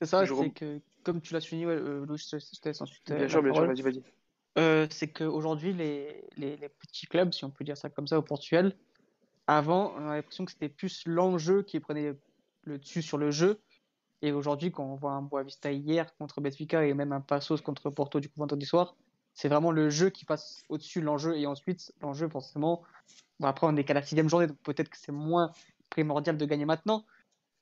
C'est 0.00 0.06
ça, 0.06 0.24
c'est 0.24 0.50
que 0.50 0.80
comme 1.02 1.20
tu 1.20 1.34
l'as 1.34 1.40
souligné, 1.40 1.66
Louis, 1.66 2.16
je 2.18 2.36
te 2.36 2.68
laisse 2.68 2.80
ensuite. 2.80 3.10
Bien 3.10 3.28
sûr, 3.28 3.42
bien 3.42 3.52
sûr, 3.52 3.66
vas-y, 3.66 3.82
vas-y. 3.82 4.02
Euh, 4.58 4.86
c'est 4.90 5.08
qu'aujourd'hui, 5.08 5.72
les, 5.72 6.28
les, 6.36 6.56
les, 6.56 6.68
petits 6.68 7.06
clubs, 7.06 7.32
si 7.32 7.44
on 7.44 7.50
peut 7.50 7.64
dire 7.64 7.76
ça 7.76 7.88
comme 7.88 8.06
ça, 8.06 8.18
au 8.18 8.22
Portugal, 8.22 8.74
avant, 9.46 9.94
on 9.96 10.08
a 10.08 10.16
l'impression 10.16 10.44
que 10.44 10.52
c'était 10.52 10.68
plus 10.68 11.02
l'enjeu 11.06 11.62
qui 11.62 11.78
prenait 11.80 12.14
le 12.64 12.78
dessus 12.78 13.02
sur 13.02 13.18
le 13.18 13.30
jeu. 13.30 13.60
Et 14.22 14.32
aujourd'hui, 14.32 14.70
quand 14.70 14.84
on 14.84 14.96
voit 14.96 15.12
un 15.12 15.22
Boavista 15.22 15.72
hier 15.72 16.14
contre 16.16 16.40
Benfica 16.40 16.84
et 16.84 16.94
même 16.94 17.12
un 17.12 17.20
Passos 17.20 17.60
contre 17.62 17.90
Porto 17.90 18.20
du 18.20 18.28
coup 18.28 18.40
vendredi 18.40 18.66
soir, 18.66 18.96
c'est 19.34 19.48
vraiment 19.48 19.70
le 19.70 19.88
jeu 19.88 20.10
qui 20.10 20.24
passe 20.24 20.64
au-dessus 20.68 21.00
de 21.00 21.06
l'enjeu. 21.06 21.36
Et 21.36 21.46
ensuite, 21.46 21.92
l'enjeu, 22.02 22.28
forcément, 22.28 22.82
bon, 23.38 23.46
après, 23.46 23.66
on 23.66 23.72
n'est 23.72 23.84
qu'à 23.84 23.94
la 23.94 24.02
sixième 24.02 24.28
journée, 24.28 24.46
donc 24.46 24.58
peut-être 24.58 24.90
que 24.90 24.98
c'est 24.98 25.12
moins 25.12 25.50
primordial 25.88 26.36
de 26.36 26.44
gagner 26.44 26.64
maintenant. 26.64 27.04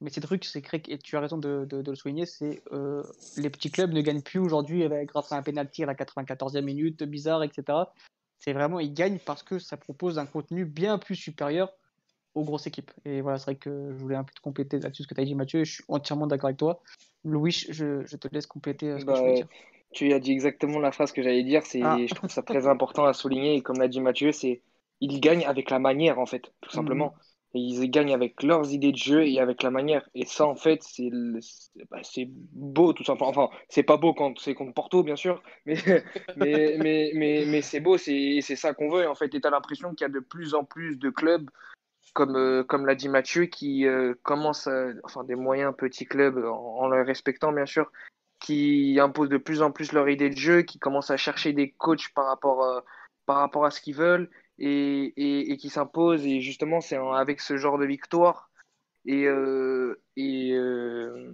Mais 0.01 0.11
ces 0.11 0.21
trucs, 0.21 0.45
c'est 0.45 0.63
et 0.89 0.99
tu 0.99 1.17
as 1.17 1.21
raison 1.21 1.39
de, 1.39 1.67
le 1.71 1.95
souligner, 1.97 2.25
c'est 2.25 2.63
euh, 2.73 3.03
les 3.37 3.51
petits 3.51 3.71
clubs 3.71 3.93
ne 3.93 4.01
gagnent 4.01 4.23
plus 4.23 4.39
aujourd'hui 4.39 4.89
grâce 5.05 5.33
à 5.33 5.37
un 5.37 5.43
penalty 5.43 5.83
à 5.83 5.87
la 5.87 5.95
94e 5.95 6.63
minute, 6.63 7.03
bizarre, 7.03 7.43
etc. 7.43 7.79
C'est 8.39 8.53
vraiment, 8.53 8.79
ils 8.79 8.95
gagnent 8.95 9.19
parce 9.19 9.43
que 9.43 9.59
ça 9.59 9.77
propose 9.77 10.19
un 10.19 10.27
contenu 10.27 10.65
bien 10.65 10.99
plus 10.99 11.17
supérieur 11.17 11.73
aux 12.35 12.45
grosses 12.45 12.67
équipes. 12.67 12.93
Et 13.05 13.21
voilà, 13.21 13.39
c'est 13.39 13.47
vrai 13.47 13.57
que 13.57 13.91
je 13.91 13.97
voulais 13.97 14.17
un 14.17 14.25
peu 14.25 14.33
te 14.33 14.41
compléter 14.41 14.79
là-dessus 14.79 15.03
ce 15.03 15.09
que 15.09 15.15
tu 15.15 15.21
as 15.21 15.25
dit, 15.25 15.35
Mathieu. 15.35 15.65
Je 15.65 15.73
suis 15.73 15.85
entièrement 15.89 16.27
d'accord 16.27 16.47
avec 16.47 16.59
toi. 16.59 16.81
Louis, 17.25 17.67
je, 17.69 18.17
te 18.17 18.29
laisse 18.33 18.47
compléter 18.47 18.91
euh, 18.91 18.99
ce 18.99 19.05
que 19.05 19.15
je 19.15 19.21
veux 19.21 19.27
bah, 19.27 19.35
dire. 19.35 19.49
Tu 19.93 20.13
as 20.13 20.21
dit 20.21 20.33
exactement 20.33 20.79
la 20.79 20.93
phrase 20.93 21.13
que 21.13 21.23
j'allais 21.23 21.43
dire. 21.43 21.65
C'est, 21.65 21.83
ah. 21.83 21.97
Je 21.99 22.15
trouve 22.15 22.31
ça 22.31 22.43
très 22.43 22.69
important 22.69 23.05
à 23.05 23.13
souligner. 23.13 23.55
Et 23.55 23.63
comme 23.63 23.79
l'a 23.79 23.89
dit 23.89 24.01
Mathieu, 24.01 24.31
c'est 24.31 24.63
ils 25.01 25.21
gagnent 25.21 25.47
avec 25.47 25.71
la 25.71 25.79
manière, 25.79 26.19
en 26.19 26.27
fait, 26.27 26.53
tout 26.61 26.71
simplement. 26.71 27.13
Mhm. 27.13 27.21
Et 27.55 27.61
ils 27.61 27.91
gagnent 27.91 28.13
avec 28.13 28.43
leurs 28.43 28.73
idées 28.73 28.93
de 28.93 28.99
jeu 28.99 29.27
et 29.27 29.41
avec 29.41 29.63
la 29.63 29.71
manière. 29.71 30.07
Et 30.15 30.27
ça, 30.27 30.47
en 30.47 30.55
fait, 30.55 30.83
c'est 30.83 31.11
bah, 31.91 32.01
beau, 32.53 32.93
tout 32.93 33.05
simplement. 33.05 33.31
Enfin, 33.31 33.49
c'est 33.71 33.83
pas 33.83 33.97
beau 33.97 34.13
quand 34.13 34.39
c'est 34.39 34.55
contre 34.55 34.75
Porto, 34.75 35.03
bien 35.03 35.17
sûr, 35.17 35.43
mais, 35.67 35.77
mais, 36.37 36.77
mais, 36.79 37.11
mais, 37.15 37.45
mais 37.47 37.63
c'est 37.63 37.81
beau, 37.81 37.97
c'est 37.97 38.41
ça 38.43 38.75
qu'on 38.75 38.91
veut. 38.91 39.09
En 39.09 39.15
fait, 39.15 39.35
et 39.35 39.41
tu 39.41 39.47
as 39.47 39.51
l'impression 39.51 39.95
qu'il 39.95 40.03
y 40.03 40.11
a 40.11 40.13
de 40.13 40.21
plus 40.21 40.55
en 40.55 40.65
plus 40.65 40.99
de 40.99 41.09
clubs, 41.09 41.49
comme, 42.13 42.37
euh, 42.37 42.65
comme 42.65 42.85
l'a 42.85 42.95
dit 42.95 43.09
Mathieu, 43.09 43.47
qui 43.47 43.87
euh, 43.87 44.15
commencent, 44.23 44.69
enfin, 45.05 45.25
des 45.25 45.37
moyens 45.37 45.75
petits 45.77 46.07
clubs, 46.07 46.45
en, 46.45 46.91
les 46.91 47.03
respectant, 47.03 47.53
bien 47.53 47.67
sûr, 47.67 47.91
qui 48.41 48.99
imposent 49.01 49.31
de 49.31 49.39
plus 49.39 49.63
en 49.63 49.73
plus 49.73 49.93
leur 49.93 50.09
idée 50.09 50.31
de 50.31 50.37
jeu, 50.37 50.63
qui 50.63 50.79
commencent 50.79 51.11
à 51.11 51.17
chercher 51.17 51.53
des 51.55 51.71
coachs 51.71 52.13
par 52.15 52.27
rapport, 52.27 52.63
euh, 52.63 52.81
par 53.27 53.37
rapport 53.39 53.65
à 53.65 53.71
ce 53.71 53.81
qu'ils 53.81 53.97
veulent 53.97 54.31
et, 54.59 55.51
et, 55.53 55.57
qui 55.57 55.69
s'impose. 55.69 56.27
Et 56.27 56.41
justement, 56.41 56.81
c'est 56.81 56.97
avec 56.97 57.41
ce 57.41 57.57
genre 57.57 57.79
de 57.79 57.87
victoire. 57.87 58.51
Et, 59.05 59.25
euh, 59.27 60.01
et 60.17 60.53
euh, 60.53 61.33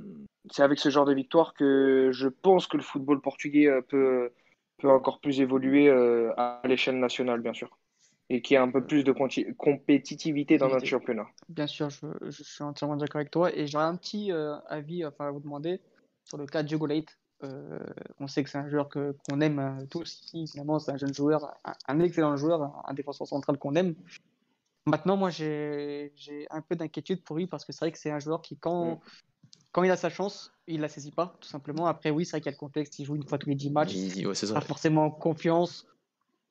c'est 0.50 0.62
avec 0.62 0.78
ce 0.78 0.90
genre 0.90 1.06
de 1.06 1.14
victoire 1.14 1.54
que 1.54 2.10
je 2.12 2.28
pense 2.28 2.66
que 2.66 2.76
le 2.76 2.82
football 2.82 3.20
portugais 3.20 3.66
euh, 3.66 3.80
peut, 3.80 4.30
peut 4.78 4.90
encore 4.90 5.20
plus 5.20 5.40
évoluer 5.40 5.90
à 6.36 6.62
l'échelle 6.64 6.98
nationale, 6.98 7.40
bien 7.40 7.54
sûr. 7.54 7.76
Et 8.30 8.40
qu'il 8.40 8.54
y 8.54 8.56
a 8.56 8.62
un 8.62 8.70
peu 8.70 8.84
plus 8.84 9.04
de 9.04 9.12
compétitivité 9.52 10.56
dans 10.56 10.68
notre 10.68 10.86
championnat. 10.86 11.26
Bien 11.48 11.66
sûr, 11.66 11.90
je, 11.90 12.06
je 12.22 12.42
suis 12.42 12.64
entièrement 12.64 12.96
d'accord 12.96 13.20
avec 13.20 13.30
toi. 13.30 13.54
Et 13.54 13.66
j'aurais 13.66 13.84
un 13.84 13.96
petit 13.96 14.32
avis 14.68 15.04
enfin, 15.04 15.26
à 15.26 15.30
vous 15.30 15.40
demander 15.40 15.80
sur 16.24 16.38
le 16.38 16.46
cas 16.46 16.62
de 16.62 16.68
Diogo 16.68 16.86
Leite. 16.86 17.18
Euh, 17.42 17.78
on 18.20 18.26
sait 18.26 18.44
que 18.44 18.50
c'est 18.50 18.58
un 18.58 18.68
joueur 18.68 18.88
que, 18.88 19.16
qu'on 19.28 19.40
aime 19.40 19.58
euh, 19.58 19.86
tous 19.86 20.22
ici. 20.24 20.46
Finalement, 20.46 20.78
c'est 20.78 20.92
un 20.92 20.96
jeune 20.96 21.12
joueur, 21.12 21.58
un, 21.86 22.00
excellent 22.00 22.36
joueur, 22.36 22.82
un, 22.86 22.94
défenseur 22.94 23.26
central 23.26 23.58
qu'on 23.58 23.74
aime. 23.74 23.94
Maintenant, 24.86 25.16
moi, 25.16 25.30
j'ai, 25.30 26.12
j'ai 26.16 26.46
un 26.50 26.60
peu 26.60 26.76
d'inquiétude 26.76 27.22
pour 27.22 27.36
lui 27.36 27.46
parce 27.46 27.64
que 27.64 27.72
c'est 27.72 27.80
vrai 27.80 27.92
que 27.92 27.98
c'est 27.98 28.10
un 28.10 28.20
joueur 28.20 28.42
qui, 28.42 28.56
quand, 28.56 28.96
mm. 28.96 29.00
quand 29.72 29.82
il 29.82 29.90
a 29.90 29.96
sa 29.96 30.10
chance, 30.10 30.52
il 30.66 30.80
la 30.80 30.88
saisit 30.88 31.10
pas, 31.10 31.36
tout 31.40 31.48
simplement. 31.48 31.86
Après, 31.86 32.10
oui, 32.10 32.24
c'est 32.24 32.32
vrai 32.32 32.40
qu'il 32.40 32.50
y 32.50 32.54
a 32.54 32.56
le 32.56 32.58
contexte, 32.58 32.98
il 32.98 33.04
joue 33.04 33.16
une 33.16 33.26
fois 33.26 33.38
tous 33.38 33.48
les 33.48 33.56
10 33.56 33.70
matchs, 33.70 33.94
il 33.94 34.26
n'a 34.26 34.54
pas 34.54 34.60
forcément 34.60 35.10
confiance. 35.10 35.86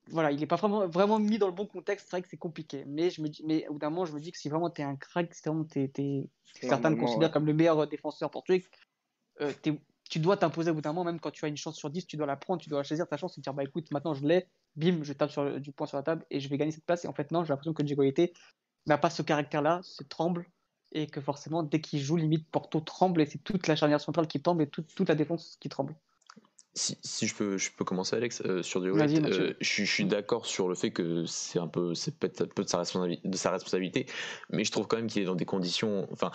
Voilà, 0.09 0.31
il 0.31 0.39
n'est 0.39 0.47
pas 0.47 0.57
vraiment, 0.57 0.85
vraiment 0.87 1.17
mis 1.17 1.37
dans 1.37 1.47
le 1.47 1.53
bon 1.53 1.65
contexte, 1.65 2.07
c'est 2.07 2.17
vrai 2.17 2.21
que 2.21 2.27
c'est 2.27 2.37
compliqué. 2.37 2.83
Mais, 2.85 3.09
je 3.09 3.21
me 3.21 3.29
dis, 3.29 3.41
mais 3.45 3.65
au 3.69 3.73
bout 3.73 3.79
d'un 3.79 3.89
moment, 3.89 4.05
je 4.05 4.13
me 4.13 4.19
dis 4.19 4.33
que 4.33 4.37
si 4.37 4.49
vraiment 4.49 4.69
tu 4.69 4.81
es 4.81 4.83
un 4.83 4.97
crack, 4.97 5.33
si 5.33 5.41
vraiment 5.45 5.63
t'es, 5.63 5.87
t'es, 5.87 6.27
certains 6.61 6.89
le 6.89 6.97
considèrent 6.97 7.31
comme 7.31 7.45
le 7.45 7.53
meilleur 7.53 7.87
défenseur 7.87 8.29
portugais, 8.29 8.65
euh, 9.39 9.53
tu 9.63 9.79
dois 10.19 10.37
t'imposer 10.37 10.71
au 10.71 10.73
bout 10.73 10.81
d'un 10.81 10.93
moment, 10.93 11.05
même 11.05 11.19
quand 11.19 11.31
tu 11.31 11.45
as 11.45 11.47
une 11.47 11.57
chance 11.57 11.77
sur 11.77 11.89
10, 11.89 12.07
tu 12.07 12.17
dois 12.17 12.27
la 12.27 12.35
prendre, 12.35 12.61
tu 12.61 12.69
dois 12.69 12.83
choisir 12.83 13.07
ta 13.07 13.17
chance 13.17 13.33
et 13.33 13.41
te 13.41 13.41
dire 13.41 13.53
bah 13.53 13.63
écoute, 13.63 13.91
maintenant 13.91 14.13
je 14.13 14.25
l'ai, 14.25 14.47
bim, 14.75 15.03
je 15.03 15.13
tape 15.13 15.31
sur, 15.31 15.59
du 15.59 15.71
point 15.71 15.87
sur 15.87 15.97
la 15.97 16.03
table 16.03 16.25
et 16.29 16.39
je 16.39 16.49
vais 16.49 16.57
gagner 16.57 16.71
cette 16.71 16.85
place. 16.85 17.05
Et 17.05 17.07
en 17.07 17.13
fait, 17.13 17.31
non, 17.31 17.43
j'ai 17.43 17.49
l'impression 17.49 17.73
que 17.73 17.83
Diego 17.83 18.03
n'a 18.85 18.97
pas 18.97 19.09
ce 19.09 19.21
caractère-là, 19.21 19.81
se 19.83 20.03
tremble 20.03 20.45
et 20.91 21.07
que 21.07 21.21
forcément, 21.21 21.63
dès 21.63 21.81
qu'il 21.81 21.99
joue, 21.99 22.17
limite 22.17 22.47
Porto 22.49 22.79
tremble 22.79 23.21
et 23.21 23.25
c'est 23.25 23.43
toute 23.43 23.67
la 23.67 23.75
charnière 23.75 24.01
centrale 24.01 24.27
qui 24.27 24.41
tombe 24.41 24.61
et 24.61 24.67
toute 24.67 25.07
la 25.07 25.15
défense 25.15 25.57
qui 25.59 25.69
tremble. 25.69 25.95
Si, 26.75 26.97
si, 27.03 27.27
je 27.27 27.35
peux, 27.35 27.57
je 27.59 27.69
peux 27.71 27.85
commencer, 27.85 28.15
Alex, 28.15 28.41
euh, 28.45 28.63
sur 28.63 28.81
Diego 28.81 28.97
euh, 28.97 29.53
je, 29.61 29.83
suis 29.83 30.05
d'accord 30.05 30.47
sur 30.47 30.67
le 30.67 30.73
fait 30.73 30.89
que 30.89 31.23
c'est 31.27 31.59
un 31.59 31.67
peu, 31.67 31.93
c'est 31.93 32.17
peut-être 32.17 32.41
un 32.41 32.47
peu 32.47 32.63
de 32.63 32.69
sa, 32.69 32.81
de 32.81 33.37
sa 33.37 33.51
responsabilité, 33.51 34.07
mais 34.49 34.63
je 34.63 34.71
trouve 34.71 34.87
quand 34.87 34.97
même 34.97 35.05
qu'il 35.05 35.21
est 35.21 35.25
dans 35.25 35.35
des 35.35 35.45
conditions, 35.45 36.07
enfin, 36.11 36.31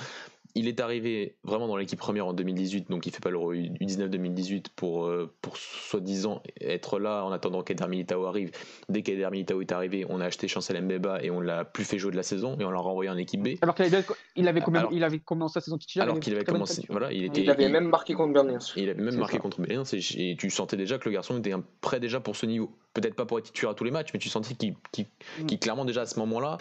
il 0.54 0.68
est 0.68 0.80
arrivé 0.80 1.36
vraiment 1.44 1.68
dans 1.68 1.76
l'équipe 1.76 1.98
première 1.98 2.26
en 2.26 2.32
2018, 2.32 2.90
donc 2.90 3.06
il 3.06 3.12
fait 3.12 3.20
pas 3.20 3.30
l'Euro 3.30 3.54
U19 3.54 4.08
2018 4.08 4.70
pour, 4.70 5.06
euh, 5.06 5.32
pour 5.40 5.56
soi-disant 5.56 6.42
être 6.60 6.98
là 6.98 7.24
en 7.24 7.32
attendant 7.32 7.62
qu'Eder 7.62 7.86
Militao 7.86 8.24
arrive. 8.24 8.50
Dès 8.88 9.02
qu'Eder 9.02 9.28
Militao 9.30 9.60
est 9.60 9.72
arrivé, 9.72 10.06
on 10.08 10.20
a 10.20 10.26
acheté 10.26 10.48
Chancel 10.48 10.82
Mbeba 10.82 11.22
et 11.22 11.30
on 11.30 11.40
l'a 11.40 11.64
plus 11.64 11.84
fait 11.84 11.98
jouer 11.98 12.10
de 12.10 12.16
la 12.16 12.22
saison 12.22 12.56
et 12.58 12.64
on 12.64 12.70
l'a 12.70 12.80
renvoyé 12.80 13.10
en 13.10 13.16
équipe 13.16 13.42
B. 13.42 13.56
Alors 13.62 13.74
qu'il 13.74 13.84
avait, 13.84 14.04
il 14.36 14.48
avait, 14.48 14.62
il 14.92 15.04
avait 15.04 15.18
commencé 15.18 15.54
sa 15.54 15.60
saison 15.64 15.78
titulaire. 15.78 16.08
Alors 16.08 16.20
qu'il 16.20 16.34
avait 16.34 16.44
commencé, 16.44 16.84
voilà, 16.88 17.12
il, 17.12 17.24
était, 17.24 17.42
il 17.42 17.50
avait 17.50 17.68
même 17.68 17.88
marqué 17.88 18.14
contre 18.14 18.32
Berlin. 18.32 18.58
Il 18.76 18.88
avait 18.90 19.00
même 19.02 19.16
marqué 19.16 19.38
contre 19.38 19.60
Berlin 19.60 19.84
et, 19.84 20.36
tu 20.38 20.50
sentais 20.50 20.76
déjà 20.76 20.98
que 20.98 21.08
le 21.08 21.14
garçon 21.14 21.38
était 21.38 21.52
prêt 21.80 22.00
déjà 22.00 22.20
pour 22.20 22.36
ce 22.36 22.46
niveau. 22.46 22.70
Peut-être 22.94 23.14
pas 23.14 23.26
pour 23.26 23.38
être 23.38 23.46
titulaire 23.46 23.72
à 23.72 23.74
tous 23.74 23.84
les 23.84 23.90
matchs, 23.90 24.10
mais 24.12 24.18
tu 24.18 24.28
sentais 24.28 24.54
qu'il 24.54 25.06
mm. 25.40 25.58
clairement 25.60 25.84
déjà 25.84 26.02
à 26.02 26.06
ce 26.06 26.18
moment-là 26.20 26.58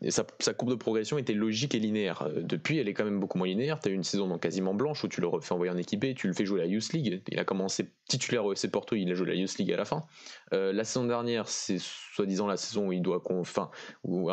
et 0.00 0.10
sa, 0.10 0.24
courbe 0.54 0.70
de 0.70 0.76
progression 0.76 1.18
était 1.18 1.34
logique 1.34 1.74
et 1.74 1.78
linéaire. 1.78 2.22
Euh, 2.22 2.42
depuis, 2.42 2.78
elle 2.78 2.88
est 2.88 2.94
quand 2.94 3.04
même 3.04 3.20
beaucoup 3.20 3.38
moins 3.38 3.46
linéaire. 3.46 3.78
Tu 3.78 3.88
as 3.88 3.92
eu 3.92 3.94
une 3.94 4.04
saison 4.04 4.38
quasiment 4.38 4.74
blanche 4.74 5.04
où 5.04 5.08
tu 5.08 5.20
le 5.20 5.26
refais 5.26 5.52
envoyer 5.52 5.72
en 5.72 5.76
équipé, 5.76 6.14
tu 6.14 6.26
le 6.26 6.32
fais 6.32 6.46
jouer 6.46 6.60
à 6.60 6.64
la 6.64 6.70
Youth 6.70 6.92
League. 6.92 7.22
Il 7.28 7.38
a 7.38 7.44
commencé 7.44 7.90
titulaire 8.08 8.44
au 8.44 8.52
FC 8.52 8.70
Porto, 8.70 8.96
il 8.96 9.10
a 9.10 9.14
joué 9.14 9.26
la 9.26 9.34
Youth 9.34 9.58
League 9.58 9.72
à 9.72 9.76
la 9.76 9.84
fin. 9.84 10.04
Euh, 10.52 10.72
la 10.72 10.84
saison 10.84 11.06
dernière, 11.06 11.48
c'est 11.48 11.78
soi-disant 11.78 12.46
la 12.46 12.56
saison 12.56 12.88
où 12.88 12.92
il 12.92 13.02
doit. 13.02 13.22
Enfin, 13.30 13.70
où 14.04 14.30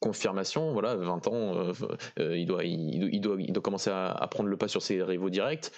confirmation, 0.00 0.72
voilà, 0.72 0.96
20 0.96 1.26
ans, 1.28 1.72
euh, 2.18 2.38
il, 2.38 2.46
doit, 2.46 2.64
il, 2.64 3.20
doit, 3.20 3.36
il 3.38 3.52
doit 3.52 3.62
commencer 3.62 3.90
à, 3.90 4.10
à, 4.10 4.26
prendre 4.28 4.48
le 4.48 4.56
pas 4.56 4.66
sur 4.66 4.80
ses 4.80 5.02
rivaux 5.02 5.28
directs 5.28 5.70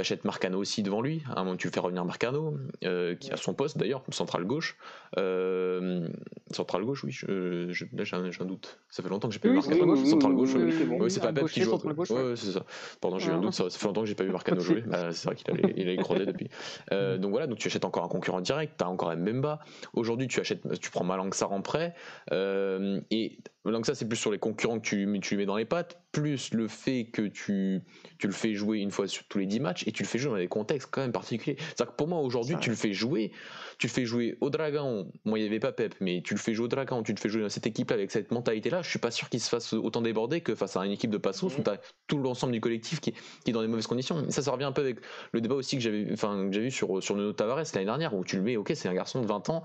achètes 0.00 0.24
Marcano 0.24 0.58
aussi 0.58 0.82
devant 0.82 1.00
lui. 1.00 1.22
À 1.34 1.40
un 1.40 1.44
moment, 1.44 1.56
tu 1.56 1.68
fais 1.68 1.80
revenir 1.80 2.04
Marcano, 2.04 2.56
euh, 2.84 3.14
qui 3.14 3.32
a 3.32 3.36
son 3.36 3.54
poste 3.54 3.78
d'ailleurs, 3.78 4.02
central 4.10 4.44
gauche. 4.44 4.76
Euh, 5.16 6.08
central 6.50 6.84
gauche, 6.84 7.04
oui, 7.04 7.12
je, 7.12 7.66
là 7.92 8.04
j'ai 8.04 8.16
un, 8.16 8.44
doute. 8.44 8.78
Ça 8.90 9.02
fait 9.02 9.08
longtemps 9.08 9.28
que 9.28 9.34
j'ai 9.34 9.40
pas 9.40 9.48
vu 9.48 9.54
Marcano. 9.54 9.96
central 10.04 10.32
gauche, 10.34 10.54
oui, 10.54 11.10
c'est 11.10 11.20
pas 11.20 11.32
Pep 11.32 11.46
qui 11.46 11.62
joue. 11.62 11.76
Ouais, 11.76 12.36
c'est 12.36 12.52
ça. 12.52 12.64
Pardon, 13.00 13.18
j'ai 13.18 13.30
eu 13.30 13.34
un 13.34 13.40
doute, 13.40 13.54
ça, 13.54 13.68
fait 13.70 13.86
longtemps 13.86 14.02
que 14.02 14.06
j'ai 14.06 14.14
pas 14.14 14.24
vu 14.24 14.32
Marcano 14.32 14.60
jouer. 14.60 14.82
Bah, 14.86 15.12
c'est 15.12 15.26
vrai 15.26 15.36
qu'il 15.36 15.50
a, 15.50 15.94
il 15.94 16.26
depuis. 16.26 16.48
Euh, 16.92 17.18
donc 17.18 17.30
voilà, 17.30 17.46
donc 17.46 17.58
tu 17.58 17.68
achètes 17.68 17.84
encore 17.84 18.04
un 18.04 18.08
concurrent 18.08 18.40
direct, 18.40 18.74
tu 18.78 18.84
as 18.84 18.88
encore 18.88 19.10
un 19.10 19.16
Memba. 19.16 19.60
Aujourd'hui, 19.94 20.28
tu 20.28 20.40
achètes, 20.40 20.62
tu 20.80 20.90
prends 20.90 21.04
Malangsar 21.04 21.52
en 21.52 21.62
prêt. 21.62 21.94
et 22.30 23.38
donc 23.72 23.86
ça, 23.86 23.94
c'est 23.94 24.06
plus 24.06 24.16
sur 24.16 24.30
les 24.30 24.38
concurrents 24.38 24.78
que 24.78 24.86
tu, 24.86 25.20
tu 25.20 25.36
mets 25.36 25.46
dans 25.46 25.56
les 25.56 25.64
pattes, 25.64 26.00
plus 26.12 26.52
le 26.54 26.68
fait 26.68 27.06
que 27.12 27.22
tu, 27.22 27.82
tu 28.18 28.26
le 28.26 28.32
fais 28.32 28.54
jouer 28.54 28.78
une 28.78 28.90
fois 28.90 29.06
sur 29.06 29.24
tous 29.24 29.38
les 29.38 29.46
10 29.46 29.60
matchs 29.60 29.86
et 29.86 29.92
tu 29.92 30.02
le 30.02 30.08
fais 30.08 30.18
jouer 30.18 30.30
dans 30.30 30.36
des 30.38 30.48
contextes 30.48 30.88
quand 30.90 31.00
même 31.00 31.12
particuliers. 31.12 31.56
C'est-à-dire 31.58 31.92
que 31.92 31.96
pour 31.96 32.08
moi, 32.08 32.20
aujourd'hui, 32.20 32.56
tu 32.60 32.70
le 32.70 32.76
fais 32.76 32.92
jouer, 32.92 33.32
tu 33.78 33.86
le 33.86 33.92
fais 33.92 34.04
jouer 34.04 34.36
au 34.40 34.50
Dragon. 34.50 35.10
Moi, 35.24 35.38
il 35.38 35.42
n'y 35.42 35.48
avait 35.48 35.60
pas 35.60 35.72
Pep, 35.72 35.94
mais 36.00 36.22
tu 36.22 36.34
le 36.34 36.40
fais 36.40 36.54
jouer 36.54 36.64
au 36.66 36.68
Dragon, 36.68 37.02
tu 37.02 37.12
le 37.12 37.18
fais 37.18 37.28
jouer 37.28 37.42
dans 37.42 37.48
cette 37.48 37.66
équipe 37.66 37.90
avec 37.90 38.10
cette 38.10 38.32
mentalité-là. 38.32 38.82
Je 38.82 38.90
suis 38.90 38.98
pas 38.98 39.10
sûr 39.10 39.28
qu'il 39.28 39.40
se 39.40 39.48
fasse 39.48 39.72
autant 39.72 40.02
déborder 40.02 40.40
que 40.40 40.54
face 40.54 40.76
à 40.76 40.84
une 40.84 40.92
équipe 40.92 41.10
de 41.10 41.18
Passos 41.18 41.56
où 41.56 41.62
tu 41.62 41.70
as 41.70 41.80
tout 42.06 42.18
l'ensemble 42.18 42.52
du 42.52 42.60
collectif 42.60 43.00
qui, 43.00 43.12
qui, 43.12 43.50
est 43.50 43.52
dans 43.52 43.62
des 43.62 43.68
mauvaises 43.68 43.86
conditions. 43.86 44.26
Et 44.26 44.30
ça, 44.30 44.42
ça 44.42 44.50
revient 44.50 44.64
un 44.64 44.72
peu 44.72 44.82
avec 44.82 44.98
le 45.32 45.40
débat 45.40 45.54
aussi 45.54 45.76
que 45.76 45.82
j'avais 45.82 46.08
enfin, 46.12 46.48
vu 46.48 46.70
sur, 46.70 47.02
sur 47.02 47.14
Nuno 47.14 47.32
Tavares 47.32 47.64
l'année 47.74 47.86
dernière 47.86 48.14
où 48.14 48.24
tu 48.24 48.36
le 48.36 48.42
mets, 48.42 48.56
ok, 48.56 48.72
c'est 48.74 48.88
un 48.88 48.94
garçon 48.94 49.20
de 49.20 49.26
20 49.26 49.48
ans, 49.50 49.62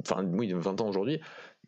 enfin, 0.00 0.24
oui, 0.32 0.52
20 0.52 0.80
ans 0.80 0.88
aujourd'hui 0.88 1.20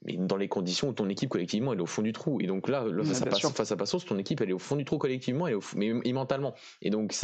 mais 0.05 0.17
dans 0.17 0.37
les 0.37 0.49
conditions 0.49 0.89
où 0.89 0.93
ton 0.93 1.09
équipe 1.09 1.31
collectivement 1.31 1.73
elle 1.73 1.79
est 1.79 1.83
au 1.83 1.87
fond 1.87 2.03
du 2.03 2.13
trou. 2.13 2.41
Et 2.41 2.47
donc 2.47 2.69
là, 2.69 2.85
face, 3.05 3.23
à 3.23 3.27
passe, 3.27 3.53
face, 3.53 3.73
à 3.73 3.77
Passos, 3.77 4.05
ton 4.05 4.19
équipe 4.19 4.41
elle 4.41 4.51
est 4.51 4.55
au 4.55 4.59
fond 4.59 4.77
du 4.77 4.85
trou 4.85 4.99
collectivement 4.99 5.49
et, 5.49 5.57
mais, 5.77 5.93
mentalement. 6.13 6.55
Et 6.81 6.91
donc 6.91 7.15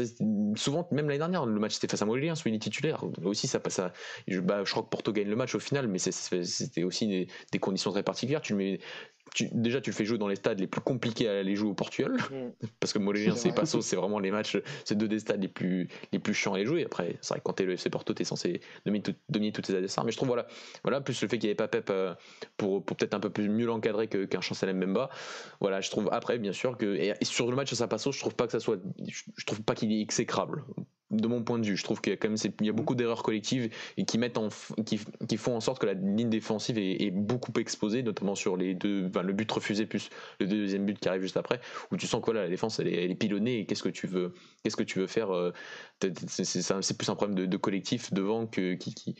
souvent, 0.55 0.89
même 0.91 1.07
l'année 1.07 1.18
dernière, 1.18 1.47
le 1.47 1.59
match 1.59 1.74
c'était 1.74 1.89
face 1.89 2.03
à 2.03 2.07
Montpellier, 2.07 2.33
celui 2.35 2.53
des 2.53 2.59
titulaires. 2.59 3.05
Aussi, 3.24 3.47
ça 3.47 3.61
passe 3.61 3.79
à. 3.79 3.93
Je, 4.26 4.41
bah, 4.41 4.62
je 4.64 4.70
crois 4.70 4.83
que 4.83 4.89
Porto 4.89 5.12
gagne 5.12 5.29
le 5.29 5.37
match 5.37 5.55
au 5.55 5.61
final, 5.61 5.89
mais 5.89 5.99
c'était 5.99 6.85
aussi 6.85 7.07
des, 7.07 7.29
des, 7.53 7.59
conditions 7.59 7.91
très 7.91 8.03
particulières. 8.03 8.41
Tu 8.41 8.55
mets 8.55 8.81
déjà 9.53 9.81
tu 9.81 9.91
le 9.91 9.95
fais 9.95 10.05
jouer 10.05 10.18
dans 10.18 10.29
les 10.29 10.37
stades 10.37 10.61
les 10.61 10.66
plus 10.66 10.81
compliqués 10.81 11.29
à 11.29 11.39
aller 11.39 11.57
jouer 11.57 11.70
au 11.70 11.74
Portugal. 11.74 12.12
Mm. 12.12 12.66
parce 12.81 12.93
que 12.93 12.99
Molégien 12.99 13.35
c'est 13.35 13.53
pas 13.53 13.66
c'est 13.66 13.97
vraiment 13.97 14.18
les 14.18 14.31
matchs 14.31 14.59
c'est 14.85 14.97
deux 14.97 15.09
des 15.09 15.18
stades 15.18 15.43
les 15.43 15.49
plus 15.49 15.89
les 16.12 16.18
plus 16.18 16.35
chiants 16.35 16.53
à 16.55 16.57
aller 16.57 16.66
jouer. 16.66 16.85
Après 16.85 17.16
c'est 17.20 17.35
vrai 17.35 17.41
que 17.41 17.45
quand 17.45 17.55
t'es 17.55 17.64
le 17.64 17.72
FC 17.72 17.91
Porto 17.91 18.14
t'es 18.14 18.24
censé 18.24 18.61
dominer, 18.85 19.03
tout, 19.03 19.14
dominer 19.29 19.53
tous 19.53 19.62
tes 19.62 19.74
adversaires. 19.74 20.05
Mais 20.05 20.12
je 20.12 20.16
trouve 20.16 20.29
voilà 20.29 20.47
voilà 20.83 21.01
plus 21.01 21.20
le 21.22 21.29
fait 21.29 21.39
qu'il 21.39 21.49
n'y 21.49 21.51
avait 21.51 21.57
pas 21.57 21.68
Pep 21.68 21.89
euh, 21.91 22.14
pour, 22.57 22.85
pour 22.85 22.97
peut-être 22.97 23.14
un 23.14 23.20
peu 23.20 23.31
plus 23.31 23.49
mieux 23.49 23.66
l'encadrer 23.66 24.09
qu'un 24.09 24.41
Chancel 24.41 24.74
Mbemba. 24.74 25.11
Voilà 25.61 25.81
je 25.81 25.91
trouve 25.91 26.09
après 26.12 26.39
bien 26.39 26.53
sûr 26.53 26.76
que 26.76 26.95
et, 26.97 27.14
sur 27.22 27.51
le 27.51 27.57
match 27.57 27.79
à 27.81 27.89
Passo 27.89 28.12
je 28.12 28.20
trouve 28.20 28.35
pas 28.35 28.47
que 28.47 28.53
ça 28.53 28.61
soit 28.61 28.79
je 28.99 29.45
trouve 29.45 29.62
pas 29.62 29.74
qu'il 29.74 29.93
est 29.93 30.01
exécrable 30.01 30.64
de 31.11 31.27
mon 31.27 31.43
point 31.43 31.59
de 31.59 31.67
vue. 31.67 31.77
Je 31.77 31.85
trouve 31.85 32.01
qu'il 32.01 32.13
y 32.13 32.15
a 32.15 32.17
quand 32.17 32.29
même 32.29 32.39
il 32.61 32.67
y 32.67 32.69
a 32.69 32.73
beaucoup 32.73 32.95
d'erreurs 32.95 33.23
collectives 33.23 33.73
et 33.97 34.05
qui 34.05 34.19
mettent 34.19 34.39
en 34.39 34.49
qui, 34.85 35.01
qui, 35.27 35.37
font 35.37 35.57
en 35.57 35.61
sorte 35.61 35.81
que 35.81 35.87
la 35.87 35.95
ligne 35.95 36.29
défensive 36.29 36.79
est, 36.79 37.11
beaucoup 37.11 37.53
exposée, 37.59 38.03
notamment 38.03 38.35
sur 38.35 38.57
les 38.57 38.75
deux, 38.75 39.11
le 39.23 39.33
but 39.33 39.51
refusé 39.51 39.87
plus 39.87 40.11
le 40.41 40.47
deuxième 40.47 40.85
but 40.85 40.99
qui 40.99 41.09
arrive 41.09 41.23
juste 41.23 41.37
après, 41.37 41.61
où 41.91 41.97
tu 41.97 42.07
sens 42.07 42.23
que 42.23 42.31
la 42.31 42.49
défense 42.49 42.79
elle 42.79 42.89
est, 42.89 43.15
pilonnée 43.15 43.61
et 43.61 43.67
qu'est-ce 43.67 43.83
que 43.83 43.89
tu 43.89 44.07
veux 44.07 44.35
qu'est-ce 44.63 44.77
que 44.77 44.83
tu 44.83 44.99
veux 44.99 45.07
faire 45.07 45.31
euh, 45.31 45.53
C'est 46.01 46.97
plus 46.97 47.09
un 47.09 47.15
problème 47.15 47.47
de, 47.47 47.57
collectif 47.57 48.13
devant 48.13 48.47
que 48.47 48.75
qui, 48.75 48.95
qui, 48.95 49.17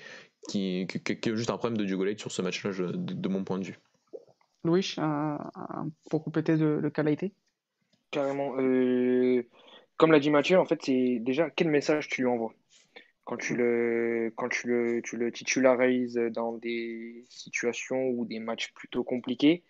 qui, 0.49 0.87
que, 0.87 1.37
juste 1.37 1.51
un 1.51 1.57
problème 1.57 1.79
de 1.79 1.85
Diogolate 1.85 2.21
sur 2.21 2.31
ce 2.31 2.43
match-là 2.43 2.71
de, 2.95 3.29
mon 3.29 3.45
point 3.45 3.59
de 3.59 3.65
vue. 3.65 3.79
Louis, 4.65 4.95
pour 6.11 6.23
compléter 6.23 6.57
le, 6.57 6.81
le 6.81 6.91
qualité 6.91 7.33
Carrément. 8.11 8.55
Euh 8.59 9.43
comme 9.99 10.13
l'a 10.13 10.21
dit 10.21 10.31
Mathieu, 10.31 10.59
en 10.59 10.65
fait, 10.65 10.81
c'est 10.83 11.19
déjà 11.21 11.51
quel 11.51 11.69
message 11.69 12.09
tu 12.09 12.23
lui 12.23 12.29
envoies 12.29 12.55
quand 13.29 13.37
tu 13.37 13.55
le, 13.55 14.33
quand 14.37 14.49
tu 14.49 14.69
le, 14.69 15.03
tu 15.03 15.19
le 15.19 15.31
titularises 15.31 16.19
dans 16.33 16.55
des 16.55 17.27
situations 17.29 18.09
ou 18.09 18.25
des 18.25 18.39
matchs 18.39 18.73
plutôt 18.73 19.05
compliqués, 19.05 19.65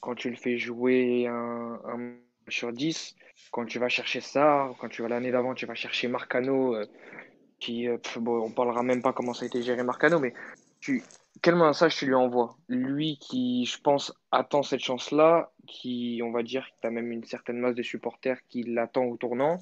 quand 0.00 0.14
tu 0.14 0.30
le 0.30 0.36
fais 0.36 0.58
jouer 0.58 1.26
un, 1.26 1.80
un 1.86 1.96
match 1.96 2.20
sur 2.50 2.72
10, 2.72 3.16
quand 3.50 3.66
tu 3.66 3.80
vas 3.80 3.88
chercher 3.88 4.20
ça, 4.20 4.72
quand 4.78 4.88
tu 4.88 5.02
vas 5.02 5.08
l'année 5.08 5.32
d'avant, 5.32 5.54
tu 5.54 5.66
vas 5.66 5.74
chercher 5.74 6.06
Marcano, 6.06 6.76
euh, 6.76 6.86
qui, 7.58 7.88
euh, 7.88 7.98
bon, 8.20 8.44
on 8.44 8.50
parlera 8.52 8.84
même 8.84 9.02
pas 9.02 9.12
comment 9.12 9.34
ça 9.34 9.42
a 9.42 9.48
été 9.48 9.60
géré 9.60 9.82
Marcano, 9.82 10.20
mais 10.20 10.32
tu, 10.78 11.02
quel 11.42 11.56
message 11.56 11.96
tu 11.96 12.06
lui 12.06 12.14
envoies? 12.14 12.56
Lui 12.68 13.18
qui, 13.18 13.64
je 13.64 13.80
pense, 13.80 14.14
attend 14.30 14.62
cette 14.62 14.80
chance-là, 14.80 15.52
qui, 15.66 16.20
on 16.24 16.30
va 16.30 16.42
dire, 16.42 16.66
tu 16.80 16.86
as 16.86 16.90
même 16.90 17.10
une 17.12 17.24
certaine 17.24 17.58
masse 17.58 17.74
de 17.74 17.82
supporters 17.82 18.38
qui 18.48 18.62
l'attend 18.62 19.04
au 19.04 19.16
tournant. 19.16 19.58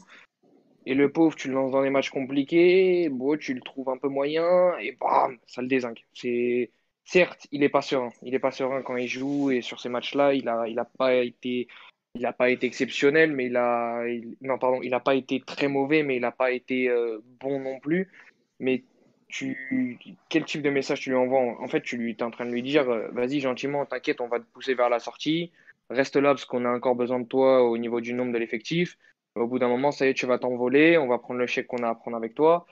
Et 0.86 0.94
le 0.94 1.12
pauvre, 1.12 1.36
tu 1.36 1.48
le 1.48 1.54
lances 1.54 1.72
dans 1.72 1.82
des 1.82 1.90
matchs 1.90 2.10
compliqués, 2.10 3.08
bon, 3.10 3.36
tu 3.36 3.54
le 3.54 3.60
trouves 3.60 3.90
un 3.90 3.98
peu 3.98 4.08
moyen, 4.08 4.76
et 4.78 4.92
bam, 4.92 5.38
ça 5.46 5.60
le 5.60 5.68
désingue. 5.68 6.02
C'est 6.14 6.70
certes, 7.04 7.46
il 7.52 7.62
est 7.62 7.68
pas 7.68 7.82
serein. 7.82 8.10
Il 8.22 8.34
est 8.34 8.38
pas 8.38 8.52
serein 8.52 8.82
quand 8.82 8.96
il 8.96 9.08
joue, 9.08 9.50
et 9.50 9.60
sur 9.60 9.80
ces 9.80 9.88
matchs-là, 9.88 10.34
il 10.34 10.48
a, 10.48 10.66
il 10.66 10.78
a 10.78 10.84
pas 10.86 11.14
été, 11.14 11.68
il 12.14 12.24
a 12.24 12.32
pas 12.32 12.50
été 12.50 12.66
exceptionnel, 12.66 13.32
mais 13.32 13.46
il 13.46 13.56
a, 13.56 14.02
non 14.40 14.58
pardon, 14.58 14.80
il 14.82 14.94
a 14.94 15.00
pas 15.00 15.14
été 15.14 15.40
très 15.40 15.68
mauvais, 15.68 16.02
mais 16.02 16.16
il 16.16 16.24
a 16.24 16.32
pas 16.32 16.52
été 16.52 16.88
euh, 16.88 17.20
bon 17.40 17.60
non 17.60 17.80
plus. 17.80 18.10
Mais 18.58 18.82
quel 19.30 20.44
type 20.44 20.62
de 20.62 20.70
message 20.70 21.00
tu 21.00 21.10
lui 21.10 21.16
envoies 21.16 21.40
En 21.60 21.68
fait, 21.68 21.82
tu 21.82 22.10
es 22.10 22.22
en 22.22 22.30
train 22.30 22.46
de 22.46 22.50
lui 22.50 22.62
dire 22.62 22.88
euh, 22.88 23.08
vas-y, 23.12 23.40
gentiment, 23.40 23.84
t'inquiète, 23.84 24.20
on 24.20 24.28
va 24.28 24.40
te 24.40 24.46
pousser 24.52 24.74
vers 24.74 24.88
la 24.88 24.98
sortie. 24.98 25.52
Reste 25.90 26.16
là 26.16 26.30
parce 26.30 26.44
qu'on 26.44 26.64
a 26.64 26.70
encore 26.70 26.94
besoin 26.94 27.20
de 27.20 27.26
toi 27.26 27.62
au 27.62 27.78
niveau 27.78 28.00
du 28.00 28.14
nombre 28.14 28.32
de 28.32 28.38
l'effectif. 28.38 28.98
Au 29.34 29.46
bout 29.46 29.58
d'un 29.58 29.68
moment, 29.68 29.92
ça 29.92 30.06
y 30.06 30.10
est, 30.10 30.14
tu 30.14 30.26
vas 30.26 30.38
t'envoler. 30.38 30.98
On 30.98 31.06
va 31.06 31.18
prendre 31.18 31.40
le 31.40 31.46
chèque 31.46 31.66
qu'on 31.66 31.82
a 31.82 31.88
à 31.88 31.94
prendre 31.94 32.16
avec 32.16 32.34
toi 32.34 32.66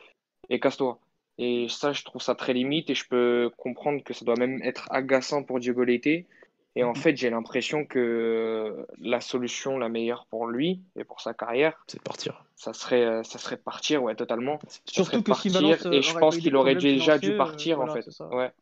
et 0.49 0.61
casse-toi. 0.61 0.99
Et 1.39 1.67
ça, 1.69 1.93
je 1.93 2.03
trouve 2.05 2.23
ça 2.23 2.35
très 2.35 2.55
limite 2.55 2.89
et 2.89 2.95
je 2.95 3.07
peux 3.07 3.51
comprendre 3.57 4.03
que 4.03 4.15
ça 4.15 4.25
doit 4.25 4.37
même 4.37 4.63
être 4.63 4.87
agaçant 4.91 5.43
pour 5.43 5.61
Diego 5.61 5.85
Leite 5.85 6.27
et 6.77 6.85
en 6.85 6.91
mhm. 6.91 6.97
fait, 6.97 7.17
j'ai 7.17 7.31
l'impression 7.31 7.87
que 7.87 8.87
la 8.99 9.23
solution 9.23 9.79
la 9.79 9.89
meilleure 9.89 10.27
pour 10.27 10.47
lui 10.47 10.83
et 10.95 11.05
pour 11.05 11.23
sa 11.23 11.33
carrière, 11.33 11.83
c'est 11.87 11.97
de 11.97 12.03
partir. 12.03 12.45
Ça 12.55 12.75
serait, 12.75 13.03
euh, 13.03 13.23
ça 13.23 13.39
serait 13.39 13.57
de 13.57 13.63
partir, 13.63 14.03
ouais, 14.03 14.15
totalement. 14.15 14.59
Surtout 14.85 15.23
que 15.23 15.31
partir, 15.31 15.87
et 15.91 16.03
je 16.03 16.19
pense 16.19 16.37
qu'il 16.37 16.55
aurait 16.55 16.77
déjà 16.77 17.19
dû 17.19 17.35
partir, 17.37 17.81
en 17.81 17.87
fait. 17.87 18.07
Ouais. 18.31 18.53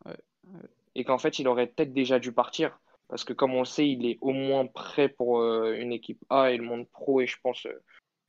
Et 0.95 1.03
qu'en 1.03 1.17
fait, 1.17 1.39
il 1.39 1.47
aurait 1.49 1.67
peut-être 1.67 1.93
déjà 1.93 2.17
dû 2.17 2.31
partir. 2.31 2.79
Parce 3.09 3.25
que 3.25 3.33
comme 3.33 3.53
on 3.53 3.59
le 3.59 3.65
sait, 3.65 3.87
il 3.87 4.05
est 4.05 4.17
au 4.21 4.31
moins 4.31 4.65
prêt 4.65 5.09
pour 5.09 5.39
euh, 5.39 5.75
une 5.77 5.91
équipe 5.91 6.23
A 6.29 6.51
et 6.51 6.57
le 6.57 6.63
monde 6.63 6.87
pro, 6.87 7.19
et 7.19 7.27
je 7.27 7.37
pense, 7.43 7.65
euh, 7.65 7.83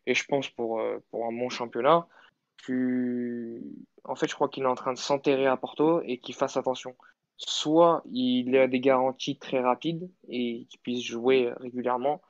et 0.07 0.15
je 0.15 0.25
pense 0.27 0.49
pour, 0.51 0.83
pour 1.11 1.27
un 1.27 1.33
bon 1.33 1.49
championnat. 1.49 2.09
Tu... 2.57 3.63
En 4.03 4.17
fait, 4.17 4.29
je 4.29 4.35
crois 4.35 4.49
qu'il 4.49 4.65
est 4.65 4.67
en 4.67 4.75
train 4.75 4.93
de 4.93 4.99
s'enterrer 4.99 5.47
à 5.47 5.57
Porto 5.57 6.03
et 6.03 6.19
qu'il 6.19 6.35
fasse 6.35 6.57
attention 6.57 6.97
soit 7.37 8.03
il 8.11 8.57
a 8.57 8.67
des 8.67 8.81
garanties 8.81 9.39
très 9.39 9.61
rapides 9.61 10.11
et 10.29 10.67
qu'il 10.69 10.81
puisse 10.81 11.03
jouer 11.03 11.53
régulièrement, 11.61 12.23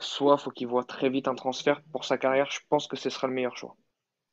soit 0.00 0.36
il 0.38 0.42
faut 0.42 0.50
qu'il 0.50 0.68
voit 0.68 0.84
très 0.84 1.10
vite 1.10 1.28
un 1.28 1.34
transfert 1.34 1.82
pour 1.92 2.04
sa 2.04 2.18
carrière. 2.18 2.50
Je 2.50 2.60
pense 2.68 2.86
que 2.86 2.96
ce 2.96 3.10
sera 3.10 3.26
le 3.26 3.34
meilleur 3.34 3.56
choix. 3.56 3.76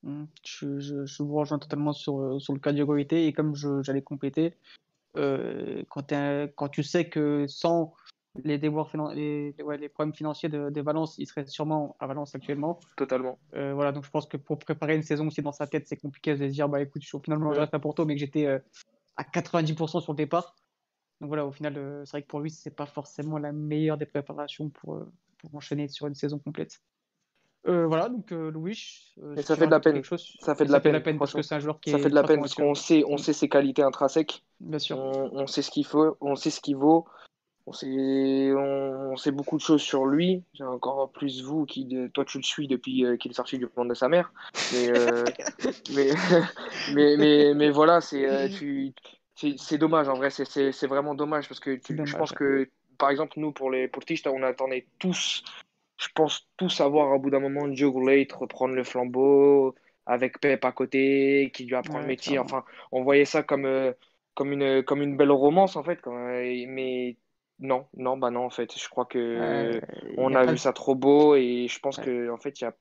Mmh, 0.03 0.25
je, 0.43 1.23
vous 1.23 1.35
rejoins 1.35 1.59
totalement 1.59 1.91
sur, 1.91 2.39
sur 2.39 2.53
le 2.53 2.59
cas 2.59 2.71
d'Hugoité 2.71 3.27
et 3.27 3.33
comme 3.33 3.55
j'allais 3.55 4.03
compléter, 4.03 4.53
euh, 5.17 5.83
quand, 5.89 6.13
quand, 6.55 6.69
tu 6.69 6.83
sais 6.83 7.09
que 7.09 7.45
sans 7.47 7.93
les, 8.43 8.57
déboires 8.57 8.91
les, 9.13 9.55
les, 9.79 9.89
problèmes 9.89 10.13
financiers 10.13 10.49
de, 10.49 10.69
de, 10.69 10.81
Valence, 10.81 11.15
il 11.17 11.25
serait 11.25 11.45
sûrement 11.45 11.95
à 11.99 12.07
Valence 12.07 12.35
actuellement. 12.35 12.79
Totalement. 12.97 13.39
Euh, 13.55 13.73
voilà, 13.73 13.91
donc 13.91 14.05
je 14.05 14.09
pense 14.09 14.27
que 14.27 14.37
pour 14.37 14.59
préparer 14.59 14.95
une 14.95 15.03
saison 15.03 15.27
aussi 15.27 15.41
dans 15.41 15.51
sa 15.51 15.67
tête, 15.67 15.87
c'est 15.87 15.97
compliqué 15.97 16.33
de 16.35 16.47
se 16.47 16.51
dire 16.51 16.69
bah 16.69 16.81
écoute, 16.81 17.03
finalement 17.23 17.53
je 17.53 17.61
reste 17.61 17.73
à 17.73 17.79
Porto, 17.79 18.05
mais 18.05 18.15
que 18.15 18.19
j'étais 18.19 18.45
euh, 18.45 18.59
à 19.17 19.23
90% 19.23 20.01
sur 20.01 20.13
le 20.13 20.17
départ. 20.17 20.55
Donc 21.21 21.29
voilà, 21.29 21.45
au 21.45 21.51
final, 21.51 21.77
euh, 21.77 22.03
c'est 22.05 22.11
vrai 22.11 22.21
que 22.23 22.27
pour 22.27 22.39
lui, 22.39 22.49
c'est 22.49 22.75
pas 22.75 22.85
forcément 22.85 23.37
la 23.37 23.51
meilleure 23.51 23.97
des 23.97 24.05
préparations 24.05 24.69
pour, 24.69 24.95
euh, 24.95 25.11
pour 25.37 25.55
enchaîner 25.55 25.87
sur 25.87 26.07
une 26.07 26.15
saison 26.15 26.39
complète. 26.39 26.81
Euh, 27.67 27.87
voilà, 27.87 28.09
donc 28.09 28.29
Louis. 28.29 29.15
ça 29.41 29.55
fait 29.55 29.65
de 29.65 29.71
la 29.71 29.79
peine. 29.79 30.03
ça 30.03 30.53
fait 30.53 30.65
de 30.65 30.71
la, 30.71 30.79
peine, 30.79 31.17
parce 31.17 31.33
que 31.33 31.41
c'est 31.41 31.55
un 31.55 31.59
joueur 31.59 31.79
qui 31.79 31.89
ça 31.89 31.97
fait 31.97 32.09
de 32.09 32.13
la 32.13 32.21
peine 32.21 32.39
parce 32.39 32.53
qu'on 32.53 32.75
sait, 32.75 33.03
on 33.07 33.17
sait 33.17 33.33
ses 33.33 33.49
qualités 33.49 33.81
intrinsèques. 33.81 34.43
Bien 34.59 34.77
sûr. 34.77 34.99
On, 34.99 35.47
sait 35.47 35.63
ce 35.63 35.71
qu'il 35.71 35.85
faut, 35.85 36.15
on 36.21 36.35
sait 36.35 36.51
ce 36.51 36.61
qu'il 36.61 36.75
vaut. 36.75 37.07
On 37.67 37.73
sait, 37.73 38.53
on, 38.53 39.17
sait 39.17 39.31
beaucoup 39.31 39.57
de 39.57 39.61
choses 39.61 39.81
sur 39.81 40.05
lui. 40.05 40.43
J'ai 40.53 40.63
encore 40.63 41.11
plus 41.11 41.41
vous 41.43 41.65
qui, 41.65 41.87
toi, 42.13 42.23
tu 42.23 42.37
le 42.37 42.43
suis 42.43 42.67
depuis 42.67 43.03
qu'il 43.19 43.31
est 43.31 43.35
sorti 43.35 43.57
du 43.57 43.67
plan 43.67 43.85
de 43.85 43.95
sa 43.95 44.07
mère. 44.07 44.31
Mais, 44.71 44.91
mais, 45.95 46.09
mais, 46.93 47.17
mais, 47.17 47.53
mais, 47.55 47.69
voilà, 47.71 48.01
c'est, 48.01 48.49
tu, 48.49 48.93
c'est 49.35 49.77
dommage, 49.77 50.07
en 50.07 50.13
vrai, 50.13 50.29
c'est 50.29 50.87
vraiment 50.87 51.15
dommage 51.15 51.47
parce 51.47 51.59
que 51.59 51.79
je 51.87 52.15
pense 52.15 52.31
que, 52.31 52.69
par 52.97 53.09
exemple, 53.09 53.33
nous, 53.37 53.51
pour 53.51 53.69
les 53.69 53.87
portistes, 53.87 54.27
on 54.27 54.43
attendait 54.43 54.87
tous, 54.99 55.43
je 55.97 56.07
pense, 56.15 56.47
tous 56.57 56.79
avoir 56.81 57.11
à 57.13 57.17
bout 57.17 57.29
d'un 57.29 57.41
moment 57.41 57.73
Joe 57.73 57.93
Late 58.05 58.31
reprendre 58.31 58.75
le 58.75 58.83
flambeau 58.83 59.75
avec 60.05 60.39
Pep 60.39 60.63
à 60.63 60.71
côté, 60.71 61.51
qui 61.53 61.65
lui 61.65 61.75
apprend 61.75 61.99
le 61.99 62.05
métier. 62.05 62.39
Enfin, 62.39 62.63
on 62.91 63.03
voyait 63.03 63.25
ça 63.25 63.43
comme, 63.43 63.65
euh, 63.65 63.91
comme, 64.35 64.53
une, 64.53 64.83
comme 64.83 65.01
une 65.01 65.17
belle 65.17 65.31
romance, 65.31 65.75
en 65.75 65.83
fait. 65.83 65.99
mais 66.05 67.17
non, 67.59 67.87
non, 67.95 68.17
bah 68.17 68.31
non, 68.31 68.45
en 68.45 68.49
fait, 68.49 68.77
je 68.77 68.89
crois 68.89 69.05
que 69.05 69.79
on 70.17 70.33
a, 70.33 70.45
vu 70.45 70.57
ça 70.57 70.73
trop 70.73 70.95
beau 70.95 71.35
et 71.35 71.67
je 71.69 71.79
pense 71.79 71.97
que, 71.97 72.29
en 72.29 72.37
fait, 72.37 72.59
il 72.59 72.65
y 72.65 72.67
a 72.67 72.73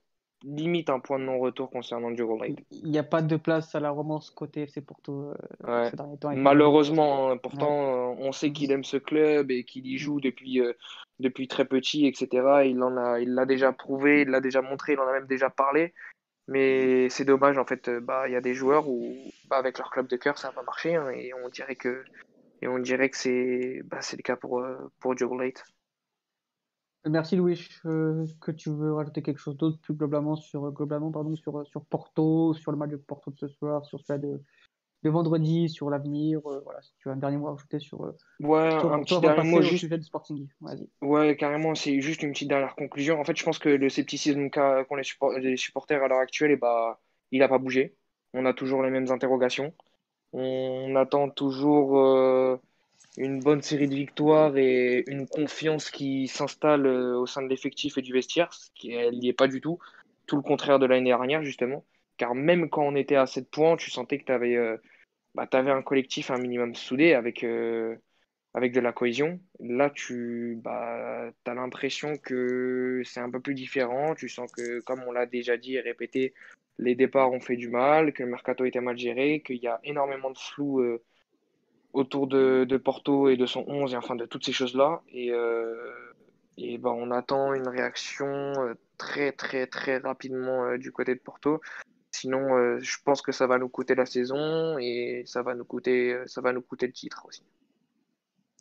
limite 0.44 0.90
un 0.90 1.00
point 1.00 1.18
de 1.18 1.24
non-retour 1.24 1.70
concernant 1.70 2.10
Diogo 2.10 2.38
Light. 2.38 2.58
Il 2.70 2.90
n'y 2.90 2.98
a 2.98 3.02
pas 3.02 3.22
de 3.22 3.36
place 3.36 3.74
à 3.74 3.80
la 3.80 3.90
romance 3.90 4.30
côté 4.30 4.62
FC 4.62 4.82
Porto 4.82 5.32
euh, 5.66 5.90
Malheureusement, 6.36 7.30
hein, 7.30 7.36
pourtant, 7.38 8.12
euh, 8.12 8.14
on 8.18 8.32
sait 8.32 8.52
qu'il 8.52 8.70
aime 8.70 8.84
ce 8.84 8.98
club 8.98 9.50
et 9.50 9.64
qu'il 9.64 9.86
y 9.86 9.96
joue 9.96 10.20
depuis, 10.20 10.60
euh, 10.60 10.74
depuis 11.18 11.48
très 11.48 11.64
petit, 11.64 12.06
etc. 12.06 12.28
Il 12.66 12.82
en 12.82 12.96
a, 12.96 13.20
il 13.20 13.34
l'a 13.34 13.46
déjà 13.46 13.72
prouvé, 13.72 14.22
il 14.22 14.28
l'a 14.28 14.40
déjà 14.40 14.60
montré, 14.60 14.92
il 14.92 15.00
en 15.00 15.08
a 15.08 15.12
même 15.12 15.26
déjà 15.26 15.50
parlé. 15.50 15.94
Mais 16.46 17.08
c'est 17.08 17.24
dommage, 17.24 17.56
en 17.56 17.64
fait, 17.64 17.88
bah, 17.88 18.24
il 18.28 18.32
y 18.32 18.36
a 18.36 18.42
des 18.42 18.52
joueurs 18.52 18.88
où, 18.88 19.14
bah, 19.48 19.56
avec 19.56 19.78
leur 19.78 19.90
club 19.90 20.08
de 20.08 20.16
cœur, 20.16 20.36
ça 20.36 20.50
va 20.50 20.62
marcher 20.62 20.94
hein, 20.94 21.08
et 21.08 21.32
on 21.42 21.48
dirait 21.48 21.76
que, 21.76 22.04
et 22.64 22.68
on 22.68 22.78
dirait 22.78 23.10
que 23.10 23.16
c'est, 23.16 23.82
bah, 23.84 24.00
le 24.12 24.22
cas 24.22 24.36
pour, 24.36 24.64
pour 24.98 25.14
Diogo 25.14 25.38
Light. 25.38 25.62
Merci 27.06 27.36
Louis. 27.36 27.68
Euh, 27.84 28.26
que 28.40 28.50
tu 28.50 28.70
veux 28.70 28.94
rajouter 28.94 29.22
quelque 29.22 29.38
chose 29.38 29.56
d'autre 29.56 29.78
plus 29.80 29.94
globalement 29.94 30.36
sur 30.36 30.72
globalement 30.72 31.10
pardon 31.10 31.36
sur 31.36 31.66
sur 31.66 31.84
Porto, 31.84 32.54
sur 32.54 32.72
le 32.72 32.78
match 32.78 32.90
de 32.90 32.96
Porto 32.96 33.30
de 33.30 33.36
ce 33.36 33.48
soir, 33.48 33.84
sur 33.84 34.00
celui 34.00 34.20
de, 34.20 34.40
de 35.02 35.10
vendredi, 35.10 35.68
sur 35.68 35.90
l'avenir. 35.90 36.40
Euh, 36.46 36.60
voilà, 36.64 36.80
si 36.80 36.94
tu 36.98 37.10
as 37.10 37.12
un 37.12 37.16
dernier 37.16 37.36
mot 37.36 37.48
à 37.48 37.52
ajouter 37.52 37.78
sur. 37.78 38.02
Euh, 38.04 38.16
ouais, 38.40 38.72
un 38.72 39.02
petit 39.02 39.20
dernier 39.20 39.50
mot 39.50 39.60
juste. 39.60 39.82
Sujet 39.82 39.98
du 39.98 40.04
Sporting. 40.04 40.48
Ouais, 41.02 41.36
carrément, 41.36 41.74
c'est 41.74 42.00
juste 42.00 42.22
une 42.22 42.32
petite 42.32 42.48
dernière 42.48 42.74
conclusion. 42.74 43.20
En 43.20 43.24
fait, 43.24 43.36
je 43.36 43.44
pense 43.44 43.58
que 43.58 43.68
le 43.68 43.88
scepticisme 43.90 44.48
qu'ont 44.48 44.96
les, 44.96 45.40
les, 45.40 45.56
supporters 45.58 46.02
à 46.02 46.08
l'heure 46.08 46.20
actuelle, 46.20 46.52
et 46.52 46.54
eh 46.54 46.56
bah, 46.56 47.00
il 47.32 47.40
n'a 47.40 47.48
pas 47.48 47.58
bougé. 47.58 47.96
On 48.32 48.46
a 48.46 48.54
toujours 48.54 48.82
les 48.82 48.90
mêmes 48.90 49.10
interrogations. 49.10 49.74
On 50.34 50.96
attend 50.96 51.30
toujours 51.30 52.60
une 53.16 53.40
bonne 53.40 53.62
série 53.62 53.88
de 53.88 53.94
victoires 53.94 54.56
et 54.56 55.04
une 55.06 55.26
confiance 55.28 55.90
qui 55.90 56.26
s'installe 56.26 56.86
euh, 56.86 57.16
au 57.16 57.26
sein 57.26 57.42
de 57.42 57.48
l'effectif 57.48 57.96
et 57.98 58.02
du 58.02 58.12
vestiaire, 58.12 58.52
ce 58.52 58.70
qui 58.74 58.88
n'y 58.88 59.28
est 59.28 59.32
pas 59.32 59.48
du 59.48 59.60
tout. 59.60 59.78
Tout 60.26 60.36
le 60.36 60.42
contraire 60.42 60.78
de 60.78 60.86
l'année 60.86 61.10
dernière, 61.10 61.42
justement. 61.42 61.84
Car 62.16 62.34
même 62.34 62.68
quand 62.68 62.82
on 62.84 62.96
était 62.96 63.16
à 63.16 63.26
7 63.26 63.50
points, 63.50 63.76
tu 63.76 63.90
sentais 63.90 64.18
que 64.18 64.24
tu 64.24 64.32
avais, 64.32 64.56
euh, 64.56 64.76
bah, 65.34 65.48
un 65.52 65.82
collectif 65.82 66.30
un 66.30 66.38
minimum 66.38 66.74
soudé 66.74 67.12
avec, 67.12 67.44
euh, 67.44 67.96
avec 68.54 68.72
de 68.72 68.80
la 68.80 68.92
cohésion. 68.92 69.40
Là, 69.60 69.90
tu 69.90 70.58
bah, 70.62 71.30
as 71.46 71.54
l'impression 71.54 72.16
que 72.16 73.02
c'est 73.04 73.20
un 73.20 73.30
peu 73.30 73.40
plus 73.40 73.54
différent. 73.54 74.14
Tu 74.14 74.28
sens 74.28 74.50
que, 74.50 74.80
comme 74.80 75.04
on 75.06 75.12
l'a 75.12 75.26
déjà 75.26 75.56
dit 75.56 75.76
et 75.76 75.80
répété, 75.80 76.34
les 76.78 76.94
départs 76.94 77.32
ont 77.32 77.40
fait 77.40 77.56
du 77.56 77.68
mal, 77.68 78.12
que 78.12 78.22
le 78.22 78.30
mercato 78.30 78.64
était 78.64 78.80
mal 78.80 78.98
géré, 78.98 79.42
qu'il 79.44 79.56
y 79.56 79.68
a 79.68 79.80
énormément 79.84 80.30
de 80.30 80.38
flou 80.38 80.82
autour 81.94 82.26
de, 82.26 82.76
Porto 82.76 83.28
et 83.28 83.36
de 83.36 83.46
son 83.46 83.64
11 83.66 83.94
et 83.94 83.96
enfin 83.96 84.16
de 84.16 84.26
toutes 84.26 84.44
ces 84.44 84.52
choses-là. 84.52 85.00
Et, 85.08 85.30
euh, 85.30 85.74
et 86.58 86.76
ben, 86.76 86.90
on 86.90 87.10
attend 87.10 87.54
une 87.54 87.68
réaction 87.68 88.26
euh, 88.26 88.74
très 88.98 89.32
très 89.32 89.66
très 89.66 89.98
rapidement 89.98 90.64
euh, 90.64 90.76
du 90.76 90.92
côté 90.92 91.14
de 91.14 91.20
Porto. 91.20 91.60
Sinon, 92.10 92.78
je 92.78 92.96
pense 93.04 93.22
que 93.22 93.32
ça 93.32 93.48
va 93.48 93.58
nous 93.58 93.68
coûter 93.68 93.96
la 93.96 94.06
saison 94.06 94.78
et 94.78 95.24
ça 95.26 95.42
va 95.42 95.56
nous 95.56 95.64
coûter, 95.64 96.16
ça 96.26 96.40
va 96.40 96.52
nous 96.52 96.62
coûter 96.62 96.86
le 96.86 96.92
titre 96.92 97.26
aussi. 97.26 97.42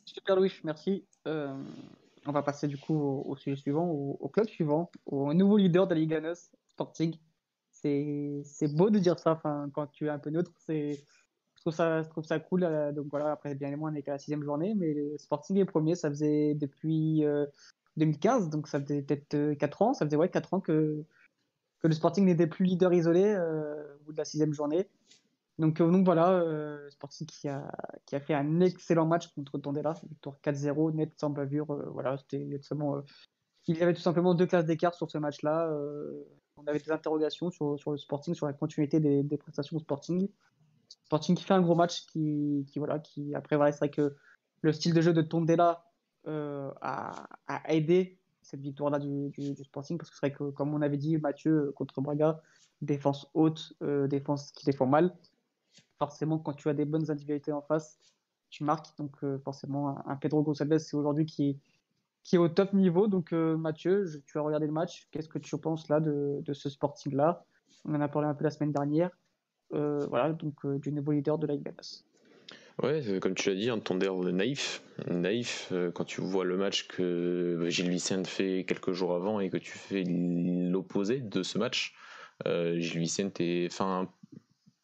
Super 0.06 0.36
Louis, 0.36 0.52
merci. 0.64 1.06
on 1.28 2.32
va 2.32 2.42
passer 2.42 2.68
du 2.68 2.80
coup 2.80 2.96
au, 2.96 3.36
sujet 3.36 3.56
suivant, 3.56 3.86
au, 3.86 4.28
club 4.28 4.48
suivant, 4.48 4.90
au 5.06 5.36
nouveau 5.36 5.58
leader 5.58 5.86
de 5.86 5.94
la 5.94 6.00
Ligue 6.00 6.16
1, 6.16 6.34
Sporting. 6.70 7.16
C'est 7.84 8.74
beau 8.76 8.90
de 8.90 9.00
dire 9.00 9.20
ça 9.20 9.42
quand 9.74 9.88
tu 9.88 10.08
es 10.08 10.10
un 10.10 10.20
peu 10.20 10.30
neutre. 10.30 10.52
C'est 10.58 11.04
trouve 11.64 11.76
ça, 11.76 12.04
je 12.04 12.10
trouve 12.10 12.26
ça 12.26 12.40
cool. 12.40 12.64
Euh, 12.64 12.92
donc 12.92 13.08
voilà, 13.10 13.32
après, 13.32 13.56
bien 13.56 13.76
moins, 13.76 13.92
on 13.92 13.96
est 13.96 14.04
qu'à 14.04 14.12
la 14.12 14.20
sixième 14.20 14.44
journée, 14.44 14.74
mais 14.76 14.94
le 14.94 15.18
Sporting 15.18 15.58
est 15.58 15.66
premier, 15.66 15.96
ça 15.96 16.10
faisait 16.10 16.54
depuis 16.56 17.24
2015, 17.98 18.46
euh, 18.46 18.50
donc 18.50 18.68
ça 18.68 18.82
faisait 18.82 19.02
peut-être 19.02 19.54
4 19.58 19.82
euh, 19.82 19.86
ans, 19.86 19.94
ça 19.94 20.06
faisait 20.06 20.18
ouais, 20.18 20.30
4 20.30 20.54
ans 20.54 20.60
que, 20.60 21.04
que 21.80 21.88
le 21.88 21.94
Sporting 21.94 22.26
n'était 22.26 22.48
plus 22.48 22.66
leader 22.66 22.94
isolé 22.94 23.36
au 23.36 24.04
bout 24.06 24.12
de 24.12 24.18
la 24.18 24.26
sixième 24.26 24.54
journée. 24.54 24.88
Donc, 25.60 25.78
donc 25.78 26.04
voilà, 26.04 26.44
le 26.44 26.90
Sporting 26.90 27.28
qui 27.28 27.48
a, 27.48 27.72
qui 28.06 28.16
a 28.16 28.20
fait 28.20 28.34
un 28.34 28.60
excellent 28.60 29.06
match 29.06 29.28
contre 29.28 29.60
Tondela, 29.60 29.94
victoire 30.10 30.36
4-0, 30.44 30.94
net 30.96 31.14
sans 31.18 31.30
bavure. 31.30 31.68
voilà, 31.92 32.18
c'était 32.18 32.60
il 33.68 33.78
y 33.78 33.82
avait 33.82 33.94
tout 33.94 34.02
simplement 34.02 34.34
deux 34.34 34.46
classes 34.46 34.66
d'écart 34.66 34.94
sur 34.94 35.10
ce 35.10 35.18
match-là. 35.18 35.70
on 36.58 36.68
avait 36.68 36.80
des 36.80 36.92
interrogations 36.92 37.50
sur, 37.50 37.80
sur, 37.80 37.92
le 37.92 37.98
Sporting, 37.98 38.34
sur 38.34 38.46
la 38.46 38.54
continuité 38.54 39.00
des, 39.00 39.24
des 39.24 39.38
prestations 39.38 39.78
au 39.78 39.80
Sporting. 39.80 40.28
Sporting 41.06 41.36
qui 41.36 41.44
fait 41.44 41.54
un 41.54 41.62
gros 41.62 41.76
match, 41.76 42.06
qui, 42.08 42.66
qui 42.68 42.80
voilà, 42.80 43.00
qui 43.00 43.34
après 43.36 43.56
voilà, 43.56 43.72
c'est 43.72 43.80
vrai 43.80 43.90
que 43.90 44.16
le 44.62 44.74
style 44.74 44.94
de 44.94 45.02
jeu 45.02 45.14
de 45.14 45.22
Tondela 45.22 45.86
euh, 46.28 46.72
a, 46.82 47.28
aidé 47.68 48.18
cette 48.42 48.62
victoire-là 48.62 49.00
du, 49.00 49.30
du, 49.30 49.64
Sporting 49.64 49.98
parce 49.98 50.10
que 50.10 50.16
c'est 50.16 50.28
vrai 50.28 50.36
que 50.36 50.50
comme 50.52 50.74
on 50.74 50.82
avait 50.82 50.98
dit 50.98 51.18
Mathieu 51.18 51.72
contre 51.76 52.02
Braga, 52.02 52.42
défense 52.82 53.30
haute, 53.34 53.74
euh, 53.82 54.08
défense 54.08 54.52
qui 54.52 54.66
défend 54.66 54.86
mal. 54.86 55.16
Forcément, 56.00 56.40
quand 56.40 56.54
tu 56.54 56.70
as 56.70 56.74
des 56.74 56.86
bonnes 56.86 57.10
individualités 57.12 57.52
en 57.52 57.62
face, 57.62 58.00
tu 58.50 58.64
marques. 58.64 58.98
Donc 58.98 59.12
euh, 59.24 59.38
forcément, 59.40 59.98
un, 60.08 60.16
Pedro 60.16 60.44
Gonçalves 60.44 60.78
c'est 60.78 60.96
aujourd'hui 60.96 61.26
qui, 61.26 61.60
qui 62.24 62.36
est 62.36 62.40
au 62.40 62.48
top 62.48 62.74
niveau. 62.74 63.08
Donc 63.08 63.32
Mathieu, 63.32 64.06
tu 64.26 64.38
as 64.38 64.42
regardé 64.42 64.66
le 64.66 64.72
match. 64.72 65.08
Qu'est-ce 65.12 65.30
que 65.30 65.40
tu 65.40 65.58
penses 65.58 65.90
là 65.90 66.00
de, 66.00 66.42
ce 66.54 66.70
Sporting-là? 66.70 67.46
On 67.86 67.96
en 67.96 68.02
a 68.02 68.08
parlé 68.08 68.28
un 68.28 68.34
peu 68.34 68.44
la 68.44 68.52
semaine 68.52 68.72
dernière. 68.72 69.12
Euh, 69.74 70.06
voilà, 70.08 70.32
donc 70.32 70.54
euh, 70.66 70.78
du 70.78 70.92
nouveau 70.92 71.12
leader 71.14 71.38
de 71.38 71.48
la 71.48 71.56
Ouais, 72.82 73.02
euh, 73.08 73.20
comme 73.20 73.34
tu 73.34 73.50
l'as 73.50 73.56
dit, 73.56 73.70
un 73.70 73.80
tondeur 73.80 74.18
naïf. 74.24 74.84
Naïf, 75.08 75.72
quand 75.94 76.04
tu 76.04 76.22
vois 76.22 76.46
le 76.46 76.58
match 76.58 76.88
que 76.88 77.66
Gilles 77.70 77.90
Vicente 77.90 78.28
fait 78.28 78.66
quelques 78.68 78.94
jours 78.94 79.14
avant 79.14 79.40
et 79.40 79.50
que 79.50 79.58
tu 79.58 79.78
fais 79.78 80.04
l'opposé 80.04 81.20
de 81.20 81.44
ce 81.44 81.58
match. 81.58 81.96
Gilles 82.46 83.00
Vicente 83.00 83.40
est, 83.42 83.68
enfin, 83.72 84.10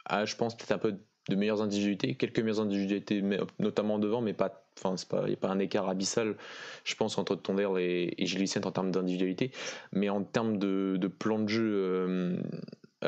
a, 0.05 0.25
je 0.25 0.35
pense, 0.35 0.55
peut-être 0.55 0.71
un 0.71 0.77
peu 0.77 0.97
de 1.29 1.35
meilleures 1.35 1.61
individualités, 1.61 2.15
quelques 2.15 2.39
meilleures 2.39 2.61
individualités, 2.61 3.23
notamment 3.59 3.99
devant, 3.99 4.21
mais 4.21 4.33
pas, 4.33 4.68
enfin, 4.83 4.95
il 5.23 5.27
n'y 5.27 5.33
a 5.33 5.37
pas 5.37 5.49
un 5.49 5.59
écart 5.59 5.89
abyssal, 5.89 6.35
je 6.83 6.95
pense, 6.95 7.17
entre 7.17 7.35
Tondère 7.35 7.77
et, 7.77 8.15
et 8.17 8.65
en 8.65 8.71
termes 8.71 8.91
d'individualité. 8.91 9.51
Mais 9.91 10.09
en 10.09 10.23
termes 10.23 10.57
de, 10.57 11.07
plan 11.07 11.39
de 11.39 11.47
jeu 11.47 11.71
euh, 11.73 12.37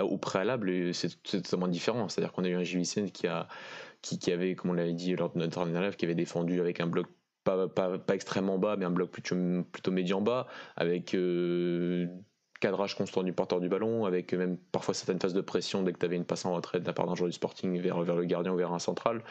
au 0.02 0.18
préalable, 0.18 0.94
c'est 0.94 1.22
totalement 1.24 1.68
différent. 1.68 2.10
C'est-à-dire 2.10 2.34
qu'on 2.34 2.44
a 2.44 2.50
eu 2.50 2.56
un 2.56 2.64
Gilles 2.64 3.12
qui, 3.12 3.28
a, 3.28 3.48
qui, 4.02 4.32
avait, 4.32 4.56
comme 4.56 4.72
on 4.72 4.74
l'avait 4.74 4.94
dit 4.94 5.16
lors 5.16 5.32
de 5.32 5.40
notre 5.40 5.64
dernière 5.66 5.82
live, 5.82 5.96
qui 5.96 6.06
avait 6.06 6.16
défendu 6.16 6.60
avec 6.60 6.80
un 6.80 6.88
bloc 6.88 7.08
pas, 7.44 7.68
pas, 7.68 7.98
pas, 7.98 8.16
extrêmement 8.16 8.60
bas, 8.60 8.76
mais 8.78 8.86
un 8.86 8.92
bloc 8.92 9.10
plutôt, 9.10 9.36
plutôt 9.72 9.92
médian 9.92 10.22
bas, 10.22 10.48
avec 10.76 11.16
euh, 11.16 12.08
cadrage 12.62 12.96
constant 12.96 13.24
du 13.24 13.34
porteur 13.34 13.60
du 13.60 13.68
ballon, 13.68 14.06
avec 14.06 14.34
même 14.34 14.58
parfois 14.72 14.94
certaines 14.94 15.20
phases 15.20 15.34
de 15.34 15.42
pression 15.42 15.84
dès 15.84 15.92
que 15.92 16.00
tu 16.00 16.06
avais 16.06 16.16
une 16.16 16.24
passe 16.24 16.46
en 16.46 16.54
retrait 16.54 16.80
de 16.80 16.86
la 16.86 16.94
part 16.94 17.08
d'un 17.08 17.16
joueur 17.16 17.28
du 17.28 17.36
sporting 17.36 17.82
vers, 17.82 18.02
vers 18.02 18.16
le 18.16 18.24
gardien 18.24 18.54
ou 18.54 18.56
vers 18.56 18.72
un 18.72 18.80
central. 18.80 19.24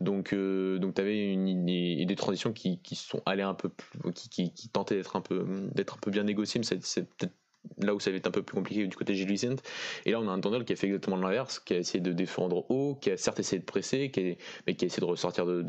Donc, 0.00 0.34
euh, 0.34 0.78
donc 0.78 0.94
tu 0.94 1.00
avais 1.00 1.32
une, 1.32 1.64
des 1.64 2.16
transitions 2.16 2.52
qui, 2.52 2.78
qui 2.80 2.96
sont 2.96 3.22
allées 3.24 3.42
un 3.42 3.54
peu 3.54 3.70
plus, 3.70 4.12
qui, 4.28 4.68
tentaient 4.68 4.96
d'être 4.96 5.16
un, 5.16 5.20
peu, 5.20 5.40
un 5.40 5.98
peu 6.00 6.10
bien 6.10 6.24
négociées, 6.24 6.60
mais 6.60 6.78
c'est 6.82 7.08
peut-être 7.16 7.32
là 7.78 7.94
où 7.94 8.00
ça 8.00 8.10
va 8.10 8.16
être 8.16 8.26
un 8.26 8.30
peu 8.30 8.42
plus 8.42 8.54
compliqué 8.54 8.86
du 8.86 8.96
côté 8.96 9.14
Gilles. 9.14 9.56
Et 10.04 10.10
là, 10.10 10.20
on 10.20 10.28
a 10.28 10.32
un 10.32 10.40
Tondel 10.40 10.64
qui 10.64 10.72
a 10.72 10.76
fait 10.76 10.86
exactement 10.86 11.16
l'inverse, 11.16 11.58
qui 11.58 11.74
a 11.74 11.78
essayé 11.78 12.00
de 12.00 12.12
défendre 12.12 12.70
haut, 12.70 12.96
qui 13.00 13.10
a 13.10 13.16
certes 13.16 13.40
essayé 13.40 13.60
de 13.60 13.64
presser, 13.64 14.10
qui 14.10 14.36
mais 14.66 14.74
qui 14.74 14.84
a 14.84 14.86
essayé 14.86 15.00
de 15.00 15.06
ressortir 15.06 15.46
de, 15.46 15.62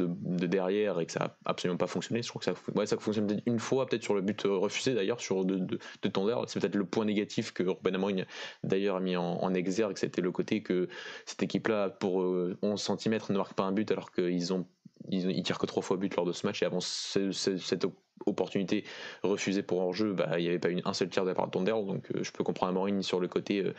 derrière 0.46 1.00
et 1.00 1.06
que 1.06 1.12
ça 1.12 1.20
n'a 1.20 1.36
absolument 1.46 1.78
pas 1.78 1.88
fonctionné. 1.88 2.22
Je 2.22 2.30
crois 2.30 2.40
que 2.40 2.46
ça, 2.46 2.86
ça 2.86 2.98
fonctionne 2.98 3.28
peut-être 3.28 3.44
une 3.46 3.60
fois, 3.60 3.86
peut-être 3.86 4.04
sur 4.04 4.14
le 4.14 4.22
but 4.22 4.42
refusé 4.46 4.94
d'ailleurs, 4.94 5.22
sur 5.22 5.46
de, 5.46 5.58
de, 5.58 5.80
C'est 6.02 6.60
peut-être 6.60 6.76
le 6.76 6.86
point 6.86 7.06
négatif 7.06 7.52
que 7.54 7.64
Ruben 7.64 7.96
Amorim 7.96 8.26
d'ailleurs 8.64 8.98
a 8.98 9.00
mis 9.00 9.16
en, 9.16 9.42
en 9.42 9.54
exergue, 9.54 9.98
c'était 9.98 10.22
le 10.22 10.32
côté 10.32 10.62
que 10.62 10.88
cette 11.26 11.44
équipe-là, 11.44 11.90
pour 11.90 12.18
11 12.18 12.56
euh, 12.64 12.76
cm, 12.98 13.20
ne 13.30 13.38
marque 13.38 13.54
pas 13.54 13.64
un 13.64 13.72
but 13.72 13.90
alors 13.92 14.12
qu'ils 14.12 14.54
ont 14.54 14.66
ils, 15.10 15.44
tirent 15.44 15.60
que 15.60 15.66
trois 15.66 15.84
fois 15.84 15.98
but 15.98 16.16
lors 16.16 16.26
de 16.26 16.32
ce 16.32 16.46
match 16.46 16.62
et 16.62 16.66
avant 16.66 16.80
cette 16.80 17.86
opportunité 18.26 18.84
refusée 19.24 19.64
pour 19.64 19.80
hors-jeu, 19.80 20.14
bah, 20.14 20.40
il 20.40 20.44
n'y 20.44 20.48
avait 20.48 20.60
pas 20.60 20.70
une, 20.70 20.82
un 20.86 20.94
seul 20.94 21.10
tir 21.10 21.24
de 21.24 21.30
la 21.30 21.36
part 21.36 21.48
de 21.48 21.52
Tonder, 21.52 21.72
donc 21.72 22.10
euh, 22.12 22.24
je 22.24 22.32
peux 22.32 22.44
comprendre 22.44 22.70
Amorim 22.70 23.02
sur 23.02 23.20
le 23.20 23.28
côté 23.28 23.60
euh, 23.60 23.74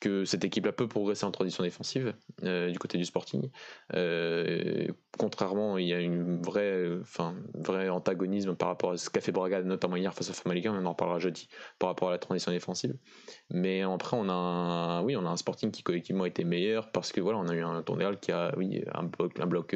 que 0.00 0.24
cette 0.24 0.44
équipe-là 0.44 0.72
peut 0.72 0.88
progresser 0.88 1.24
en 1.24 1.30
transition 1.30 1.64
défensive 1.64 2.14
euh, 2.44 2.70
du 2.70 2.78
côté 2.78 2.98
du 2.98 3.04
Sporting. 3.04 3.50
contrairement, 5.18 5.78
il 5.78 5.86
y 5.86 5.94
a 5.94 6.00
une 6.00 6.42
vraie, 6.42 6.88
enfin, 7.00 7.34
vrai 7.54 7.88
antagonisme 7.88 8.54
par 8.54 8.68
rapport 8.68 8.92
à 8.92 8.96
ce 8.96 9.08
qu'a 9.08 9.20
fait 9.20 9.32
Braga, 9.32 9.62
notamment 9.62 9.96
hier 9.96 10.12
face 10.12 10.30
à 10.30 10.34
Famalicão, 10.34 10.74
on 10.74 10.84
en 10.84 10.90
reparlera 10.90 11.18
jeudi, 11.18 11.48
par 11.78 11.88
rapport 11.88 12.08
à 12.08 12.12
la 12.12 12.18
transition 12.18 12.52
défensive. 12.52 12.94
Mais 13.50 13.82
après, 13.82 14.16
on 14.16 14.28
a 14.28 14.32
un, 14.32 15.02
oui, 15.02 15.16
on 15.16 15.24
a 15.24 15.30
un 15.30 15.36
Sporting 15.36 15.70
qui 15.70 15.82
collectivement 15.82 16.26
était 16.26 16.44
meilleur 16.44 16.90
parce 16.92 17.12
que 17.12 17.20
voilà, 17.20 17.38
on 17.38 17.48
a 17.48 17.54
eu 17.54 17.62
un 17.62 17.82
Tondel 17.82 18.18
qui 18.18 18.32
a 18.32 18.52
oui, 18.56 18.84
un 18.92 19.04
bloc 19.46 19.74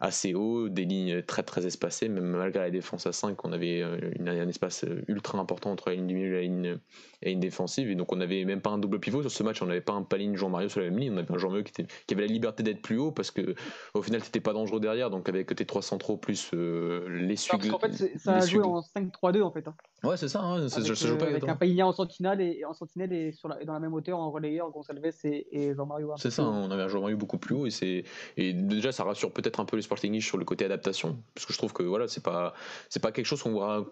assez 0.00 0.34
haut, 0.34 0.68
des 0.68 0.84
lignes 0.84 1.22
très 1.22 1.42
très 1.42 1.66
espacées, 1.66 2.08
même 2.08 2.24
malgré 2.24 2.60
la 2.60 2.70
défense 2.70 3.06
à 3.06 3.12
5, 3.12 3.44
on 3.44 3.52
avait 3.52 3.80
une, 4.18 4.28
un 4.28 4.48
espace 4.48 4.84
ultra 5.08 5.38
important 5.38 5.70
entre 5.70 5.90
la 5.90 5.96
ligne 5.96 6.06
du 6.06 6.14
milieu 6.14 6.38
et 6.42 6.48
la 6.48 7.30
ligne, 7.30 7.40
défensive, 7.40 7.90
et 7.90 7.94
donc 7.94 8.12
on 8.12 8.16
n'avait 8.16 8.44
même 8.44 8.60
pas 8.60 8.70
un 8.70 8.78
double 8.78 9.00
pivot 9.00 9.22
sur 9.22 9.30
ce 9.30 9.42
match, 9.42 9.62
on 9.62 9.66
n'avait 9.66 9.80
pas 9.80 9.94
un 9.94 10.02
Paline 10.02 10.36
Jean-Mario 10.36 10.68
sur 10.68 10.80
la 10.80 10.90
même 10.90 10.98
ligne, 10.98 11.12
on 11.12 11.16
avait 11.16 11.32
un 11.32 11.38
Jean-Mario 11.38 11.64
qui, 11.64 11.72
qui, 12.06 12.14
avait 12.14 12.26
la 12.26 12.32
liberté 12.32 12.62
d'être 12.62 12.82
plus 12.82 12.98
haut 12.98 13.10
parce 13.10 13.30
que 13.30 13.54
au 13.94 14.02
final 14.02 14.22
c'était 14.22 14.40
pas 14.40 14.52
dangereux 14.52 14.80
derrière, 14.80 15.10
donc 15.10 15.28
avec 15.28 15.54
tes 15.54 15.66
trois 15.66 15.82
centraux 15.82 16.16
plus 16.16 16.50
euh, 16.54 17.08
les 17.08 17.36
suites. 17.36 17.72
En 17.72 17.78
fait, 17.78 18.18
ça 18.18 18.36
a 18.36 18.46
joué 18.46 18.62
en 18.62 18.80
5-3-2 18.80 19.42
en 19.42 19.50
fait. 19.50 19.66
Hein. 19.66 19.74
Ouais, 20.02 20.16
c'est 20.16 20.28
ça, 20.28 20.40
hein, 20.40 20.58
avec, 20.58 20.70
ça 20.70 20.80
joue 20.94 21.16
pas 21.16 21.24
euh, 21.24 21.30
avec 21.30 21.48
un 21.48 21.56
Paillinha 21.56 21.86
en 21.86 21.92
sentinelle 21.92 22.40
et, 22.40 22.64
en 22.64 22.74
sentinelle 22.74 23.12
et, 23.12 23.32
sur 23.32 23.48
la, 23.48 23.64
dans 23.64 23.72
la 23.72 23.80
même 23.80 23.94
hauteur 23.94 24.18
en 24.18 24.30
relayeur, 24.30 24.70
Gonçalves 24.70 25.04
et, 25.24 25.46
et 25.50 25.74
Jean-Mario. 25.74 26.12
C'est 26.18 26.30
ça, 26.30 26.44
on 26.44 26.70
avait 26.70 26.82
un 26.82 26.88
Jean-Mario 26.88 27.16
beaucoup 27.16 27.38
plus 27.38 27.54
haut 27.54 27.66
et, 27.66 27.70
c'est, 27.70 28.04
et 28.36 28.52
déjà 28.52 28.92
ça 28.92 29.04
rassure 29.04 29.32
peut-être 29.32 29.58
un 29.58 29.64
peu 29.64 29.76
les 29.76 29.82
Sporting 29.82 30.20
sur 30.20 30.36
le 30.36 30.44
côté 30.44 30.66
adaptation, 30.66 31.18
parce 31.34 31.46
que 31.46 31.52
je 31.52 31.58
trouve 31.58 31.72
que 31.72 31.82
voilà, 31.82 32.08
c'est 32.08 32.22
pas, 32.22 32.52
c'est 32.90 33.00
pas 33.00 33.10
quelque 33.10 33.26
chose 33.26 33.42
qu'on 33.42 33.52
voit 33.52 33.88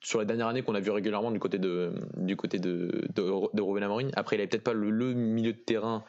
sur 0.00 0.20
les 0.20 0.26
dernières 0.26 0.48
années 0.48 0.62
qu'on 0.62 0.74
a 0.74 0.80
vu 0.80 0.90
régulièrement 0.90 1.30
du 1.30 1.38
côté 1.38 1.58
de, 1.58 1.92
du 2.16 2.36
côté 2.36 2.58
de, 2.58 3.06
de, 3.14 3.82
Amorim. 3.82 4.10
Après, 4.14 4.36
il 4.36 4.40
avait 4.40 4.48
peut-être 4.48 4.64
pas 4.64 4.74
le, 4.74 4.90
le 4.90 5.14
milieu 5.14 5.54
de 5.54 5.58
terrain 5.58 6.04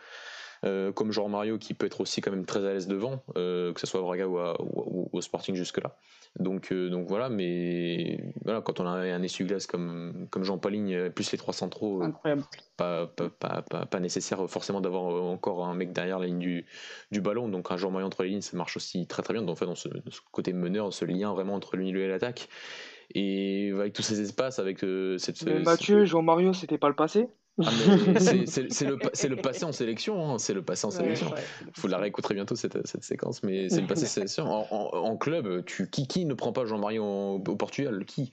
euh, 0.64 0.92
comme 0.92 1.12
genre 1.12 1.28
Mario 1.28 1.58
qui 1.58 1.74
peut 1.74 1.88
être 1.88 2.02
aussi 2.02 2.22
quand 2.22 2.30
même 2.30 2.46
très 2.46 2.64
à 2.66 2.74
l'aise 2.74 2.88
devant, 2.88 3.24
euh, 3.36 3.74
que 3.74 3.80
ce 3.80 3.88
soit 3.88 4.00
au 4.00 4.04
Braga 4.04 4.28
ou, 4.28 5.10
au 5.12 5.22
Sporting 5.22 5.56
jusque-là. 5.56 5.96
Donc, 6.38 6.72
euh, 6.72 6.90
donc 6.90 7.08
voilà, 7.08 7.30
mais 7.30 8.34
voilà, 8.46 8.62
quand 8.62 8.80
on 8.80 8.86
a 8.86 8.92
un 8.92 9.22
essuie-glace 9.24 9.66
comme, 9.66 10.28
comme 10.30 10.44
Jean 10.44 10.60
Pauligne, 10.60 11.10
plus 11.10 11.32
les 11.32 11.38
trois 11.40 11.54
centraux, 11.54 12.04
pas, 12.78 13.08
pas, 13.08 13.30
pas, 13.30 13.86
pas, 13.86 14.00
nécessaire 14.00 14.48
forcément 14.48 14.82
d'avoir 14.82 15.04
encore 15.24 15.66
un 15.66 15.74
mec 15.74 15.94
derrière 15.94 16.20
la 16.20 16.28
ligne 16.28 16.40
du, 16.40 16.66
du 17.12 17.22
ballon. 17.22 17.50
Donc 17.50 17.72
un 17.72 17.78
genre 17.78 17.92
Mario 17.92 18.06
entre 18.06 18.22
les 18.22 18.30
lignes, 18.30 18.42
ça 18.42 18.56
marche 18.56 18.78
aussi 18.78 19.08
très 19.08 19.24
très 19.24 19.34
bien. 19.34 19.42
Donc, 19.42 19.54
en 19.54 19.56
fait, 19.56 19.66
dans 19.66 19.76
ce, 19.76 19.90
côté 20.32 20.54
meneur, 20.54 20.94
ce 20.94 21.06
lien 21.06 21.34
vraiment 21.34 21.56
entre 21.56 21.76
le 21.76 21.84
milieu 21.84 22.02
et 22.02 22.08
l'attaque. 22.08 22.50
Et 23.14 23.72
avec 23.74 23.94
tous 23.94 24.04
ces 24.04 24.22
espaces, 24.22 24.60
avec 24.60 24.86
cette. 25.18 25.44
Mais 25.44 25.60
Mathieu, 25.60 26.06
Jean 26.06 26.22
Mario, 26.22 26.54
c'était 26.54 26.78
pas 26.78 26.88
le 26.88 26.96
passé? 26.96 27.28
Ah, 27.60 27.70
c'est 28.46 28.86
le, 28.86 29.36
passé 29.36 29.66
en 29.66 29.72
sélection, 29.72 30.34
hein, 30.34 30.38
c'est 30.38 30.54
le 30.54 30.64
passé 30.64 30.88
en 30.88 30.92
sélection. 30.92 31.34
Il 31.62 31.80
faut 31.80 31.88
la 31.88 31.98
réécouter 31.98 32.34
bientôt 32.34 32.56
cette, 32.56 32.86
cette 32.88 33.04
séquence, 33.04 33.44
mais 33.44 33.70
c'est 33.70 33.82
le 33.82 33.88
passé 33.88 34.06
en 34.06 34.08
sélection. 34.08 34.46
En, 34.72 35.18
club, 35.18 35.66
tu, 35.66 35.90
qui, 35.90 36.08
qui 36.08 36.26
ne 36.26 36.34
prend 36.34 36.54
pas 36.54 36.66
Jean-Marie 36.66 37.00
au 37.00 37.40
Portugal? 37.40 38.06
Qui? 38.06 38.32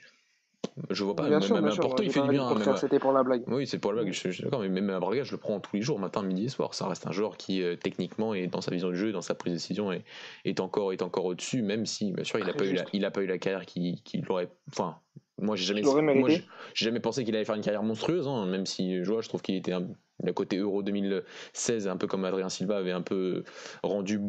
Je 0.91 1.05
vois 1.05 1.15
pas, 1.15 1.25
bien 1.25 1.39
même, 1.39 1.43
sûr, 1.43 1.55
même 1.57 1.67
à 1.67 1.77
Porto, 1.77 2.03
il 2.03 2.13
fait 2.13 2.23
du 2.23 2.29
bien. 2.31 2.77
C'était 2.77 2.99
pour 2.99 3.13
la 3.13 3.23
blague. 3.23 3.43
Oui, 3.47 3.67
c'est 3.67 3.79
pour 3.79 3.93
la 3.93 4.03
blague, 4.03 4.13
je, 4.13 4.31
suis 4.31 4.43
d'accord, 4.43 4.61
mais 4.61 4.69
même 4.69 4.91
à 4.91 5.01
Braga, 5.01 5.23
je 5.23 5.33
le 5.33 5.39
prends 5.39 5.61
tous 5.61 5.77
les 5.77 5.83
jours, 5.83 5.99
matin, 5.99 6.23
midi 6.23 6.45
et 6.45 6.49
soir. 6.49 6.75
Ça 6.75 6.87
reste 6.87 7.07
un 7.07 7.13
joueur 7.13 7.37
qui, 7.37 7.63
euh, 7.63 7.77
techniquement, 7.77 8.35
et 8.35 8.47
dans 8.47 8.61
sa 8.61 8.71
vision 8.71 8.91
du 8.91 8.97
jeu, 8.97 9.13
dans 9.13 9.23
sa 9.23 9.35
prise 9.35 9.53
de 9.53 9.57
décision, 9.59 9.93
est, 9.93 10.05
est 10.45 10.61
encore, 10.61 10.93
est 10.93 11.03
encore 11.03 11.25
au-dessus, 11.25 11.63
même 11.63 11.87
si, 11.87 12.13
bien 12.13 12.25
sûr, 12.25 12.39
il 12.39 12.47
n'a 12.47 12.53
pas, 12.53 12.65
eu 12.65 12.75
la, 12.75 12.85
il 12.93 13.05
a 13.05 13.11
pas 13.11 13.23
eu 13.23 13.27
la 13.27 13.39
carrière 13.39 13.67
qui, 13.67 14.03
qui 14.05 14.19
l'aurait. 14.19 14.49
Enfin, 14.71 14.97
moi, 15.39 15.57
j'ai 15.57 15.65
jamais, 15.65 15.83
moi, 15.83 16.31
jamais 16.75 17.01
pensé 17.01 17.25
qu'il 17.25 17.35
allait 17.35 17.45
faire 17.45 17.55
une 17.55 17.63
carrière 17.63 17.83
monstrueuse, 17.83 18.27
hein, 18.27 18.47
même 18.47 18.67
si 18.67 19.03
je 19.05 19.11
vois, 19.11 19.23
je 19.23 19.29
trouve 19.29 19.43
qu'il 19.43 19.55
était 19.57 19.73
un, 19.73 19.87
le 20.23 20.33
côté 20.33 20.57
Euro 20.57 20.83
2016, 20.83 21.89
un 21.89 21.97
peu 21.97 22.07
comme 22.07 22.25
Adrien 22.25 22.49
Silva 22.49 22.79
avait 22.79 22.93
un 22.93 23.03
peu 23.03 23.45
rendu 23.83 24.21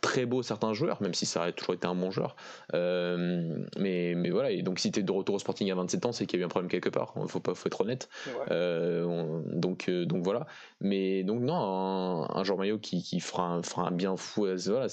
très 0.00 0.26
beau 0.26 0.42
certains 0.42 0.72
joueurs, 0.72 1.00
même 1.02 1.14
si 1.14 1.26
ça 1.26 1.44
a 1.44 1.52
toujours 1.52 1.74
été 1.74 1.86
un 1.86 1.94
bon 1.94 2.10
joueur. 2.10 2.36
Euh, 2.74 3.64
mais, 3.78 4.14
mais 4.16 4.30
voilà, 4.30 4.50
et 4.50 4.62
donc 4.62 4.78
si 4.78 4.90
tu 4.90 5.00
es 5.00 5.02
de 5.02 5.12
retour 5.12 5.36
au 5.36 5.38
Sporting 5.38 5.70
à 5.70 5.74
27 5.74 6.06
ans, 6.06 6.12
c'est 6.12 6.26
qu'il 6.26 6.38
y 6.38 6.42
a 6.42 6.44
eu 6.44 6.46
un 6.46 6.48
problème 6.48 6.70
quelque 6.70 6.88
part. 6.88 7.14
Il 7.20 7.28
faut, 7.28 7.40
pas, 7.40 7.54
faut 7.54 7.68
être 7.68 7.80
honnête. 7.80 8.08
Euh, 8.50 9.42
donc, 9.52 9.88
euh, 9.88 10.04
donc 10.04 10.24
voilà. 10.24 10.46
Mais 10.80 11.22
donc 11.22 11.42
non, 11.42 11.54
un, 11.54 12.28
un 12.36 12.44
joueur 12.44 12.58
maillot 12.58 12.78
qui, 12.78 13.02
qui 13.02 13.20
fera, 13.20 13.44
un, 13.44 13.62
fera 13.62 13.88
un 13.88 13.92
bien 13.92 14.16
fou. 14.16 14.46
Voilà, 14.66 14.88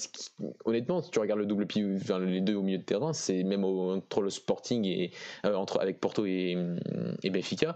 honnêtement, 0.65 1.01
si 1.01 1.09
tu 1.09 1.19
regardes 1.19 1.39
le 1.39 1.45
double 1.45 1.65
pied, 1.65 1.83
les 1.83 2.41
deux 2.41 2.55
au 2.55 2.61
milieu 2.61 2.77
de 2.77 2.83
terrain, 2.83 3.13
c'est 3.13 3.43
même 3.43 3.63
entre 3.63 4.21
le 4.21 4.29
Sporting 4.29 4.85
et 4.85 5.11
entre 5.43 5.79
avec 5.81 5.99
Porto 5.99 6.25
et, 6.25 6.57
et 7.23 7.29
Benfica, 7.29 7.75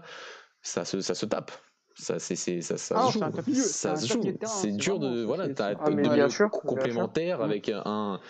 ça 0.62 0.84
se, 0.84 1.00
ça 1.00 1.14
se 1.14 1.26
tape 1.26 1.52
ça 1.98 2.18
c'est 2.18 2.36
ça, 2.36 2.76
ça 2.76 2.94
ah, 2.96 3.10
joue. 3.10 3.54
ça 3.54 3.96
se 3.96 4.06
joue. 4.06 4.22
c'est 4.44 4.76
dur 4.76 4.98
de 4.98 5.24
voilà 5.24 5.48
t'as 5.48 5.74
ah, 5.80 5.90
bien 5.90 6.28
sûr, 6.28 6.50
complémentaire 6.50 7.42
avec 7.42 7.68
un 7.68 8.20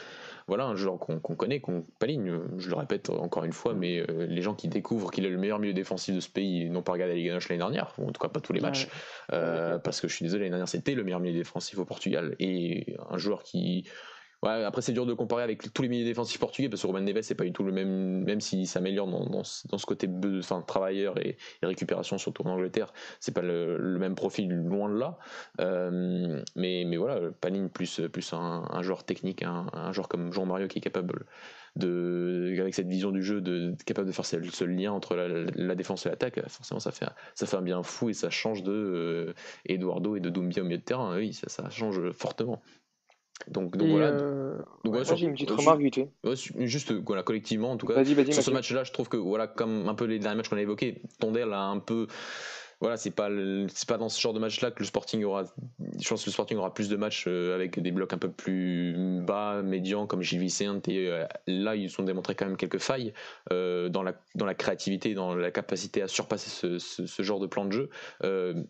voilà 0.46 0.64
un 0.64 0.74
joueur 0.76 0.98
qu'on 0.98 1.18
connaît 1.18 1.60
qu'on 1.60 1.84
paligne. 1.98 2.40
Je 2.56 2.70
le 2.70 2.76
répète 2.76 3.10
encore 3.10 3.44
une 3.44 3.52
fois 3.52 3.74
mais 3.74 4.00
euh, 4.00 4.26
les 4.26 4.40
gens 4.40 4.54
qui 4.54 4.68
découvrent 4.68 5.10
qu'il 5.10 5.26
est 5.26 5.30
le 5.30 5.36
meilleur 5.36 5.58
milieu 5.58 5.74
défensif 5.74 6.14
de 6.14 6.20
ce 6.20 6.30
pays 6.30 6.70
n'ont 6.70 6.82
pas 6.82 6.92
regardé 6.92 7.12
la 7.12 7.18
Ligue 7.18 7.28
l'année 7.48 7.58
dernière 7.58 7.92
ou 7.98 8.08
en 8.08 8.12
tout 8.12 8.20
cas 8.20 8.28
pas 8.28 8.40
tous 8.40 8.54
les 8.54 8.60
matchs. 8.60 8.88
Euh, 9.32 9.78
parce 9.78 10.00
que 10.00 10.08
je 10.08 10.14
suis 10.14 10.24
désolé 10.24 10.44
l'année 10.44 10.52
dernière 10.52 10.68
c'était 10.68 10.94
le 10.94 11.04
meilleur 11.04 11.20
milieu 11.20 11.36
défensif 11.36 11.78
au 11.78 11.84
Portugal. 11.84 12.34
Et 12.38 12.96
un 13.10 13.18
joueur 13.18 13.42
qui 13.42 13.86
Après 14.42 14.82
c'est 14.82 14.92
dur 14.92 15.04
de 15.04 15.14
comparer 15.14 15.42
avec 15.42 15.72
tous 15.72 15.82
les 15.82 15.88
milieux 15.88 16.04
défensifs 16.04 16.38
portugais 16.38 16.68
parce 16.68 16.82
que 16.82 16.86
Romain 16.86 17.00
Neves 17.00 17.22
c'est 17.22 17.34
pas 17.34 17.44
du 17.44 17.52
tout 17.52 17.64
le 17.64 17.72
même, 17.72 18.22
même 18.22 18.40
s'il 18.40 18.68
s'améliore 18.68 19.08
dans, 19.08 19.42
ce 19.42 19.86
côté 19.86 20.08
travailleur 20.66 21.18
et, 21.18 21.36
récupération 21.62 22.18
surtout 22.18 22.46
en 22.46 22.50
Angleterre, 22.50 22.92
c'est 23.18 23.34
pas 23.34 23.42
le, 23.42 23.98
même 23.98 24.14
profil 24.14 24.48
loin 24.48 24.88
de 24.88 24.98
là. 24.98 25.18
Euh, 25.60 26.42
mais, 26.54 26.96
voilà, 26.96 27.30
Panine 27.40 27.68
plus, 27.68 28.00
plus 28.12 28.32
un, 28.32 28.82
joueur 28.82 29.04
technique, 29.04 29.42
un, 29.42 29.92
joueur 29.92 30.08
comme 30.08 30.32
Jean 30.32 30.46
Mario 30.46 30.68
qui 30.68 30.78
est 30.78 30.82
capable 30.82 31.26
de, 31.74 32.56
avec 32.60 32.74
cette 32.74 32.88
vision 32.88 33.10
du 33.10 33.22
jeu, 33.22 33.40
de, 33.40 33.74
capable 33.86 34.06
de 34.06 34.12
faire 34.12 34.24
ce, 34.24 34.64
lien 34.64 34.92
entre 34.92 35.16
la, 35.16 35.74
défense 35.74 36.06
et 36.06 36.10
l'attaque, 36.10 36.40
forcément 36.48 36.80
ça 36.80 36.92
fait, 36.92 37.56
un 37.56 37.62
bien 37.62 37.82
fou 37.82 38.10
et 38.10 38.14
ça 38.14 38.30
change 38.30 38.62
de 38.62 38.72
euh, 38.72 39.34
Eduardo 39.66 40.16
et 40.16 40.20
de 40.20 40.30
Doumbia 40.30 40.62
au 40.62 40.64
milieu 40.64 40.78
de 40.78 40.82
terrain. 40.82 41.16
Oui, 41.16 41.32
ça 41.32 41.68
change 41.70 42.10
fortement. 42.12 42.62
Donc, 43.46 43.76
donc 43.76 43.88
voilà. 43.88 44.08
Euh... 44.08 44.58
Donc, 44.84 44.96
j'ai 45.16 45.26
une 45.26 45.32
petite 45.32 45.50
remarque 45.50 45.80
vite 45.80 46.00
Juste 46.56 46.92
voilà, 46.92 47.22
collectivement, 47.22 47.70
en 47.70 47.76
tout 47.76 47.86
cas, 47.86 48.04
sur 48.04 48.42
ce 48.42 48.50
match-là, 48.50 48.84
je 48.84 48.92
trouve 48.92 49.08
que 49.08 49.16
voilà, 49.16 49.46
comme 49.46 49.88
un 49.88 49.94
peu 49.94 50.04
les 50.04 50.18
derniers 50.18 50.38
matchs 50.38 50.48
qu'on 50.48 50.56
a 50.56 50.62
évoqués, 50.62 51.02
Tondel 51.20 51.52
a 51.52 51.62
un 51.62 51.78
peu 51.78 52.06
voilà, 52.80 52.96
c'est 52.96 53.10
pas 53.10 53.28
c'est 53.74 53.88
pas 53.88 53.98
dans 53.98 54.08
ce 54.08 54.20
genre 54.20 54.32
de 54.32 54.38
match 54.38 54.60
là 54.60 54.70
que 54.70 54.78
le 54.78 54.84
Sporting 54.84 55.24
aura 55.24 55.44
je 56.00 56.08
pense 56.08 56.22
que 56.22 56.30
le 56.30 56.32
Sporting 56.32 56.58
aura 56.58 56.72
plus 56.72 56.88
de 56.88 56.96
matchs 56.96 57.24
euh, 57.26 57.54
avec 57.54 57.80
des 57.80 57.90
blocs 57.90 58.12
un 58.12 58.18
peu 58.18 58.30
plus 58.30 58.94
bas, 59.20 59.62
médians 59.62 60.06
comme 60.06 60.22
JVC 60.22 60.64
et 60.86 61.08
euh, 61.08 61.26
là 61.48 61.74
ils 61.74 61.92
ont 62.00 62.04
démontré 62.04 62.36
quand 62.36 62.46
même 62.46 62.56
quelques 62.56 62.78
failles 62.78 63.12
euh, 63.52 63.88
dans 63.88 64.04
la 64.04 64.14
dans 64.36 64.46
la 64.46 64.54
créativité, 64.54 65.14
dans 65.14 65.34
la 65.34 65.50
capacité 65.50 66.02
à 66.02 66.08
surpasser 66.08 66.50
ce, 66.50 66.78
ce, 66.78 67.22
genre 67.22 67.40
de 67.40 67.46
plan 67.48 67.64
de 67.64 67.72
jeu. 67.72 67.90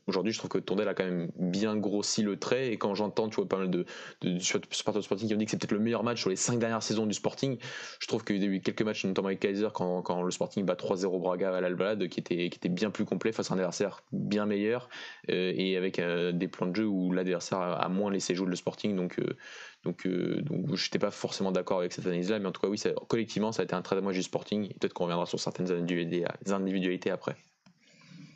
aujourd'hui, 0.07 0.33
je 0.33 0.39
trouve 0.39 0.51
que 0.51 0.59
Tondel 0.59 0.89
a 0.89 0.95
quand 0.95 1.05
même 1.05 1.31
bien 1.37 1.77
grossi 1.77 2.23
le 2.23 2.39
trait 2.39 2.73
et 2.73 2.79
quand 2.79 2.95
j'entends 2.95 3.29
tu 3.29 3.37
vois 3.37 3.49
pas 3.49 3.59
mal 3.59 3.71
de, 3.71 3.85
de, 4.23 4.33
de 4.33 4.39
Sporting 4.71 5.29
qui 5.29 5.35
ont 5.35 5.37
dit 5.37 5.45
que 5.45 5.51
c'est 5.51 5.59
peut-être 5.59 5.73
le 5.73 5.79
meilleur 5.81 6.03
match 6.03 6.21
sur 6.21 6.31
les 6.31 6.37
cinq 6.37 6.59
dernières 6.59 6.83
saisons 6.83 7.07
du 7.07 7.15
Sporting, 7.15 7.59
je 8.01 8.07
trouve 8.07 8.25
qu'il 8.25 8.43
y 8.43 8.45
a 8.45 8.49
eu 8.49 8.61
quelques 8.61 8.83
matchs 8.83 9.05
notamment 9.05 9.29
avec 9.29 9.41
Kaiser 9.41 9.69
quand, 9.75 10.01
quand 10.03 10.23
le 10.23 10.31
Sporting 10.31 10.65
bat 10.65 10.75
3-0 10.75 11.21
Braga 11.21 11.55
à 11.55 11.61
l'Albalade 11.61 12.09
qui 12.09 12.21
était 12.21 12.49
qui 12.49 12.57
était 12.57 12.69
bien 12.71 12.91
plus 12.91 13.05
complet 13.05 13.33
face 13.33 13.51
à 13.51 13.55
un 13.55 13.59
adversaire 13.59 13.98
bien 14.13 14.47
meilleur 14.47 14.89
euh, 15.31 15.53
et 15.55 15.77
avec 15.77 15.99
euh, 15.99 16.33
des 16.33 16.49
plans 16.49 16.67
de 16.67 16.75
jeu 16.75 16.87
où 16.87 17.13
l'adversaire 17.13 17.59
a, 17.59 17.89
moins 17.89 18.11
laissé 18.11 18.35
jouer 18.35 18.49
le 18.49 18.57
Sporting. 18.57 18.97
Donc, 18.97 19.19
euh, 19.19 19.37
donc, 19.85 20.07
donc 20.07 20.75
je 20.75 20.87
n'étais 20.87 20.99
pas 20.99 21.11
forcément 21.11 21.53
d'accord 21.53 21.81
avec 21.81 21.93
cette 21.93 22.07
analyse-là, 22.07 22.39
mais 22.39 22.47
en 22.47 22.53
tout 22.53 22.61
cas, 22.61 22.69
oui, 22.69 22.79
ça, 22.79 22.91
collectivement, 23.09 23.53
ça 23.53 23.63
a 23.63 23.65
été 23.65 23.75
un 23.75 23.83
très 23.83 23.97
bon 23.97 24.07
match 24.07 24.17
du 24.17 24.23
Sporting. 24.23 24.69
Peut-être 24.75 24.95
qu'on 24.95 25.05
reviendra 25.05 25.27
sur 25.27 25.41
certaines 25.41 25.71
individualités 25.71 27.11
après. 27.11 27.37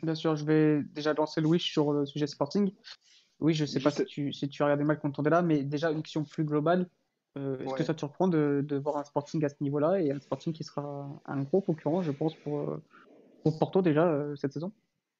Bien 0.03 0.15
sûr, 0.15 0.35
je 0.35 0.45
vais 0.45 0.83
déjà 0.93 1.13
lancer 1.13 1.41
Louis 1.41 1.59
sur 1.59 1.93
le 1.93 2.05
sujet 2.05 2.27
Sporting. 2.27 2.71
Oui, 3.39 3.53
je 3.53 3.63
ne 3.63 3.67
sais 3.67 3.79
pas 3.79 3.91
si 3.91 4.05
tu, 4.05 4.31
si 4.31 4.47
tu 4.49 4.61
as 4.61 4.65
regardé 4.65 4.83
mal 4.83 4.99
quand 4.99 5.17
on 5.19 5.23
est 5.23 5.29
là, 5.29 5.41
mais 5.41 5.63
déjà 5.63 5.91
une 5.91 6.01
question 6.01 6.23
plus 6.23 6.43
globale. 6.43 6.87
Est-ce 7.35 7.73
que 7.73 7.83
ça 7.83 7.95
te 7.95 7.99
surprend 7.99 8.27
de, 8.27 8.63
de, 8.63 8.75
voir 8.77 8.97
un 8.97 9.03
Sporting 9.03 9.43
à 9.43 9.49
ce 9.49 9.55
niveau-là 9.61 9.99
et 9.99 10.11
un 10.11 10.19
Sporting 10.19 10.53
qui 10.53 10.63
sera 10.63 11.09
un 11.25 11.41
gros 11.41 11.61
concurrent, 11.61 12.03
je 12.03 12.11
pense, 12.11 12.35
pour, 12.35 12.77
pour 13.43 13.57
Porto 13.57 13.81
déjà 13.81 14.23
cette 14.35 14.53
saison? 14.53 14.71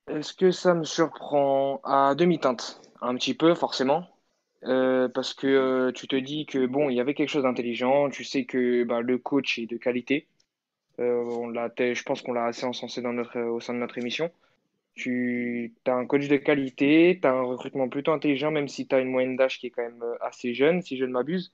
Est-ce 0.07 0.33
que 0.33 0.51
ça 0.51 0.73
me 0.73 0.83
surprend 0.83 1.79
à 1.83 2.15
demi-teinte? 2.15 2.81
Un 3.01 3.15
petit 3.15 3.33
peu, 3.33 3.53
forcément. 3.55 4.07
Euh, 4.65 5.09
parce 5.09 5.33
que 5.33 5.47
euh, 5.47 5.91
tu 5.91 6.07
te 6.07 6.15
dis 6.15 6.45
que 6.45 6.65
bon, 6.65 6.89
il 6.89 6.95
y 6.95 7.01
avait 7.01 7.13
quelque 7.13 7.29
chose 7.29 7.43
d'intelligent, 7.43 8.09
tu 8.09 8.23
sais 8.23 8.45
que 8.45 8.83
bah, 8.85 9.01
le 9.01 9.17
coach 9.17 9.59
est 9.59 9.65
de 9.65 9.77
qualité. 9.77 10.27
Euh, 10.99 11.23
on 11.25 11.49
l'a, 11.49 11.69
je 11.77 12.03
pense 12.03 12.21
qu'on 12.21 12.33
l'a 12.33 12.45
assez 12.45 12.65
encensé 12.65 13.01
dans 13.01 13.13
notre, 13.13 13.39
au 13.41 13.59
sein 13.59 13.73
de 13.73 13.79
notre 13.79 13.97
émission. 13.97 14.31
Tu 14.95 15.73
as 15.87 15.93
un 15.93 16.05
coach 16.05 16.27
de 16.27 16.37
qualité, 16.37 17.19
tu 17.21 17.27
as 17.27 17.31
un 17.31 17.41
recrutement 17.41 17.89
plutôt 17.89 18.11
intelligent, 18.13 18.51
même 18.51 18.67
si 18.67 18.87
tu 18.87 18.95
as 18.95 18.99
une 18.99 19.09
moyenne 19.09 19.35
d'âge 19.35 19.59
qui 19.59 19.67
est 19.67 19.71
quand 19.71 19.81
même 19.83 20.03
assez 20.21 20.53
jeune, 20.53 20.81
si 20.81 20.97
je 20.97 21.05
ne 21.05 21.11
m'abuse. 21.11 21.51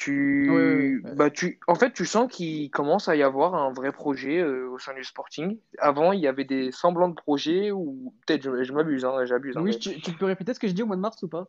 Tu, 0.00 1.02
bah, 1.16 1.28
tu, 1.28 1.58
en 1.66 1.74
fait, 1.74 1.92
tu 1.92 2.06
sens 2.06 2.30
qu'il 2.30 2.70
commence 2.70 3.08
à 3.08 3.16
y 3.16 3.22
avoir 3.22 3.56
un 3.56 3.72
vrai 3.72 3.90
projet 3.90 4.38
euh, 4.38 4.70
au 4.70 4.78
sein 4.78 4.94
du 4.94 5.02
Sporting. 5.02 5.58
Avant, 5.78 6.12
il 6.12 6.20
y 6.20 6.28
avait 6.28 6.44
des 6.44 6.70
semblants 6.70 7.08
de 7.08 7.14
projets 7.14 7.72
ou 7.72 8.14
peut-être 8.24 8.62
je, 8.62 8.72
m'abuse, 8.72 9.04
hein, 9.04 9.24
j'abuse. 9.24 9.56
Hein, 9.56 9.62
oui, 9.62 9.76
tu, 9.78 10.12
peux 10.12 10.26
répéter 10.26 10.54
ce 10.54 10.60
que 10.60 10.68
je 10.68 10.72
dis 10.72 10.82
au 10.82 10.86
mois 10.86 10.94
de 10.94 11.00
mars 11.00 11.20
ou 11.24 11.28
pas? 11.28 11.48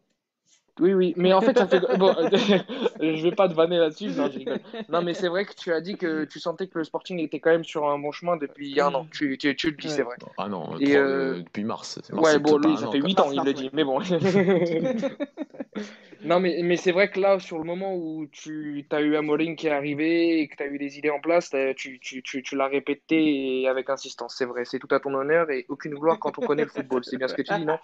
Oui, 0.79 0.93
oui, 0.93 1.13
mais 1.17 1.33
en 1.33 1.41
fait, 1.41 1.57
ça 1.57 1.67
fait. 1.67 1.79
Bon, 1.97 2.13
je 3.01 3.21
vais 3.21 3.35
pas 3.35 3.47
te 3.49 3.53
vanner 3.53 3.77
là-dessus. 3.77 4.09
Non, 4.11 4.29
non, 4.89 5.01
mais 5.03 5.13
c'est 5.13 5.27
vrai 5.27 5.45
que 5.45 5.53
tu 5.53 5.71
as 5.71 5.81
dit 5.81 5.95
que 5.97 6.23
tu 6.25 6.39
sentais 6.39 6.67
que 6.67 6.79
le 6.79 6.83
Sporting 6.83 7.19
était 7.19 7.39
quand 7.39 7.51
même 7.51 7.65
sur 7.65 7.87
un 7.87 7.99
bon 7.99 8.11
chemin 8.11 8.37
depuis 8.37 8.79
un 8.79 8.93
an. 8.95 9.05
Tu, 9.11 9.37
tu, 9.37 9.55
tu 9.55 9.71
le 9.71 9.77
dis, 9.77 9.89
c'est 9.89 10.03
vrai. 10.03 10.15
Ah 10.37 10.47
non, 10.47 10.79
Et 10.79 10.95
euh, 10.95 11.41
depuis 11.43 11.65
mars. 11.65 11.99
ouais, 12.13 12.39
bon, 12.39 12.57
lui, 12.57 12.77
ça 12.77 12.89
fait 12.89 12.99
8 12.99 13.19
ans, 13.19 13.31
il 13.31 13.43
le 13.43 13.53
dit, 13.53 13.69
mais 13.73 13.83
bon. 13.83 13.99
Non, 16.23 16.39
mais, 16.39 16.59
mais 16.63 16.75
c'est 16.77 16.91
vrai 16.91 17.09
que 17.09 17.19
là, 17.19 17.39
sur 17.39 17.57
le 17.57 17.63
moment 17.63 17.95
où 17.95 18.27
tu 18.27 18.85
as 18.91 19.01
eu 19.01 19.15
Amorim 19.15 19.55
qui 19.55 19.67
est 19.67 19.71
arrivé 19.71 20.39
et 20.39 20.47
que 20.47 20.55
tu 20.55 20.63
as 20.63 20.67
eu 20.67 20.77
des 20.77 20.97
idées 20.97 21.09
en 21.09 21.19
place, 21.19 21.53
tu, 21.75 21.99
tu, 21.99 22.21
tu, 22.21 22.43
tu 22.43 22.55
l'as 22.55 22.67
répété 22.67 23.67
avec 23.67 23.89
insistance. 23.89 24.35
C'est 24.37 24.45
vrai, 24.45 24.65
c'est 24.65 24.79
tout 24.79 24.93
à 24.93 24.99
ton 24.99 25.13
honneur 25.13 25.49
et 25.49 25.65
aucune 25.69 25.95
gloire 25.95 26.19
quand 26.19 26.37
on 26.37 26.41
connaît 26.41 26.63
le 26.63 26.69
football. 26.69 27.03
C'est 27.03 27.17
bien 27.17 27.27
ce 27.27 27.35
que 27.35 27.41
tu 27.41 27.53
dis, 27.53 27.65
non? 27.65 27.77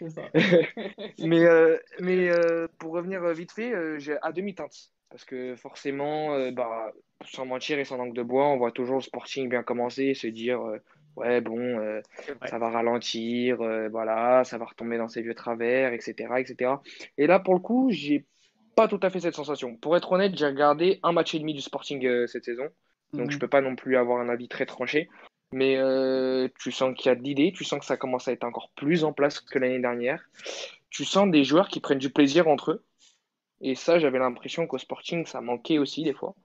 Mais, 1.18 1.44
euh, 1.44 1.76
mais 2.00 2.28
euh, 2.28 2.66
pour 2.78 2.92
revenir 2.92 3.22
vite 3.32 3.52
fait, 3.52 3.72
euh, 3.72 3.98
à 4.22 4.32
demi-teinte. 4.32 4.90
Parce 5.10 5.24
que 5.24 5.56
forcément, 5.56 6.50
bah, 6.52 6.92
sans 7.24 7.44
mentir 7.44 7.78
et 7.78 7.84
sans 7.84 7.96
langue 7.96 8.14
de 8.14 8.22
bois, 8.22 8.46
on 8.46 8.58
voit 8.58 8.70
toujours 8.70 8.96
le 8.96 9.02
Sporting 9.02 9.48
bien 9.48 9.64
commencer, 9.64 10.14
se 10.14 10.28
dire 10.28 10.60
ouais, 11.16 11.40
bon, 11.40 11.58
euh, 11.58 12.00
ça 12.46 12.58
va 12.58 12.70
ralentir, 12.70 13.60
euh, 13.60 13.88
voilà, 13.88 14.44
ça 14.44 14.58
va 14.58 14.66
retomber 14.66 14.98
dans 14.98 15.08
ses 15.08 15.22
vieux 15.22 15.34
travers, 15.34 15.92
etc., 15.92 16.34
etc. 16.38 16.72
Et 17.18 17.26
là, 17.26 17.38
pour 17.38 17.54
le 17.54 17.60
coup, 17.60 17.88
j'ai 17.90 18.26
pas 18.76 18.88
tout 18.88 19.00
à 19.02 19.10
fait 19.10 19.20
cette 19.20 19.34
sensation. 19.34 19.76
Pour 19.76 19.96
être 19.96 20.12
honnête, 20.12 20.36
j'ai 20.36 20.46
regardé 20.46 21.00
un 21.02 21.12
match 21.12 21.34
et 21.34 21.38
demi 21.38 21.54
du 21.54 21.60
Sporting 21.60 22.04
euh, 22.06 22.26
cette 22.26 22.44
saison, 22.44 22.68
donc 23.12 23.30
je 23.30 23.34
je 23.34 23.38
peux 23.38 23.48
pas 23.48 23.60
non 23.60 23.76
plus 23.76 23.96
avoir 23.96 24.20
un 24.20 24.28
avis 24.28 24.48
très 24.48 24.66
tranché. 24.66 25.08
Mais 25.52 25.76
tu 26.60 26.70
sens 26.70 26.94
qu'il 26.96 27.06
y 27.06 27.08
a 27.08 27.16
de 27.16 27.22
l'idée, 27.22 27.52
tu 27.52 27.64
sens 27.64 27.80
que 27.80 27.84
ça 27.84 27.96
commence 27.96 28.28
à 28.28 28.32
être 28.32 28.44
encore 28.44 28.70
plus 28.76 29.02
en 29.02 29.12
place 29.12 29.40
que 29.40 29.58
l'année 29.58 29.80
dernière. 29.80 30.24
Tu 30.90 31.04
sens 31.04 31.28
des 31.28 31.42
joueurs 31.42 31.66
qui 31.66 31.80
prennent 31.80 31.98
du 31.98 32.10
plaisir 32.10 32.46
entre 32.46 32.70
eux. 32.70 32.84
Et 33.60 33.74
ça, 33.74 33.98
j'avais 33.98 34.20
l'impression 34.20 34.68
qu'au 34.68 34.78
Sporting, 34.78 35.26
ça 35.26 35.40
manquait 35.40 35.78
aussi 35.78 36.04
des 36.04 36.12
fois. 36.12 36.36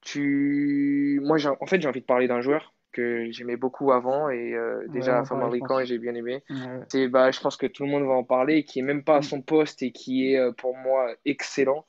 Tu... 0.00 1.20
Moi, 1.22 1.36
en 1.60 1.66
fait, 1.66 1.82
j'ai 1.82 1.88
envie 1.88 2.00
de 2.00 2.06
parler 2.06 2.28
d'un 2.28 2.40
joueur 2.40 2.72
que 2.96 3.30
j'aimais 3.30 3.56
beaucoup 3.56 3.92
avant 3.92 4.30
et 4.30 4.54
euh, 4.54 4.86
déjà 4.88 5.22
ouais, 5.22 5.82
et 5.82 5.86
j'ai 5.86 5.98
bien 5.98 6.14
aimé. 6.14 6.42
C'est 6.88 7.08
bah 7.08 7.30
je 7.30 7.40
pense 7.40 7.56
que 7.56 7.66
tout 7.66 7.84
le 7.84 7.90
monde 7.90 8.04
va 8.04 8.14
en 8.14 8.24
parler 8.24 8.64
qui 8.64 8.78
est 8.78 8.82
même 8.82 9.04
pas 9.04 9.16
à 9.16 9.20
mm. 9.20 9.24
son 9.24 9.42
poste 9.42 9.82
et 9.82 9.92
qui 9.92 10.32
est 10.32 10.38
euh, 10.38 10.52
pour 10.52 10.76
moi 10.76 11.12
excellent. 11.24 11.84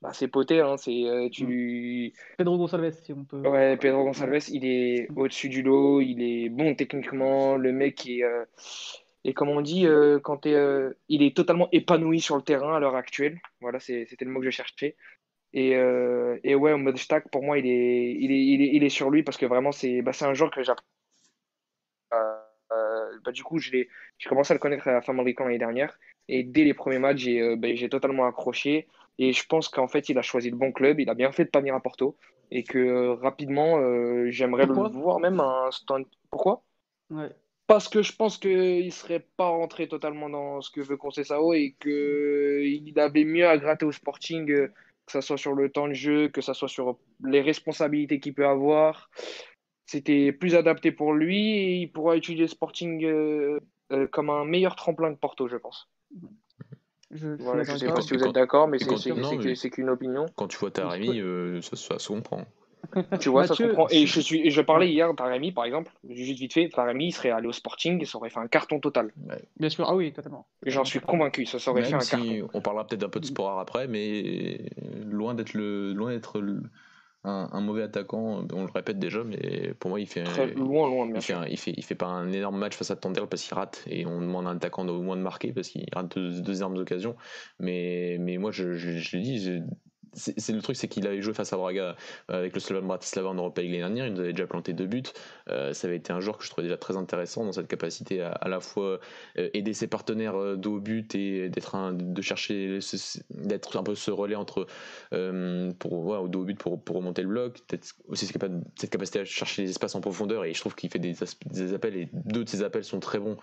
Bah, 0.00 0.10
c'est 0.12 0.28
Poté, 0.28 0.60
hein, 0.60 0.76
c'est 0.76 1.04
euh, 1.04 1.28
tu 1.28 1.44
mm. 1.44 2.36
Pedro 2.38 2.58
Gonçalves 2.58 2.92
si 3.02 3.12
on 3.12 3.24
peut. 3.24 3.40
Ouais, 3.40 3.76
Pedro 3.76 4.04
Gonçalves, 4.04 4.48
il 4.50 4.64
est 4.64 5.08
mm. 5.10 5.18
au-dessus 5.18 5.48
du 5.48 5.62
lot, 5.62 6.00
il 6.00 6.22
est 6.22 6.48
bon 6.48 6.74
techniquement, 6.74 7.56
le 7.56 7.72
mec 7.72 8.08
est 8.08 8.24
et 9.24 9.34
comme 9.34 9.48
on 9.48 9.60
dit 9.60 9.86
quand 10.22 10.46
es, 10.46 10.56
il 11.08 11.22
est 11.22 11.36
totalement 11.36 11.68
épanoui 11.72 12.20
sur 12.20 12.36
le 12.36 12.42
terrain 12.42 12.74
à 12.74 12.80
l'heure 12.80 12.96
actuelle. 12.96 13.40
Voilà, 13.60 13.78
c'était 13.78 14.24
le 14.24 14.30
mot 14.30 14.40
que 14.40 14.46
je 14.46 14.50
cherchais. 14.50 14.96
Et, 15.54 15.76
euh, 15.76 16.38
et 16.44 16.54
ouais, 16.54 16.76
mode 16.76 16.98
stack, 16.98 17.30
pour 17.30 17.42
moi, 17.42 17.58
il 17.58 17.66
est, 17.66 18.12
il 18.12 18.30
est, 18.30 18.44
il 18.44 18.62
est, 18.62 18.70
il 18.74 18.84
est 18.84 18.88
sur 18.90 19.10
lui 19.10 19.22
parce 19.22 19.38
que 19.38 19.46
vraiment, 19.46 19.72
c'est 19.72 20.02
bah, 20.02 20.12
un 20.20 20.34
joueur 20.34 20.50
que 20.50 20.62
j'ai 20.62 20.72
euh, 22.12 22.34
euh, 22.72 23.18
bah, 23.24 23.32
du 23.32 23.42
coup, 23.42 23.58
j'ai 23.58 23.88
commencé 24.26 24.52
à 24.52 24.54
le 24.54 24.60
connaître 24.60 24.86
à 24.88 24.92
la 24.92 25.00
fin 25.00 25.14
de 25.14 25.22
l'année 25.22 25.58
dernière. 25.58 25.98
Et 26.28 26.42
dès 26.42 26.64
les 26.64 26.74
premiers 26.74 26.98
matchs, 26.98 27.18
j'ai 27.18 27.40
euh, 27.40 27.56
bah, 27.56 27.68
totalement 27.90 28.26
accroché. 28.26 28.88
Et 29.18 29.32
je 29.32 29.46
pense 29.46 29.68
qu'en 29.68 29.88
fait, 29.88 30.08
il 30.08 30.18
a 30.18 30.22
choisi 30.22 30.50
le 30.50 30.56
bon 30.56 30.70
club. 30.70 31.00
Il 31.00 31.08
a 31.08 31.14
bien 31.14 31.32
fait 31.32 31.44
de 31.44 31.50
pas 31.50 31.60
venir 31.60 31.74
à 31.74 31.80
Porto. 31.80 32.16
Et 32.50 32.62
que 32.62 33.08
rapidement, 33.20 33.78
j'aimerais 34.30 34.64
le 34.64 34.72
voir 34.72 35.20
même 35.20 35.40
un 35.40 35.70
stand. 35.70 36.06
Pourquoi? 36.30 36.62
Ouais. 37.10 37.28
Parce 37.66 37.88
que 37.88 38.00
je 38.00 38.16
pense 38.16 38.38
qu'il 38.38 38.86
ne 38.86 38.90
serait 38.90 39.26
pas 39.36 39.48
rentré 39.48 39.86
totalement 39.86 40.30
dans 40.30 40.62
ce 40.62 40.70
que 40.70 40.80
veut 40.80 40.96
Sao 41.22 41.52
et 41.52 41.74
qu'il 41.78 42.98
avait 42.98 43.24
mieux 43.24 43.46
à 43.46 43.58
gratter 43.58 43.84
au 43.84 43.92
Sporting 43.92 44.68
que 45.08 45.12
ce 45.12 45.22
soit 45.22 45.38
sur 45.38 45.54
le 45.54 45.70
temps 45.70 45.88
de 45.88 45.94
jeu, 45.94 46.28
que 46.28 46.42
ce 46.42 46.52
soit 46.52 46.68
sur 46.68 46.98
les 47.24 47.40
responsabilités 47.40 48.20
qu'il 48.20 48.34
peut 48.34 48.46
avoir. 48.46 49.08
C'était 49.86 50.32
plus 50.32 50.54
adapté 50.54 50.92
pour 50.92 51.14
lui 51.14 51.48
et 51.48 51.76
il 51.76 51.90
pourra 51.90 52.16
utiliser 52.16 52.46
Sporting 52.46 53.02
euh, 53.06 53.58
euh, 53.90 54.06
comme 54.06 54.28
un 54.28 54.44
meilleur 54.44 54.76
tremplin 54.76 55.14
que 55.14 55.18
Porto, 55.18 55.48
je 55.48 55.56
pense. 55.56 55.88
Je 57.10 57.26
ne 57.26 57.64
sais 57.64 57.86
pas 57.86 58.02
si 58.02 58.14
vous 58.14 58.22
êtes 58.22 58.34
d'accord, 58.34 58.68
mais 58.68 58.78
c'est 58.78 59.70
qu'une 59.70 59.88
opinion. 59.88 60.26
Quand 60.36 60.46
tu 60.46 60.58
vois 60.58 60.70
Taremi, 60.70 61.20
euh, 61.20 61.62
ça, 61.62 61.76
ça 61.76 61.98
se 61.98 62.08
comprend. 62.08 62.44
Tu 63.20 63.28
vois, 63.28 63.46
ça 63.46 63.54
se 63.54 63.62
comprend. 63.62 63.86
Et 63.90 64.06
je, 64.06 64.20
suis, 64.20 64.50
je 64.50 64.60
parlais 64.60 64.88
hier, 64.88 65.14
Taremi, 65.16 65.52
par 65.52 65.64
exemple, 65.64 65.92
juste 66.08 66.38
vite 66.38 66.52
fait, 66.52 66.68
Taremi, 66.68 67.06
il 67.06 67.12
serait 67.12 67.30
allé 67.30 67.46
au 67.46 67.52
Sporting, 67.52 68.04
ça 68.04 68.18
aurait 68.18 68.30
fait 68.30 68.40
un 68.40 68.48
carton 68.48 68.80
total. 68.80 69.12
Bien 69.58 69.68
sûr, 69.68 69.88
ah 69.88 69.94
oui, 69.94 70.12
totalement. 70.12 70.46
J'en 70.64 70.84
suis 70.84 71.00
convaincu, 71.00 71.46
ça 71.46 71.58
aurait 71.70 71.84
fait 71.84 71.94
un 71.94 71.98
carton. 71.98 72.48
On 72.54 72.60
parlera 72.60 72.86
peut-être 72.86 73.04
un 73.04 73.08
peu 73.08 73.20
de 73.20 73.26
sport 73.26 73.58
après, 73.58 73.86
mais 73.88 74.70
loin 75.04 75.34
d'être 75.34 75.54
le, 75.54 75.92
loin 75.92 76.10
d'être 76.10 76.40
un, 77.24 77.60
mauvais 77.60 77.82
attaquant, 77.82 78.46
on 78.52 78.64
le 78.64 78.72
répète 78.72 78.98
déjà, 78.98 79.22
mais 79.24 79.74
pour 79.78 79.90
moi, 79.90 80.00
il 80.00 80.06
fait, 80.06 80.24
Très 80.24 80.46
loin, 80.54 80.88
loin, 80.88 81.08
il, 81.14 81.20
fait 81.20 81.34
il, 81.50 81.58
fait, 81.58 81.74
il 81.76 81.84
fait 81.84 81.94
pas 81.94 82.06
un 82.06 82.32
énorme 82.32 82.58
match 82.58 82.74
face 82.76 82.90
à 82.90 82.96
Tandel 82.96 83.26
parce 83.26 83.42
qu'il 83.42 83.54
rate 83.54 83.84
et 83.86 84.06
on 84.06 84.20
demande 84.20 84.46
à 84.46 84.50
un 84.50 84.56
attaquant 84.56 84.86
au 84.86 85.02
moins 85.02 85.16
de 85.16 85.22
marquer 85.22 85.52
parce 85.52 85.68
qu'il 85.68 85.84
rate 85.92 86.16
deux, 86.16 86.40
deux 86.40 86.56
énormes 86.56 86.76
occasions. 86.76 87.16
Mais, 87.58 88.16
mais 88.20 88.38
moi, 88.38 88.50
je, 88.50 88.74
je, 88.74 88.92
je 88.92 89.16
l'ai 89.16 89.22
dit, 89.22 89.62
c'est 90.18 90.52
le 90.52 90.60
truc, 90.60 90.76
c'est 90.76 90.88
qu'il 90.88 91.06
avait 91.06 91.22
joué 91.22 91.32
face 91.32 91.52
à 91.52 91.56
Braga 91.56 91.96
euh, 92.30 92.38
avec 92.38 92.54
le 92.54 92.60
Slovan 92.60 92.86
Bratislava 92.86 93.28
en 93.28 93.34
Europa 93.34 93.62
League 93.62 93.70
l'année 93.70 93.82
dernière. 93.82 94.06
Il 94.06 94.14
nous 94.14 94.20
avait 94.20 94.32
déjà 94.32 94.46
planté 94.46 94.72
deux 94.72 94.86
buts. 94.86 95.02
Euh, 95.48 95.72
ça 95.72 95.86
avait 95.86 95.96
été 95.96 96.12
un 96.12 96.20
joueur 96.20 96.38
que 96.38 96.44
je 96.44 96.50
trouvais 96.50 96.66
déjà 96.66 96.76
très 96.76 96.96
intéressant 96.96 97.44
dans 97.44 97.52
cette 97.52 97.68
capacité 97.68 98.22
à 98.22 98.32
à 98.40 98.48
la 98.48 98.60
fois 98.60 99.00
euh, 99.38 99.50
aider 99.52 99.72
ses 99.72 99.86
partenaires 99.86 100.56
de 100.56 100.68
haut 100.68 100.80
but 100.80 101.14
et 101.14 101.48
d'être 101.48 101.92
de 101.92 102.22
chercher, 102.22 102.78
d'être 103.30 103.76
un 103.76 103.82
peu 103.82 103.94
ce 103.94 104.10
relais 104.10 104.34
entre 104.34 104.66
pour 105.78 105.92
au 105.92 106.28
dos 106.28 106.40
au 106.40 106.44
but 106.44 106.58
pour, 106.58 106.80
pour 106.82 106.96
remonter 106.96 107.22
le 107.22 107.28
bloc. 107.28 107.60
Peut-être 107.66 107.94
aussi 108.08 108.26
cette 108.26 108.90
capacité 108.90 109.20
à 109.20 109.24
chercher 109.24 109.62
les 109.62 109.70
espaces 109.70 109.94
en 109.94 110.00
profondeur. 110.00 110.44
Et 110.44 110.54
je 110.54 110.60
trouve 110.60 110.74
qu'il 110.74 110.90
fait 110.90 110.98
des, 110.98 111.14
appels 111.74 111.96
et 111.96 112.08
deux 112.12 112.44
de 112.44 112.48
ses 112.48 112.62
appels 112.62 112.84
sont 112.84 113.00
très 113.00 113.18
bons 113.18 113.36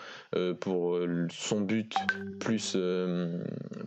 pour 0.59 0.99
son 1.31 1.61
but 1.61 1.93
plus 2.39 2.77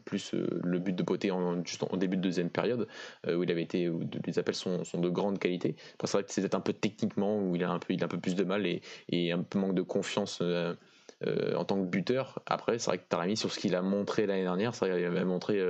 plus 0.04 0.32
le 0.32 0.78
but 0.78 0.94
de 0.94 1.02
beauté 1.02 1.32
juste 1.64 1.82
en 1.82 1.96
début 1.96 2.16
de 2.16 2.22
deuxième 2.22 2.50
période. 2.50 2.77
Euh, 3.26 3.36
où 3.36 3.42
il 3.42 3.50
avait 3.50 3.62
été, 3.62 3.88
où 3.88 4.00
les 4.26 4.38
appels 4.38 4.54
sont, 4.54 4.82
de 4.94 5.08
grande 5.08 5.38
qualité. 5.38 5.76
c'est 6.04 6.12
vrai 6.12 6.24
que 6.24 6.32
c'est 6.32 6.54
un 6.54 6.60
peu 6.60 6.72
techniquement 6.72 7.40
où 7.40 7.56
il 7.56 7.64
a 7.64 7.70
un 7.70 7.78
peu, 7.78 7.94
il 7.94 8.02
a 8.02 8.06
un 8.06 8.08
peu 8.08 8.18
plus 8.18 8.34
de 8.34 8.44
mal 8.44 8.66
et, 8.66 9.32
un 9.32 9.42
peu 9.42 9.58
manque 9.58 9.74
de 9.74 9.82
confiance. 9.82 10.38
Euh, 10.42 10.74
euh, 11.26 11.56
en 11.56 11.64
tant 11.64 11.82
que 11.82 11.88
buteur. 11.88 12.40
Après, 12.46 12.78
c'est 12.78 12.90
vrai 12.90 12.98
que 12.98 13.08
Tarami, 13.08 13.36
sur 13.36 13.50
ce 13.50 13.58
qu'il 13.58 13.74
a 13.74 13.82
montré 13.82 14.26
l'année 14.26 14.44
dernière, 14.44 14.72
c'est 14.72 14.86
vrai 14.88 14.98
qu'il 14.98 15.04
avait 15.04 15.24
montré 15.24 15.60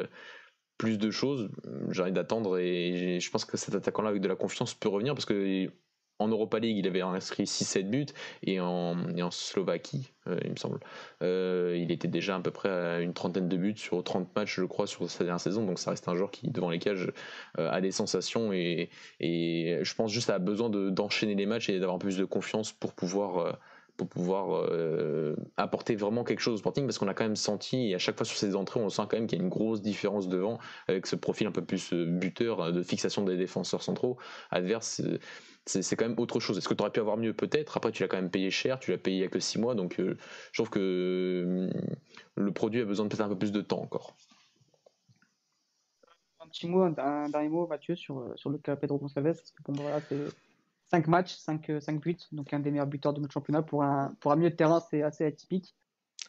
plus 0.76 0.98
de 0.98 1.10
choses. 1.10 1.48
J'ai 1.90 2.02
envie 2.02 2.12
d'attendre 2.12 2.58
et 2.58 3.18
je 3.18 3.30
pense 3.30 3.46
que 3.46 3.56
cet 3.56 3.74
attaquant-là, 3.74 4.10
avec 4.10 4.20
de 4.20 4.28
la 4.28 4.36
confiance, 4.36 4.74
peut 4.74 4.90
revenir 4.90 5.14
parce 5.14 5.24
que 5.24 5.70
en 6.18 6.28
Europa 6.28 6.58
League, 6.58 6.78
il 6.78 6.86
avait 6.86 7.00
inscrit 7.00 7.44
6-7 7.44 7.82
buts 7.88 8.06
et 8.42 8.60
en, 8.60 8.96
Slovaquie, 9.30 10.10
euh, 10.26 10.38
il 10.44 10.50
me 10.50 10.56
semble, 10.56 10.80
euh, 11.22 11.76
il 11.78 11.92
était 11.92 12.08
déjà 12.08 12.36
à 12.36 12.40
peu 12.40 12.50
près 12.50 12.68
à 12.68 13.00
une 13.00 13.12
trentaine 13.12 13.48
de 13.48 13.56
buts 13.56 13.76
sur 13.76 14.02
30 14.02 14.34
matchs, 14.34 14.56
je 14.56 14.64
crois, 14.64 14.86
sur 14.86 15.08
sa 15.08 15.24
dernière 15.24 15.40
saison. 15.40 15.64
Donc 15.64 15.78
ça 15.78 15.90
reste 15.90 16.08
un 16.08 16.16
joueur 16.16 16.30
qui, 16.30 16.50
devant 16.50 16.70
les 16.70 16.78
cages, 16.78 17.12
euh, 17.58 17.70
a 17.70 17.80
des 17.80 17.92
sensations 17.92 18.52
et, 18.52 18.90
je 19.20 19.94
pense 19.94 20.10
juste 20.10 20.30
à 20.30 20.38
besoin 20.38 20.70
d'enchaîner 20.70 21.34
les 21.34 21.46
matchs 21.46 21.68
et 21.68 21.78
d'avoir 21.78 21.98
plus 21.98 22.16
de 22.16 22.24
confiance 22.24 22.72
pour 22.72 22.92
pouvoir 22.92 23.58
pour 23.96 24.08
pouvoir 24.08 24.70
apporter 25.56 25.96
vraiment 25.96 26.24
quelque 26.24 26.40
chose 26.40 26.54
au 26.54 26.56
Sporting 26.58 26.84
parce 26.86 26.98
qu'on 26.98 27.08
a 27.08 27.14
quand 27.14 27.24
même 27.24 27.36
senti 27.36 27.90
et 27.90 27.94
à 27.94 27.98
chaque 27.98 28.16
fois 28.16 28.24
sur 28.24 28.36
ces 28.36 28.54
entrées 28.54 28.80
on 28.80 28.88
sent 28.88 29.02
quand 29.08 29.14
même 29.14 29.26
qu'il 29.26 29.38
y 29.38 29.40
a 29.40 29.44
une 29.44 29.50
grosse 29.50 29.82
différence 29.82 30.28
devant 30.28 30.58
avec 30.86 31.06
ce 31.06 31.16
profil 31.16 31.46
un 31.46 31.52
peu 31.52 31.64
plus 31.64 31.92
buteur 31.92 32.72
de 32.72 32.82
fixation 32.82 33.24
des 33.24 33.36
défenseurs 33.36 33.82
centraux 33.82 34.16
adverses 34.50 35.02
c'est 35.68 35.96
quand 35.96 36.08
même 36.08 36.18
autre 36.18 36.40
chose. 36.40 36.56
Est-ce 36.58 36.68
que 36.68 36.74
tu 36.74 36.82
aurais 36.82 36.90
pu 36.90 37.00
avoir 37.00 37.16
mieux 37.16 37.34
Peut-être? 37.34 37.76
Après, 37.76 37.92
tu 37.92 38.02
l'as 38.02 38.08
quand 38.08 38.16
même 38.16 38.30
payé 38.30 38.50
cher, 38.50 38.78
tu 38.78 38.90
l'as 38.90 38.98
payé 38.98 39.18
il 39.18 39.20
n'y 39.20 39.26
a 39.26 39.28
que 39.28 39.40
6 39.40 39.58
mois, 39.58 39.74
donc 39.74 40.00
euh, 40.00 40.16
je 40.52 40.62
trouve 40.62 40.70
que 40.70 40.80
euh, 40.80 41.70
le 42.36 42.52
produit 42.52 42.80
a 42.80 42.84
besoin 42.84 43.04
de 43.04 43.10
peut-être 43.10 43.26
un 43.26 43.28
peu 43.28 43.38
plus 43.38 43.52
de 43.52 43.60
temps 43.60 43.80
encore. 43.80 44.16
Un 46.40 46.48
petit 46.48 46.66
mot, 46.66 46.82
un, 46.82 47.28
dernier 47.28 47.48
mot, 47.48 47.66
Mathieu, 47.66 47.94
sur, 47.94 48.20
euh, 48.20 48.32
sur 48.36 48.50
le 48.50 48.58
cas 48.58 48.76
Pedro 48.76 48.98
Gonçalves. 48.98 49.40
voilà, 49.66 50.00
c'est 50.08 50.18
5 50.90 51.06
matchs, 51.06 51.36
5, 51.36 51.70
5 51.80 52.00
buts, 52.00 52.16
donc 52.32 52.52
un 52.54 52.60
des 52.60 52.70
meilleurs 52.70 52.86
buteurs 52.86 53.12
de 53.12 53.20
notre 53.20 53.34
championnat. 53.34 53.62
Pour 53.62 53.82
un, 53.82 54.14
pour 54.20 54.32
un 54.32 54.36
milieu 54.36 54.50
de 54.50 54.56
terrain, 54.56 54.80
c'est 54.80 55.02
assez 55.02 55.24
atypique. 55.26 55.74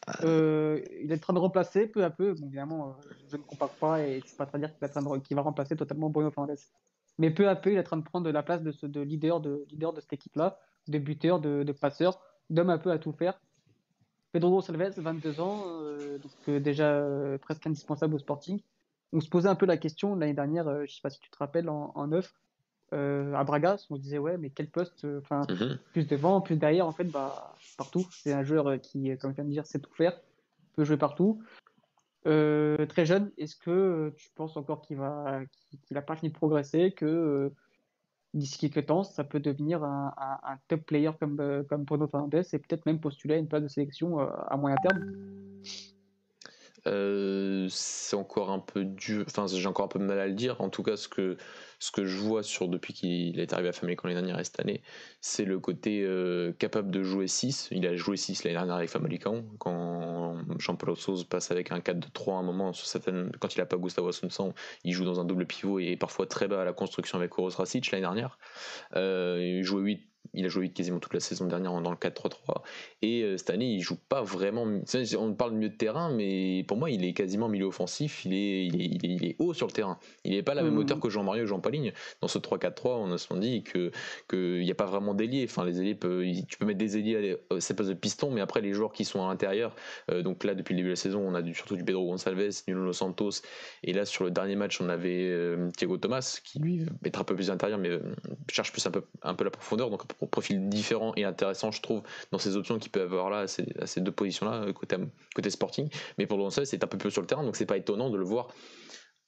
Ah. 0.06 0.18
il 0.22 1.10
est 1.10 1.14
en 1.14 1.18
train 1.18 1.34
de 1.34 1.38
remplacer 1.38 1.86
peu 1.86 2.04
à 2.04 2.10
peu. 2.10 2.34
Bon, 2.34 2.46
évidemment, 2.46 2.96
je 3.30 3.36
ne 3.36 3.42
compare 3.42 3.70
pas 3.70 4.02
et 4.02 4.20
suis 4.24 4.36
pas 4.36 4.46
très 4.46 4.58
dire 4.58 4.70
qu'il 5.22 5.36
va 5.36 5.42
remplacer 5.42 5.76
totalement 5.76 6.10
Bruno 6.10 6.30
Fernandes. 6.30 6.58
Mais 7.20 7.30
peu 7.30 7.48
à 7.48 7.54
peu, 7.54 7.70
il 7.70 7.76
est 7.76 7.80
en 7.80 7.84
train 7.84 7.96
de 7.98 8.02
prendre 8.02 8.30
la 8.30 8.42
place 8.42 8.62
de, 8.62 8.72
ce, 8.72 8.86
de 8.86 9.02
leader, 9.02 9.40
de 9.40 9.66
leader 9.70 9.92
de 9.92 10.00
cette 10.00 10.14
équipe-là, 10.14 10.58
de 10.88 10.98
buteur, 10.98 11.38
de, 11.38 11.62
de 11.62 11.72
passeur, 11.72 12.18
d'homme 12.48 12.70
un 12.70 12.78
peu 12.78 12.90
à 12.90 12.98
tout 12.98 13.12
faire. 13.12 13.38
Pedro 14.32 14.62
Salves, 14.62 14.94
22 14.96 15.40
ans, 15.40 15.64
euh, 15.66 16.16
donc 16.16 16.32
euh, 16.48 16.60
déjà 16.60 16.92
euh, 16.94 17.36
presque 17.36 17.66
indispensable 17.66 18.14
au 18.14 18.18
Sporting. 18.18 18.60
On 19.12 19.20
se 19.20 19.28
posait 19.28 19.50
un 19.50 19.54
peu 19.54 19.66
la 19.66 19.76
question 19.76 20.14
l'année 20.14 20.32
dernière, 20.32 20.64
je 20.64 20.80
ne 20.82 20.86
sais 20.86 21.02
pas 21.02 21.10
si 21.10 21.20
tu 21.20 21.28
te 21.28 21.36
rappelles, 21.36 21.68
en, 21.68 22.06
neuf, 22.06 22.32
à 22.92 23.44
Braga, 23.44 23.76
on 23.90 23.96
se 23.96 24.00
disait 24.00 24.18
ouais, 24.18 24.38
mais 24.38 24.48
quel 24.48 24.70
poste, 24.70 25.06
enfin 25.18 25.42
mhm. 25.50 25.78
plus 25.92 26.06
devant, 26.06 26.40
plus 26.40 26.56
derrière, 26.56 26.86
en 26.86 26.92
fait, 26.92 27.04
bah 27.04 27.54
partout. 27.76 28.06
C'est 28.12 28.32
un 28.32 28.44
joueur 28.44 28.80
qui, 28.80 29.14
comme 29.18 29.32
je 29.32 29.36
viens 29.36 29.44
de 29.44 29.50
dire, 29.50 29.66
sait 29.66 29.80
tout 29.80 29.92
faire, 29.92 30.18
peut 30.74 30.84
jouer 30.84 30.96
partout. 30.96 31.42
Euh, 32.26 32.84
très 32.86 33.06
jeune, 33.06 33.32
est-ce 33.38 33.56
que 33.56 33.70
euh, 33.70 34.10
tu 34.16 34.30
penses 34.34 34.56
encore 34.56 34.82
qu'il 34.82 34.98
va, 34.98 35.40
qu'il 35.82 35.94
n'a 35.94 36.02
pas 36.02 36.16
fini 36.16 36.30
de 36.30 36.36
progresser, 36.36 36.92
que 36.92 37.06
euh, 37.06 37.50
d'ici 38.34 38.58
quelques 38.58 38.86
temps, 38.86 39.04
ça 39.04 39.24
peut 39.24 39.40
devenir 39.40 39.82
un, 39.82 40.12
top 40.68 40.82
player 40.82 41.10
comme, 41.18 41.64
comme 41.68 41.84
Bruno 41.84 42.06
Fernandes 42.06 42.34
et 42.34 42.58
peut-être 42.58 42.84
même 42.86 43.00
postuler 43.00 43.34
à 43.34 43.38
une 43.38 43.48
place 43.48 43.62
de 43.62 43.68
sélection 43.68 44.18
à 44.18 44.56
moyen 44.56 44.76
terme? 44.76 45.00
Euh, 46.86 47.66
c'est 47.70 48.16
encore 48.16 48.50
un 48.50 48.58
peu 48.58 48.84
dur, 48.84 49.24
enfin 49.26 49.46
j'ai 49.46 49.66
encore 49.66 49.84
un 49.84 49.88
peu 49.88 49.98
de 49.98 50.04
mal 50.04 50.18
à 50.18 50.26
le 50.26 50.34
dire. 50.34 50.60
En 50.60 50.70
tout 50.70 50.82
cas, 50.82 50.96
ce 50.96 51.08
que, 51.08 51.36
ce 51.78 51.90
que 51.90 52.04
je 52.04 52.16
vois 52.16 52.42
sur 52.42 52.68
depuis 52.68 52.92
qu'il 52.92 53.38
est 53.40 53.52
arrivé 53.52 53.68
à 53.68 53.72
Famalicão 53.72 54.08
l'année 54.08 54.20
dernière 54.20 54.40
et 54.40 54.44
cette 54.44 54.60
année, 54.60 54.82
c'est 55.20 55.44
le 55.44 55.58
côté 55.58 56.02
euh, 56.02 56.52
capable 56.52 56.90
de 56.90 57.02
jouer 57.02 57.26
6. 57.26 57.68
Il 57.72 57.86
a 57.86 57.96
joué 57.96 58.16
6 58.16 58.44
l'année 58.44 58.56
dernière 58.56 58.76
avec 58.76 58.90
Famalicão. 58.90 59.44
Quand 59.58 60.36
Jean-Paul 60.58 60.96
Souza 60.96 61.24
passe 61.28 61.50
avec 61.50 61.72
un 61.72 61.78
4-2-3 61.78 62.32
à 62.32 62.38
un 62.38 62.42
moment, 62.42 62.72
sur 62.72 62.86
certaines, 62.86 63.30
quand 63.38 63.54
il 63.54 63.58
n'a 63.58 63.66
pas 63.66 63.76
Gustavo 63.76 64.08
Assunção, 64.08 64.54
il 64.84 64.92
joue 64.92 65.04
dans 65.04 65.20
un 65.20 65.24
double 65.24 65.46
pivot 65.46 65.78
et 65.78 65.96
parfois 65.96 66.26
très 66.26 66.48
bas 66.48 66.62
à 66.62 66.64
la 66.64 66.72
construction 66.72 67.18
avec 67.18 67.38
Oros 67.38 67.50
Rasic 67.50 67.90
l'année 67.90 68.02
dernière. 68.02 68.38
Euh, 68.96 69.38
il 69.40 69.64
jouait 69.64 69.82
8 69.82 70.09
il 70.34 70.44
a 70.44 70.48
joué 70.48 70.68
quasiment 70.68 70.98
toute 70.98 71.14
la 71.14 71.20
saison 71.20 71.46
dernière 71.46 71.72
dans 71.80 71.90
le 71.90 71.96
4-3-3. 71.96 72.62
Et 73.02 73.22
euh, 73.22 73.36
cette 73.36 73.50
année, 73.50 73.72
il 73.72 73.80
joue 73.80 73.96
pas 73.96 74.22
vraiment. 74.22 74.66
On 75.18 75.34
parle 75.34 75.52
de 75.52 75.56
milieu 75.56 75.70
de 75.70 75.76
terrain, 75.76 76.10
mais 76.10 76.64
pour 76.68 76.76
moi, 76.76 76.90
il 76.90 77.04
est 77.04 77.12
quasiment 77.12 77.48
milieu 77.48 77.66
offensif. 77.66 78.24
Il 78.24 78.34
est, 78.34 78.66
il 78.66 79.24
est, 79.24 79.36
haut 79.38 79.54
sur 79.54 79.66
le 79.66 79.72
terrain. 79.72 79.98
Il 80.24 80.32
n'est 80.32 80.42
pas 80.42 80.54
la 80.54 80.62
même 80.62 80.74
mmh. 80.74 80.78
hauteur 80.78 81.00
que 81.00 81.08
Jean-Mario 81.08 81.44
et 81.44 81.46
Jean 81.46 81.60
Paligne. 81.60 81.92
Dans 82.20 82.28
ce 82.28 82.38
3-4-3, 82.38 82.72
on 82.84 83.12
a 83.12 83.18
souvent 83.18 83.40
dit 83.40 83.64
qu'il 83.64 84.62
n'y 84.62 84.70
a 84.70 84.74
pas 84.74 84.86
vraiment 84.86 85.14
d'ailier. 85.14 85.46
Enfin, 85.48 85.64
les 85.64 85.80
ailiers, 85.80 85.98
tu 86.46 86.58
peux 86.58 86.66
mettre 86.66 86.78
des 86.78 86.96
ailiers 86.96 87.36
à 87.50 87.60
ces 87.60 87.74
postes 87.74 87.90
de 87.90 87.94
piston, 87.94 88.30
mais 88.30 88.40
après, 88.40 88.60
les 88.60 88.72
joueurs 88.72 88.92
qui 88.92 89.04
sont 89.04 89.24
à 89.24 89.28
l'intérieur. 89.28 89.74
Euh, 90.10 90.22
donc 90.22 90.44
là, 90.44 90.54
depuis 90.54 90.74
le 90.74 90.78
début 90.78 90.88
de 90.88 90.92
la 90.92 90.96
saison, 90.96 91.20
on 91.26 91.34
a 91.34 91.44
surtout 91.52 91.76
du 91.76 91.84
Pedro 91.84 92.06
Gonçalves, 92.06 92.62
Nuno 92.68 92.92
Santos. 92.92 93.42
Et 93.82 93.92
là, 93.92 94.04
sur 94.04 94.24
le 94.24 94.30
dernier 94.30 94.56
match, 94.56 94.80
on 94.80 94.88
avait 94.88 95.26
euh, 95.28 95.70
Thiago 95.76 95.96
Thomas, 95.96 96.40
qui 96.44 96.58
lui 96.60 96.86
est 97.04 97.16
un 97.16 97.24
peu 97.24 97.34
plus 97.34 97.50
à 97.50 97.54
l'intérieur, 97.54 97.78
mais 97.78 97.98
cherche 98.50 98.72
plus 98.72 98.86
un 98.86 98.90
peu, 98.90 99.02
un 99.22 99.34
peu 99.34 99.44
la 99.44 99.50
profondeur. 99.50 99.90
Donc, 99.90 100.02
profil 100.14 100.68
différent 100.68 101.12
et 101.16 101.24
intéressant, 101.24 101.70
je 101.70 101.80
trouve, 101.82 102.02
dans 102.32 102.38
ces 102.38 102.56
options 102.56 102.78
qu'il 102.78 102.90
peut 102.90 103.02
avoir 103.02 103.30
là, 103.30 103.40
à 103.40 103.46
ces, 103.46 104.00
deux 104.00 104.12
positions-là, 104.12 104.64
euh, 104.64 104.72
côté, 104.72 104.96
côté 105.34 105.50
sporting. 105.50 105.88
Mais 106.18 106.26
pour 106.26 106.38
le 106.38 106.50
c'est 106.50 106.82
un 106.82 106.86
peu 106.86 106.98
plus 106.98 107.10
sur 107.10 107.20
le 107.20 107.26
terrain, 107.26 107.44
donc 107.44 107.56
c'est 107.56 107.66
pas 107.66 107.76
étonnant 107.76 108.10
de 108.10 108.16
le 108.16 108.24
voir 108.24 108.48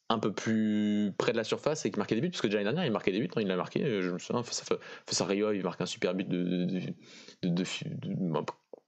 un 0.09 0.19
peu 0.19 0.33
plus 0.33 1.13
près 1.17 1.33
de 1.33 1.37
la 1.37 1.45
surface 1.45 1.87
et 1.87 1.91
qui 1.91 1.99
marquait 1.99 2.15
des 2.15 2.21
buts, 2.21 2.31
parce 2.31 2.43
que 2.43 2.47
déjà 2.47 2.59
l'année 2.59 2.71
dernière, 2.71 2.85
il 2.85 2.93
marquait 2.93 3.13
des 3.13 3.21
buts, 3.21 3.31
hein, 3.35 3.41
il 3.41 3.49
l'a 3.49 3.57
marqué, 3.57 3.83
euh, 3.83 4.03
je 4.03 4.11
me 4.11 4.19
souviens, 4.19 4.43
face 4.43 5.21
à 5.21 5.25
Rio, 5.25 5.53
il 5.53 5.63
marque 5.63 5.81
un 5.81 5.87
super 5.87 6.15
but 6.15 6.29
de, 6.29 6.65
de, 7.43 7.49
de, 7.49 7.65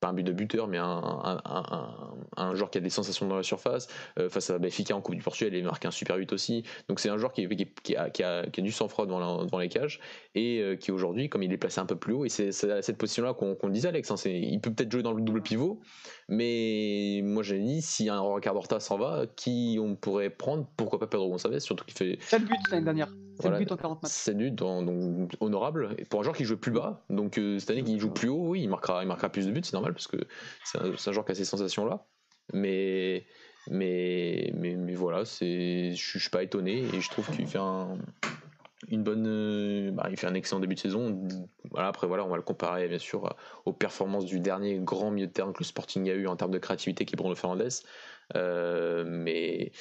un 0.08 0.12
but 0.12 0.22
de 0.22 0.32
buteur, 0.32 0.68
mais 0.68 0.78
un, 0.78 1.40
un, 1.44 1.88
un, 2.36 2.54
joueur 2.54 2.70
qui 2.70 2.78
a 2.78 2.80
des 2.80 2.90
sensations 2.90 3.26
dans 3.26 3.36
la 3.36 3.42
surface. 3.42 3.88
Euh, 4.18 4.28
face 4.28 4.50
à 4.50 4.58
Benfica 4.58 4.96
en 4.96 5.00
Coupe 5.00 5.14
du 5.14 5.22
Portugal, 5.22 5.54
il 5.54 5.64
marque 5.64 5.84
un 5.84 5.90
super 5.90 6.16
but 6.16 6.32
aussi. 6.32 6.64
Donc 6.88 7.00
c'est 7.00 7.08
un 7.08 7.16
joueur 7.16 7.32
qui, 7.32 7.48
qui, 7.48 7.66
qui, 7.82 7.96
a, 7.96 8.10
qui, 8.10 8.22
a, 8.22 8.44
du 8.46 8.72
sang-froid 8.72 9.06
devant, 9.06 9.44
devant, 9.44 9.58
les 9.58 9.68
cages 9.68 10.00
et 10.34 10.60
euh, 10.60 10.76
qui 10.76 10.90
aujourd'hui, 10.90 11.28
comme 11.28 11.42
il 11.42 11.52
est 11.52 11.56
placé 11.56 11.80
un 11.80 11.86
peu 11.86 11.96
plus 11.96 12.12
haut, 12.12 12.24
et 12.24 12.28
c'est 12.28 12.48
à 12.70 12.82
cette 12.82 12.98
position-là 12.98 13.34
qu'on 13.34 13.54
qu 13.54 13.70
disait, 13.70 13.88
Alex, 13.88 14.10
hein, 14.10 14.16
il 14.24 14.60
peut 14.60 14.72
peut-être 14.72 14.90
jouer 14.90 15.02
dans 15.02 15.12
le 15.12 15.22
double 15.22 15.42
pivot, 15.42 15.80
mais 16.28 17.20
moi 17.22 17.42
j'ai 17.42 17.58
dit, 17.58 17.82
si 17.82 18.08
un 18.08 18.20
Ricardo 18.34 18.58
Horta 18.58 18.80
s'en 18.80 18.98
va, 18.98 19.24
qui 19.36 19.78
on 19.80 19.96
pourrait 19.96 20.30
prendre? 20.30 20.66
Pourquoi 20.76 20.98
pas 20.98 21.06
Pedro 21.06 21.28
Gonçalves 21.30 21.58
Surtout 21.60 21.84
qu'il 21.84 21.96
fait. 21.96 22.18
7 22.20 22.44
buts 22.44 22.54
l'année 22.70 22.84
dernière. 22.84 23.08
7 23.40 23.52
buts 23.58 23.66
en 23.70 23.76
40 23.76 24.02
matchs. 24.02 24.12
7 24.12 24.36
buts, 24.36 24.50
donc 24.50 25.30
honorable. 25.40 25.94
Et 25.98 26.04
pour 26.04 26.20
un 26.20 26.22
joueur 26.22 26.36
qui 26.36 26.44
joue 26.44 26.56
plus 26.56 26.72
bas, 26.72 27.04
donc 27.10 27.38
euh, 27.38 27.58
cette 27.58 27.70
année 27.70 27.84
qui 27.84 27.98
joue 27.98 28.10
plus 28.10 28.28
haut, 28.28 28.48
oui, 28.48 28.62
il 28.62 28.68
marquera, 28.68 29.02
il 29.02 29.06
marquera 29.06 29.28
plus 29.28 29.46
de 29.46 29.52
buts, 29.52 29.60
c'est 29.62 29.72
normal, 29.72 29.92
parce 29.92 30.06
que 30.06 30.16
c'est 30.64 30.78
un, 30.78 30.92
un, 30.92 31.12
joueur 31.12 31.24
qui 31.24 31.32
a 31.32 31.34
ces 31.34 31.44
sensations-là. 31.44 32.06
Mais, 32.52 33.26
mais, 33.70 34.52
mais, 34.54 34.76
mais 34.76 34.94
voilà, 34.94 35.24
je 35.24 35.94
suis 35.94 36.30
pas 36.30 36.42
étonné 36.42 36.84
et 36.92 37.00
je 37.00 37.10
trouve 37.10 37.30
qu'il 37.30 37.46
fait 37.46 37.58
un, 37.58 37.96
une 38.88 39.02
bonne, 39.02 39.26
euh, 39.26 39.90
bah, 39.90 40.08
il 40.10 40.16
fait 40.16 40.26
un 40.26 40.34
excellent 40.34 40.60
début 40.60 40.74
de 40.74 40.80
saison. 40.80 41.26
Voilà, 41.70 41.88
après 41.88 42.06
voilà, 42.06 42.24
on 42.24 42.28
va 42.28 42.36
le 42.36 42.42
comparer 42.42 42.88
bien 42.88 42.98
sûr 42.98 43.34
aux 43.64 43.72
performances 43.72 44.26
du 44.26 44.40
dernier 44.40 44.78
grand 44.78 45.10
milieu 45.10 45.26
de 45.26 45.32
terrain 45.32 45.52
que 45.52 45.60
le 45.60 45.64
Sporting 45.64 46.08
a 46.10 46.14
eu 46.14 46.26
en 46.26 46.36
termes 46.36 46.50
de 46.50 46.58
créativité 46.58 47.04
qui 47.04 47.14
est 47.14 47.16
Bruno 47.16 47.34
Fernandes. 47.34 47.70
Euh, 48.36 49.04
mais, 49.06 49.72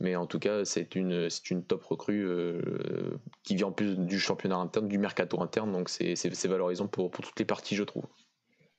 mais 0.00 0.16
en 0.16 0.26
tout 0.26 0.38
cas, 0.38 0.64
c'est 0.64 0.94
une, 0.94 1.30
c'est 1.30 1.50
une 1.50 1.64
top 1.64 1.84
recrue 1.84 2.26
euh, 2.26 3.18
qui 3.44 3.54
vient 3.54 3.68
en 3.68 3.72
plus 3.72 3.96
du 3.96 4.18
championnat 4.18 4.56
interne, 4.56 4.88
du 4.88 4.98
mercato 4.98 5.40
interne, 5.40 5.72
donc 5.72 5.88
c'est, 5.88 6.16
c'est, 6.16 6.48
valorisant 6.48 6.88
pour, 6.88 7.10
pour 7.10 7.24
toutes 7.24 7.38
les 7.38 7.44
parties, 7.44 7.76
je 7.76 7.84
trouve. 7.84 8.04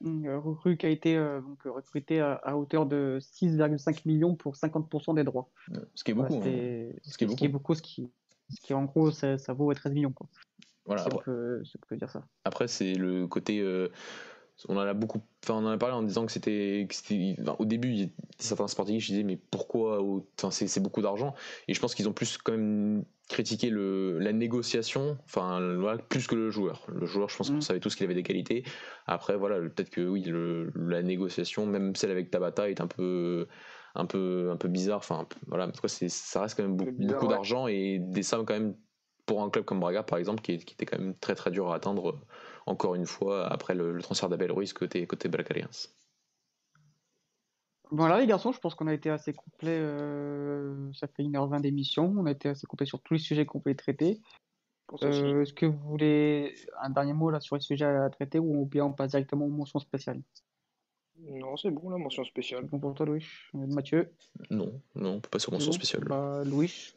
Une 0.02 0.30
recrue 0.36 0.76
qui 0.76 0.86
a 0.86 0.90
été 0.90 1.16
donc, 1.16 1.64
recrutée 1.64 2.20
à, 2.20 2.58
hauteur 2.58 2.86
de 2.86 3.20
6,5 3.22 4.02
millions 4.06 4.36
pour 4.36 4.56
50% 4.56 5.16
des 5.16 5.24
droits. 5.24 5.50
Ce 5.96 6.04
qui 6.04 6.12
est 6.12 6.14
beaucoup. 6.14 6.42
Hein. 6.44 6.92
Ce, 7.04 7.18
qui 7.18 7.24
est 7.24 7.28
beaucoup. 7.28 7.36
Ce 7.36 7.38
qui 7.38 7.46
est 7.46 7.48
beaucoup, 7.48 7.76
ce 7.76 7.82
qui, 7.82 8.12
ce 8.50 8.60
qui 8.60 8.74
en 8.74 8.84
gros, 8.84 9.12
ça, 9.12 9.38
ça 9.38 9.54
vaut 9.54 9.74
13 9.74 9.94
millions. 9.94 10.12
Quoi. 10.12 10.28
Voilà. 10.86 11.04
Si 11.04 11.10
on, 11.14 11.18
peut, 11.20 11.64
dire 11.92 12.10
ça. 12.10 12.26
Après, 12.44 12.68
c'est 12.68 12.96
le 12.96 13.28
côté. 13.28 13.64
On 14.70 14.78
en 14.78 14.82
a 14.82 14.94
beaucoup. 14.94 15.22
Enfin, 15.44 15.56
on 15.56 15.66
en 15.66 15.72
a 15.72 15.78
parlé 15.78 15.96
en 15.96 16.04
disant 16.04 16.26
que 16.26 16.32
c'était. 16.32 16.88
au 17.60 17.66
début, 17.66 18.10
certains 18.38 18.68
sportifs 18.68 19.08
disaient, 19.08 19.24
mais 19.24 19.38
pourquoi 19.38 20.02
enfin, 20.38 20.52
c'est, 20.52 20.80
beaucoup 20.80 21.02
d'argent. 21.02 21.34
Et 21.68 21.74
je 21.74 21.80
pense 21.80 21.96
qu'ils 21.96 22.08
ont 22.08 22.14
plus 22.14 22.38
quand 22.38 22.54
même 22.54 23.04
critiqué 23.30 23.70
le, 23.70 24.20
la 24.20 24.32
négociation, 24.32 25.18
enfin, 25.26 25.76
voilà, 25.78 25.98
plus 25.98 26.28
que 26.28 26.36
le 26.36 26.50
joueur. 26.50 26.86
Le 26.88 27.06
joueur, 27.06 27.30
je 27.30 27.38
pense 27.38 27.50
qu'on 27.50 27.58
mm. 27.58 27.62
savait 27.62 27.80
tous 27.80 27.96
qu'il 27.96 28.06
avait 28.06 28.14
des 28.14 28.24
qualités. 28.24 28.64
Après, 29.08 29.36
voilà, 29.36 29.60
peut-être 29.60 29.90
que 29.90 30.02
oui, 30.02 30.24
le, 30.24 30.72
la 30.76 31.02
négociation, 31.02 31.66
même 31.66 31.96
celle 31.96 32.12
avec 32.12 32.30
Tabata, 32.30 32.70
est 32.70 32.82
un 32.82 32.88
peu 32.88 33.48
un 33.96 34.06
peu, 34.06 34.50
un 34.52 34.58
peu 34.58 34.68
bizarre. 34.68 35.00
Enfin, 35.00 35.28
voilà, 35.48 35.70
ça 35.88 36.42
reste 36.42 36.58
quand 36.58 36.64
même 36.64 36.78
beaucoup, 36.78 37.28
d'argent 37.28 37.68
et 37.68 38.00
des 38.00 38.24
sommes 38.24 38.46
quand 38.46 38.54
même 38.54 38.76
pour 39.26 39.42
un 39.42 39.50
club 39.50 39.66
comme 39.66 39.80
Braga, 39.80 40.04
par 40.04 40.20
exemple, 40.20 40.42
qui, 40.42 40.54
était 40.54 40.86
quand 40.86 41.00
même 41.00 41.16
très 41.16 41.36
très 41.36 41.52
dur 41.52 41.72
à 41.72 41.76
atteindre, 41.76 42.20
encore 42.66 42.96
une 42.96 43.06
fois, 43.06 43.48
après 43.48 43.76
le, 43.76 44.02
transfert 44.02 44.30
d'Abel 44.30 44.52
Ruiz 44.52 44.74
côté, 44.74 45.06
côté 45.08 45.30
Voilà 47.92 48.20
les 48.20 48.28
garçons, 48.28 48.52
je 48.52 48.60
pense 48.60 48.76
qu'on 48.76 48.88
a 48.88 48.94
été 48.94 49.10
assez 49.10 49.34
complet. 49.34 49.78
Euh, 49.80 50.92
ça 50.94 51.08
fait 51.08 51.24
1h20 51.24 51.62
d'émission. 51.62 52.14
On 52.18 52.26
a 52.26 52.32
été 52.32 52.50
assez 52.50 52.68
complet 52.68 52.86
sur 52.86 53.02
tous 53.02 53.16
les 53.16 53.20
sujets 53.20 53.46
qu'on 53.46 53.60
pouvait 53.60 53.76
traiter. 53.76 54.22
Euh, 55.02 55.42
est-ce 55.42 55.54
que 55.54 55.66
vous 55.66 55.80
voulez 55.90 56.54
un 56.82 56.90
dernier 56.90 57.14
mot 57.14 57.30
là 57.30 57.40
sur 57.40 57.56
les 57.56 57.62
sujets 57.62 57.86
à 57.86 58.10
traiter 58.10 58.40
ou 58.40 58.66
bien 58.66 58.86
on 58.86 58.94
passe 58.94 59.12
directement 59.12 59.46
aux 59.46 59.50
mentions 59.50 59.80
spéciales? 59.80 60.22
Non, 61.20 61.56
c'est 61.58 61.72
bon, 61.72 61.90
la 61.90 61.98
mention 61.98 62.24
spéciale. 62.24 62.66
Bon 62.66 62.80
pour 62.80 62.94
toi, 62.94 63.06
Louis? 63.06 63.26
Mathieu? 63.54 64.12
Non, 64.50 64.82
non, 64.96 65.16
on 65.16 65.22
peut 65.22 65.30
pas 65.30 65.40
sur 65.40 65.52
mention 65.52 65.72
spéciale. 65.72 66.04
Bah, 66.06 66.44
Louis. 66.46 66.94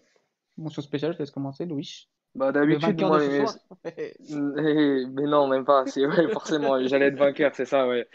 Mention 0.56 0.82
spéciale, 0.82 1.12
je 1.12 1.18
laisse 1.18 1.30
commencer, 1.30 1.66
Louis. 1.66 2.08
Bah, 2.36 2.52
d'habitude, 2.52 3.00
moi, 3.00 3.18
mais... 3.18 3.44
mais 4.30 5.26
non, 5.26 5.48
même 5.48 5.64
pas. 5.64 5.86
C'est 5.86 6.06
ouais, 6.06 6.28
forcément, 6.30 6.78
j'allais 6.86 7.06
être 7.06 7.18
vainqueur, 7.18 7.54
c'est 7.54 7.64
ça, 7.64 7.88
ouais. 7.88 8.06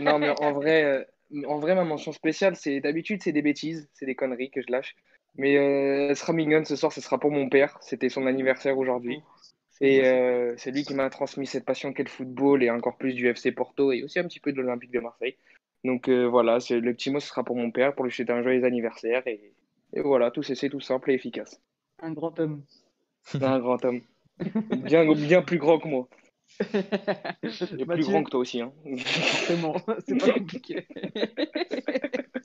Non, 0.00 0.18
mais 0.18 0.30
en 0.40 0.52
vrai, 0.52 0.84
euh, 0.84 1.04
en 1.46 1.58
vrai, 1.58 1.74
ma 1.74 1.84
mention 1.84 2.12
spéciale, 2.12 2.56
c'est 2.56 2.80
d'habitude, 2.80 3.22
c'est 3.22 3.32
des 3.32 3.42
bêtises, 3.42 3.88
c'est 3.94 4.06
des 4.06 4.14
conneries 4.14 4.50
que 4.50 4.62
je 4.62 4.70
lâche. 4.70 4.94
Mais 5.36 5.56
euh, 5.56 6.14
sera 6.14 6.32
mignon 6.32 6.64
ce 6.64 6.76
soir, 6.76 6.92
ce 6.92 7.00
sera 7.00 7.18
pour 7.18 7.30
mon 7.30 7.48
père. 7.48 7.78
C'était 7.80 8.08
son 8.08 8.26
anniversaire 8.26 8.78
aujourd'hui. 8.78 9.22
Oh. 9.24 9.42
Et 9.80 10.06
euh, 10.06 10.54
c'est 10.58 10.70
lui 10.70 10.84
qui 10.84 10.94
m'a 10.94 11.10
transmis 11.10 11.46
cette 11.46 11.64
passion 11.64 11.92
qu'est 11.92 12.04
le 12.04 12.08
football 12.08 12.62
et 12.62 12.70
encore 12.70 12.96
plus 12.96 13.14
du 13.14 13.26
FC 13.26 13.50
Porto 13.50 13.90
et 13.90 14.04
aussi 14.04 14.20
un 14.20 14.24
petit 14.24 14.38
peu 14.38 14.52
de 14.52 14.60
l'Olympique 14.60 14.92
de 14.92 15.00
Marseille. 15.00 15.36
Donc 15.84 16.08
euh, 16.08 16.24
voilà, 16.24 16.60
c'est 16.60 16.78
le 16.78 16.94
petit 16.94 17.10
mot 17.10 17.18
ce 17.18 17.26
sera 17.26 17.42
pour 17.42 17.56
mon 17.56 17.72
père 17.72 17.94
pour 17.94 18.04
lui 18.04 18.12
souhaiter 18.12 18.32
un 18.32 18.42
joyeux 18.42 18.64
anniversaire 18.64 19.26
et, 19.26 19.52
voilà, 19.96 20.30
tout 20.30 20.42
c'est 20.42 20.68
tout 20.68 20.80
simple 20.80 21.10
et 21.10 21.14
efficace. 21.14 21.60
Un 21.98 22.12
grand 22.12 22.38
homme. 22.38 22.62
Un 23.40 23.58
grand 23.58 23.84
homme. 23.84 24.00
Bien 24.70 25.42
plus 25.42 25.58
grand 25.58 25.78
que 25.78 25.88
moi. 25.88 26.08
Et 27.78 27.84
plus 27.86 28.04
grand 28.04 28.24
que 28.24 28.30
toi 28.30 28.40
aussi. 28.40 28.60
Hein. 28.60 28.72
Forcément, 28.96 29.76
c'est 30.06 30.18
pas 30.18 30.32
compliqué. 30.32 30.86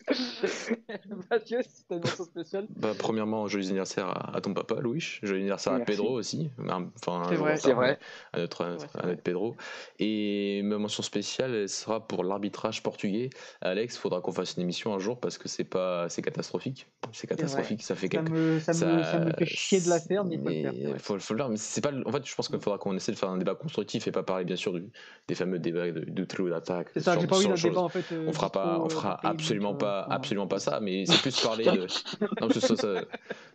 Mathieu, 1.29 1.59
si 1.63 1.83
t'as 1.87 1.95
une 1.95 2.01
mention 2.01 2.23
spéciale. 2.23 2.67
Bah, 2.75 2.93
premièrement, 2.97 3.47
joyeux 3.47 3.67
anniversaire 3.67 4.35
à, 4.35 4.39
ton 4.41 4.53
papa, 4.53 4.75
Louis. 4.79 5.19
Joyeux 5.21 5.41
anniversaire 5.41 5.73
à 5.73 5.79
Pedro 5.79 6.11
aussi. 6.11 6.49
Enfin, 6.59 7.23
c'est 7.29 7.35
vrai, 7.35 7.57
c'est 7.57 7.73
vrai. 7.73 7.99
À 8.33 8.39
notre, 8.39 8.63
à 8.63 9.05
notre 9.07 9.21
Pedro. 9.21 9.55
Et 9.99 10.61
ma 10.63 10.77
mention 10.77 11.03
spéciale, 11.03 11.53
elle 11.53 11.69
sera 11.69 12.07
pour 12.07 12.23
l'arbitrage 12.23 12.83
portugais. 12.83 13.29
Alex, 13.61 13.95
il 13.95 13.99
faudra 13.99 14.21
qu'on 14.21 14.31
fasse 14.31 14.55
une 14.55 14.63
émission 14.63 14.93
un 14.93 14.99
jour 14.99 15.19
parce 15.19 15.37
que 15.37 15.47
c'est 15.47 15.63
pas, 15.63 16.07
c'est 16.09 16.21
catastrophique. 16.21 16.87
C'est 17.11 17.27
catastrophique. 17.27 17.83
Ça 17.83 17.95
fait 17.95 18.09
ça, 18.11 18.21
me, 18.21 18.59
ça, 18.59 18.71
Me, 18.73 19.03
ça, 19.03 19.19
me, 19.19 19.31
fait 19.33 19.45
chier 19.45 19.81
de 19.81 19.89
la 19.89 19.99
faire, 19.99 20.23
mais, 20.23 20.35
il 20.35 20.41
faut 20.41 20.49
le 20.49 21.19
faire. 21.19 21.21
Faut, 21.21 21.33
le 21.33 21.49
Mais 21.49 21.57
c'est 21.57 21.81
pas. 21.81 21.91
En 22.05 22.11
fait, 22.11 22.25
je 22.25 22.35
pense 22.35 22.47
qu'il 22.47 22.59
faudra 22.59 22.77
qu'on 22.77 22.95
essaie 22.95 23.11
de 23.11 23.17
faire 23.17 23.29
un 23.29 23.37
débat 23.37 23.55
constructif 23.55 23.96
et 24.05 24.11
pas 24.11 24.23
parler 24.23 24.45
bien 24.45 24.55
sûr 24.55 24.73
du, 24.73 24.83
des 25.27 25.35
fameux 25.35 25.59
débats 25.59 25.91
de, 25.91 26.01
de 26.01 26.23
trio 26.23 26.49
d'attaque. 26.49 26.89
C'est 26.93 27.01
ça. 27.01 27.17
J'ai 27.19 27.27
pas 27.27 27.37
envie 27.37 27.47
d'un 27.47 27.55
débat 27.55 27.81
en 27.81 27.89
fait. 27.89 28.03
Euh, 28.11 28.25
on 28.27 28.33
fera 28.33 28.51
pas, 28.51 28.79
on 28.79 28.89
fera 28.89 29.19
absolument 29.23 29.73
pas, 29.73 30.01
absolument 30.09 30.47
pas 30.47 30.59
ça. 30.59 30.79
Mais 30.81 31.05
c'est 31.05 31.21
plus 31.21 31.39
parler 31.39 31.65
de. 31.65 31.87
Non, 32.41 32.49
ça, 32.49 32.75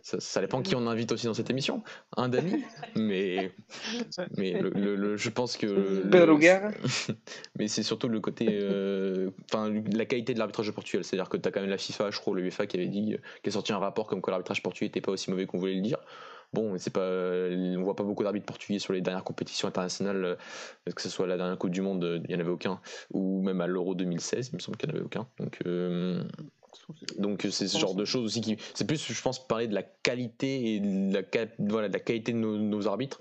ça, 0.02 0.20
ça, 0.20 0.40
dépend 0.40 0.62
qui 0.62 0.74
on 0.74 0.86
invite 0.86 1.12
aussi 1.12 1.26
dans 1.26 1.34
cette 1.34 1.50
émission. 1.50 1.82
Un 2.16 2.28
Dani, 2.28 2.64
mais 2.96 3.52
mais 4.36 4.60
le, 4.60 5.16
je 5.16 5.30
pense 5.30 5.56
que. 5.56 6.02
mais 7.58 7.68
c'est 7.68 7.82
surtout 7.82 8.08
le 8.08 8.20
côté, 8.20 8.46
euh, 8.50 9.30
enfin 9.44 9.72
la 9.92 10.04
qualité 10.04 10.34
de 10.34 10.38
l'arbitrage 10.38 10.66
de 10.66 10.72
Portugal. 10.72 11.04
C'est-à-dire 11.04 11.28
que 11.28 11.36
tu 11.36 11.48
as 11.48 11.52
quand 11.52 11.60
même 11.60 11.70
la 11.70 11.78
FIFA, 11.78 12.10
je 12.10 12.18
crois, 12.18 12.34
le 12.34 12.42
UEFA 12.42 12.66
qui 12.66 12.76
avait 12.76 12.86
dit, 12.86 13.16
qui 13.42 13.48
a 13.48 13.52
sorti 13.52 13.72
un 13.72 13.78
rapport 13.78 14.06
comme 14.06 14.20
quoi 14.20 14.32
l'arbitrage 14.32 14.62
portugais 14.62 14.86
n'était 14.86 15.00
pas 15.00 15.12
aussi 15.12 15.30
mauvais 15.30 15.46
qu'on 15.46 15.58
voulait 15.58 15.74
le 15.74 15.82
dire. 15.82 15.98
Bon, 16.52 16.76
c'est 16.78 16.92
pas, 16.92 17.00
on 17.00 17.82
voit 17.82 17.96
pas 17.96 18.04
beaucoup 18.04 18.24
d'arbitres 18.24 18.44
portugais 18.44 18.78
sur 18.78 18.92
les 18.92 19.00
dernières 19.00 19.24
compétitions 19.24 19.68
internationales, 19.68 20.24
euh, 20.24 20.36
que 20.94 21.00
ce 21.00 21.08
soit 21.08 21.26
la 21.26 21.38
dernière 21.38 21.56
Coupe 21.56 21.70
du 21.70 21.80
Monde, 21.80 22.20
il 22.24 22.28
n'y 22.28 22.34
en 22.34 22.40
avait 22.40 22.50
aucun, 22.50 22.80
ou 23.12 23.42
même 23.42 23.62
à 23.62 23.66
l'Euro 23.66 23.94
2016, 23.94 24.50
il 24.52 24.56
me 24.56 24.60
semble 24.60 24.76
qu'il 24.76 24.90
n'y 24.90 24.94
en 24.94 24.96
avait 24.96 25.06
aucun. 25.06 25.26
Donc, 25.38 25.60
euh, 25.66 26.24
c'est 27.50 27.68
ce 27.68 27.78
genre 27.78 27.94
de 27.94 28.04
choses 28.04 28.24
aussi 28.24 28.40
qui. 28.42 28.56
C'est 28.74 28.86
plus, 28.86 29.12
je 29.12 29.22
pense, 29.22 29.46
parler 29.46 29.66
de 29.66 29.74
la 29.74 29.82
qualité 29.82 30.74
et 30.74 30.80
de 30.80 31.14
la, 31.14 31.88
la 31.88 32.00
qualité 32.00 32.32
de 32.32 32.38
nos 32.38 32.86
arbitres 32.86 33.18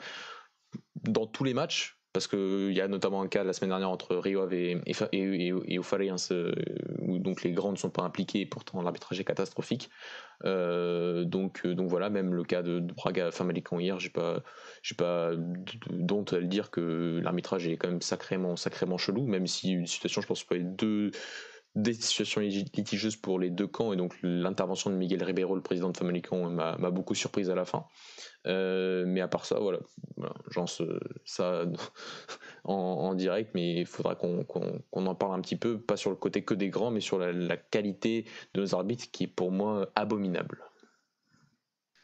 dans 0.96 1.26
tous 1.26 1.44
les 1.44 1.54
matchs 1.54 2.01
parce 2.14 2.28
qu'il 2.28 2.74
y 2.74 2.82
a 2.82 2.88
notamment 2.88 3.22
un 3.22 3.28
cas 3.28 3.44
la 3.44 3.54
semaine 3.54 3.70
dernière 3.70 3.90
entre 3.90 4.16
Rio 4.16 4.50
et, 4.52 4.82
et, 4.86 4.94
et, 5.14 5.48
et 5.48 5.80
euh, 6.32 6.52
où 7.00 7.20
donc 7.20 7.44
les 7.44 7.52
grands 7.52 7.72
ne 7.72 7.78
sont 7.78 7.90
pas 7.90 8.04
impliqués, 8.04 8.46
pourtant 8.46 8.82
l'arbitrage 8.82 9.20
est 9.20 9.24
catastrophique. 9.24 9.90
Euh, 10.44 11.24
donc, 11.24 11.62
euh, 11.66 11.74
donc 11.74 11.88
voilà, 11.90 12.10
même 12.10 12.34
le 12.34 12.44
cas 12.44 12.64
de, 12.64 12.80
Braga 12.80 13.32
Famalicão 13.32 13.80
hier, 13.80 14.00
j'ai 14.00 14.10
pas, 14.10 14.42
j'ai 14.82 14.96
pas 14.96 15.32
d'honte 15.90 16.34
à 16.34 16.40
le 16.40 16.48
dire 16.48 16.70
que 16.70 17.20
l'arbitrage 17.24 17.68
est 17.68 17.78
quand 17.78 17.90
même 17.90 18.02
sacrément, 18.02 18.56
sacrément 18.56 18.98
chelou, 18.98 19.26
même 19.26 19.48
si 19.48 19.72
une 19.72 19.88
situation, 19.88 20.22
je 20.22 20.28
pense, 20.28 20.44
pas 20.44 20.58
deux 20.58 21.12
des 21.76 21.94
situations 21.94 22.42
litigieuses 22.42 23.16
pour 23.16 23.40
les 23.40 23.50
deux 23.50 23.68
camps 23.68 23.94
et 23.94 23.96
donc 23.96 24.14
l'intervention 24.24 24.90
de 24.90 24.96
Miguel 24.96 25.24
Ribeiro, 25.24 25.56
le 25.56 25.62
président 25.62 25.90
de 25.90 25.98
Famalicão, 25.98 26.50
m'a 26.50 26.92
beaucoup 26.92 27.16
surprise 27.16 27.50
à 27.50 27.56
la 27.56 27.66
fin. 27.66 27.86
Euh, 28.48 29.06
mais 29.08 29.22
à 29.22 29.28
part 29.28 29.46
ça, 29.46 29.60
voilà, 29.60 29.80
j'en 30.50 30.66
ça 31.26 31.64
en, 32.64 33.14
direct, 33.14 33.52
mais 33.54 33.82
il 33.82 33.86
faudra 33.86 34.16
qu'on 34.16 34.46
en 34.94 35.16
parle 35.16 35.36
un 35.36 35.42
petit 35.42 35.56
peu, 35.56 35.80
pas 35.80 35.98
sur 35.98 36.10
le 36.10 36.16
côté 36.16 36.44
que 36.44 36.54
des 36.54 36.70
grands, 36.70 36.92
mais 36.92 37.02
sur 37.02 37.20
la, 37.20 37.58
qualité 37.58 38.26
de 38.54 38.62
nos 38.62 38.76
arbitres 38.76 39.10
qui 39.12 39.26
est 39.26 39.28
pour 39.28 39.52
moi 39.52 39.90
abominable. 39.96 40.64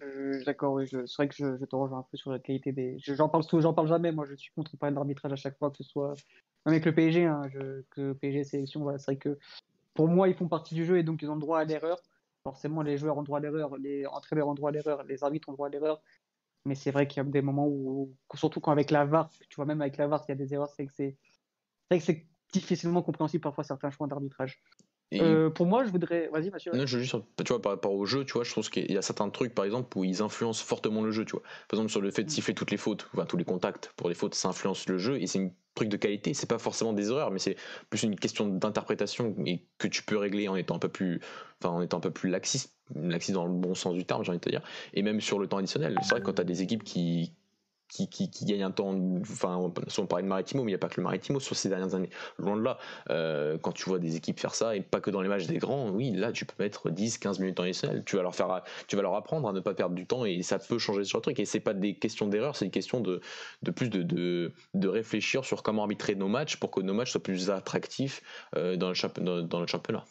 Euh, 0.01 0.43
d'accord, 0.45 0.73
oui, 0.73 0.87
c'est 0.87 1.15
vrai 1.15 1.27
que 1.27 1.35
je, 1.35 1.65
te 1.65 1.75
rejoins 1.75 1.99
un 1.99 2.05
peu 2.09 2.17
sur 2.17 2.31
la 2.31 2.39
qualité 2.39 2.71
des. 2.71 2.97
J'en 2.99 3.29
parle, 3.29 3.43
j'en 3.59 3.73
parle 3.73 3.87
jamais, 3.87 4.11
moi 4.11 4.25
je 4.25 4.35
suis 4.35 4.51
contre 4.53 4.77
parler 4.77 4.93
d'arbitrage 4.93 5.33
à 5.33 5.35
chaque 5.35 5.57
fois, 5.57 5.71
que 5.71 5.77
ce 5.77 5.83
soit. 5.83 6.13
Même 6.65 6.73
avec 6.73 6.85
le 6.85 6.93
PSG, 6.93 7.25
hein, 7.25 7.41
je, 7.49 7.81
que 7.89 8.13
PSG 8.13 8.43
sélection, 8.43 8.81
voilà, 8.81 8.99
c'est 8.99 9.11
vrai 9.11 9.17
que 9.17 9.39
pour 9.93 10.07
moi 10.07 10.27
ils 10.27 10.35
font 10.35 10.47
partie 10.47 10.75
du 10.75 10.85
jeu 10.85 10.97
et 10.99 11.03
donc 11.03 11.21
ils 11.21 11.29
ont 11.29 11.35
le 11.35 11.41
droit 11.41 11.59
à 11.59 11.63
l'erreur. 11.63 11.99
Forcément, 12.43 12.81
les 12.81 12.97
joueurs 12.97 13.17
ont 13.17 13.23
droit 13.23 13.39
à 13.39 13.41
l'erreur, 13.41 13.75
les 13.77 14.05
entraîneurs 14.05 14.47
ont 14.47 14.53
droit 14.53 14.69
à 14.69 14.73
l'erreur, 14.73 15.03
les 15.03 15.23
arbitres 15.23 15.49
ont 15.49 15.53
droit 15.53 15.67
à 15.67 15.71
l'erreur. 15.71 16.01
Mais 16.65 16.75
c'est 16.75 16.91
vrai 16.91 17.07
qu'il 17.07 17.23
y 17.23 17.25
a 17.25 17.29
des 17.29 17.41
moments 17.41 17.67
où, 17.67 18.13
surtout 18.35 18.59
quand 18.59 18.71
avec 18.71 18.91
la 18.91 19.05
VAR, 19.05 19.29
tu 19.49 19.55
vois, 19.55 19.65
même 19.65 19.81
avec 19.81 19.97
la 19.97 20.07
VAR, 20.07 20.23
il 20.27 20.31
y 20.31 20.33
a 20.33 20.35
des 20.35 20.53
erreurs, 20.53 20.69
c'est 20.69 20.85
que 20.85 20.93
c'est 21.99 22.27
difficilement 22.51 23.01
compréhensible 23.01 23.41
parfois 23.41 23.63
certains 23.63 23.89
choix 23.89 24.07
d'arbitrage. 24.07 24.61
Euh, 25.13 25.49
pour 25.49 25.65
moi, 25.65 25.85
je 25.85 25.89
voudrais. 25.89 26.29
Vas-y, 26.33 26.49
Mathieu. 26.49 26.71
Non, 26.73 26.85
je 26.85 26.97
veux 26.97 27.03
juste, 27.03 27.15
tu 27.37 27.53
vois, 27.53 27.61
par 27.61 27.71
rapport 27.71 27.93
au 27.93 28.05
jeu, 28.05 28.25
tu 28.25 28.33
vois, 28.33 28.43
je 28.43 28.53
pense 28.53 28.69
qu'il 28.69 28.91
y 28.91 28.97
a 28.97 29.01
certains 29.01 29.29
trucs, 29.29 29.55
par 29.55 29.65
exemple, 29.65 29.97
où 29.97 30.03
ils 30.03 30.21
influencent 30.21 30.63
fortement 30.63 31.01
le 31.01 31.11
jeu, 31.11 31.23
tu 31.23 31.31
vois. 31.31 31.43
Par 31.69 31.79
exemple, 31.79 31.91
sur 31.91 32.01
le 32.01 32.11
fait 32.11 32.23
de 32.23 32.27
mm. 32.27 32.31
siffler 32.31 32.53
toutes 32.53 32.71
les 32.71 32.77
fautes, 32.77 33.07
enfin, 33.13 33.25
tous 33.25 33.37
les 33.37 33.45
contacts 33.45 33.93
pour 33.95 34.09
les 34.09 34.15
fautes, 34.15 34.35
ça 34.35 34.49
influence 34.49 34.87
le 34.87 34.97
jeu, 34.97 35.21
et 35.21 35.27
c'est 35.27 35.39
un 35.39 35.51
truc 35.75 35.89
de 35.89 35.97
qualité. 35.97 36.33
C'est 36.33 36.49
pas 36.49 36.57
forcément 36.57 36.91
des 36.91 37.09
erreurs, 37.09 37.31
mais 37.31 37.39
c'est 37.39 37.55
plus 37.89 38.03
une 38.03 38.17
question 38.17 38.47
d'interprétation 38.47 39.33
et 39.45 39.63
que 39.77 39.87
tu 39.87 40.03
peux 40.03 40.17
régler 40.17 40.49
en 40.49 40.55
étant 40.55 40.75
un 40.75 40.79
peu 40.79 40.89
plus, 40.89 41.21
enfin, 41.61 41.73
en 41.73 41.81
étant 41.81 41.97
un 41.97 42.01
peu 42.01 42.11
plus 42.11 42.29
laxiste, 42.29 42.75
laxiste 42.93 43.35
dans 43.35 43.45
le 43.45 43.53
bon 43.53 43.75
sens 43.75 43.93
du 43.93 44.05
terme, 44.05 44.23
j'ai 44.23 44.29
envie 44.29 44.39
de 44.39 44.43
te 44.43 44.49
dire. 44.49 44.61
Et 44.93 45.03
même 45.03 45.21
sur 45.21 45.39
le 45.39 45.47
temps 45.47 45.57
additionnel, 45.57 45.97
c'est 46.01 46.11
vrai 46.11 46.19
que 46.19 46.25
quand 46.25 46.33
tu 46.33 46.41
as 46.41 46.45
des 46.45 46.61
équipes 46.61 46.83
qui 46.83 47.33
qui, 47.89 48.09
qui, 48.09 48.29
qui, 48.29 48.45
gagne 48.45 48.63
un 48.63 48.71
temps, 48.71 48.93
enfin, 49.21 49.55
on 49.55 50.05
parlait 50.05 50.23
de 50.23 50.27
Maritimo, 50.27 50.63
mais 50.63 50.71
il 50.71 50.73
n'y 50.73 50.75
a 50.75 50.79
pas 50.79 50.89
que 50.89 50.99
le 50.99 51.03
Maritimo 51.03 51.39
sur 51.39 51.55
ces 51.55 51.69
dernières 51.69 51.95
années. 51.95 52.09
Loin 52.37 52.57
de 52.57 52.61
là, 52.61 52.77
euh, 53.09 53.57
quand 53.57 53.71
tu 53.71 53.85
vois 53.85 53.99
des 53.99 54.15
équipes 54.15 54.39
faire 54.39 54.55
ça, 54.55 54.75
et 54.75 54.81
pas 54.81 54.99
que 54.99 55.09
dans 55.09 55.21
les 55.21 55.29
matchs 55.29 55.47
des 55.47 55.57
grands, 55.57 55.89
oui, 55.89 56.11
là, 56.11 56.31
tu 56.31 56.45
peux 56.45 56.61
mettre 56.61 56.89
10, 56.89 57.17
15 57.17 57.39
minutes 57.39 57.59
en 57.59 57.63
additionnel. 57.63 58.03
Tu 58.05 58.15
vas 58.15 58.23
leur 58.23 58.35
faire, 58.35 58.61
tu 58.87 58.95
vas 58.95 59.01
leur 59.01 59.15
apprendre 59.15 59.47
à 59.47 59.53
ne 59.53 59.59
pas 59.59 59.73
perdre 59.73 59.95
du 59.95 60.05
temps 60.05 60.25
et 60.25 60.41
ça 60.41 60.59
peut 60.59 60.77
changer 60.77 61.03
sur 61.03 61.19
le 61.19 61.21
truc. 61.21 61.39
Et 61.39 61.45
c'est 61.45 61.59
pas 61.59 61.73
des 61.73 61.95
questions 61.95 62.27
d'erreur, 62.27 62.55
c'est 62.55 62.65
une 62.65 62.71
question 62.71 62.99
de, 62.99 63.21
plus 63.75 63.89
de, 63.89 64.51
réfléchir 64.87 65.45
sur 65.45 65.63
comment 65.63 65.83
arbitrer 65.83 66.15
nos 66.15 66.27
matchs 66.27 66.57
pour 66.57 66.71
que 66.71 66.81
nos 66.81 66.93
matchs 66.93 67.11
soient 67.11 67.23
plus 67.23 67.49
attractifs 67.49 68.21
euh, 68.55 68.75
dans, 68.75 68.89
le 68.89 69.21
dans, 69.21 69.41
dans, 69.41 69.59
le 69.59 69.67
championnat. 69.67 70.05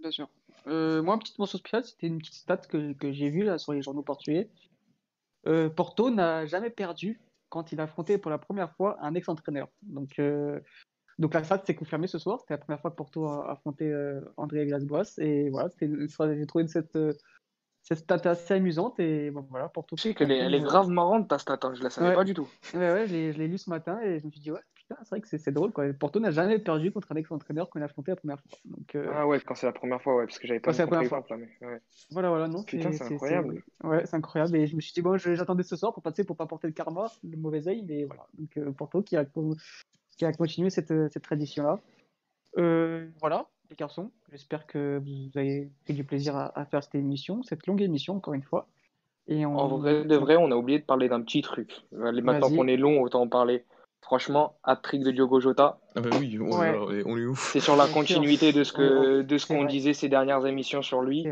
Bien 0.00 0.10
sûr. 0.10 0.28
Euh, 0.66 1.02
moi, 1.02 1.14
une 1.14 1.20
petite 1.20 1.38
mention 1.38 1.58
spéciale, 1.58 1.84
c'était 1.84 2.08
une 2.08 2.18
petite 2.18 2.34
stat 2.34 2.56
que, 2.56 2.92
que 2.94 3.12
j'ai 3.12 3.30
vue 3.30 3.44
là 3.44 3.58
sur 3.58 3.72
les 3.72 3.82
journaux 3.82 4.02
portugais. 4.02 4.48
Euh, 5.46 5.68
Porto 5.68 6.10
n'a 6.10 6.46
jamais 6.46 6.70
perdu 6.70 7.20
quand 7.48 7.72
il 7.72 7.80
a 7.80 7.84
affronté 7.84 8.18
pour 8.18 8.30
la 8.30 8.38
première 8.38 8.72
fois 8.72 8.98
un 9.00 9.14
ex-entraîneur. 9.14 9.68
Donc, 9.82 10.18
euh, 10.18 10.60
donc 11.18 11.34
la 11.34 11.44
stat 11.44 11.62
s'est 11.64 11.74
confirmée 11.74 12.06
ce 12.06 12.18
soir. 12.18 12.40
C'était 12.40 12.54
la 12.54 12.58
première 12.58 12.80
fois 12.80 12.90
que 12.90 12.96
Porto 12.96 13.26
a 13.26 13.50
affronté 13.50 13.90
euh, 13.90 14.20
André 14.36 14.64
Villas-Boas. 14.64 15.18
Et 15.18 15.50
voilà, 15.50 15.70
j'ai 15.80 16.46
trouvé 16.46 16.66
cette, 16.66 16.98
cette 17.82 17.98
stat 17.98 18.20
assez 18.24 18.54
amusante. 18.54 18.98
Et 18.98 19.30
bon, 19.30 19.46
voilà, 19.50 19.68
Porto. 19.68 19.96
Je 19.96 20.02
sais 20.02 20.14
qu'elle 20.14 20.32
est, 20.32 20.38
elle 20.38 20.54
est 20.54 20.60
grave 20.60 20.88
marrante 20.88 21.28
ta 21.28 21.38
stat, 21.38 21.58
hein, 21.62 21.74
je 21.74 21.82
la 21.82 21.90
savais 21.90 22.14
pas 22.14 22.24
du 22.24 22.34
tout. 22.34 22.48
Ouais, 22.74 22.92
ouais, 22.92 23.06
je 23.06 23.38
l'ai 23.38 23.48
lu 23.48 23.58
ce 23.58 23.70
matin 23.70 24.00
et 24.02 24.18
je 24.18 24.26
me 24.26 24.30
suis 24.30 24.40
dit, 24.40 24.50
ouais, 24.50 24.60
c'est 24.88 25.10
vrai 25.10 25.20
que 25.20 25.28
c'est 25.28 25.50
drôle. 25.52 25.72
Quoi. 25.72 25.92
Porto 25.92 26.20
n'a 26.20 26.30
jamais 26.30 26.58
perdu 26.58 26.92
contre 26.92 27.10
un 27.12 27.16
ex-entraîneur 27.16 27.68
qu'on 27.70 27.80
a 27.80 27.86
affronté 27.86 28.12
la 28.12 28.16
première 28.16 28.40
fois. 28.40 28.58
Donc, 28.64 28.94
euh, 28.94 29.10
Ah 29.14 29.26
ouais, 29.26 29.40
quand 29.40 29.54
c'est 29.54 29.66
la 29.66 29.72
première 29.72 30.00
fois, 30.00 30.16
ouais, 30.16 30.26
parce 30.26 30.38
que 30.38 30.46
j'avais 30.46 30.60
pas 30.60 30.72
la 30.72 30.86
première 30.86 31.08
fois. 31.08 31.24
Voilà, 32.10 32.28
voilà, 32.28 32.48
non. 32.48 32.62
Putain, 32.62 32.92
c'est 32.92 33.04
incroyable. 33.04 33.62
Ouais, 33.82 34.06
c'est 34.06 34.16
incroyable. 34.16 34.56
Et 34.56 34.66
je 34.66 34.76
me 34.76 34.80
suis 34.80 34.92
dit, 34.92 35.02
bon, 35.02 35.16
j'attendais 35.18 35.64
ce 35.64 35.76
soir 35.76 35.92
pour 35.92 36.02
passer, 36.02 36.24
pour 36.24 36.36
pas 36.36 36.46
porter 36.46 36.68
le 36.68 36.72
karma, 36.72 37.10
le 37.24 37.36
mauvais 37.36 37.66
œil, 37.68 37.84
mais 37.86 38.04
voilà. 38.04 38.26
Donc 38.38 38.56
euh, 38.56 38.70
Porto 38.72 39.02
qui 39.02 39.16
a, 39.16 39.24
qui 40.16 40.24
a 40.24 40.32
continué 40.32 40.70
cette, 40.70 40.92
cette 41.10 41.22
tradition-là. 41.22 41.80
Euh, 42.58 43.08
voilà, 43.20 43.46
les 43.70 43.76
garçons, 43.76 44.10
j'espère 44.30 44.66
que 44.66 45.02
vous 45.04 45.38
avez 45.38 45.68
pris 45.84 45.94
du 45.94 46.04
plaisir 46.04 46.36
à, 46.36 46.64
faire 46.66 46.82
cette 46.82 46.94
émission, 46.94 47.42
cette 47.42 47.66
longue 47.66 47.82
émission, 47.82 48.16
encore 48.16 48.34
une 48.34 48.42
fois. 48.42 48.68
Et 49.28 49.44
En 49.44 49.66
vrai, 49.66 50.04
de 50.04 50.16
vrai, 50.16 50.36
on 50.36 50.52
a 50.52 50.54
oublié 50.54 50.78
de 50.78 50.84
parler 50.84 51.08
d'un 51.08 51.20
petit 51.20 51.42
truc. 51.42 51.72
Maintenant 51.90 52.48
qu'on 52.48 52.68
est 52.68 52.76
long, 52.76 53.02
autant 53.02 53.22
en 53.22 53.28
parler. 53.28 53.64
Franchement, 54.06 54.56
hat-trick 54.62 55.02
de 55.02 55.10
Diogo 55.10 55.40
Jota. 55.40 55.80
Ah 55.96 56.00
bah 56.00 56.10
oui, 56.20 56.38
on, 56.40 56.62
est, 57.18 57.24
ouf. 57.24 57.50
C'est 57.52 57.58
sur 57.58 57.74
la 57.74 57.88
continuité 57.88 58.52
de 58.52 58.62
ce 58.62 58.72
que 58.72 59.22
de 59.22 59.36
ce 59.36 59.48
qu'on 59.48 59.64
disait 59.64 59.94
ces 59.94 60.08
dernières 60.08 60.46
émissions 60.46 60.80
sur 60.80 61.02
lui. 61.02 61.26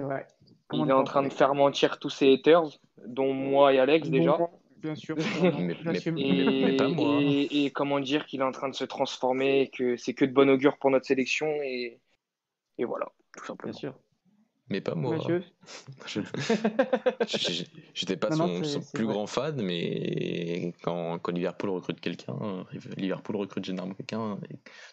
Il 0.72 0.88
est 0.88 0.92
en 0.92 1.04
train 1.04 1.22
de 1.22 1.32
faire 1.32 1.54
mentir 1.54 2.00
tous 2.00 2.10
ses 2.10 2.32
haters, 2.32 2.64
dont 3.06 3.32
moi 3.32 3.72
et 3.72 3.78
Alex 3.78 4.10
déjà. 4.10 4.36
Bien 4.78 4.96
sûr. 4.96 5.14
mais, 5.42 6.76
pas 6.76 6.88
moi. 6.88 7.20
Et, 7.22 7.70
comment 7.72 8.00
dire 8.00 8.26
qu'il 8.26 8.40
est 8.40 8.44
en 8.44 8.50
train 8.50 8.68
de 8.68 8.74
se 8.74 8.84
transformer, 8.84 9.70
que 9.72 9.96
c'est 9.96 10.12
que 10.12 10.24
de 10.24 10.32
bon 10.32 10.50
augure 10.50 10.76
pour 10.78 10.90
notre 10.90 11.06
sélection 11.06 11.46
et, 11.46 12.00
et 12.78 12.84
voilà, 12.84 13.06
tout 13.36 13.44
simplement. 13.44 13.70
Bien 13.70 13.78
sûr. 13.78 13.94
Mais 14.70 14.80
pas 14.80 14.94
moi. 14.94 15.18
J'étais 17.94 18.16
pas 18.16 18.30
son, 18.32 18.62
plus 18.94 19.06
grand 19.06 19.26
fan, 19.26 19.60
mais 19.60 20.72
quand, 20.82 21.18
quand 21.18 21.32
Liverpool 21.32 21.70
recrute 21.70 22.00
quelqu'un, 22.00 22.64
Liverpool 22.96 23.36
recrute 23.36 23.64
généralement 23.64 23.94
quelqu'un 23.94 24.38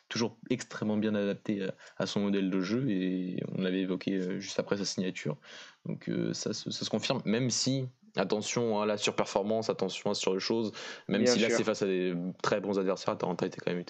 toujours 0.10 0.38
extrêmement 0.50 0.98
bien 0.98 1.16
adapté 1.16 1.68
à, 1.98 2.06
son 2.06 2.20
modèle 2.22 2.50
de 2.50 2.62
jeu 2.62 2.90
et 2.90 3.42
on 3.56 3.62
l'avait 3.62 3.82
évoqué 3.82 4.16
euh, 4.16 4.40
juste 4.40 4.60
après 4.60 4.78
sa 4.78 4.86
signature. 4.86 5.38
Donc 5.86 6.10
euh, 6.10 6.34
ça, 6.34 6.54
ça, 6.54 6.72
se 6.72 6.90
confirme, 6.90 7.22
même 7.26 7.50
si 7.50 7.88
attention 8.16 8.82
à 8.82 8.86
la 8.86 8.98
surperformance, 8.98 9.70
attention 9.70 10.12
à 10.12 10.14
ce 10.14 10.24
genre 10.24 10.34
de 10.34 10.40
choses. 10.40 10.72
Même 11.08 11.26
si 11.26 11.40
là 11.40 11.50
c'est 11.50 11.64
face 11.64 11.82
à 11.82 11.86
des 11.86 12.14
très 12.42 12.60
bons 12.60 12.78
adversaires, 12.80 13.14
Atalanta 13.14 13.46
était 13.46 13.60
quand 13.62 13.72
même 13.72 13.84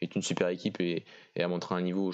est 0.00 0.14
une 0.14 0.22
super 0.22 0.48
équipe 0.48 0.80
et, 0.80 1.04
et 1.38 1.42
a 1.42 1.48
montré 1.48 1.74
un 1.74 1.80
niveau, 1.80 2.12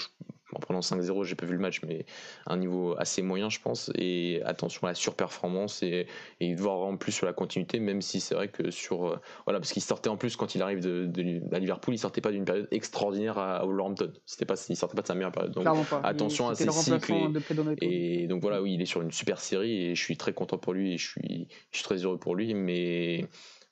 en 0.54 0.60
prenant 0.60 0.80
5-0, 0.80 1.24
j'ai 1.24 1.34
pas 1.34 1.46
vu 1.46 1.54
le 1.54 1.58
match, 1.58 1.80
mais 1.86 2.04
un 2.46 2.56
niveau 2.56 2.94
assez 2.98 3.22
moyen, 3.22 3.48
je 3.48 3.58
pense. 3.60 3.90
Et 3.96 4.42
attention 4.44 4.86
à 4.86 4.90
la 4.90 4.94
surperformance 4.94 5.82
et, 5.82 6.06
et 6.40 6.54
voir 6.54 6.80
en 6.80 6.96
plus 6.96 7.12
sur 7.12 7.26
la 7.26 7.32
continuité, 7.32 7.80
même 7.80 8.02
si 8.02 8.20
c'est 8.20 8.34
vrai 8.34 8.48
que 8.48 8.70
sur. 8.70 9.06
Euh, 9.06 9.16
voilà, 9.46 9.58
parce 9.58 9.72
qu'il 9.72 9.82
sortait 9.82 10.10
en 10.10 10.16
plus 10.16 10.36
quand 10.36 10.54
il 10.54 10.62
arrive 10.62 10.80
de, 10.80 11.42
à 11.54 11.58
Liverpool, 11.58 11.94
il 11.94 11.98
sortait 11.98 12.20
pas 12.20 12.30
d'une 12.30 12.44
période 12.44 12.68
extraordinaire 12.70 13.38
à 13.38 13.64
Wolverhampton. 13.64 14.12
C'était 14.26 14.44
pas, 14.44 14.54
il 14.68 14.76
sortait 14.76 14.96
pas 14.96 15.02
de 15.02 15.06
sa 15.06 15.14
meilleure 15.14 15.32
période. 15.32 15.52
Donc 15.52 15.66
attention 16.02 16.48
à 16.48 16.54
ces 16.54 16.70
cycles. 16.70 17.14
Et, 17.80 18.26
donc 18.26 18.42
voilà, 18.42 18.62
oui, 18.62 18.74
il 18.74 18.82
est 18.82 18.86
sur 18.86 19.02
une 19.02 19.12
super 19.12 19.40
série 19.40 19.86
et 19.86 19.94
je 19.94 20.02
suis 20.02 20.16
très 20.16 20.32
content 20.32 20.58
pour 20.58 20.74
lui 20.74 20.94
et 20.94 20.98
je 20.98 21.08
suis, 21.08 21.48
je 21.70 21.78
suis 21.78 21.84
très 21.84 21.96
heureux 21.96 22.18
pour 22.18 22.34
lui, 22.34 22.54
mais 22.54 23.26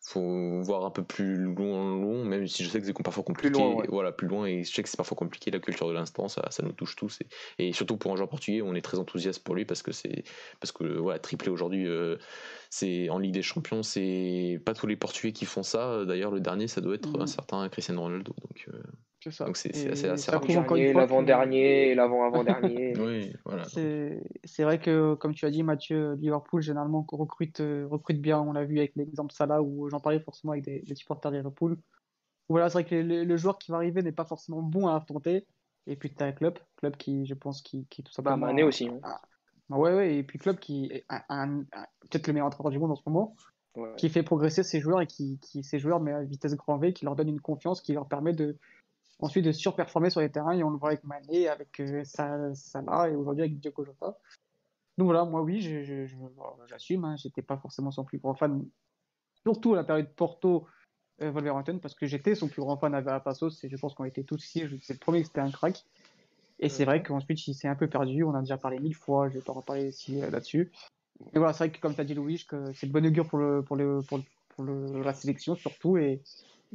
faut 0.04 0.60
voir 0.62 0.84
un 0.84 0.90
peu 0.90 1.04
plus 1.04 1.36
loin, 1.36 2.24
même 2.24 2.46
si 2.46 2.64
je 2.64 2.68
sais 2.68 2.80
que 2.80 2.86
c'est 2.86 2.92
parfois 2.92 3.22
compliqué. 3.22 3.50
Plus 3.50 3.58
loin, 3.58 3.84
Voilà, 3.88 4.12
plus 4.12 4.26
loin, 4.26 4.46
et 4.46 4.64
je 4.64 4.72
sais 4.72 4.82
que 4.82 4.88
c'est 4.88 4.96
parfois 4.96 5.16
compliqué, 5.16 5.50
la 5.50 5.60
culture 5.60 5.88
de 5.88 5.92
l'instant, 5.92 6.28
ça, 6.28 6.42
ça, 6.50 6.62
nous 6.62 6.72
touche 6.72 6.96
tous. 6.96 7.20
Et, 7.58 7.68
et, 7.68 7.72
surtout 7.72 7.96
pour 7.96 8.12
un 8.12 8.16
joueur 8.16 8.28
portugais, 8.28 8.62
on 8.62 8.74
est 8.74 8.82
très 8.82 8.98
enthousiaste 8.98 9.44
pour 9.44 9.54
lui 9.54 9.64
parce 9.64 9.82
que 9.82 9.92
c'est 9.92 10.24
parce 10.60 10.72
que 10.72 10.84
voilà, 10.84 11.18
triplé 11.18 11.50
aujourd'hui, 11.50 11.86
euh, 11.86 12.16
c'est 12.70 13.10
en 13.10 13.18
Ligue 13.18 13.34
des 13.34 13.42
Champions, 13.42 13.82
c'est 13.82 14.60
pas 14.64 14.74
tous 14.74 14.86
les 14.86 14.96
Portugais 14.96 15.32
qui 15.32 15.44
font 15.44 15.62
ça. 15.62 16.04
D'ailleurs, 16.04 16.30
le 16.30 16.40
dernier, 16.40 16.66
ça 16.66 16.80
doit 16.80 16.94
être 16.94 17.20
un 17.20 17.24
mmh. 17.24 17.28
certain 17.28 17.68
Cristiano 17.68 18.02
Ronaldo. 18.02 18.34
Donc, 18.42 18.68
euh, 18.68 18.82
c'est 19.22 19.30
ça. 19.30 19.44
Donc 19.44 19.56
c'est 19.56 19.90
assez, 19.90 20.08
assez 20.08 20.32
L'avant-dernier, 20.92 21.94
l'avant-avant-dernier. 21.94 22.94
oui, 22.98 23.32
voilà. 23.44 23.64
C'est 23.64 24.62
vrai 24.64 24.80
que, 24.80 25.14
comme 25.14 25.34
tu 25.34 25.46
as 25.46 25.50
dit, 25.50 25.62
Mathieu, 25.62 26.14
Liverpool, 26.14 26.60
généralement, 26.60 27.06
recrute, 27.10 27.60
euh, 27.60 27.86
recrute 27.88 28.20
bien. 28.20 28.40
On 28.40 28.52
l'a 28.52 28.64
vu 28.64 28.78
avec 28.78 28.96
l'exemple 28.96 29.32
Salah, 29.32 29.62
où 29.62 29.88
j'en 29.88 30.00
parlais 30.00 30.20
forcément 30.20 30.52
avec 30.52 30.64
des, 30.64 30.80
des 30.80 30.94
supporters 30.94 31.30
de 31.30 31.36
Liverpool. 31.36 31.78
Voilà, 32.48 32.68
c'est 32.68 32.82
vrai 32.82 32.84
que 32.84 32.94
le, 32.94 33.36
joueur 33.36 33.58
qui 33.58 33.70
va 33.70 33.76
arriver 33.76 34.02
n'est 34.02 34.12
pas 34.12 34.24
forcément 34.24 34.62
bon 34.62 34.88
à 34.88 34.96
affronter. 34.96 35.46
Et 35.86 35.96
puis, 35.96 36.12
tu 36.12 36.22
as 36.22 36.26
un 36.26 36.32
club, 36.32 36.58
club 36.76 36.96
qui, 36.96 37.24
je 37.26 37.34
pense, 37.34 37.62
qui, 37.62 37.86
qui 37.86 38.02
tout 38.02 38.12
simplement. 38.12 38.38
Bah, 38.38 38.46
Mané 38.48 38.62
aussi. 38.64 38.88
Hein. 38.88 39.16
Bah 39.68 39.78
ouais, 39.78 39.94
ouais, 39.94 40.16
et 40.16 40.22
puis 40.22 40.38
club 40.38 40.58
qui 40.58 40.90
est 40.92 41.06
peut-être 42.10 42.26
le 42.26 42.32
meilleur 42.32 42.48
entraîneur 42.48 42.72
du 42.72 42.78
monde 42.78 42.90
en 42.90 42.96
ce 42.96 43.02
moment, 43.06 43.34
qui 43.96 44.10
fait 44.10 44.22
progresser 44.22 44.62
ses 44.62 44.80
joueurs 44.80 45.00
et 45.00 45.06
qui, 45.06 45.38
qui 45.40 45.64
ses 45.64 45.78
joueurs 45.78 46.00
mais 46.00 46.12
à 46.12 46.22
vitesse 46.22 46.54
grand 46.56 46.76
V, 46.76 46.92
qui 46.92 47.04
leur 47.04 47.16
donne 47.16 47.28
une 47.28 47.40
confiance, 47.40 47.80
qui 47.80 47.94
leur 47.94 48.06
permet 48.06 48.34
de, 48.34 48.58
ensuite 49.22 49.44
de 49.44 49.52
surperformer 49.52 50.10
sur 50.10 50.20
les 50.20 50.30
terrains 50.30 50.52
et 50.52 50.62
on 50.62 50.70
le 50.70 50.76
voit 50.76 50.90
avec 50.90 51.04
Mané, 51.04 51.48
avec 51.48 51.80
euh, 51.80 52.04
Salah 52.04 53.08
et 53.08 53.14
aujourd'hui 53.14 53.44
avec 53.44 53.58
Diogo 53.58 53.84
Jota. 53.84 54.18
Donc 54.98 55.06
voilà, 55.06 55.24
moi 55.24 55.40
oui, 55.40 55.60
j'assume, 56.66 57.04
hein, 57.04 57.16
j'étais 57.16 57.40
pas 57.40 57.56
forcément 57.56 57.90
son 57.90 58.04
plus 58.04 58.18
grand 58.18 58.34
fan, 58.34 58.62
surtout 59.42 59.72
à 59.72 59.76
la 59.76 59.84
période 59.84 60.12
Porto 60.14 60.66
euh, 61.22 61.32
parce 61.80 61.94
que 61.94 62.06
j'étais 62.06 62.34
son 62.34 62.48
plus 62.48 62.60
grand 62.60 62.76
fan 62.76 62.94
à 62.94 63.20
Passos 63.20 63.64
et 63.64 63.68
je 63.68 63.76
pense 63.76 63.94
qu'on 63.94 64.04
était 64.04 64.24
tous 64.24 64.44
ici, 64.44 64.64
c'est 64.82 64.94
le 64.94 64.98
premier 64.98 65.22
que 65.22 65.28
c'était 65.28 65.40
un 65.40 65.50
crack. 65.50 65.84
Et 66.58 66.68
c'est 66.68 66.84
vrai 66.84 67.02
qu'ensuite 67.02 67.46
il 67.46 67.54
s'est 67.54 67.68
un 67.68 67.74
peu 67.74 67.88
perdu, 67.88 68.22
on 68.22 68.30
en 68.30 68.34
a 68.34 68.40
déjà 68.40 68.58
parlé 68.58 68.78
mille 68.78 68.94
fois, 68.94 69.28
je 69.28 69.34
vais 69.34 69.40
pas 69.40 69.52
reparler 69.52 69.88
ici 69.88 70.22
euh, 70.22 70.30
là-dessus. 70.30 70.70
Et 71.32 71.38
voilà, 71.38 71.52
c'est 71.52 71.64
vrai 71.64 71.72
que 71.72 71.80
comme 71.80 71.94
tu 71.94 72.00
as 72.00 72.04
dit 72.04 72.14
Louis, 72.14 72.44
c'est 72.74 72.86
de 72.86 72.92
bonne 72.92 73.06
augure 73.06 73.28
pour, 73.28 73.38
le, 73.38 73.62
pour, 73.62 73.76
le, 73.76 74.00
pour, 74.02 74.20
pour 74.50 74.64
le, 74.64 75.02
la 75.02 75.14
sélection 75.14 75.54
surtout 75.54 75.96
et, 75.96 76.20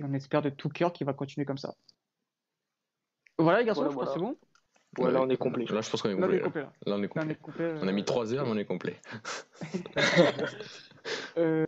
on 0.02 0.14
espère 0.14 0.42
de 0.42 0.50
tout 0.50 0.70
cœur 0.70 0.94
qu'il 0.94 1.06
va 1.06 1.14
continuer 1.14 1.46
comme 1.46 1.58
ça. 1.58 1.76
Voilà 3.38 3.60
les 3.60 3.66
garçons, 3.66 3.90
je 3.90 3.96
pense 3.96 4.14
c'est 4.14 4.20
bon. 4.20 4.36
Ouais, 4.98 5.12
là 5.12 5.22
on 5.22 5.30
est 5.30 5.38
complet. 5.38 5.66
Là 5.66 5.82
je 5.82 5.90
pense 5.90 6.02
qu'on 6.02 6.10
est 6.10 6.16
complet. 6.16 6.40
Là, 6.86 6.96
on 6.96 7.04
est 7.04 7.08
complet. 7.08 7.38
on, 7.82 7.88
a 7.88 7.92
mis 7.92 8.04
3 8.04 8.34
heures, 8.34 8.46
mais 8.46 8.52
on 8.52 8.58
est 8.58 8.66
complet. 8.66 9.00
euh... 11.38 11.66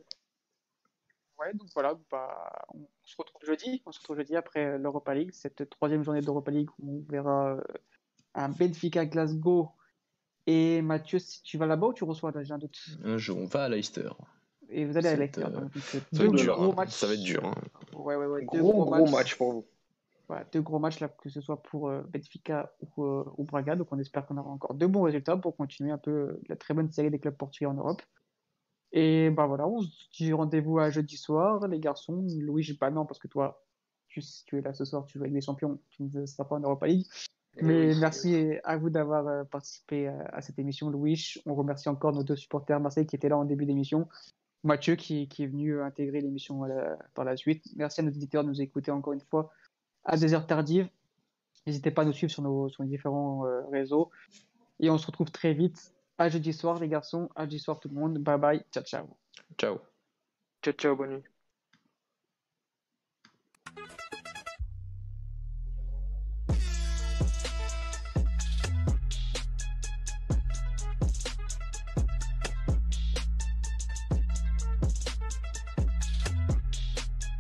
Ouais, 1.39 1.53
donc 1.53 1.69
voilà, 1.73 1.97
bah, 2.11 2.65
on 2.73 2.87
se 3.03 3.15
retrouve 3.17 3.41
jeudi. 3.45 3.81
On 3.85 3.91
se 3.91 3.99
retrouve 3.99 4.17
jeudi 4.17 4.35
après 4.35 4.77
l'Europa 4.77 5.13
League, 5.13 5.31
cette 5.31 5.69
troisième 5.69 6.03
journée 6.03 6.21
d'Europa 6.21 6.51
League 6.51 6.69
où 6.79 6.99
on 6.99 7.11
verra 7.11 7.53
euh, 7.53 7.61
un 8.33 8.49
Benfica 8.49 9.05
Glasgow. 9.05 9.69
Et 10.47 10.81
Mathieu, 10.81 11.19
si 11.19 11.43
tu 11.43 11.57
vas 11.57 11.67
là-bas 11.67 11.87
ou 11.87 11.93
tu 11.93 12.03
reçois 12.03 12.33
J'ai 12.41 12.53
un 12.53 12.57
doute? 12.57 12.79
Un 13.03 13.17
jour, 13.17 13.37
on 13.37 13.45
va 13.45 13.65
à 13.65 13.69
Leicester. 13.69 14.09
Et 14.69 14.85
vous 14.85 14.97
allez 14.97 15.09
à 15.09 15.15
Leicester. 15.15 15.43
Euh, 15.43 15.67
ça, 15.79 16.23
va 16.23 16.25
être 16.25 16.33
dur, 16.33 16.61
hein. 16.61 16.85
ça, 16.87 17.07
va 17.07 17.13
être 17.13 17.23
dur, 17.23 17.45
hein. 17.45 17.55
Ouais, 17.95 18.15
ouais, 18.15 18.25
ouais. 18.25 18.45
Gros, 18.45 18.57
gros, 18.57 18.85
gros 18.85 19.09
match 19.09 19.35
pour 19.35 19.53
vous. 19.53 19.65
Voilà, 20.30 20.45
deux 20.53 20.61
gros 20.61 20.77
matchs, 20.77 20.99
là, 20.99 21.10
que 21.10 21.27
ce 21.27 21.41
soit 21.41 21.61
pour 21.64 21.89
euh, 21.89 22.03
Benfica 22.14 22.72
ou, 22.81 23.03
ou, 23.35 23.43
Braga. 23.45 23.76
Donc 23.76 23.91
on 23.91 23.97
espère 23.97 24.27
qu'on 24.27 24.38
aura 24.38 24.51
encore 24.51 24.76
deux 24.76 24.88
bons 24.88 25.01
résultats 25.01 25.35
pour 25.35 25.57
continuer 25.57 25.91
un 25.91 25.97
peu 25.97 26.39
la 26.47 26.56
très 26.56 26.76
bonne 26.76 26.91
série 26.91 27.10
des 27.10 27.18
clubs 27.18 27.35
portugais 27.35 27.65
en 27.65 27.73
Europe. 27.73 28.03
Et 28.91 29.31
bah 29.31 29.47
voilà, 29.47 29.68
on 29.68 29.81
se 29.81 30.07
dit 30.15 30.31
rendez-vous 30.31 30.77
à 30.77 30.91
jeudi 30.91 31.18
soir, 31.18 31.68
les 31.68 31.80
garçons. 31.80 32.27
Louis, 32.39 32.77
pas 32.80 32.91
non, 32.91 33.07
parce 33.07 33.19
que 33.19 33.27
toi, 33.27 33.65
tu, 34.07 34.22
tu 34.45 34.60
es 34.60 34.61
là 34.61 34.72
ce 34.72 34.85
soir, 34.85 35.03
tu 35.06 35.18
joues 35.18 35.23
avec 35.23 35.34
des 35.34 35.41
champions, 35.41 35.80
tu 35.89 36.03
ne 36.03 36.26
seras 36.27 36.45
pas 36.45 36.56
en 36.56 36.60
Europa 36.60 36.85
League. 36.85 37.07
Eh 37.57 37.65
Mais 37.65 37.95
merci 37.99 38.53
à 38.64 38.77
vous 38.77 38.91
d'avoir 38.91 39.27
euh, 39.27 39.43
participé 39.45 40.07
à, 40.07 40.41
cette 40.41 40.60
émission, 40.60 40.91
Louis. 40.91 41.34
On 41.47 41.56
remercie 41.56 41.89
encore 41.89 42.14
nos 42.14 42.23
deux 42.23 42.35
supporters 42.35 42.80
Marseille 42.80 43.07
qui 43.07 43.15
étaient 43.15 43.30
là 43.30 43.38
en 43.38 43.45
début 43.45 43.65
d'émission. 43.65 44.07
Mathieu 44.64 44.95
qui, 44.95 45.27
qui, 45.27 45.43
est 45.43 45.47
venu 45.47 45.81
intégrer 45.81 46.22
l'émission 46.22 46.61
par 47.15 47.26
la 47.26 47.35
suite. 47.35 47.65
Merci 47.77 48.01
à 48.01 48.03
nos 48.03 48.11
éditeurs 48.11 48.43
de 48.43 48.49
nous 48.49 48.61
écouter 48.61 48.91
encore 48.91 49.14
une 49.14 49.22
fois 49.22 49.51
à 50.05 50.17
des 50.17 50.34
heures 50.34 50.47
tardives. 50.47 50.89
N'hésitez 51.67 51.91
pas 51.91 52.01
à 52.03 52.05
nous 52.05 52.13
suivre 52.13 52.31
sur 52.31 52.41
nos, 52.41 52.69
sur 52.69 52.84
nos 52.84 52.89
différents 52.89 53.45
euh, 53.45 53.61
réseaux. 53.71 54.09
Et 54.80 54.89
on 54.89 54.97
se 54.97 55.05
retrouve 55.07 55.31
très 55.31 55.53
vite 55.53 55.93
à 56.17 56.30
jeudi 56.30 56.53
soir, 56.53 56.80
les 56.80 56.88
garçons. 56.88 57.30
À 57.35 57.43
jeudi 57.43 57.59
soir, 57.59 57.80
tout 57.80 57.89
le 57.89 57.95
monde. 57.95 58.17
Bye 58.19 58.39
bye. 58.39 58.63
Ciao, 58.71 58.84
ciao. 58.84 59.17
Ciao. 59.57 59.80
Ciao, 60.61 60.73
ciao. 60.73 60.95
Bonne 60.95 61.11
nuit. 61.11 61.23